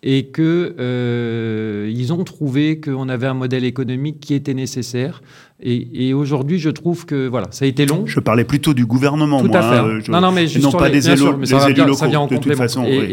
et 0.02 0.26
que 0.26 0.74
euh, 0.78 1.90
ils 1.92 2.12
ont 2.12 2.22
trouvé 2.24 2.80
qu'on 2.80 3.08
avait 3.08 3.26
un 3.26 3.34
modèle 3.34 3.64
économique 3.64 4.20
qui 4.20 4.34
était 4.34 4.54
nécessaire. 4.54 5.22
Et, 5.60 6.06
et 6.08 6.14
aujourd'hui, 6.14 6.60
je 6.60 6.70
trouve 6.70 7.04
que 7.04 7.26
voilà, 7.26 7.48
ça 7.50 7.64
a 7.64 7.68
été 7.68 7.84
long. 7.84 8.04
Je 8.06 8.20
parlais 8.20 8.44
plutôt 8.44 8.74
du 8.74 8.86
gouvernement, 8.86 9.40
Tout 9.42 9.48
moi. 9.48 9.58
à 9.58 9.62
fait. 9.72 9.78
hein, 9.80 9.98
je- 10.04 10.12
non, 10.12 10.20
non, 10.20 10.30
mais 10.30 10.46
juste 10.46 10.64
non 10.64 10.70
pas 10.70 10.88
les- 10.88 11.00
des, 11.00 11.08
élo- 11.10 11.16
sûr, 11.16 11.36
mais 11.38 11.46
ça 11.46 11.58
des 11.58 11.64
élus 11.64 11.74
bien- 11.74 11.86
locaux, 11.86 12.06
de 12.30 12.36
toute 12.36 12.54
façon. 12.54 12.84
Et- 12.84 12.98
oui. 13.00 13.06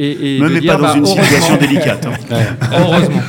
et- 0.62 0.68
pas 0.68 0.76
dans 0.76 0.82
bah, 0.84 0.94
une 0.98 1.06
situation 1.08 1.58
délicate. 1.58 2.06
hein. 2.06 2.36
Heureusement. 2.80 3.22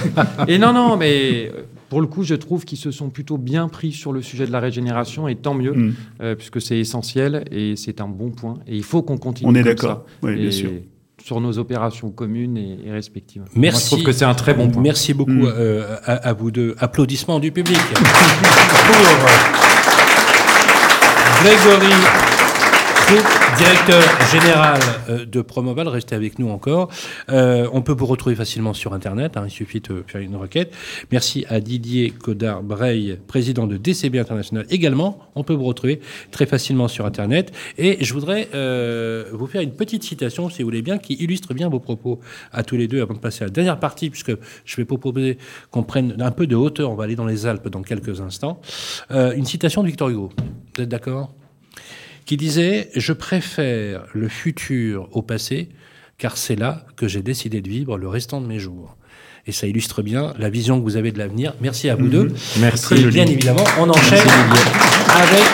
Et 0.49 0.59
non, 0.59 0.75
non, 0.75 0.99
mais 0.99 1.51
euh, 1.55 1.63
pour 1.89 2.03
le 2.03 2.07
coup, 2.09 2.25
je 2.25 2.35
trouve 2.35 2.67
qu'ils 2.67 2.77
se 2.79 2.91
sont 2.91 3.09
plutôt 3.09 3.39
bien 3.39 3.69
pris 3.69 3.93
sur 3.93 4.13
le 4.13 4.21
sujet 4.21 4.47
de 4.47 4.53
la 4.53 4.61
régénération, 4.61 5.29
et 5.29 5.35
tant 5.37 5.55
mieux, 5.55 5.73
Mm. 5.73 5.95
euh, 6.21 6.35
puisque 6.35 6.61
c'est 6.61 6.79
essentiel 6.79 7.45
et 7.51 7.75
c'est 7.77 8.03
un 8.03 8.09
bon 8.09 8.31
point. 8.33 8.59
Et 8.67 8.77
il 8.77 8.83
faut 8.85 9.01
qu'on 9.03 9.17
continue. 9.17 9.49
On 9.51 9.55
est 9.55 9.63
d'accord. 9.63 10.05
Oui, 10.23 10.37
bien 10.37 10.51
sûr. 10.51 10.71
Sur 11.27 11.41
nos 11.41 11.59
opérations 11.59 12.11
communes 12.11 12.57
et, 12.57 12.79
et 12.87 12.93
respectives. 12.93 13.43
Merci. 13.57 13.59
Moi, 13.59 13.81
je 13.81 13.87
trouve 13.87 14.03
que 14.05 14.13
c'est 14.13 14.25
un 14.25 14.35
très 14.35 14.55
bon 14.55 14.69
point. 14.71 14.81
Merci 14.81 15.13
beaucoup 15.13 15.33
Mm. 15.33 15.53
euh, 15.57 15.97
à, 16.05 16.13
à 16.29 16.33
vous 16.33 16.53
deux. 16.53 16.77
Applaudissements 16.79 17.41
du 17.41 17.51
public. 17.51 17.81
Pour 18.87 18.97
Grégory 21.43 21.93
directeur 23.59 24.03
général 24.31 24.81
euh, 25.09 25.25
de 25.25 25.41
Promoval, 25.41 25.89
restez 25.89 26.15
avec 26.15 26.39
nous 26.39 26.51
encore. 26.51 26.91
Euh, 27.31 27.69
on 27.73 27.81
peut 27.81 27.93
vous 27.93 28.07
retrouver 28.07 28.35
facilement 28.35 28.75
sur 28.75 28.93
Internet, 28.93 29.37
hein, 29.37 29.45
il 29.47 29.51
suffit 29.51 29.81
de 29.81 30.05
faire 30.07 30.21
une 30.21 30.37
requête. 30.37 30.75
Merci 31.11 31.47
à 31.49 31.61
Didier 31.61 32.11
Codard-Breil, 32.11 33.19
président 33.27 33.67
de 33.67 33.79
DCB 33.79 34.19
International 34.19 34.67
également. 34.69 35.19
On 35.35 35.43
peut 35.43 35.55
vous 35.55 35.65
retrouver 35.65 36.01
très 36.31 36.45
facilement 36.45 36.89
sur 36.89 37.07
Internet. 37.07 37.53
Et 37.79 38.05
je 38.05 38.13
voudrais 38.13 38.49
euh, 38.55 39.25
vous 39.33 39.47
faire 39.47 39.63
une 39.63 39.73
petite 39.73 40.03
citation, 40.03 40.51
si 40.51 40.63
vous 40.63 40.67
voulez 40.67 40.83
bien, 40.83 40.99
qui 40.99 41.15
illustre 41.15 41.55
bien 41.55 41.69
vos 41.69 41.81
propos 41.81 42.21
à 42.53 42.63
tous 42.63 42.77
les 42.77 42.89
deux 42.89 43.01
avant 43.01 43.15
de 43.15 43.21
passer 43.21 43.45
à 43.45 43.47
la 43.47 43.53
dernière 43.53 43.81
partie, 43.81 44.11
puisque 44.11 44.33
je 44.65 44.77
vais 44.77 44.85
proposer 44.85 45.39
qu'on 45.71 45.83
prenne 45.83 46.17
un 46.21 46.31
peu 46.31 46.47
de 46.47 46.57
hauteur. 46.57 46.91
On 46.91 46.95
va 46.95 47.05
aller 47.05 47.17
dans 47.17 47.27
les 47.27 47.47
Alpes 47.47 47.69
dans 47.69 47.83
quelques 47.83 48.21
instants. 48.21 48.61
Une 49.11 49.47
citation 49.47 49.83
de 49.83 49.87
Victor 49.87 50.11
Hugo. 50.11 50.31
Vous 50.77 50.83
êtes 50.83 50.89
d'accord? 50.89 51.33
Qui 52.27 52.37
disait 52.37 52.91
Je 52.95 53.13
préfère 53.13 54.03
le 54.13 54.29
futur 54.29 55.09
au 55.13 55.23
passé, 55.23 55.71
car 56.19 56.37
c'est 56.37 56.57
là 56.57 56.85
que 56.97 57.09
j'ai 57.09 57.23
décidé 57.23 57.63
de 57.63 57.69
vivre 57.69 57.97
le 57.97 58.09
restant 58.09 58.41
de 58.41 58.47
mes 58.47 58.59
jours. 58.59 58.97
Et 59.47 59.53
ça 59.53 59.69
illustre 59.69 60.03
bien 60.03 60.35
la 60.39 60.51
vision 60.51 60.79
que 60.79 60.85
vous 60.85 60.97
avez 60.97 61.13
de 61.13 61.19
l'avenir. 61.19 61.55
Merci 61.61 61.89
à 61.89 61.95
vous 61.95 62.09
deux. 62.09 62.35
Merci. 62.59 62.95
Et 62.95 63.05
bien 63.07 63.27
évidemment, 63.27 63.65
on 63.79 63.89
enchaîne 63.89 64.19
avec 64.19 65.45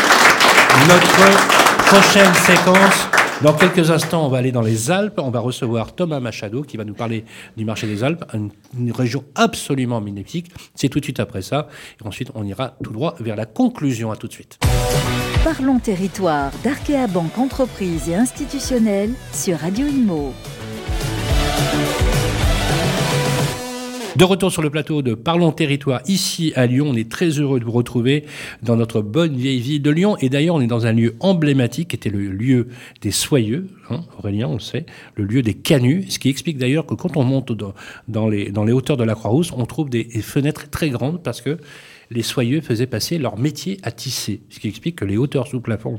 notre 0.89 1.87
prochaine 1.87 2.33
séquence. 2.35 3.07
Dans 3.43 3.53
quelques 3.53 3.91
instants, 3.91 4.25
on 4.25 4.29
va 4.29 4.39
aller 4.39 4.53
dans 4.53 4.63
les 4.63 4.91
Alpes. 4.91 5.19
On 5.19 5.31
va 5.31 5.41
recevoir 5.41 5.95
Thomas 5.95 6.21
Machado 6.21 6.63
qui 6.63 6.79
va 6.79 6.85
nous 6.85 6.95
parler 6.95 7.25
du 7.57 7.67
marché 7.67 7.87
des 7.87 8.03
Alpes, 8.03 8.25
une, 8.33 8.51
une 8.79 8.93
région 8.93 9.25
absolument 9.35 10.01
magnifique. 10.01 10.51
C'est 10.75 10.89
tout 10.89 11.01
de 11.01 11.05
suite 11.05 11.21
après 11.21 11.43
ça. 11.43 11.69
Et 12.03 12.07
ensuite, 12.07 12.31
on 12.35 12.45
ira 12.45 12.77
tout 12.83 12.93
droit 12.93 13.15
vers 13.21 13.37
la 13.37 13.45
conclusion. 13.45 14.11
À 14.11 14.17
tout 14.17 14.29
de 14.29 14.33
suite. 14.33 14.59
Parlons 15.45 15.81
territoire 15.81 16.53
d'Arkea 16.63 17.09
Banque 17.13 17.37
Entreprise 17.37 18.09
et 18.09 18.15
Institutionnelle 18.15 19.11
sur 19.33 19.59
Radio 19.59 19.89
Imo. 19.89 20.33
De 24.15 24.23
retour 24.25 24.53
sur 24.53 24.63
le 24.63 24.71
plateau 24.71 25.03
de 25.03 25.15
Parlons 25.15 25.51
Territoire 25.51 26.01
ici 26.07 26.53
à 26.55 26.67
Lyon, 26.67 26.87
on 26.91 26.95
est 26.95 27.11
très 27.11 27.31
heureux 27.41 27.59
de 27.59 27.65
vous 27.65 27.73
retrouver 27.73 28.25
dans 28.63 28.77
notre 28.77 29.03
bonne 29.03 29.35
vieille 29.35 29.59
ville 29.59 29.83
de 29.83 29.91
Lyon. 29.91 30.17
Et 30.21 30.29
d'ailleurs, 30.29 30.55
on 30.55 30.61
est 30.61 30.69
dans 30.69 30.87
un 30.87 30.93
lieu 30.93 31.17
emblématique 31.19 31.89
qui 31.89 31.97
était 31.97 32.09
le 32.09 32.31
lieu 32.31 32.69
des 33.01 33.11
soyeux, 33.11 33.67
hein, 33.91 34.03
Aurélien, 34.19 34.47
on 34.47 34.55
le 34.55 34.61
sait, 34.61 34.87
le 35.17 35.25
lieu 35.25 35.43
des 35.43 35.55
canuts. 35.55 36.05
Ce 36.09 36.21
qui 36.21 36.29
explique 36.29 36.59
d'ailleurs 36.59 36.87
que 36.87 36.95
quand 36.95 37.17
on 37.17 37.25
monte 37.25 37.51
dans, 38.07 38.29
les, 38.29 38.53
hauteurs 38.73 38.97
de 38.97 39.03
la 39.03 39.17
Croix-Rousse, 39.17 39.51
on 39.57 39.67
trouve 39.67 39.91
des 39.91 40.05
fenêtres 40.05 40.71
très 40.71 40.91
grandes 40.91 41.21
parce 41.21 41.41
que 41.41 41.59
les 42.13 42.23
soyeux 42.23 42.61
faisaient 42.61 42.87
passer 42.87 43.19
leur 43.19 43.39
métier 43.39 43.79
à 43.83 43.91
tisser. 43.91 44.43
Ce 44.51 44.61
qui 44.61 44.69
explique 44.69 44.97
que 44.97 45.05
les 45.05 45.17
hauteurs 45.17 45.47
sous 45.47 45.61
plafond 45.61 45.99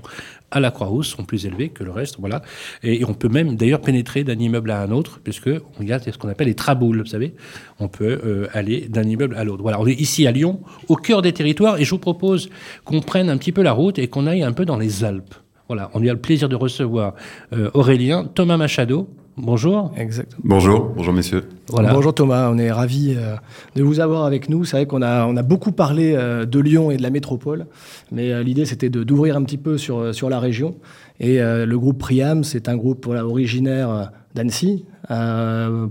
à 0.52 0.60
la 0.60 0.72
Croix-Rousse 0.72 1.08
sont 1.08 1.24
plus 1.24 1.46
élevées 1.46 1.70
que 1.70 1.84
le 1.84 1.92
reste. 1.92 2.18
Voilà. 2.20 2.42
Et, 2.84 3.04
on 3.06 3.14
peut 3.14 3.30
même 3.30 3.56
d'ailleurs 3.56 3.82
pénétrer 3.82 4.24
d'un 4.24 4.38
immeuble 4.38 4.72
à 4.72 4.82
un 4.82 4.92
autre, 4.92 5.20
puisque 5.24 5.50
on 5.80 5.84
y 5.84 5.90
ce 5.90 6.18
qu'on 6.18 6.30
appelle 6.30 6.48
les 6.48 6.56
traboules, 6.56 7.00
vous 7.00 7.06
savez. 7.06 7.34
On 7.80 7.88
peut 7.88 8.22
euh, 8.26 8.48
aller 8.54 8.82
d'un 8.88 9.04
immeuble 9.04 9.36
à 9.36 9.44
l'autre. 9.44 9.64
Voilà, 9.64 9.80
on 9.82 9.88
est 9.88 10.00
ici 10.00 10.28
à 10.28 10.32
Lyon, 10.32 10.62
au 10.88 10.96
cœur 10.96 11.22
des 11.22 11.34
territoires, 11.34 11.80
et 11.80 11.86
je 11.86 11.90
vous 11.90 12.00
propose 12.00 12.50
qu'on 12.86 13.02
prenne 13.02 13.30
un 13.30 13.38
petit 13.38 13.52
peu 13.52 13.64
la 13.64 13.72
route 13.74 13.98
et 14.00 14.08
qu'on 14.08 14.28
aille 14.28 14.44
un 14.44 14.54
peu 14.54 14.66
dans 14.66 14.78
les 14.78 15.04
Alpes. 15.04 15.34
Voilà, 15.68 15.90
on 15.94 16.06
a 16.06 16.12
le 16.12 16.20
plaisir 16.20 16.50
de 16.50 16.56
recevoir 16.56 17.16
euh, 17.54 17.72
Aurélien, 17.74 18.26
Thomas 18.26 18.58
Machado. 18.58 19.10
Bonjour. 19.38 19.92
Exactement. 19.98 20.42
Bonjour, 20.44 20.92
bonjour 20.96 21.14
messieurs. 21.14 21.44
Voilà. 21.70 21.92
Bonjour 21.94 22.14
Thomas, 22.14 22.50
on 22.52 22.58
est 22.60 22.72
ravis 22.72 23.16
euh, 23.18 23.36
de 23.76 23.82
vous 23.82 24.00
avoir 24.00 24.26
avec 24.26 24.48
nous. 24.48 24.64
C'est 24.64 24.78
vrai 24.78 24.86
qu'on 24.86 25.02
a, 25.02 25.26
on 25.26 25.36
a 25.36 25.42
beaucoup 25.42 25.72
parlé 25.72 26.14
euh, 26.16 26.46
de 26.46 26.60
Lyon 26.60 26.92
et 26.92 26.98
de 26.98 27.02
la 27.02 27.10
métropole, 27.10 27.66
mais 28.12 28.32
euh, 28.32 28.44
l'idée 28.44 28.66
c'était 28.66 28.90
de, 28.90 29.04
d'ouvrir 29.04 29.36
un 29.36 29.44
petit 29.44 29.58
peu 29.58 29.80
sur, 29.80 30.14
sur 30.14 30.30
la 30.30 30.40
région. 30.40 30.76
Et 31.20 31.42
euh, 31.42 31.66
le 31.66 31.80
groupe 31.80 31.98
Priam, 31.98 32.44
c'est 32.44 32.70
un 32.70 32.78
groupe 32.78 33.06
voilà, 33.06 33.26
originaire 33.26 33.90
euh, 33.90 34.04
d'Annecy, 34.36 34.86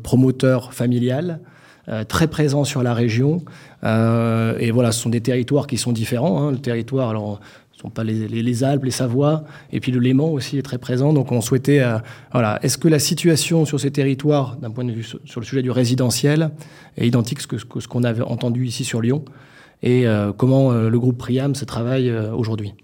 promoteur 0.03 0.73
familial, 0.73 1.41
très 2.09 2.27
présent 2.29 2.65
sur 2.65 2.83
la 2.83 2.93
région. 2.93 3.45
et 3.85 4.71
voilà, 4.73 4.91
ce 4.91 5.01
sont 5.01 5.11
des 5.11 5.21
territoires 5.21 5.69
qui 5.69 5.77
sont 5.77 5.93
différents. 5.93 6.43
Hein. 6.43 6.51
Le 6.51 6.59
territoire, 6.59 7.11
alors 7.11 7.39
sont 7.83 7.91
pas 7.91 8.05
les, 8.05 8.65
Alpes, 8.65 8.85
les 8.85 8.91
Savoies, 8.91 9.45
et 9.73 9.81
puis 9.81 9.91
le 9.91 9.99
Léman 9.99 10.31
aussi 10.31 10.57
est 10.57 10.63
très 10.63 10.79
présent. 10.79 11.13
Donc 11.13 11.33
on 11.33 11.41
souhaitait, 11.41 11.81
euh, 11.81 11.99
voilà, 12.33 12.59
est-ce 12.63 12.79
que 12.79 12.89
la 12.89 12.99
situation 12.99 13.65
sur 13.65 13.81
ces 13.81 13.91
territoires, 13.91 14.57
d'un 14.57 14.71
point 14.71 14.85
de 14.85 14.93
vue 14.93 15.03
sur 15.03 15.41
le 15.41 15.45
sujet 15.45 15.63
du 15.63 15.71
résidentiel, 15.71 16.51
est 16.97 17.07
identique 17.07 17.41
à 17.41 17.81
ce 17.81 17.89
qu'on 17.89 18.05
avait 18.05 18.23
entendu 18.23 18.67
ici 18.67 18.85
sur 18.85 19.01
Lyon, 19.01 19.25
et 19.83 20.07
euh, 20.07 20.33
comment 20.33 20.71
euh, 20.71 20.89
le 20.89 20.99
groupe 21.01 21.19
Priam 21.19 21.55
se 21.55 21.65
travaille 21.65 22.13
aujourd'hui? 22.13 22.75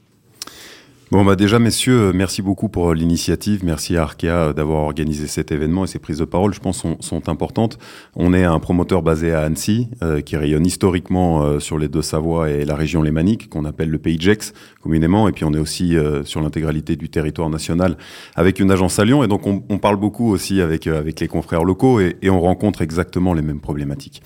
Bon, 1.10 1.24
bah 1.24 1.36
déjà, 1.36 1.58
messieurs, 1.58 2.12
merci 2.12 2.42
beaucoup 2.42 2.68
pour 2.68 2.92
l'initiative. 2.92 3.64
Merci 3.64 3.96
à 3.96 4.02
Arkea 4.02 4.52
d'avoir 4.54 4.82
organisé 4.82 5.26
cet 5.26 5.50
événement 5.52 5.84
et 5.84 5.86
ces 5.86 5.98
prises 5.98 6.18
de 6.18 6.26
parole, 6.26 6.52
je 6.52 6.60
pense, 6.60 6.76
sont, 6.76 6.98
sont 7.00 7.30
importantes. 7.30 7.78
On 8.14 8.34
est 8.34 8.44
un 8.44 8.58
promoteur 8.58 9.00
basé 9.00 9.32
à 9.32 9.40
Annecy, 9.40 9.88
euh, 10.02 10.20
qui 10.20 10.36
rayonne 10.36 10.66
historiquement 10.66 11.42
euh, 11.42 11.60
sur 11.60 11.78
les 11.78 11.88
Deux-Savoie 11.88 12.50
et 12.50 12.66
la 12.66 12.74
région 12.74 13.00
lémanique, 13.00 13.48
qu'on 13.48 13.64
appelle 13.64 13.88
le 13.88 13.96
Pays 13.96 14.20
Gex, 14.20 14.52
communément. 14.82 15.30
Et 15.30 15.32
puis, 15.32 15.46
on 15.46 15.54
est 15.54 15.58
aussi 15.58 15.96
euh, 15.96 16.24
sur 16.24 16.42
l'intégralité 16.42 16.94
du 16.96 17.08
territoire 17.08 17.48
national 17.48 17.96
avec 18.36 18.60
une 18.60 18.70
agence 18.70 18.98
à 18.98 19.06
Lyon. 19.06 19.24
Et 19.24 19.28
donc, 19.28 19.46
on, 19.46 19.62
on 19.70 19.78
parle 19.78 19.96
beaucoup 19.96 20.30
aussi 20.30 20.60
avec, 20.60 20.86
avec 20.86 21.20
les 21.20 21.28
confrères 21.28 21.64
locaux 21.64 22.00
et, 22.00 22.18
et, 22.20 22.28
on 22.28 22.42
rencontre 22.42 22.82
exactement 22.82 23.32
les 23.32 23.40
mêmes 23.40 23.60
problématiques. 23.60 24.22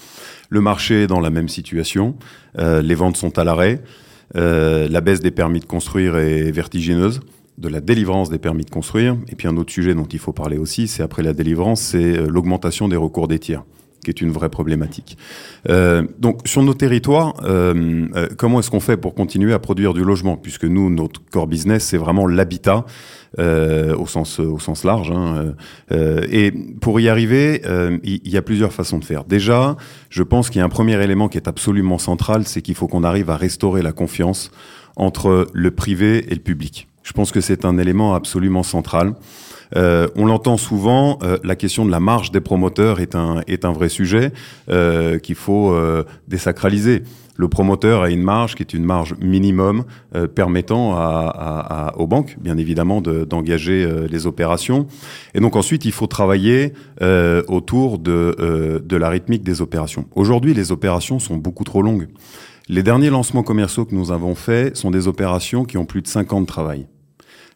Le 0.50 0.60
marché 0.60 1.04
est 1.04 1.06
dans 1.06 1.20
la 1.20 1.30
même 1.30 1.48
situation. 1.48 2.16
les 2.58 2.94
ventes 2.96 3.16
sont 3.16 3.38
à 3.38 3.44
l'arrêt. 3.44 3.80
Euh, 4.36 4.88
la 4.88 5.00
baisse 5.00 5.20
des 5.20 5.30
permis 5.30 5.60
de 5.60 5.66
construire 5.66 6.16
est 6.16 6.50
vertigineuse 6.50 7.20
de 7.58 7.68
la 7.68 7.80
délivrance 7.80 8.30
des 8.30 8.38
permis 8.38 8.64
de 8.64 8.70
construire. 8.70 9.16
Et 9.28 9.36
puis 9.36 9.46
un 9.48 9.56
autre 9.56 9.72
sujet 9.72 9.94
dont 9.94 10.06
il 10.06 10.18
faut 10.18 10.32
parler 10.32 10.56
aussi, 10.56 10.88
c'est 10.88 11.02
après 11.02 11.22
la 11.22 11.32
délivrance, 11.32 11.80
c'est 11.80 12.16
euh, 12.16 12.26
l'augmentation 12.28 12.88
des 12.88 12.96
recours 12.96 13.28
des 13.28 13.38
tiers 13.38 13.64
qui 14.02 14.10
est 14.10 14.20
une 14.20 14.30
vraie 14.30 14.48
problématique. 14.48 15.16
Euh, 15.68 16.02
donc 16.18 16.40
sur 16.44 16.62
nos 16.62 16.74
territoires, 16.74 17.34
euh, 17.44 18.06
euh 18.14 18.28
comment 18.36 18.60
est-ce 18.60 18.70
qu'on 18.70 18.80
fait 18.80 18.96
pour 18.96 19.14
continuer 19.14 19.52
à 19.52 19.58
produire 19.58 19.94
du 19.94 20.04
logement? 20.04 20.36
Puisque 20.36 20.64
nous, 20.64 20.90
notre 20.90 21.20
core 21.30 21.46
business, 21.46 21.84
c'est 21.84 21.96
vraiment 21.96 22.26
l'habitat 22.26 22.84
euh, 23.38 23.96
au 23.96 24.06
sens 24.06 24.40
au 24.40 24.58
sens 24.58 24.84
large. 24.84 25.10
Hein, 25.10 25.54
euh, 25.92 26.26
et 26.30 26.52
pour 26.80 27.00
y 27.00 27.08
arriver, 27.08 27.62
il 28.02 28.28
y, 28.28 28.36
a 28.36 28.42
plusieurs 28.42 28.72
façons 28.72 28.98
de 28.98 29.04
faire. 29.04 29.24
Déjà, 29.24 29.76
je 30.10 30.22
pense 30.22 30.50
qu'il 30.50 30.58
y 30.58 30.62
a 30.62 30.64
un 30.64 30.68
premier 30.68 31.02
élément 31.02 31.28
qui 31.28 31.38
est 31.38 31.48
absolument 31.48 31.98
central, 31.98 32.46
c'est 32.46 32.62
qu'il 32.62 32.74
faut 32.74 32.88
qu'on 32.88 33.04
arrive 33.04 33.30
à 33.30 33.36
restaurer 33.36 33.82
la 33.82 33.92
confiance 33.92 34.50
entre 34.96 35.46
le 35.52 35.70
privé 35.70 36.26
et 36.28 36.34
le 36.34 36.40
public. 36.40 36.88
Je 37.02 37.12
pense 37.12 37.32
que 37.32 37.40
c'est 37.40 37.64
un 37.64 37.78
élément 37.78 38.14
absolument 38.14 38.62
central. 38.62 39.14
Euh, 39.76 40.08
on 40.16 40.26
l'entend 40.26 40.56
souvent, 40.56 41.18
euh, 41.22 41.38
la 41.44 41.56
question 41.56 41.84
de 41.84 41.90
la 41.90 42.00
marge 42.00 42.30
des 42.30 42.40
promoteurs 42.40 43.00
est 43.00 43.14
un, 43.14 43.42
est 43.46 43.64
un 43.64 43.72
vrai 43.72 43.88
sujet 43.88 44.32
euh, 44.68 45.18
qu'il 45.18 45.34
faut 45.34 45.74
désacraliser. 46.28 47.02
Le 47.36 47.48
promoteur 47.48 48.02
a 48.02 48.10
une 48.10 48.22
marge 48.22 48.54
qui 48.54 48.62
est 48.62 48.74
une 48.74 48.84
marge 48.84 49.14
minimum 49.20 49.84
permettant 50.34 50.94
à, 50.94 51.94
aux 51.96 52.06
banques, 52.06 52.36
bien 52.40 52.58
évidemment, 52.58 53.00
d'engager 53.00 53.88
les 54.08 54.26
opérations. 54.26 54.86
Et 55.34 55.40
donc 55.40 55.56
ensuite, 55.56 55.84
il 55.84 55.92
faut 55.92 56.06
travailler 56.06 56.74
autour 57.48 57.98
de, 57.98 58.82
de 58.84 58.96
la 58.96 59.08
rythmique 59.08 59.42
des 59.42 59.62
opérations. 59.62 60.06
Aujourd'hui, 60.14 60.52
les 60.52 60.72
opérations 60.72 61.18
sont 61.18 61.36
beaucoup 61.36 61.64
trop 61.64 61.82
longues. 61.82 62.08
Les 62.68 62.82
derniers 62.82 63.10
lancements 63.10 63.42
commerciaux 63.42 63.86
que 63.86 63.94
nous 63.94 64.12
avons 64.12 64.34
faits 64.34 64.76
sont 64.76 64.90
des 64.90 65.08
opérations 65.08 65.64
qui 65.64 65.78
ont 65.78 65.86
plus 65.86 66.02
de 66.02 66.08
5 66.08 66.32
ans 66.34 66.40
de 66.40 66.46
travail. 66.46 66.86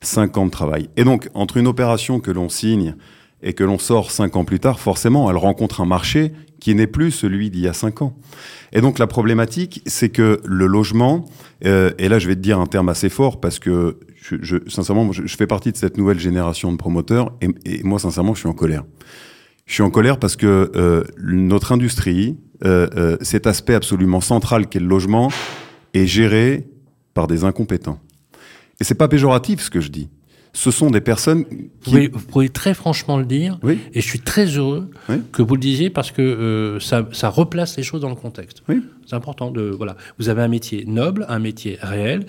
5 0.01 0.37
ans 0.39 0.47
de 0.47 0.51
travail. 0.51 0.89
Et 0.97 1.05
donc, 1.05 1.29
entre 1.35 1.57
une 1.57 1.67
opération 1.67 2.21
que 2.21 2.31
l'on 2.31 2.49
signe 2.49 2.95
et 3.43 3.53
que 3.53 3.65
l'on 3.65 3.79
sort 3.79 4.11
5 4.11 4.37
ans 4.37 4.45
plus 4.45 4.61
tard, 4.61 4.81
forcément, 4.81 5.31
elle 5.31 5.37
rencontre 5.37 5.81
un 5.81 5.87
marché 5.87 6.33
qui 6.61 6.75
n'est 6.75 6.87
plus 6.87 7.11
celui 7.11 7.51
d'il 7.51 7.63
y 7.63 7.69
a 7.69 7.73
5 7.73 8.03
ans. 8.03 8.17
Et 8.73 8.81
donc, 8.81 8.99
la 8.99 9.07
problématique, 9.07 9.83
c'est 9.87 10.09
que 10.09 10.41
le 10.45 10.67
logement, 10.67 11.25
euh, 11.65 11.93
et 11.99 12.09
là, 12.09 12.19
je 12.19 12.27
vais 12.27 12.35
te 12.35 12.41
dire 12.41 12.59
un 12.59 12.67
terme 12.67 12.89
assez 12.89 13.09
fort 13.09 13.41
parce 13.41 13.59
que, 13.59 13.99
je, 14.17 14.37
je 14.41 14.57
sincèrement, 14.69 15.13
je, 15.13 15.37
fais 15.37 15.47
partie 15.47 15.71
de 15.71 15.77
cette 15.77 15.97
nouvelle 15.97 16.19
génération 16.19 16.73
de 16.73 16.77
promoteurs 16.77 17.33
et, 17.41 17.49
et, 17.65 17.83
moi, 17.83 17.99
sincèrement, 17.99 18.35
je 18.35 18.41
suis 18.41 18.49
en 18.49 18.55
colère. 18.55 18.85
Je 19.67 19.75
suis 19.75 19.83
en 19.83 19.91
colère 19.91 20.19
parce 20.19 20.37
que 20.37 20.71
euh, 20.77 21.05
notre 21.23 21.73
industrie, 21.73 22.39
euh, 22.65 22.89
euh 22.97 23.17
cet 23.21 23.47
aspect 23.47 23.75
absolument 23.75 24.21
central 24.21 24.69
qu'est 24.69 24.81
le 24.81 24.87
logement, 24.87 25.31
est 25.93 26.07
géré 26.07 26.69
par 27.15 27.27
des 27.27 27.45
incompétents. 27.45 27.99
Et 28.81 28.85
c'est 28.85 28.95
pas 28.95 29.09
péjoratif 29.09 29.61
ce 29.61 29.71
que 29.71 29.81
je 29.81 29.89
dis. 29.89 30.09
Ce 30.53 30.71
sont 30.71 30.91
des 30.91 31.03
personnes 31.03 31.45
qui... 31.83 32.09
Vous 32.09 32.19
pouvez, 32.19 32.49
très 32.49 32.73
franchement 32.73 33.19
le 33.19 33.27
dire, 33.27 33.59
oui. 33.63 33.79
et 33.93 34.01
je 34.01 34.07
suis 34.07 34.21
très 34.21 34.47
heureux 34.47 34.91
que 35.31 35.43
vous 35.43 35.55
le 35.55 35.61
disiez 35.61 35.91
parce 35.91 36.11
que 36.11 36.23
euh, 36.23 36.81
ça, 36.81 37.07
ça, 37.13 37.29
replace 37.29 37.77
les 37.77 37.83
choses 37.83 38.01
dans 38.01 38.09
le 38.09 38.15
contexte. 38.15 38.63
Oui. 38.67 38.83
C'est 39.07 39.15
important 39.15 39.51
de 39.51 39.63
voilà. 39.77 39.99
Vous 40.19 40.31
avez 40.31 40.41
un 40.41 40.49
métier 40.49 40.85
noble, 40.87 41.27
un 41.29 41.39
métier 41.39 41.79
réel, 41.83 42.25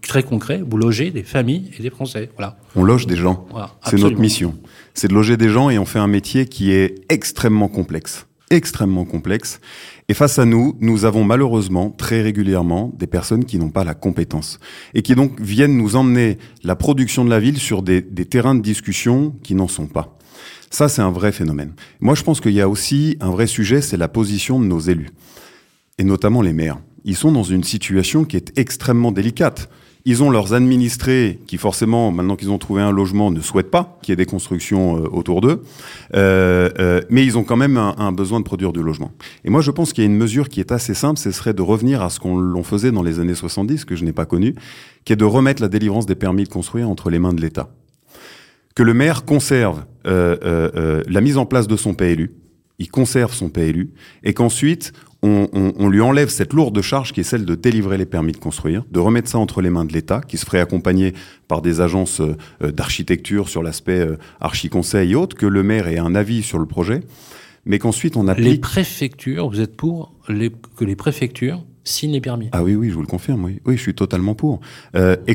très 0.00 0.22
concret. 0.22 0.62
Vous 0.66 0.78
logez 0.78 1.10
des 1.10 1.22
familles 1.22 1.70
et 1.78 1.82
des 1.82 1.90
Français. 1.90 2.30
Voilà. 2.36 2.56
On 2.76 2.82
loge 2.82 3.06
des 3.06 3.16
gens. 3.16 3.46
Voilà, 3.50 3.74
c'est 3.84 3.98
notre 3.98 4.18
mission. 4.18 4.54
C'est 4.94 5.08
de 5.08 5.14
loger 5.14 5.36
des 5.36 5.50
gens 5.50 5.68
et 5.68 5.78
on 5.78 5.84
fait 5.84 5.98
un 5.98 6.08
métier 6.08 6.46
qui 6.46 6.72
est 6.72 6.94
extrêmement 7.10 7.68
complexe, 7.68 8.26
extrêmement 8.50 9.04
complexe. 9.04 9.60
Et 10.08 10.14
face 10.14 10.38
à 10.38 10.44
nous, 10.44 10.76
nous 10.80 11.04
avons 11.04 11.24
malheureusement 11.24 11.90
très 11.90 12.22
régulièrement 12.22 12.92
des 12.96 13.06
personnes 13.06 13.44
qui 13.44 13.58
n'ont 13.58 13.70
pas 13.70 13.84
la 13.84 13.94
compétence 13.94 14.60
et 14.94 15.02
qui 15.02 15.14
donc 15.14 15.40
viennent 15.40 15.76
nous 15.76 15.96
emmener 15.96 16.38
la 16.62 16.76
production 16.76 17.24
de 17.24 17.30
la 17.30 17.40
ville 17.40 17.58
sur 17.58 17.82
des, 17.82 18.02
des 18.02 18.24
terrains 18.24 18.54
de 18.54 18.62
discussion 18.62 19.34
qui 19.42 19.54
n'en 19.54 19.68
sont 19.68 19.86
pas. 19.86 20.16
Ça, 20.70 20.88
c'est 20.88 21.02
un 21.02 21.10
vrai 21.10 21.32
phénomène. 21.32 21.72
Moi, 22.00 22.14
je 22.14 22.22
pense 22.22 22.40
qu'il 22.40 22.52
y 22.52 22.60
a 22.60 22.68
aussi 22.68 23.16
un 23.20 23.30
vrai 23.30 23.46
sujet, 23.46 23.80
c'est 23.80 23.96
la 23.96 24.08
position 24.08 24.60
de 24.60 24.66
nos 24.66 24.80
élus, 24.80 25.10
et 25.98 26.04
notamment 26.04 26.42
les 26.42 26.52
maires. 26.52 26.78
Ils 27.04 27.16
sont 27.16 27.32
dans 27.32 27.44
une 27.44 27.64
situation 27.64 28.24
qui 28.24 28.36
est 28.36 28.58
extrêmement 28.58 29.12
délicate. 29.12 29.70
Ils 30.08 30.22
ont 30.22 30.30
leurs 30.30 30.54
administrés 30.54 31.40
qui, 31.48 31.58
forcément, 31.58 32.12
maintenant 32.12 32.36
qu'ils 32.36 32.52
ont 32.52 32.58
trouvé 32.58 32.80
un 32.80 32.92
logement, 32.92 33.32
ne 33.32 33.40
souhaitent 33.40 33.72
pas 33.72 33.98
qu'il 34.02 34.12
y 34.12 34.14
ait 34.14 34.16
des 34.16 34.24
constructions 34.24 34.98
euh, 34.98 35.08
autour 35.10 35.40
d'eux. 35.40 35.64
Euh, 36.14 36.70
euh, 36.78 37.00
mais 37.10 37.24
ils 37.24 37.36
ont 37.36 37.42
quand 37.42 37.56
même 37.56 37.76
un, 37.76 38.12
besoin 38.12 38.38
de 38.38 38.44
produire 38.44 38.72
du 38.72 38.84
logement. 38.84 39.10
Et 39.44 39.50
moi, 39.50 39.62
je 39.62 39.72
pense 39.72 39.92
qu'il 39.92 40.04
y 40.04 40.06
a 40.06 40.10
une 40.10 40.16
mesure 40.16 40.48
qui 40.48 40.60
est 40.60 40.70
assez 40.70 40.94
simple, 40.94 41.18
ce 41.18 41.32
serait 41.32 41.54
de 41.54 41.62
revenir 41.62 42.02
à 42.02 42.10
ce 42.10 42.20
qu'on 42.20 42.38
l'on 42.38 42.62
faisait 42.62 42.92
dans 42.92 43.02
les 43.02 43.18
années 43.18 43.34
70, 43.34 43.84
que 43.84 43.96
je 43.96 44.04
n'ai 44.04 44.12
pas 44.12 44.26
connu, 44.26 44.54
qui 45.04 45.12
est 45.12 45.16
de 45.16 45.24
remettre 45.24 45.60
la 45.60 45.66
délivrance 45.66 46.06
des 46.06 46.14
permis 46.14 46.44
de 46.44 46.50
construire 46.50 46.88
entre 46.88 47.10
les 47.10 47.18
mains 47.18 47.34
de 47.34 47.40
l'État. 47.40 47.68
Que 48.76 48.84
le 48.84 48.94
maire 48.94 49.24
conserve 49.24 49.86
la 50.04 51.20
mise 51.20 51.36
en 51.36 51.46
place 51.46 51.66
de 51.66 51.76
son 51.76 51.94
PLU, 51.94 52.30
il 52.78 52.90
conserve 52.90 53.34
son 53.34 53.48
PLU, 53.48 53.90
et 54.22 54.34
qu'ensuite, 54.34 54.92
on, 55.26 55.88
lui 55.88 56.00
enlève 56.00 56.28
cette 56.28 56.52
lourde 56.52 56.80
charge 56.80 57.12
qui 57.12 57.20
est 57.20 57.24
celle 57.24 57.44
de 57.44 57.54
délivrer 57.54 57.98
les 57.98 58.06
permis 58.06 58.32
de 58.32 58.38
construire, 58.38 58.84
de 58.90 58.98
remettre 58.98 59.28
ça 59.28 59.38
entre 59.38 59.60
les 59.60 59.70
mains 59.70 59.84
de 59.84 59.92
l'État, 59.92 60.20
qui 60.20 60.38
se 60.38 60.46
ferait 60.46 60.60
accompagner 60.60 61.14
par 61.48 61.62
des 61.62 61.80
agences 61.80 62.20
euh, 62.20 62.72
d'architecture 62.72 63.48
sur 63.48 63.62
l'aspect 63.62 64.00
euh, 64.00 64.16
archi-conseil 64.40 65.12
et 65.12 65.14
autres, 65.14 65.36
que 65.36 65.46
le 65.46 65.62
maire 65.62 65.88
ait 65.88 65.98
un 65.98 66.14
avis 66.14 66.42
sur 66.42 66.58
le 66.58 66.66
projet, 66.66 67.00
mais 67.64 67.78
qu'ensuite 67.78 68.16
on 68.16 68.28
applique... 68.28 68.46
Les 68.46 68.58
préfectures, 68.58 69.48
vous 69.48 69.60
êtes 69.60 69.76
pour 69.76 70.14
que 70.26 70.84
les 70.84 70.96
préfectures 70.96 71.64
signent 71.88 72.12
les 72.12 72.20
permis 72.20 72.48
Ah 72.52 72.62
oui, 72.62 72.74
oui, 72.74 72.90
je 72.90 72.94
vous 72.94 73.00
le 73.00 73.06
confirme, 73.06 73.44
oui, 73.44 73.60
oui 73.64 73.76
je 73.76 73.82
suis 73.82 73.94
totalement 73.94 74.34
pour. 74.34 74.60
Euh, 74.94 75.16
et 75.26 75.34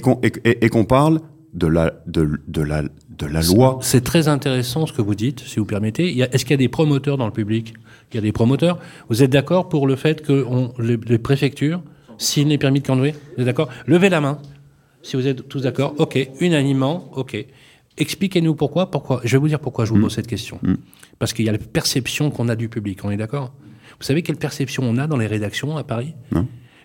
qu'on 0.70 0.86
parle 0.86 1.22
de 1.54 1.68
la, 1.68 1.93
de, 2.08 2.39
de 2.47 2.62
la, 2.62 2.84
de 2.84 3.26
la 3.26 3.41
loi. 3.41 3.80
C'est 3.82 4.04
très 4.04 4.28
intéressant 4.28 4.86
ce 4.86 4.93
que 4.93 5.02
vous 5.02 5.16
dites, 5.16 5.41
si 5.41 5.60
vous 5.60 5.66
permettez. 5.66 6.18
Est-ce 6.18 6.45
qu'il 6.45 6.52
y 6.52 6.54
a 6.54 6.58
des 6.58 6.70
promoteurs 6.70 7.18
dans 7.18 7.26
le 7.26 7.34
public? 7.34 7.74
Il 8.12 8.16
y 8.16 8.18
a 8.18 8.22
des 8.22 8.32
promoteurs. 8.32 8.80
Vous 9.10 9.24
êtes 9.24 9.32
d'accord 9.32 9.70
pour 9.70 9.88
le 9.88 9.95
fait 9.95 10.22
que 10.22 10.45
on, 10.47 10.74
les, 10.80 11.18
préfectures 11.18 11.82
signent 12.18 12.49
les 12.49 12.58
permis 12.58 12.80
de 12.80 12.88
conduire 12.88 13.16
Vous 13.36 13.41
êtes 13.41 13.45
d'accord? 13.45 13.70
Levez 13.86 14.10
la 14.10 14.22
main, 14.22 14.39
si 15.02 15.16
vous 15.16 15.28
êtes 15.28 15.47
tous 15.47 15.62
d'accord. 15.62 15.95
OK, 15.97 16.18
unanimement, 16.39 17.10
OK. 17.16 17.38
Expliquez-nous 17.97 18.56
pourquoi, 18.56 18.89
pourquoi. 18.89 19.22
Je 19.24 19.34
vais 19.34 19.38
vous 19.38 19.47
dire 19.47 19.60
pourquoi 19.60 19.86
je 19.86 19.91
vous 19.91 19.97
mm. 19.97 20.04
pose 20.04 20.16
cette 20.16 20.28
question. 20.28 20.60
Mm. 20.62 20.76
Parce 21.20 21.34
qu'il 21.34 21.45
y 21.45 21.49
a 21.49 21.52
la 21.52 21.58
perception 21.58 22.32
qu'on 22.32 22.47
a 22.49 22.56
du 22.56 22.70
public, 22.70 23.04
on 23.04 23.12
est 23.12 23.18
d'accord? 23.18 23.54
Vous 23.99 24.06
savez 24.06 24.24
quelle 24.24 24.38
perception 24.38 24.84
on 24.84 24.97
a 24.97 25.06
dans 25.08 25.18
les 25.18 25.28
rédactions 25.28 25.78
à 25.78 25.84
Paris? 25.84 26.16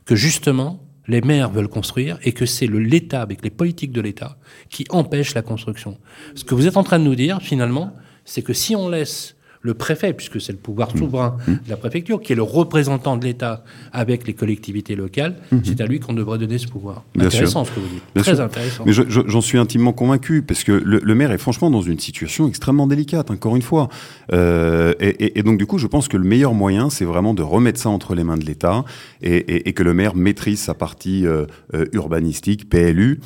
Que 0.05 0.15
justement, 0.15 0.86
les 1.09 1.21
maires 1.21 1.51
veulent 1.51 1.69
construire 1.69 2.19
et 2.23 2.33
que 2.33 2.47
c'est 2.47 2.67
l'État, 2.67 3.23
avec 3.23 3.43
les 3.43 3.51
politiques 3.51 3.93
de 3.93 4.01
l'État, 4.01 4.39
qui 4.71 4.85
empêchent 4.91 5.35
la 5.35 5.43
construction. 5.43 5.99
Ce 6.35 6.45
que 6.45 6.55
vous 6.55 6.67
êtes 6.67 6.77
en 6.77 6.83
train 6.83 6.99
de 6.99 7.05
nous 7.05 7.15
dire, 7.15 7.41
finalement, 7.41 7.95
c'est 8.25 8.43
que 8.43 8.53
si 8.53 8.75
on 8.75 8.89
laisse 8.89 9.36
le 9.67 9.75
préfet, 9.75 10.13
puisque 10.13 10.41
c'est 10.41 10.53
le 10.53 10.59
pouvoir 10.59 10.95
mmh. 10.95 10.99
souverain 10.99 11.37
mmh. 11.47 11.53
de 11.53 11.69
la 11.69 11.77
préfecture, 11.77 12.21
qui 12.21 12.33
est 12.33 12.37
le 12.37 12.43
représentant 12.43 13.17
de 13.17 13.25
l'État 13.25 13.65
avec 13.93 14.27
les 14.27 14.33
collectivités 14.33 14.95
locales, 14.95 15.37
mmh. 15.51 15.59
c'est 15.65 15.81
à 15.81 15.87
lui 15.87 16.01
qu'on 16.01 16.15
devrait 16.15 16.39
donner 16.39 16.59
ce 16.59 16.69
pouvoir. 16.69 17.05
intéressant 17.19 17.65
ce 17.65 17.73
que 17.73 17.81
vous 17.81 17.89
dites. 17.89 18.23
Très 18.23 18.41
intéressant. 18.41 18.85
Mais 18.87 18.93
j'en 18.93 19.41
suis 19.41 19.59
intimement 19.59 19.93
convaincu, 19.93 20.43
parce 20.43 20.65
que 20.65 20.73
le, 20.73 21.15
maire 21.15 21.33
est 21.33 21.39
franchement 21.39 21.71
dans 21.71 21.83
une 21.83 21.99
situation 21.99 22.47
extrêmement 22.49 22.87
délicate, 22.87 23.31
encore 23.31 23.57
une 23.57 23.63
fois. 23.63 23.89
Euh, 24.33 24.95
et, 25.01 25.43
donc 25.43 25.59
du 25.59 25.67
coup, 25.67 25.79
je 25.79 25.87
pense 25.87 26.09
que 26.09 26.17
le 26.17 26.25
meilleur 26.25 26.55
moyen, 26.55 26.91
c'est 26.91 27.05
vraiment 27.05 27.35
de 27.35 27.43
remettre 27.43 27.81
ça 27.81 27.89
entre 27.89 28.15
les 28.15 28.23
mains 28.23 28.37
de 28.37 28.45
l'État 28.45 28.85
et, 29.23 29.73
que 29.73 29.83
le 29.83 29.95
maire 29.95 30.15
maîtrise 30.15 30.61
sa 30.61 30.75
partie 30.75 31.27
euh, 31.27 31.47
euh, 31.75 31.87
urbanistique, 31.93 32.69
PLU. 32.69 33.21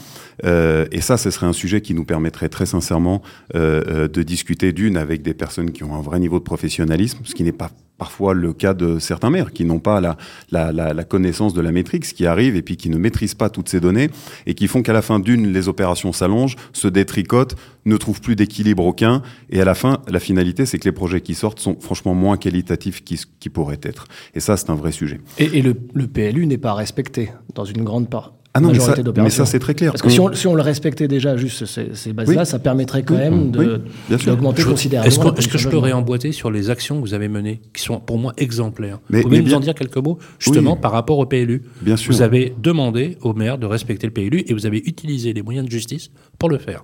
et 0.44 1.00
ça, 1.00 1.16
ce 1.18 1.30
serait 1.30 1.46
un 1.46 1.52
sujet 1.52 1.80
qui 1.82 1.94
nous 1.94 2.04
permettrait 2.04 2.48
très 2.48 2.66
sincèrement 2.66 3.22
de 3.54 4.22
discuter 4.22 4.72
d'une 4.72 4.96
avec 4.96 5.22
des 5.22 5.34
personnes 5.34 5.70
qui 5.72 5.84
ont 5.84 5.94
un 5.94 6.00
vrai 6.00 6.18
niveau 6.20 6.29
de 6.38 6.44
professionnalisme, 6.44 7.18
ce 7.24 7.34
qui 7.34 7.42
n'est 7.42 7.52
pas 7.52 7.70
parfois 8.00 8.32
le 8.32 8.54
cas 8.54 8.72
de 8.72 8.98
certains 8.98 9.28
maires 9.28 9.52
qui 9.52 9.66
n'ont 9.66 9.78
pas 9.78 10.00
la, 10.00 11.04
connaissance 11.04 11.52
de 11.52 11.60
la 11.60 11.70
métrique, 11.70 12.04
qui 12.04 12.24
arrive 12.24 12.56
et 12.56 12.62
puis 12.62 12.78
qui 12.78 12.88
ne 12.88 12.96
maîtrisent 12.96 13.34
pas 13.34 13.50
toutes 13.50 13.68
ces 13.68 13.78
données 13.78 14.08
et 14.46 14.54
qui 14.54 14.68
font 14.68 14.82
qu'à 14.82 14.94
la 14.94 15.02
fin 15.02 15.20
d'une, 15.20 15.52
les 15.52 15.68
opérations 15.68 16.10
s'allongent, 16.14 16.56
se 16.72 16.88
détricotent, 16.88 17.56
ne 17.84 17.98
trouvent 17.98 18.22
plus 18.22 18.36
d'équilibre 18.36 18.86
aucun 18.86 19.20
et 19.50 19.60
à 19.60 19.66
la 19.66 19.74
fin, 19.74 19.98
la 20.08 20.18
finalité, 20.18 20.64
c'est 20.64 20.78
que 20.78 20.88
les 20.88 20.92
projets 20.92 21.20
qui 21.20 21.34
sortent 21.34 21.60
sont 21.60 21.76
franchement 21.78 22.14
moins 22.14 22.38
qualitatifs 22.38 23.04
qu'ils 23.04 23.52
pourraient 23.52 23.80
être. 23.82 24.06
Et 24.34 24.40
ça, 24.40 24.56
c'est 24.56 24.70
un 24.70 24.76
vrai 24.76 24.92
sujet. 24.92 25.20
Et, 25.38 25.58
et 25.58 25.62
le, 25.62 25.74
le 25.92 26.06
PLU 26.06 26.46
n'est 26.46 26.56
pas 26.56 26.72
respecté 26.72 27.32
dans 27.54 27.66
une 27.66 27.84
grande 27.84 28.08
part. 28.08 28.32
Ah 28.52 28.60
non, 28.60 28.72
mais 28.72 28.80
ça, 28.80 28.94
mais 29.16 29.30
ça, 29.30 29.46
c'est 29.46 29.60
très 29.60 29.74
clair. 29.74 29.92
Parce 29.92 30.02
que 30.02 30.08
si 30.08 30.18
on, 30.18 30.32
si 30.32 30.48
on, 30.48 30.56
le 30.56 30.62
respectait 30.62 31.06
déjà, 31.06 31.36
juste 31.36 31.66
ces, 31.66 31.94
ces 31.94 32.12
bases-là, 32.12 32.40
oui. 32.40 32.46
ça 32.46 32.58
permettrait 32.58 33.04
quand 33.04 33.14
oui. 33.14 33.20
même 33.20 33.52
d'augmenter 33.52 34.64
oui, 34.64 34.70
considérablement. 34.70 35.36
Est-ce 35.36 35.36
que, 35.36 35.40
est 35.40 35.52
que 35.52 35.58
je 35.58 35.68
peux 35.68 35.78
réemboîter 35.78 36.32
sur 36.32 36.50
les 36.50 36.68
actions 36.68 36.96
que 36.96 37.00
vous 37.02 37.14
avez 37.14 37.28
menées, 37.28 37.60
qui 37.72 37.82
sont 37.82 38.00
pour 38.00 38.18
moi 38.18 38.32
exemplaires 38.38 38.98
mais, 39.08 39.18
Vous 39.18 39.28
pouvez 39.28 39.42
nous 39.42 39.54
en 39.54 39.60
dire 39.60 39.74
quelques 39.74 39.98
mots, 39.98 40.18
justement, 40.40 40.76
par 40.76 40.90
rapport 40.90 41.18
au 41.18 41.26
PLU 41.26 41.62
Bien 41.80 41.96
sûr. 41.96 42.12
Vous 42.12 42.22
avez 42.22 42.52
demandé 42.60 43.18
au 43.22 43.34
maire 43.34 43.56
de 43.56 43.66
respecter 43.66 44.08
le 44.08 44.12
PLU 44.12 44.42
et 44.46 44.52
vous 44.52 44.66
avez 44.66 44.78
utilisé 44.78 45.32
les 45.32 45.42
moyens 45.42 45.66
de 45.66 45.70
justice 45.70 46.10
pour 46.36 46.48
le 46.48 46.58
faire. 46.58 46.82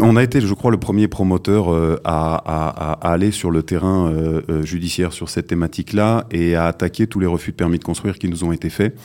On 0.00 0.16
a 0.16 0.22
été, 0.22 0.40
je 0.40 0.54
crois, 0.54 0.70
le 0.70 0.78
premier 0.78 1.08
promoteur 1.08 1.72
euh, 1.72 2.00
à, 2.04 2.36
à, 2.36 3.08
à, 3.08 3.12
aller 3.12 3.30
sur 3.30 3.50
le 3.50 3.62
terrain 3.62 4.10
euh, 4.10 4.42
euh, 4.48 4.62
judiciaire 4.62 5.12
sur 5.12 5.28
cette 5.28 5.48
thématique-là 5.48 6.26
et 6.30 6.54
à 6.54 6.66
attaquer 6.66 7.06
tous 7.06 7.20
les 7.20 7.26
refus 7.26 7.50
de 7.50 7.56
permis 7.56 7.78
de 7.78 7.84
construire 7.84 8.18
qui 8.18 8.28
nous 8.28 8.44
ont 8.44 8.52
été 8.52 8.70
faits. 8.70 8.96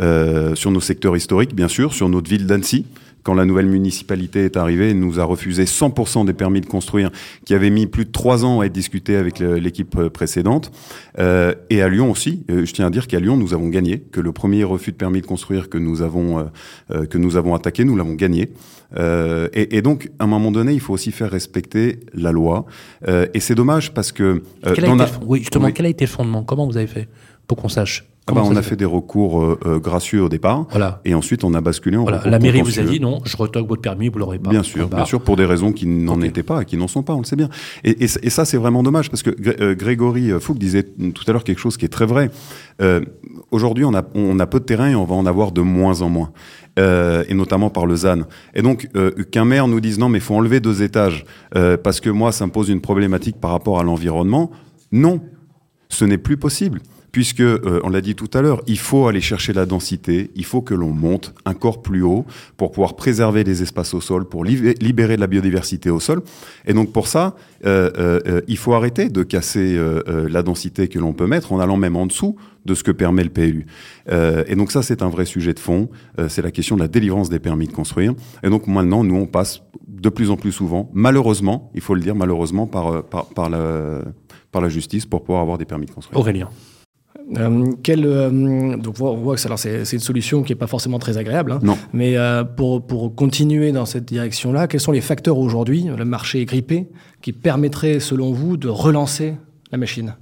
Euh, 0.00 0.54
sur 0.54 0.70
nos 0.70 0.80
secteurs 0.80 1.16
historiques, 1.16 1.54
bien 1.54 1.68
sûr, 1.68 1.92
sur 1.92 2.08
notre 2.08 2.30
ville 2.30 2.46
d'Annecy. 2.46 2.86
Quand 3.28 3.34
la 3.34 3.44
nouvelle 3.44 3.66
municipalité 3.66 4.44
est 4.44 4.56
arrivée, 4.56 4.92
elle 4.92 5.00
nous 5.00 5.20
a 5.20 5.24
refusé 5.24 5.64
100% 5.64 6.24
des 6.24 6.32
permis 6.32 6.60
de 6.60 6.66
construire 6.66 7.10
qui 7.44 7.52
avaient 7.52 7.68
mis 7.68 7.86
plus 7.86 8.06
de 8.06 8.10
trois 8.10 8.44
ans 8.44 8.60
à 8.60 8.66
être 8.66 8.72
discutés 8.72 9.16
avec 9.16 9.40
l'équipe 9.40 10.08
précédente. 10.08 10.70
Euh, 11.18 11.54
et 11.68 11.82
à 11.82 11.88
Lyon 11.90 12.10
aussi, 12.10 12.44
euh, 12.50 12.64
je 12.64 12.72
tiens 12.72 12.86
à 12.86 12.90
dire 12.90 13.06
qu'à 13.06 13.20
Lyon, 13.20 13.36
nous 13.36 13.52
avons 13.52 13.68
gagné, 13.68 13.98
que 13.98 14.20
le 14.20 14.32
premier 14.32 14.64
refus 14.64 14.92
de 14.92 14.96
permis 14.96 15.20
de 15.20 15.26
construire 15.26 15.68
que 15.68 15.76
nous 15.76 16.00
avons, 16.00 16.48
euh, 16.90 17.04
que 17.04 17.18
nous 17.18 17.36
avons 17.36 17.54
attaqué, 17.54 17.84
nous 17.84 17.96
l'avons 17.96 18.14
gagné. 18.14 18.50
Euh, 18.96 19.48
et, 19.52 19.76
et, 19.76 19.82
donc, 19.82 20.10
à 20.18 20.24
un 20.24 20.26
moment 20.26 20.50
donné, 20.50 20.72
il 20.72 20.80
faut 20.80 20.94
aussi 20.94 21.12
faire 21.12 21.30
respecter 21.30 22.00
la 22.14 22.32
loi. 22.32 22.64
Euh, 23.06 23.26
et 23.34 23.40
c'est 23.40 23.54
dommage 23.54 23.92
parce 23.92 24.12
que... 24.12 24.42
Quel 24.62 24.84
a 24.86 24.94
été, 24.94 25.02
a... 25.02 25.10
Oui, 25.26 25.40
justement, 25.40 25.66
oui. 25.66 25.72
quel 25.74 25.86
a 25.86 25.90
été 25.90 26.04
le 26.06 26.10
fondement? 26.10 26.44
Comment 26.44 26.66
vous 26.66 26.76
avez 26.76 26.86
fait 26.86 27.08
pour 27.46 27.58
qu'on 27.58 27.68
sache? 27.68 28.06
Ah 28.28 28.34
bah, 28.34 28.42
on 28.44 28.56
a 28.56 28.62
fait, 28.62 28.70
fait 28.70 28.76
des 28.76 28.84
recours 28.84 29.42
euh, 29.42 29.80
gracieux 29.82 30.22
au 30.22 30.28
départ, 30.28 30.66
voilà. 30.70 31.00
et 31.04 31.14
ensuite 31.14 31.44
on 31.44 31.54
a 31.54 31.60
basculé 31.60 31.96
en 31.96 32.02
voilà. 32.02 32.22
La 32.24 32.38
mairie 32.38 32.62
vous 32.62 32.78
a 32.78 32.82
dit 32.82 33.00
non, 33.00 33.20
je 33.24 33.36
retoque 33.36 33.68
votre 33.68 33.82
permis, 33.82 34.08
vous 34.08 34.18
l'aurez 34.18 34.38
pas. 34.38 34.50
Bien 34.50 34.62
sûr, 34.62 34.88
bien 34.88 35.04
sûr, 35.04 35.20
pour 35.20 35.36
des 35.36 35.44
raisons 35.44 35.72
qui 35.72 35.86
n'en 35.86 36.18
okay. 36.18 36.26
étaient 36.26 36.42
pas 36.42 36.62
et 36.62 36.64
qui 36.64 36.76
n'en 36.76 36.88
sont 36.88 37.02
pas, 37.02 37.14
on 37.14 37.20
le 37.20 37.24
sait 37.24 37.36
bien. 37.36 37.48
Et, 37.84 38.04
et, 38.04 38.08
et 38.22 38.30
ça 38.30 38.44
c'est 38.44 38.56
vraiment 38.56 38.82
dommage 38.82 39.10
parce 39.10 39.22
que 39.22 39.30
euh, 39.60 39.74
Grégory 39.74 40.30
Fouque 40.40 40.58
disait 40.58 40.82
tout 40.82 41.24
à 41.26 41.32
l'heure 41.32 41.44
quelque 41.44 41.60
chose 41.60 41.76
qui 41.76 41.84
est 41.84 41.88
très 41.88 42.06
vrai. 42.06 42.30
Euh, 42.80 43.00
Aujourd'hui, 43.50 43.84
on 43.84 43.94
a, 43.94 44.02
on 44.14 44.38
a 44.40 44.46
peu 44.46 44.60
de 44.60 44.64
terrain 44.64 44.90
et 44.90 44.94
on 44.94 45.04
va 45.04 45.14
en 45.14 45.24
avoir 45.24 45.52
de 45.52 45.62
moins 45.62 46.02
en 46.02 46.10
moins. 46.10 46.32
Euh, 46.78 47.24
et 47.28 47.34
notamment 47.34 47.70
par 47.70 47.86
le 47.86 47.96
ZAN. 47.96 48.20
Et 48.54 48.62
donc 48.62 48.88
euh, 48.94 49.10
qu'un 49.32 49.44
maire 49.44 49.66
nous 49.66 49.80
dise 49.80 49.98
non 49.98 50.08
mais 50.08 50.18
il 50.18 50.20
faut 50.20 50.36
enlever 50.36 50.60
deux 50.60 50.84
étages 50.84 51.24
euh, 51.56 51.76
parce 51.76 51.98
que 51.98 52.08
moi 52.08 52.30
ça 52.30 52.46
me 52.46 52.52
pose 52.52 52.68
une 52.68 52.80
problématique 52.80 53.40
par 53.40 53.50
rapport 53.50 53.80
à 53.80 53.82
l'environnement, 53.82 54.52
non, 54.92 55.20
ce 55.88 56.04
n'est 56.04 56.18
plus 56.18 56.36
possible 56.36 56.80
puisque, 57.12 57.40
euh, 57.40 57.80
on 57.84 57.90
l'a 57.90 58.00
dit 58.00 58.14
tout 58.14 58.30
à 58.34 58.42
l'heure, 58.42 58.62
il 58.66 58.78
faut 58.78 59.06
aller 59.06 59.20
chercher 59.20 59.52
la 59.52 59.66
densité, 59.66 60.30
il 60.34 60.44
faut 60.44 60.60
que 60.60 60.74
l'on 60.74 60.90
monte 60.90 61.34
un 61.44 61.54
corps 61.54 61.82
plus 61.82 62.02
haut 62.02 62.24
pour 62.56 62.70
pouvoir 62.70 62.96
préserver 62.96 63.44
les 63.44 63.62
espaces 63.62 63.94
au 63.94 64.00
sol, 64.00 64.28
pour 64.28 64.44
libérer 64.44 65.16
de 65.16 65.20
la 65.20 65.26
biodiversité 65.26 65.90
au 65.90 66.00
sol. 66.00 66.22
Et 66.66 66.74
donc 66.74 66.92
pour 66.92 67.06
ça, 67.06 67.36
euh, 67.66 67.90
euh, 67.98 68.40
il 68.48 68.56
faut 68.56 68.74
arrêter 68.74 69.08
de 69.08 69.22
casser 69.22 69.78
la 70.06 70.42
densité 70.42 70.88
que 70.88 70.98
l'on 70.98 71.12
peut 71.12 71.26
mettre 71.26 71.52
en 71.52 71.60
allant 71.60 71.76
même 71.76 71.96
en 71.96 72.06
dessous 72.06 72.36
de 72.64 72.74
ce 72.74 72.82
que 72.82 72.90
permet 72.90 73.24
le 73.24 73.30
PLU. 73.30 73.66
et 74.10 74.54
donc 74.54 74.72
ça, 74.72 74.82
c'est 74.82 75.02
un 75.02 75.08
vrai 75.08 75.24
sujet 75.24 75.54
de 75.54 75.58
fond, 75.58 75.88
c'est 76.28 76.42
la 76.42 76.50
question 76.50 76.76
de 76.76 76.80
la 76.80 76.88
délivrance 76.88 77.30
des 77.30 77.38
permis 77.38 77.66
de 77.66 77.72
construire. 77.72 78.14
Et 78.42 78.50
donc 78.50 78.66
maintenant, 78.66 79.04
nous, 79.04 79.16
on 79.16 79.26
passe 79.26 79.62
de 79.86 80.08
plus 80.08 80.30
en 80.30 80.36
plus 80.36 80.52
souvent, 80.52 80.90
malheureusement, 80.92 81.70
il 81.74 81.80
faut 81.80 81.94
le 81.94 82.00
dire, 82.00 82.14
malheureusement, 82.14 82.66
par 82.66 83.50
la 83.50 84.68
justice 84.68 85.06
pour 85.06 85.22
pouvoir 85.22 85.42
avoir 85.42 85.58
des 85.58 85.64
permis 85.64 85.86
de 85.86 85.92
construire. 85.92 86.18
Aurélien. 86.18 86.48
Euh, 87.36 87.72
quel, 87.82 88.06
euh, 88.06 88.76
donc 88.76 89.00
on 89.00 89.16
voit 89.16 89.36
que 89.36 89.56
c'est 89.56 89.92
une 89.92 89.98
solution 89.98 90.42
qui 90.42 90.52
n'est 90.52 90.58
pas 90.58 90.66
forcément 90.66 90.98
très 90.98 91.18
agréable. 91.18 91.52
Hein, 91.52 91.58
non. 91.62 91.76
Mais 91.92 92.16
euh, 92.16 92.44
pour, 92.44 92.86
pour 92.86 93.14
continuer 93.14 93.72
dans 93.72 93.86
cette 93.86 94.06
direction-là, 94.06 94.66
quels 94.66 94.80
sont 94.80 94.92
les 94.92 95.00
facteurs 95.00 95.36
aujourd'hui, 95.36 95.86
le 95.94 96.04
marché 96.04 96.40
est 96.40 96.44
grippé, 96.46 96.88
qui 97.20 97.32
permettraient, 97.32 98.00
selon 98.00 98.32
vous, 98.32 98.56
de 98.56 98.68
relancer 98.68 99.34
la 99.70 99.78
machine? 99.78 100.14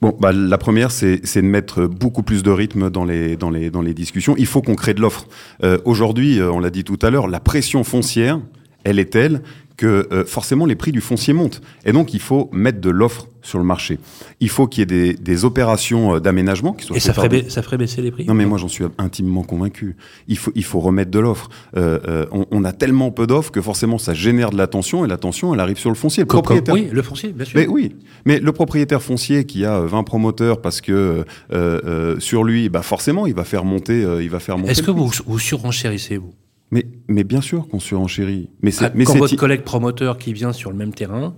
Bon, 0.00 0.14
bah, 0.20 0.30
la 0.32 0.58
première, 0.58 0.90
c'est 0.90 1.18
de 1.18 1.40
mettre 1.40 1.86
beaucoup 1.86 2.22
plus 2.22 2.42
de 2.42 2.50
rythme 2.50 2.90
dans 2.90 3.04
les, 3.04 3.36
dans 3.36 3.50
les, 3.50 3.70
dans 3.70 3.82
les 3.82 3.94
discussions. 3.94 4.36
Il 4.36 4.46
faut 4.46 4.62
qu'on 4.62 4.74
crée 4.74 4.94
de 4.94 5.00
l'offre. 5.00 5.26
Euh, 5.64 5.78
Aujourd'hui, 5.84 6.40
on 6.40 6.60
l'a 6.60 6.70
dit 6.70 6.84
tout 6.84 6.98
à 7.02 7.10
l'heure, 7.10 7.26
la 7.26 7.40
pression 7.40 7.82
foncière, 7.82 8.40
elle 8.84 8.98
est 8.98 9.10
telle 9.10 9.42
que 9.76 10.08
euh, 10.12 10.24
forcément 10.24 10.66
les 10.66 10.76
prix 10.76 10.92
du 10.92 11.00
foncier 11.00 11.32
montent. 11.32 11.60
Et 11.84 11.92
donc 11.92 12.14
il 12.14 12.20
faut 12.20 12.48
mettre 12.52 12.80
de 12.80 12.90
l'offre 12.90 13.28
sur 13.42 13.58
le 13.58 13.64
marché. 13.64 13.98
Il 14.40 14.48
faut 14.48 14.66
qu'il 14.66 14.80
y 14.80 14.82
ait 14.82 14.86
des, 14.86 15.14
des 15.14 15.44
opérations 15.44 16.18
d'aménagement 16.18 16.72
qui 16.72 16.84
soient. 16.84 16.96
Et 16.96 17.00
ça 17.00 17.12
ferait, 17.12 17.48
ça 17.48 17.62
ferait 17.62 17.78
baisser 17.78 18.02
les 18.02 18.10
prix? 18.10 18.24
Non 18.26 18.34
mais 18.34 18.44
moi 18.44 18.58
j'en 18.58 18.68
suis 18.68 18.84
intimement 18.98 19.42
convaincu. 19.42 19.96
Il 20.28 20.36
faut, 20.36 20.50
il 20.54 20.64
faut 20.64 20.80
remettre 20.80 21.10
de 21.10 21.18
l'offre. 21.18 21.48
Euh, 21.76 21.98
euh, 22.08 22.26
on, 22.32 22.46
on, 22.50 22.64
a 22.64 22.72
tellement 22.72 23.10
peu 23.10 23.26
d'offres 23.26 23.52
que 23.52 23.62
forcément 23.62 23.98
ça 23.98 24.14
génère 24.14 24.50
de 24.50 24.56
la 24.56 24.66
tension 24.66 25.04
et 25.04 25.08
la 25.08 25.16
tension 25.16 25.54
elle 25.54 25.60
arrive 25.60 25.78
sur 25.78 25.90
le 25.90 25.96
foncier. 25.96 26.24
Le 26.24 26.26
comme, 26.26 26.42
propriétaire. 26.42 26.74
Comme, 26.74 26.84
oui, 26.84 26.90
le 26.92 27.02
foncier, 27.02 27.32
bien 27.32 27.44
sûr. 27.44 27.58
Mais 27.58 27.66
oui, 27.66 27.94
mais 28.24 28.40
le 28.40 28.52
propriétaire 28.52 29.02
foncier 29.02 29.44
qui 29.44 29.64
a 29.64 29.80
20 29.80 30.02
promoteurs 30.02 30.60
parce 30.60 30.80
que 30.80 31.24
euh, 31.52 32.18
sur 32.18 32.44
lui, 32.44 32.68
bah 32.68 32.82
forcément 32.82 33.26
il 33.26 33.34
va 33.34 33.44
faire 33.44 33.64
monter, 33.64 34.04
il 34.20 34.30
va 34.30 34.40
faire 34.40 34.58
monter. 34.58 34.72
Est-ce 34.72 34.82
que 34.82 34.90
vous, 34.90 35.10
vous 35.26 35.38
surenchérissez 35.38 36.16
vous? 36.16 36.32
Mais, 36.70 36.86
mais 37.08 37.24
bien 37.24 37.40
sûr 37.40 37.68
qu'on 37.68 37.80
surenchérit. 37.80 38.50
Mais 38.60 38.70
c'est, 38.70 38.94
mais 38.94 39.04
Quand 39.04 39.16
votre 39.16 39.36
collègue 39.36 39.62
promoteur 39.62 40.18
qui 40.18 40.32
vient 40.32 40.52
sur 40.52 40.70
le 40.70 40.76
même 40.76 40.92
terrain, 40.94 41.34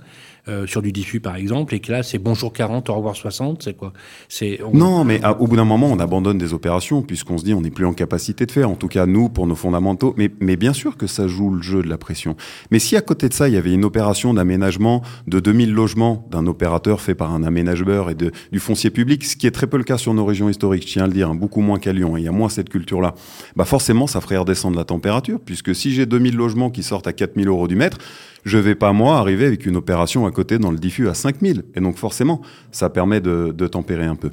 euh, 0.49 0.66
sur 0.66 0.82
du 0.82 0.92
diffus 0.92 1.20
par 1.20 1.36
exemple, 1.36 1.74
et 1.74 1.80
que 1.80 1.92
là 1.92 2.03
c'est 2.03 2.18
bonjour 2.18 2.53
40, 2.53 2.90
au 2.90 2.94
revoir 2.94 3.16
60, 3.16 3.62
c'est 3.62 3.76
quoi? 3.76 3.92
C'est, 4.28 4.61
on... 4.64 4.76
Non, 4.76 5.05
mais 5.05 5.22
à, 5.22 5.40
au 5.40 5.46
bout 5.46 5.57
d'un 5.57 5.64
moment 5.64 5.88
on 5.90 5.99
abandonne 5.99 6.38
des 6.38 6.55
opérations 6.55 7.03
puisqu'on 7.03 7.38
se 7.38 7.44
dit 7.44 7.55
on 7.55 7.61
n'est 7.61 7.70
plus 7.70 7.86
en 7.86 7.92
capacité 7.92 8.46
de 8.46 8.53
faire, 8.53 8.70
en 8.70 8.74
tout 8.74 8.88
cas 8.88 9.07
nous 9.07 9.28
pour 9.28 9.46
nos 9.46 9.55
fondamentaux. 9.55 10.14
Mais, 10.16 10.30
mais 10.40 10.57
bien 10.57 10.72
sûr 10.72 10.96
que 10.96 11.07
ça 11.07 11.28
joue 11.28 11.51
le 11.51 11.62
jeu 11.62 11.82
de 11.82 11.88
la 11.88 11.99
pression. 11.99 12.36
Mais 12.70 12.78
si 12.78 12.96
à 12.96 13.01
côté 13.01 13.28
de 13.28 13.34
ça 13.34 13.49
il 13.49 13.55
y 13.55 13.57
avait 13.57 13.72
une 13.72 13.84
opération 13.84 14.34
d'aménagement 14.34 15.03
de 15.26 15.40
2000 15.40 15.72
logements 15.72 16.26
d'un 16.30 16.46
opérateur 16.46 17.01
fait 17.01 17.14
par 17.14 17.34
un 17.34 17.42
aménageur 17.42 18.11
et 18.11 18.14
de, 18.14 18.32
du 18.53 18.59
foncier 18.59 18.90
public, 18.90 19.24
ce 19.24 19.36
qui 19.36 19.46
est 19.46 19.51
très 19.51 19.66
peu 19.66 19.76
le 19.76 19.84
cas 19.84 19.99
sur 19.99 20.14
nos 20.14 20.24
régions 20.24 20.49
historiques, 20.49 20.86
je 20.86 20.92
tiens 20.92 21.05
à 21.05 21.07
le 21.07 21.12
dire, 21.12 21.30
hein, 21.30 21.34
beaucoup 21.34 21.61
moins 21.61 21.78
qu'à 21.78 21.92
Lyon, 21.92 22.16
il 22.16 22.24
y 22.24 22.28
a 22.28 22.32
moins 22.32 22.49
cette 22.49 22.68
culture-là, 22.68 23.14
bah 23.57 23.64
forcément 23.64 24.07
ça 24.07 24.20
ferait 24.20 24.36
redescendre 24.36 24.76
la 24.76 24.84
température 24.84 25.40
puisque 25.44 25.74
si 25.74 25.92
j'ai 25.92 26.07
2000 26.07 26.36
logements 26.36 26.70
qui 26.70 26.82
sortent 26.82 27.07
à 27.07 27.12
4000 27.12 27.49
euros 27.49 27.68
du 27.68 27.76
mètre, 27.76 27.99
je 28.44 28.59
vais 28.59 28.74
pas 28.74 28.92
moi 28.92 29.18
arriver 29.18 29.46
avec 29.46 29.66
une 29.66 29.76
opération 29.76 30.26
à 30.26 30.30
dans 30.59 30.70
le 30.70 30.78
diffus 30.78 31.09
à 31.09 31.14
5000 31.14 31.64
et 31.74 31.80
donc 31.80 31.97
forcément 31.97 32.41
ça 32.70 32.91
permet 32.91 33.20
de, 33.20 33.53
tempérer 33.68 34.05
un 34.05 34.14
peu. 34.14 34.30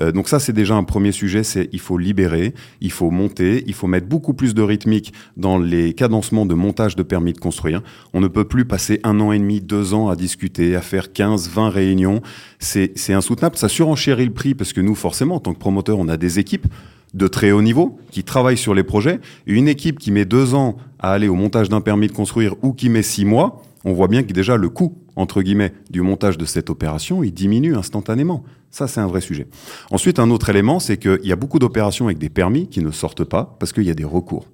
Euh, 0.00 0.12
donc 0.12 0.28
ça 0.28 0.38
c'est 0.38 0.52
déjà 0.52 0.74
un 0.74 0.84
premier 0.84 1.12
sujet 1.12 1.42
c'est 1.42 1.68
il 1.72 1.80
faut 1.80 1.98
libérer 1.98 2.54
il 2.80 2.92
faut 2.92 3.10
monter 3.10 3.64
il 3.66 3.74
faut 3.74 3.86
mettre 3.86 4.06
beaucoup 4.06 4.34
plus 4.34 4.54
de 4.54 4.62
rythmique 4.62 5.12
dans 5.36 5.58
les 5.58 5.92
cadencements 5.92 6.46
de 6.46 6.54
montage 6.54 6.96
de 6.96 7.02
permis 7.02 7.32
de 7.32 7.38
construire. 7.38 7.82
On 8.14 8.20
ne 8.20 8.28
peut 8.28 8.44
plus 8.44 8.64
passer 8.64 9.00
un 9.04 9.20
an 9.20 9.32
et 9.32 9.38
demi 9.38 9.60
deux 9.60 9.94
ans 9.94 10.08
à 10.08 10.16
discuter 10.16 10.76
à 10.76 10.80
faire 10.80 11.12
15 11.12 11.50
20 11.50 11.68
réunions. 11.70 12.22
C'est 12.58 13.12
insoutenable. 13.12 13.56
Ça 13.56 13.68
surenchérit 13.68 14.24
le 14.24 14.32
prix 14.32 14.54
parce 14.54 14.72
que 14.72 14.80
nous 14.80 14.94
forcément 14.94 15.36
en 15.36 15.40
tant 15.40 15.52
que 15.52 15.58
promoteur 15.58 15.98
on 15.98 16.08
a 16.08 16.16
des 16.16 16.38
équipes 16.38 16.66
de 17.14 17.26
très 17.26 17.50
haut 17.52 17.62
niveau 17.62 17.98
qui 18.10 18.24
travaillent 18.24 18.58
sur 18.58 18.74
les 18.74 18.82
projets. 18.82 19.20
Et 19.46 19.52
une 19.52 19.68
équipe 19.68 19.98
qui 19.98 20.10
met 20.10 20.24
deux 20.24 20.54
ans 20.54 20.76
à 20.98 21.12
aller 21.12 21.28
au 21.28 21.34
montage 21.34 21.68
d'un 21.68 21.80
permis 21.80 22.08
de 22.08 22.12
construire 22.12 22.54
ou 22.62 22.72
qui 22.72 22.88
met 22.88 23.02
six 23.02 23.24
mois, 23.24 23.62
on 23.84 23.92
voit 23.92 24.08
bien 24.08 24.22
que 24.22 24.32
déjà 24.32 24.56
le 24.56 24.68
coût, 24.68 24.96
entre 25.18 25.42
guillemets, 25.42 25.72
du 25.90 26.00
montage 26.00 26.38
de 26.38 26.44
cette 26.44 26.70
opération, 26.70 27.22
il 27.24 27.32
diminue 27.32 27.74
instantanément. 27.74 28.44
Ça, 28.70 28.86
c'est 28.86 29.00
un 29.00 29.08
vrai 29.08 29.20
sujet. 29.20 29.48
Ensuite, 29.90 30.18
un 30.18 30.30
autre 30.30 30.48
élément, 30.48 30.78
c'est 30.78 30.96
qu'il 30.96 31.24
y 31.24 31.32
a 31.32 31.36
beaucoup 31.36 31.58
d'opérations 31.58 32.06
avec 32.06 32.18
des 32.18 32.28
permis 32.28 32.68
qui 32.68 32.82
ne 32.82 32.90
sortent 32.92 33.24
pas 33.24 33.56
parce 33.58 33.72
qu'il 33.72 33.84
y 33.84 33.90
a 33.90 33.94
des 33.94 34.04
recours. 34.04 34.46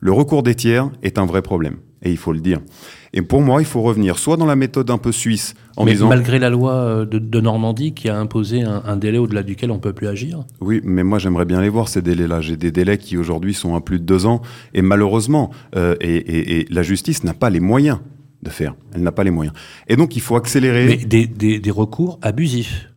Le 0.00 0.12
recours 0.12 0.44
des 0.44 0.54
tiers 0.54 0.88
est 1.02 1.18
un 1.18 1.26
vrai 1.26 1.42
problème, 1.42 1.78
et 2.02 2.12
il 2.12 2.16
faut 2.16 2.32
le 2.32 2.38
dire. 2.38 2.60
Et 3.12 3.22
pour 3.22 3.40
moi, 3.40 3.60
il 3.60 3.64
faut 3.64 3.82
revenir 3.82 4.18
soit 4.18 4.36
dans 4.36 4.46
la 4.46 4.54
méthode 4.54 4.88
un 4.90 4.98
peu 4.98 5.10
suisse, 5.10 5.54
en 5.76 5.84
mais 5.84 5.92
disant... 5.92 6.08
malgré 6.08 6.38
la 6.38 6.50
loi 6.50 7.04
de, 7.04 7.18
de 7.18 7.40
Normandie 7.40 7.94
qui 7.94 8.08
a 8.08 8.16
imposé 8.16 8.62
un, 8.62 8.82
un 8.86 8.96
délai 8.96 9.18
au-delà 9.18 9.42
duquel 9.42 9.72
on 9.72 9.76
ne 9.76 9.80
peut 9.80 9.92
plus 9.92 10.06
agir 10.06 10.44
Oui, 10.60 10.80
mais 10.84 11.02
moi 11.02 11.18
j'aimerais 11.18 11.46
bien 11.46 11.60
les 11.60 11.70
voir, 11.70 11.88
ces 11.88 12.02
délais-là. 12.02 12.40
J'ai 12.40 12.56
des 12.56 12.70
délais 12.70 12.98
qui 12.98 13.16
aujourd'hui 13.16 13.54
sont 13.54 13.74
à 13.74 13.80
plus 13.80 13.98
de 13.98 14.04
deux 14.04 14.26
ans, 14.26 14.42
et 14.74 14.82
malheureusement, 14.82 15.50
euh, 15.74 15.96
et, 16.00 16.14
et, 16.14 16.60
et 16.60 16.66
la 16.70 16.84
justice 16.84 17.24
n'a 17.24 17.34
pas 17.34 17.50
les 17.50 17.60
moyens 17.60 17.98
de 18.42 18.50
faire. 18.50 18.74
Elle 18.94 19.02
n'a 19.02 19.12
pas 19.12 19.24
les 19.24 19.30
moyens. 19.30 19.56
Et 19.88 19.96
donc 19.96 20.16
il 20.16 20.20
faut 20.22 20.36
accélérer... 20.36 20.86
Mais 20.86 20.96
des, 20.96 21.26
des, 21.26 21.58
des 21.58 21.70
recours 21.70 22.18
abusifs 22.22 22.88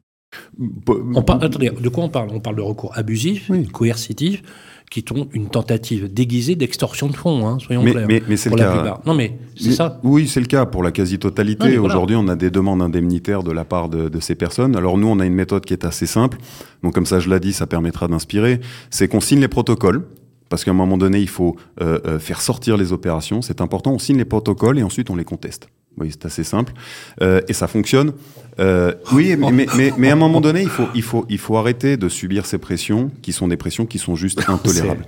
on 0.58 1.24
parle, 1.24 1.44
attendez, 1.44 1.70
de 1.70 1.90
quoi 1.90 2.06
on 2.06 2.10
parle? 2.10 2.30
On 2.32 2.40
parle 2.40 2.56
de 2.56 2.62
recours 2.62 2.98
abusifs, 2.98 3.48
oui. 3.50 3.68
coercitifs, 3.68 4.42
qui 4.90 5.04
sont 5.08 5.28
une 5.34 5.50
tentative 5.50 6.14
déguisée 6.14 6.56
d'extorsion 6.56 7.08
de 7.08 7.16
fonds, 7.16 7.46
hein, 7.48 7.58
soyons 7.60 7.84
Mais- 7.84 7.92
clairs. 7.92 8.08
mais- 8.08 8.24
mais 8.30 8.38
c'est 8.38 8.50
le 8.50 8.56
cas. 8.56 8.72
plupart. 8.72 9.02
Non, 9.06 9.14
mais 9.14 9.38
c'est 9.58 9.72
ça. 9.74 10.00
Oui, 10.04 10.28
c'est 10.30 10.40
le 10.40 10.46
cas 10.46 10.66
pour 10.66 10.84
la 10.84 10.92
quasi-totalité. 10.92 11.76
voilà. 11.78 11.96
Aujourd'hui, 11.96 12.16
on 12.16 12.28
a 12.30 12.36
des 12.38 12.50
demandes 12.50 12.82
indemnitaires 12.82 13.44
de 13.44 13.52
la 13.52 13.66
part 13.66 13.90
de, 13.90 14.08
de 14.08 14.20
ces 14.22 14.36
personnes. 14.36 14.76
Alors 14.78 14.98
nous, 14.98 15.08
on 15.08 15.20
a 15.20 15.26
une 15.26 15.34
méthode 15.34 15.66
qui 15.66 15.74
est 15.74 15.84
assez 15.86 16.06
simple. 16.06 16.38
Donc 16.84 16.94
comme 16.94 17.06
ça, 17.06 17.20
je 17.20 17.30
l'ai 17.30 17.40
dit, 17.42 17.52
ça 17.54 17.68
permettra 17.68 18.08
d'inspirer. 18.08 18.62
C'est 18.90 19.08
qu'on 19.10 19.20
signe 19.22 19.40
les 19.42 19.48
protocoles. 19.50 20.06
Parce 20.52 20.66
qu'à 20.66 20.72
un 20.72 20.76
moment 20.76 20.98
donné, 20.98 21.20
il 21.20 21.30
faut 21.30 21.56
euh, 21.82 21.98
euh, 22.06 22.20
faire 22.20 22.42
sortir 22.42 22.76
les 22.76 22.92
opérations. 22.92 23.42
C'est 23.42 23.62
important. 23.62 23.94
On 23.94 24.00
signe 24.00 24.18
les 24.18 24.26
protocoles 24.26 24.78
et 24.78 24.84
ensuite 24.84 25.10
on 25.10 25.16
les 25.16 25.24
conteste. 25.24 25.70
Oui, 25.98 26.10
c'est 26.12 26.26
assez 26.26 26.44
simple. 26.44 26.74
Euh, 27.22 27.42
et 27.48 27.54
ça 27.54 27.68
fonctionne. 27.68 28.12
Euh, 28.60 28.94
oui, 29.14 29.36
mais, 29.38 29.52
mais, 29.52 29.66
mais, 29.78 29.94
mais 29.98 30.10
à 30.10 30.14
un 30.14 30.18
moment 30.18 30.42
donné, 30.42 30.62
il 30.62 30.70
faut, 30.70 30.88
il, 30.94 31.04
faut, 31.04 31.26
il 31.30 31.38
faut 31.38 31.56
arrêter 31.56 31.96
de 31.96 32.10
subir 32.10 32.46
ces 32.46 32.58
pressions 32.58 33.12
qui 33.22 33.32
sont 33.32 33.48
des 33.48 33.56
pressions 33.56 33.86
qui 33.86 33.98
sont 33.98 34.18
juste 34.18 34.42
intolérables. 34.50 35.06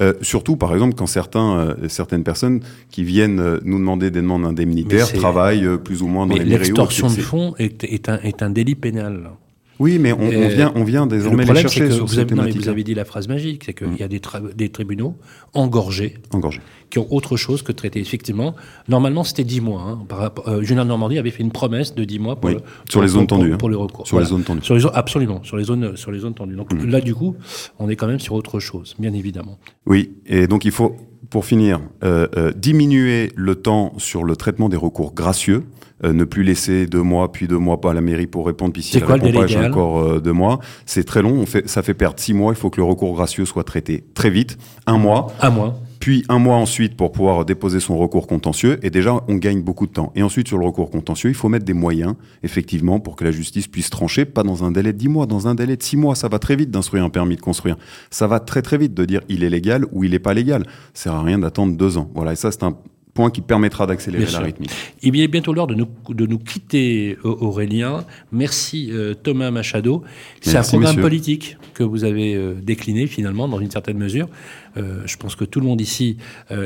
Euh, 0.00 0.14
surtout, 0.22 0.56
par 0.56 0.72
exemple, 0.72 0.94
quand 0.94 1.06
certains, 1.06 1.58
euh, 1.58 1.88
certaines 1.88 2.24
personnes 2.24 2.60
qui 2.90 3.04
viennent 3.04 3.40
euh, 3.40 3.60
nous 3.64 3.78
demander 3.78 4.10
des 4.10 4.22
demandes 4.22 4.46
indemnitaires 4.46 5.12
travaillent 5.12 5.78
plus 5.84 6.00
ou 6.00 6.06
moins 6.06 6.26
dans 6.26 6.34
les 6.34 6.44
mairies. 6.44 6.64
l'extorsion 6.64 7.08
de 7.08 7.20
fonds 7.20 7.54
est, 7.58 7.84
est, 7.84 8.08
un, 8.08 8.18
est 8.20 8.42
un 8.42 8.48
délit 8.48 8.74
pénal. 8.74 9.30
Oui, 9.78 9.98
mais 10.00 10.12
on, 10.12 10.18
on 10.20 10.48
vient, 10.48 10.72
on 10.74 10.82
vient 10.84 11.04
Le 11.04 11.10
désormais 11.10 11.38
les 11.38 11.44
problème, 11.44 11.68
c'est 11.68 11.74
chercher 11.74 11.88
que 11.90 11.94
sur 11.94 12.06
vous 12.06 12.12
ces 12.14 12.18
avez, 12.20 12.34
non, 12.34 12.42
mais 12.42 12.50
vous 12.50 12.68
avez 12.68 12.82
dit 12.84 12.94
la 12.94 13.04
phrase 13.04 13.28
magique, 13.28 13.62
c'est 13.64 13.74
qu'il 13.74 13.86
Mm. 13.88 13.96
y 13.98 14.02
a 14.02 14.08
des, 14.08 14.18
tra- 14.18 14.52
des 14.54 14.68
tribunaux 14.70 15.14
engorgés 15.54 16.14
Engorgés. 16.32 16.60
Qui 16.90 16.98
ont 16.98 17.06
autre 17.10 17.36
chose 17.36 17.62
que 17.62 17.72
de 17.72 17.76
traiter. 17.76 18.00
Effectivement, 18.00 18.54
normalement, 18.88 19.24
c'était 19.24 19.44
10 19.44 19.60
mois. 19.60 19.82
Hein, 19.82 19.98
par 20.08 20.18
rapport, 20.18 20.48
euh, 20.48 20.62
Julien 20.62 20.84
Normandie 20.84 21.18
avait 21.18 21.30
fait 21.30 21.42
une 21.42 21.52
promesse 21.52 21.94
de 21.94 22.04
10 22.04 22.18
mois 22.18 22.36
pour, 22.36 22.50
Oui, 22.50 22.56
le- 22.56 22.62
sur 22.88 23.02
les 23.02 23.08
zones 23.08 23.26
pour- 23.26 23.38
tendues, 23.38 23.48
Pour, 23.48 23.54
hein. 23.54 23.58
pour 23.58 23.70
les 23.70 23.76
recours. 23.76 24.06
Sur 24.06 24.18
les 24.20 24.26
zones 24.26 24.42
tendues. 24.42 24.62
Sur 24.64 24.74
les 24.74 24.84
absolument, 24.94 25.40
sur 25.44 25.56
les 25.56 25.64
zones, 25.64 25.96
sur 25.96 26.10
les 26.10 26.18
zones 26.20 26.34
tendues. 26.34 26.56
Donc 26.56 26.72
Mm. 26.72 26.88
là, 26.88 27.00
du 27.00 27.14
coup, 27.14 27.36
on 27.78 27.88
est 27.88 27.96
quand 27.96 28.06
même 28.06 28.20
sur 28.20 28.34
autre 28.34 28.58
chose, 28.60 28.94
bien 28.98 29.12
évidemment. 29.12 29.58
Oui, 29.86 30.12
et 30.26 30.46
donc 30.46 30.64
il 30.64 30.70
faut, 30.70 30.96
pour 31.30 31.44
finir, 31.44 31.80
euh, 32.04 32.26
euh, 32.36 32.52
diminuer 32.56 33.32
le 33.36 33.54
temps 33.56 33.92
sur 33.98 34.24
le 34.24 34.36
traitement 34.36 34.68
des 34.68 34.76
recours 34.78 35.12
gracieux. 35.14 35.64
euh, 36.04 36.12
ne 36.12 36.22
plus 36.22 36.44
laisser 36.44 36.86
deux 36.86 37.02
mois, 37.02 37.32
puis 37.32 37.48
deux 37.48 37.58
mois 37.58 37.80
pas 37.80 37.90
à 37.90 37.94
la 37.94 38.00
mairie 38.00 38.28
pour 38.28 38.46
répondre, 38.46 38.72
puis 38.72 38.84
si 38.84 38.96
elle 38.98 39.02
le 39.02 39.08
répond 39.14 39.32
pas, 39.32 39.46
j'ai 39.48 39.56
idéal 39.56 39.72
encore 39.72 39.98
euh, 39.98 40.20
deux 40.20 40.32
mois. 40.32 40.60
C'est 40.86 41.02
très 41.02 41.22
long, 41.22 41.32
on 41.32 41.44
fait, 41.44 41.68
ça 41.68 41.82
fait 41.82 41.92
perdre 41.92 42.20
six 42.20 42.34
mois. 42.34 42.52
Il 42.52 42.56
faut 42.56 42.70
que 42.70 42.76
le 42.80 42.84
recours 42.84 43.12
gracieux 43.16 43.44
soit 43.44 43.64
traité 43.64 44.04
très 44.14 44.30
vite, 44.30 44.58
un 44.86 44.96
mois, 44.96 45.26
À 45.40 45.50
moi. 45.50 45.74
Puis 45.98 46.24
un 46.28 46.38
mois 46.38 46.56
ensuite 46.56 46.96
pour 46.96 47.12
pouvoir 47.12 47.44
déposer 47.44 47.80
son 47.80 47.98
recours 47.98 48.26
contentieux. 48.26 48.78
Et 48.82 48.90
déjà, 48.90 49.22
on 49.28 49.34
gagne 49.34 49.62
beaucoup 49.62 49.86
de 49.86 49.92
temps. 49.92 50.12
Et 50.14 50.22
ensuite, 50.22 50.48
sur 50.48 50.58
le 50.58 50.66
recours 50.66 50.90
contentieux, 50.90 51.30
il 51.30 51.34
faut 51.34 51.48
mettre 51.48 51.64
des 51.64 51.72
moyens, 51.72 52.14
effectivement, 52.42 53.00
pour 53.00 53.16
que 53.16 53.24
la 53.24 53.30
justice 53.30 53.66
puisse 53.66 53.90
trancher, 53.90 54.24
pas 54.24 54.42
dans 54.42 54.64
un 54.64 54.70
délai 54.70 54.92
de 54.92 54.98
10 54.98 55.08
mois, 55.08 55.26
dans 55.26 55.48
un 55.48 55.54
délai 55.54 55.76
de 55.76 55.82
6 55.82 55.96
mois. 55.96 56.14
Ça 56.14 56.28
va 56.28 56.38
très 56.38 56.56
vite 56.56 56.70
d'instruire 56.70 57.04
un 57.04 57.10
permis 57.10 57.36
de 57.36 57.40
construire. 57.40 57.76
Ça 58.10 58.26
va 58.26 58.40
très 58.40 58.62
très 58.62 58.78
vite 58.78 58.94
de 58.94 59.04
dire 59.04 59.20
il 59.28 59.42
est 59.44 59.50
légal 59.50 59.86
ou 59.92 60.04
il 60.04 60.12
n'est 60.12 60.18
pas 60.18 60.34
légal. 60.34 60.64
Ça 60.94 61.04
sert 61.04 61.14
à 61.14 61.22
rien 61.22 61.38
d'attendre 61.38 61.76
deux 61.76 61.98
ans. 61.98 62.10
Voilà, 62.14 62.32
et 62.32 62.36
ça, 62.36 62.52
c'est 62.52 62.62
un 62.62 62.76
point 63.18 63.30
qui 63.32 63.40
permettra 63.40 63.84
d'accélérer 63.88 64.30
la 64.30 64.38
rythmique. 64.38 64.70
Il 65.02 65.20
est 65.20 65.26
bientôt 65.26 65.52
l'heure 65.52 65.66
de 65.66 65.74
nous, 65.74 65.88
de 66.08 66.24
nous 66.24 66.38
quitter, 66.38 67.18
Aurélien. 67.24 68.04
Merci 68.30 68.90
euh, 68.92 69.12
Thomas 69.12 69.50
Machado. 69.50 70.04
C'est 70.40 70.56
un 70.56 70.62
programme 70.62 70.92
messieurs. 70.92 71.02
politique 71.02 71.56
que 71.74 71.82
vous 71.82 72.04
avez 72.04 72.36
euh, 72.36 72.54
décliné 72.62 73.08
finalement 73.08 73.48
dans 73.48 73.58
une 73.58 73.72
certaine 73.72 73.98
mesure. 73.98 74.28
Euh, 74.76 75.02
je 75.04 75.16
pense 75.16 75.34
que 75.34 75.44
tout 75.44 75.58
le 75.58 75.66
monde 75.66 75.80
ici 75.80 76.18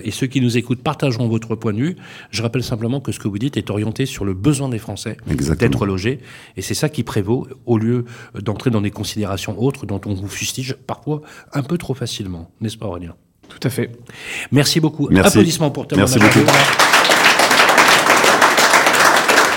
et 0.05 0.11
ceux 0.11 0.27
qui 0.27 0.43
nous 0.43 0.59
écoutent 0.59 0.83
partageront 0.83 1.27
votre 1.27 1.55
point 1.55 1.73
de 1.73 1.79
vue. 1.79 1.97
Je 2.31 2.43
rappelle 2.43 2.63
simplement 2.63 3.01
que 3.01 3.13
ce 3.13 3.19
que 3.19 3.29
vous 3.29 3.39
dites 3.39 3.57
est 3.57 3.71
orienté 3.71 4.05
sur 4.05 4.27
le 4.27 4.35
besoin 4.35 4.69
des 4.69 4.79
Français 4.79 5.17
d'être 5.59 5.87
logés. 5.87 6.19
Et 6.59 6.63
c'est 6.63 6.75
ça 6.75 6.91
qui 6.91 7.03
prévaut 7.03 7.49
au 7.65 7.79
lieu 7.79 8.05
d'entrer 8.35 8.69
dans 8.69 8.83
des 8.83 8.91
considérations 8.91 9.59
autres 9.59 9.87
dont 9.87 10.03
on 10.05 10.13
vous 10.13 10.29
fustige 10.29 10.77
parfois 10.87 11.23
un 11.55 11.63
peu 11.63 11.79
trop 11.79 11.95
facilement. 11.95 12.51
N'est-ce 12.61 12.77
pas 12.77 12.89
Aurélien? 12.89 13.15
Tout 13.61 13.67
à 13.67 13.71
fait. 13.71 13.91
Merci 14.51 14.81
beaucoup. 14.81 15.09
Merci. 15.11 15.29
Applaudissements 15.29 15.71
pour 15.71 15.87
Thomas 15.87 16.03
Merci 16.03 16.19
beaucoup. 16.19 16.51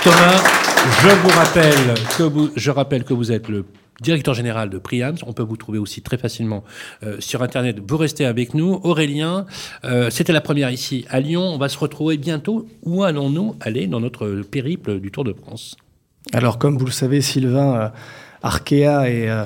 Thomas, 0.04 0.43
je 1.02 1.10
vous 1.10 1.30
rappelle 1.30 1.93
que 2.18 2.24
vous, 2.24 2.50
je 2.56 2.72
rappelle 2.72 3.04
que 3.04 3.14
vous 3.14 3.32
êtes 3.32 3.48
le 3.48 3.66
directeur 4.02 4.34
général 4.34 4.70
de 4.70 4.78
Priams. 4.78 5.16
On 5.26 5.34
peut 5.34 5.43
vous 5.43 5.58
trouver 5.58 5.80
aussi 5.80 6.02
très 6.02 6.18
facilement 6.18 6.64
euh, 7.04 7.16
sur 7.20 7.41
Internet. 7.41 7.78
Vous 7.88 7.98
restez 7.98 8.26
avec 8.26 8.54
nous. 8.54 8.80
Aurélien, 8.84 9.46
euh, 9.84 10.10
c'était 10.10 10.34
la 10.34 10.41
première 10.41 10.70
ici 10.70 11.06
à 11.10 11.20
Lyon. 11.20 11.41
On 11.41 11.58
va 11.58 11.70
se 11.70 11.78
retrouver 11.78 12.18
bientôt. 12.18 12.68
Où 12.84 13.04
allons-nous 13.04 13.56
aller 13.62 13.88
dans 13.88 14.00
notre 14.00 14.41
périple 14.43 15.00
du 15.00 15.12
Tour 15.12 15.24
de 15.24 15.34
France? 15.34 15.76
Alors, 16.34 16.58
comme 16.58 16.78
vous 16.78 16.86
le 16.86 16.91
savez, 16.91 17.22
Sylvain, 17.22 17.76
euh, 17.76 17.89
Arkea 18.43 19.10
est, 19.10 19.30
euh, 19.30 19.46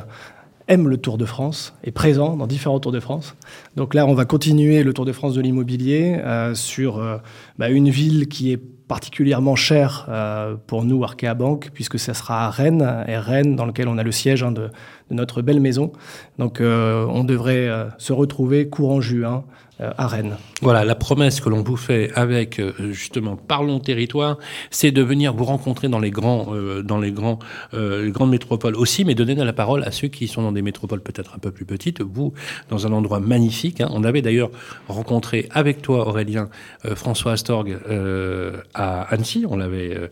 aime 0.69 0.87
le 0.87 0.97
Tour 0.97 1.17
de 1.17 1.25
France, 1.25 1.73
est 1.83 1.91
présent 1.91 2.37
dans 2.37 2.47
différents 2.47 2.79
Tours 2.79 2.91
de 2.91 2.99
France. 2.99 3.35
Donc 3.75 3.93
là, 3.93 4.05
on 4.05 4.13
va 4.13 4.25
continuer 4.25 4.83
le 4.83 4.93
Tour 4.93 5.03
de 5.03 5.11
France 5.11 5.33
de 5.33 5.41
l'immobilier 5.41 6.17
euh, 6.23 6.55
sur 6.55 6.99
euh, 6.99 7.17
bah, 7.57 7.69
une 7.69 7.89
ville 7.89 8.27
qui 8.27 8.51
est 8.51 8.57
particulièrement 8.57 9.55
chère 9.55 10.05
euh, 10.09 10.55
pour 10.67 10.85
nous, 10.85 11.03
Arkea 11.03 11.33
Banque, 11.35 11.71
puisque 11.73 11.99
ça 11.99 12.13
sera 12.13 12.45
à 12.45 12.49
Rennes, 12.49 13.03
et 13.07 13.17
Rennes, 13.17 13.55
dans 13.55 13.65
lequel 13.65 13.87
on 13.87 13.97
a 13.97 14.03
le 14.03 14.11
siège 14.11 14.43
hein, 14.43 14.51
de, 14.51 14.69
notre 15.11 15.41
belle 15.41 15.59
maison. 15.59 15.91
Donc, 16.37 16.59
on 16.61 17.23
devrait 17.23 17.67
se 17.97 18.13
retrouver 18.13 18.69
courant 18.69 19.01
juin 19.01 19.43
à 19.79 20.07
Rennes. 20.07 20.35
Voilà, 20.61 20.83
la 20.83 20.95
promesse 20.95 21.39
que 21.39 21.47
l'on 21.49 21.63
vous 21.63 21.77
fait 21.77 22.11
avec 22.15 22.59
euh, 22.59 22.73
justement 22.91 23.35
Parlons 23.37 23.79
Territoire, 23.79 24.37
c'est 24.71 24.91
de 24.91 25.01
venir 25.01 25.33
vous 25.33 25.45
rencontrer 25.45 25.87
dans 25.87 25.99
les 25.99 26.11
grands, 26.11 26.47
euh, 26.53 26.81
dans 26.83 26.99
les 26.99 27.11
grands, 27.11 27.39
euh, 27.73 28.03
les 28.05 28.11
grandes 28.11 28.29
métropoles 28.31 28.75
aussi, 28.75 29.05
mais 29.05 29.15
donner 29.15 29.35
la 29.35 29.53
parole 29.53 29.83
à 29.83 29.91
ceux 29.91 30.09
qui 30.09 30.27
sont 30.27 30.41
dans 30.41 30.51
des 30.51 30.61
métropoles 30.61 31.01
peut-être 31.01 31.33
un 31.35 31.39
peu 31.39 31.51
plus 31.51 31.65
petites. 31.65 32.01
Vous, 32.01 32.33
dans 32.69 32.87
un 32.87 32.91
endroit 32.91 33.19
magnifique. 33.21 33.79
hein. 33.81 33.89
On 33.93 34.03
avait 34.03 34.21
d'ailleurs 34.21 34.49
rencontré 34.87 35.47
avec 35.51 35.81
toi, 35.81 36.07
Aurélien, 36.07 36.49
euh, 36.85 36.95
François 36.95 37.31
Astorg 37.33 37.77
euh, 37.89 38.57
à 38.73 39.01
Annecy. 39.13 39.45
On 39.49 39.55
l'avait, 39.57 39.95
euh, 39.95 40.07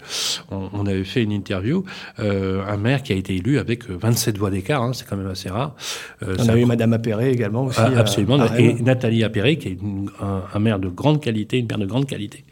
on, 0.52 0.70
on 0.74 0.86
avait 0.86 1.04
fait 1.04 1.24
une 1.24 1.32
interview. 1.32 1.84
Euh, 2.20 2.64
un 2.68 2.78
maire 2.78 3.04
qui 3.04 3.12
a 3.14 3.16
été 3.16 3.36
élu 3.36 3.60
avec 3.60 3.90
euh, 3.90 3.98
27 4.00 4.38
voix 4.38 4.50
d'écart. 4.50 4.82
hein. 4.82 4.92
C'est 4.94 5.06
quand 5.08 5.18
même 5.18 5.28
assez 5.30 5.50
rare. 5.50 5.76
Euh, 6.24 6.36
On 6.40 6.48
a 6.50 6.58
eu 6.58 6.66
Madame 6.66 6.94
Appéré 6.94 7.32
également 7.32 7.66
aussi. 7.66 7.80
ah, 7.82 7.92
à- 7.96 8.00
absolument. 8.00 8.40
à 8.40 8.60
et. 8.60 8.76
Nathalie 8.82 9.24
Appéré, 9.24 9.57
qui 9.58 9.68
est 9.70 9.78
une- 9.82 10.10
un, 10.22 10.44
un 10.54 10.60
maire 10.60 10.80
de 10.80 10.88
grande 10.88 11.22
qualité, 11.22 11.58
une 11.58 11.68
maire 11.68 11.78
de 11.78 11.86
grande 11.86 12.06
qualité, 12.06 12.44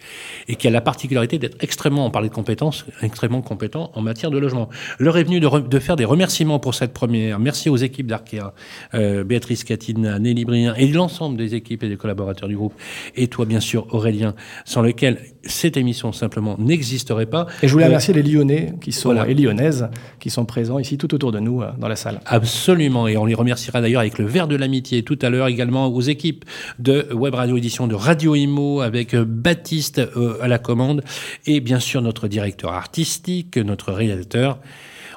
et 0.47 0.55
qui 0.55 0.67
a 0.67 0.71
la 0.71 0.81
particularité 0.81 1.37
d'être 1.37 1.57
extrêmement, 1.61 2.05
on 2.05 2.11
parlait 2.11 2.29
de 2.29 2.33
compétences, 2.33 2.85
extrêmement 3.01 3.41
compétent 3.41 3.91
en 3.93 4.01
matière 4.01 4.31
de 4.31 4.37
logement. 4.37 4.69
L'heure 4.99 5.17
est 5.17 5.23
venue 5.23 5.39
de, 5.39 5.47
re- 5.47 5.67
de 5.67 5.79
faire 5.79 5.95
des 5.95 6.05
remerciements 6.05 6.59
pour 6.59 6.73
cette 6.75 6.93
première. 6.93 7.39
Merci 7.39 7.69
aux 7.69 7.77
équipes 7.77 8.07
d'Arkea, 8.07 8.53
euh, 8.93 9.23
Béatrice 9.23 9.63
Catine, 9.63 10.17
Nelly 10.19 10.45
Brien, 10.45 10.73
et 10.75 10.87
l'ensemble 10.87 11.37
des 11.37 11.55
équipes 11.55 11.83
et 11.83 11.89
des 11.89 11.97
collaborateurs 11.97 12.49
du 12.49 12.55
groupe, 12.55 12.73
et 13.15 13.27
toi, 13.27 13.45
bien 13.45 13.59
sûr, 13.59 13.87
Aurélien, 13.93 14.35
sans 14.65 14.81
lequel 14.81 15.19
cette 15.43 15.77
émission 15.77 16.11
simplement 16.11 16.55
n'existerait 16.57 17.25
pas. 17.27 17.45
Et 17.61 17.67
je 17.67 17.73
voulais 17.73 17.85
remercier 17.85 18.13
les 18.13 18.23
Lyonnais 18.23 18.73
qui 18.81 18.91
sont, 18.91 19.09
voilà. 19.13 19.27
et 19.29 19.33
Lyonnaises 19.33 19.89
qui 20.19 20.29
sont 20.29 20.45
présents 20.45 20.79
ici 20.79 20.97
tout 20.97 21.13
autour 21.13 21.31
de 21.31 21.39
nous 21.39 21.61
euh, 21.61 21.69
dans 21.77 21.87
la 21.87 21.95
salle. 21.95 22.19
Absolument, 22.25 23.07
et 23.07 23.17
on 23.17 23.25
les 23.25 23.35
remerciera 23.35 23.81
d'ailleurs 23.81 24.01
avec 24.01 24.17
le 24.17 24.25
verre 24.25 24.47
de 24.47 24.55
l'amitié 24.55 25.03
tout 25.03 25.19
à 25.21 25.29
l'heure 25.29 25.47
également 25.47 25.87
aux 25.87 26.01
équipes 26.01 26.45
de 26.79 26.94
Web 27.13 27.35
Radio 27.35 27.57
Édition, 27.57 27.87
de 27.87 27.95
Radio 27.95 28.35
Imo, 28.35 28.81
avec 28.81 29.13
euh, 29.13 29.25
Baptiste 29.25 29.99
euh, 29.99 30.37
à 30.41 30.47
la 30.47 30.59
commande, 30.59 31.03
et 31.45 31.59
bien 31.59 31.79
sûr 31.79 32.01
notre 32.01 32.27
directeur 32.27 32.73
artistique, 32.73 33.57
notre 33.57 33.91
réalisateur. 33.91 34.59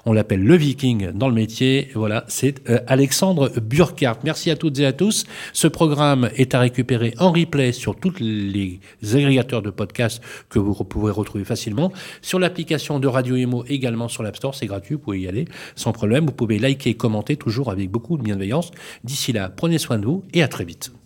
On 0.05 0.13
l'appelle 0.13 0.43
le 0.43 0.57
Viking 0.57 1.11
dans 1.13 1.29
le 1.29 1.35
métier. 1.35 1.91
Voilà, 1.95 2.25
c'est 2.29 2.67
euh, 2.71 2.81
Alexandre 2.87 3.51
Burkhardt. 3.61 4.21
Merci 4.25 4.51
à 4.51 4.57
toutes 4.57 4.79
et 4.79 4.87
à 4.87 4.93
tous. 4.93 5.27
Ce 5.53 5.69
programme 5.69 6.31
est 6.35 6.55
à 6.55 6.61
récupérer 6.61 7.13
en 7.19 7.31
replay 7.31 7.73
sur 7.73 7.95
tous 7.95 8.15
les 8.19 8.81
agrégateurs 9.03 9.61
de 9.61 9.69
podcasts 9.71 10.23
que 10.49 10.59
vous 10.59 10.73
pouvez 10.85 11.11
retrouver 11.11 11.45
facilement. 11.45 11.93
Sur 12.23 12.39
l'application 12.39 13.01
de 13.01 13.07
Radio 13.07 13.37
Imo 13.37 13.65
également 13.69 14.09
sur 14.09 14.23
l'App 14.23 14.37
Store, 14.37 14.55
c'est 14.55 14.67
gratuit, 14.67 14.95
vous 14.95 15.01
pouvez 15.01 15.21
y 15.21 15.29
aller 15.29 15.47
sans 15.77 15.93
problème. 15.93 16.25
Vous 16.27 16.33
pouvez 16.33 16.59
liker, 16.59 16.95
commenter 16.95 17.37
toujours 17.37 17.71
avec 17.71 17.91
beaucoup 17.91 18.17
de 18.17 18.23
bienveillance. 18.23 18.71
D'ici 19.05 19.33
là, 19.33 19.51
prenez 19.55 19.79
soin 19.79 19.99
de 19.99 20.07
vous 20.07 20.25
et 20.33 20.43
à 20.43 20.49
très 20.49 20.65
vite. 20.65 20.98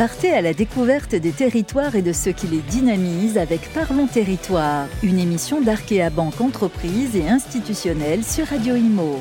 Partez 0.00 0.32
à 0.32 0.40
la 0.40 0.54
découverte 0.54 1.14
des 1.14 1.30
territoires 1.30 1.94
et 1.94 2.00
de 2.00 2.14
ce 2.14 2.30
qui 2.30 2.46
les 2.46 2.62
dynamise 2.62 3.36
avec 3.36 3.70
Parlons 3.74 4.06
Territoire, 4.06 4.86
une 5.02 5.18
émission 5.18 5.60
d'Arkea 5.60 6.08
Banque 6.10 6.40
Entreprise 6.40 7.16
et 7.16 7.28
institutionnelle 7.28 8.24
sur 8.24 8.46
Radio 8.46 8.76
Imo. 8.76 9.18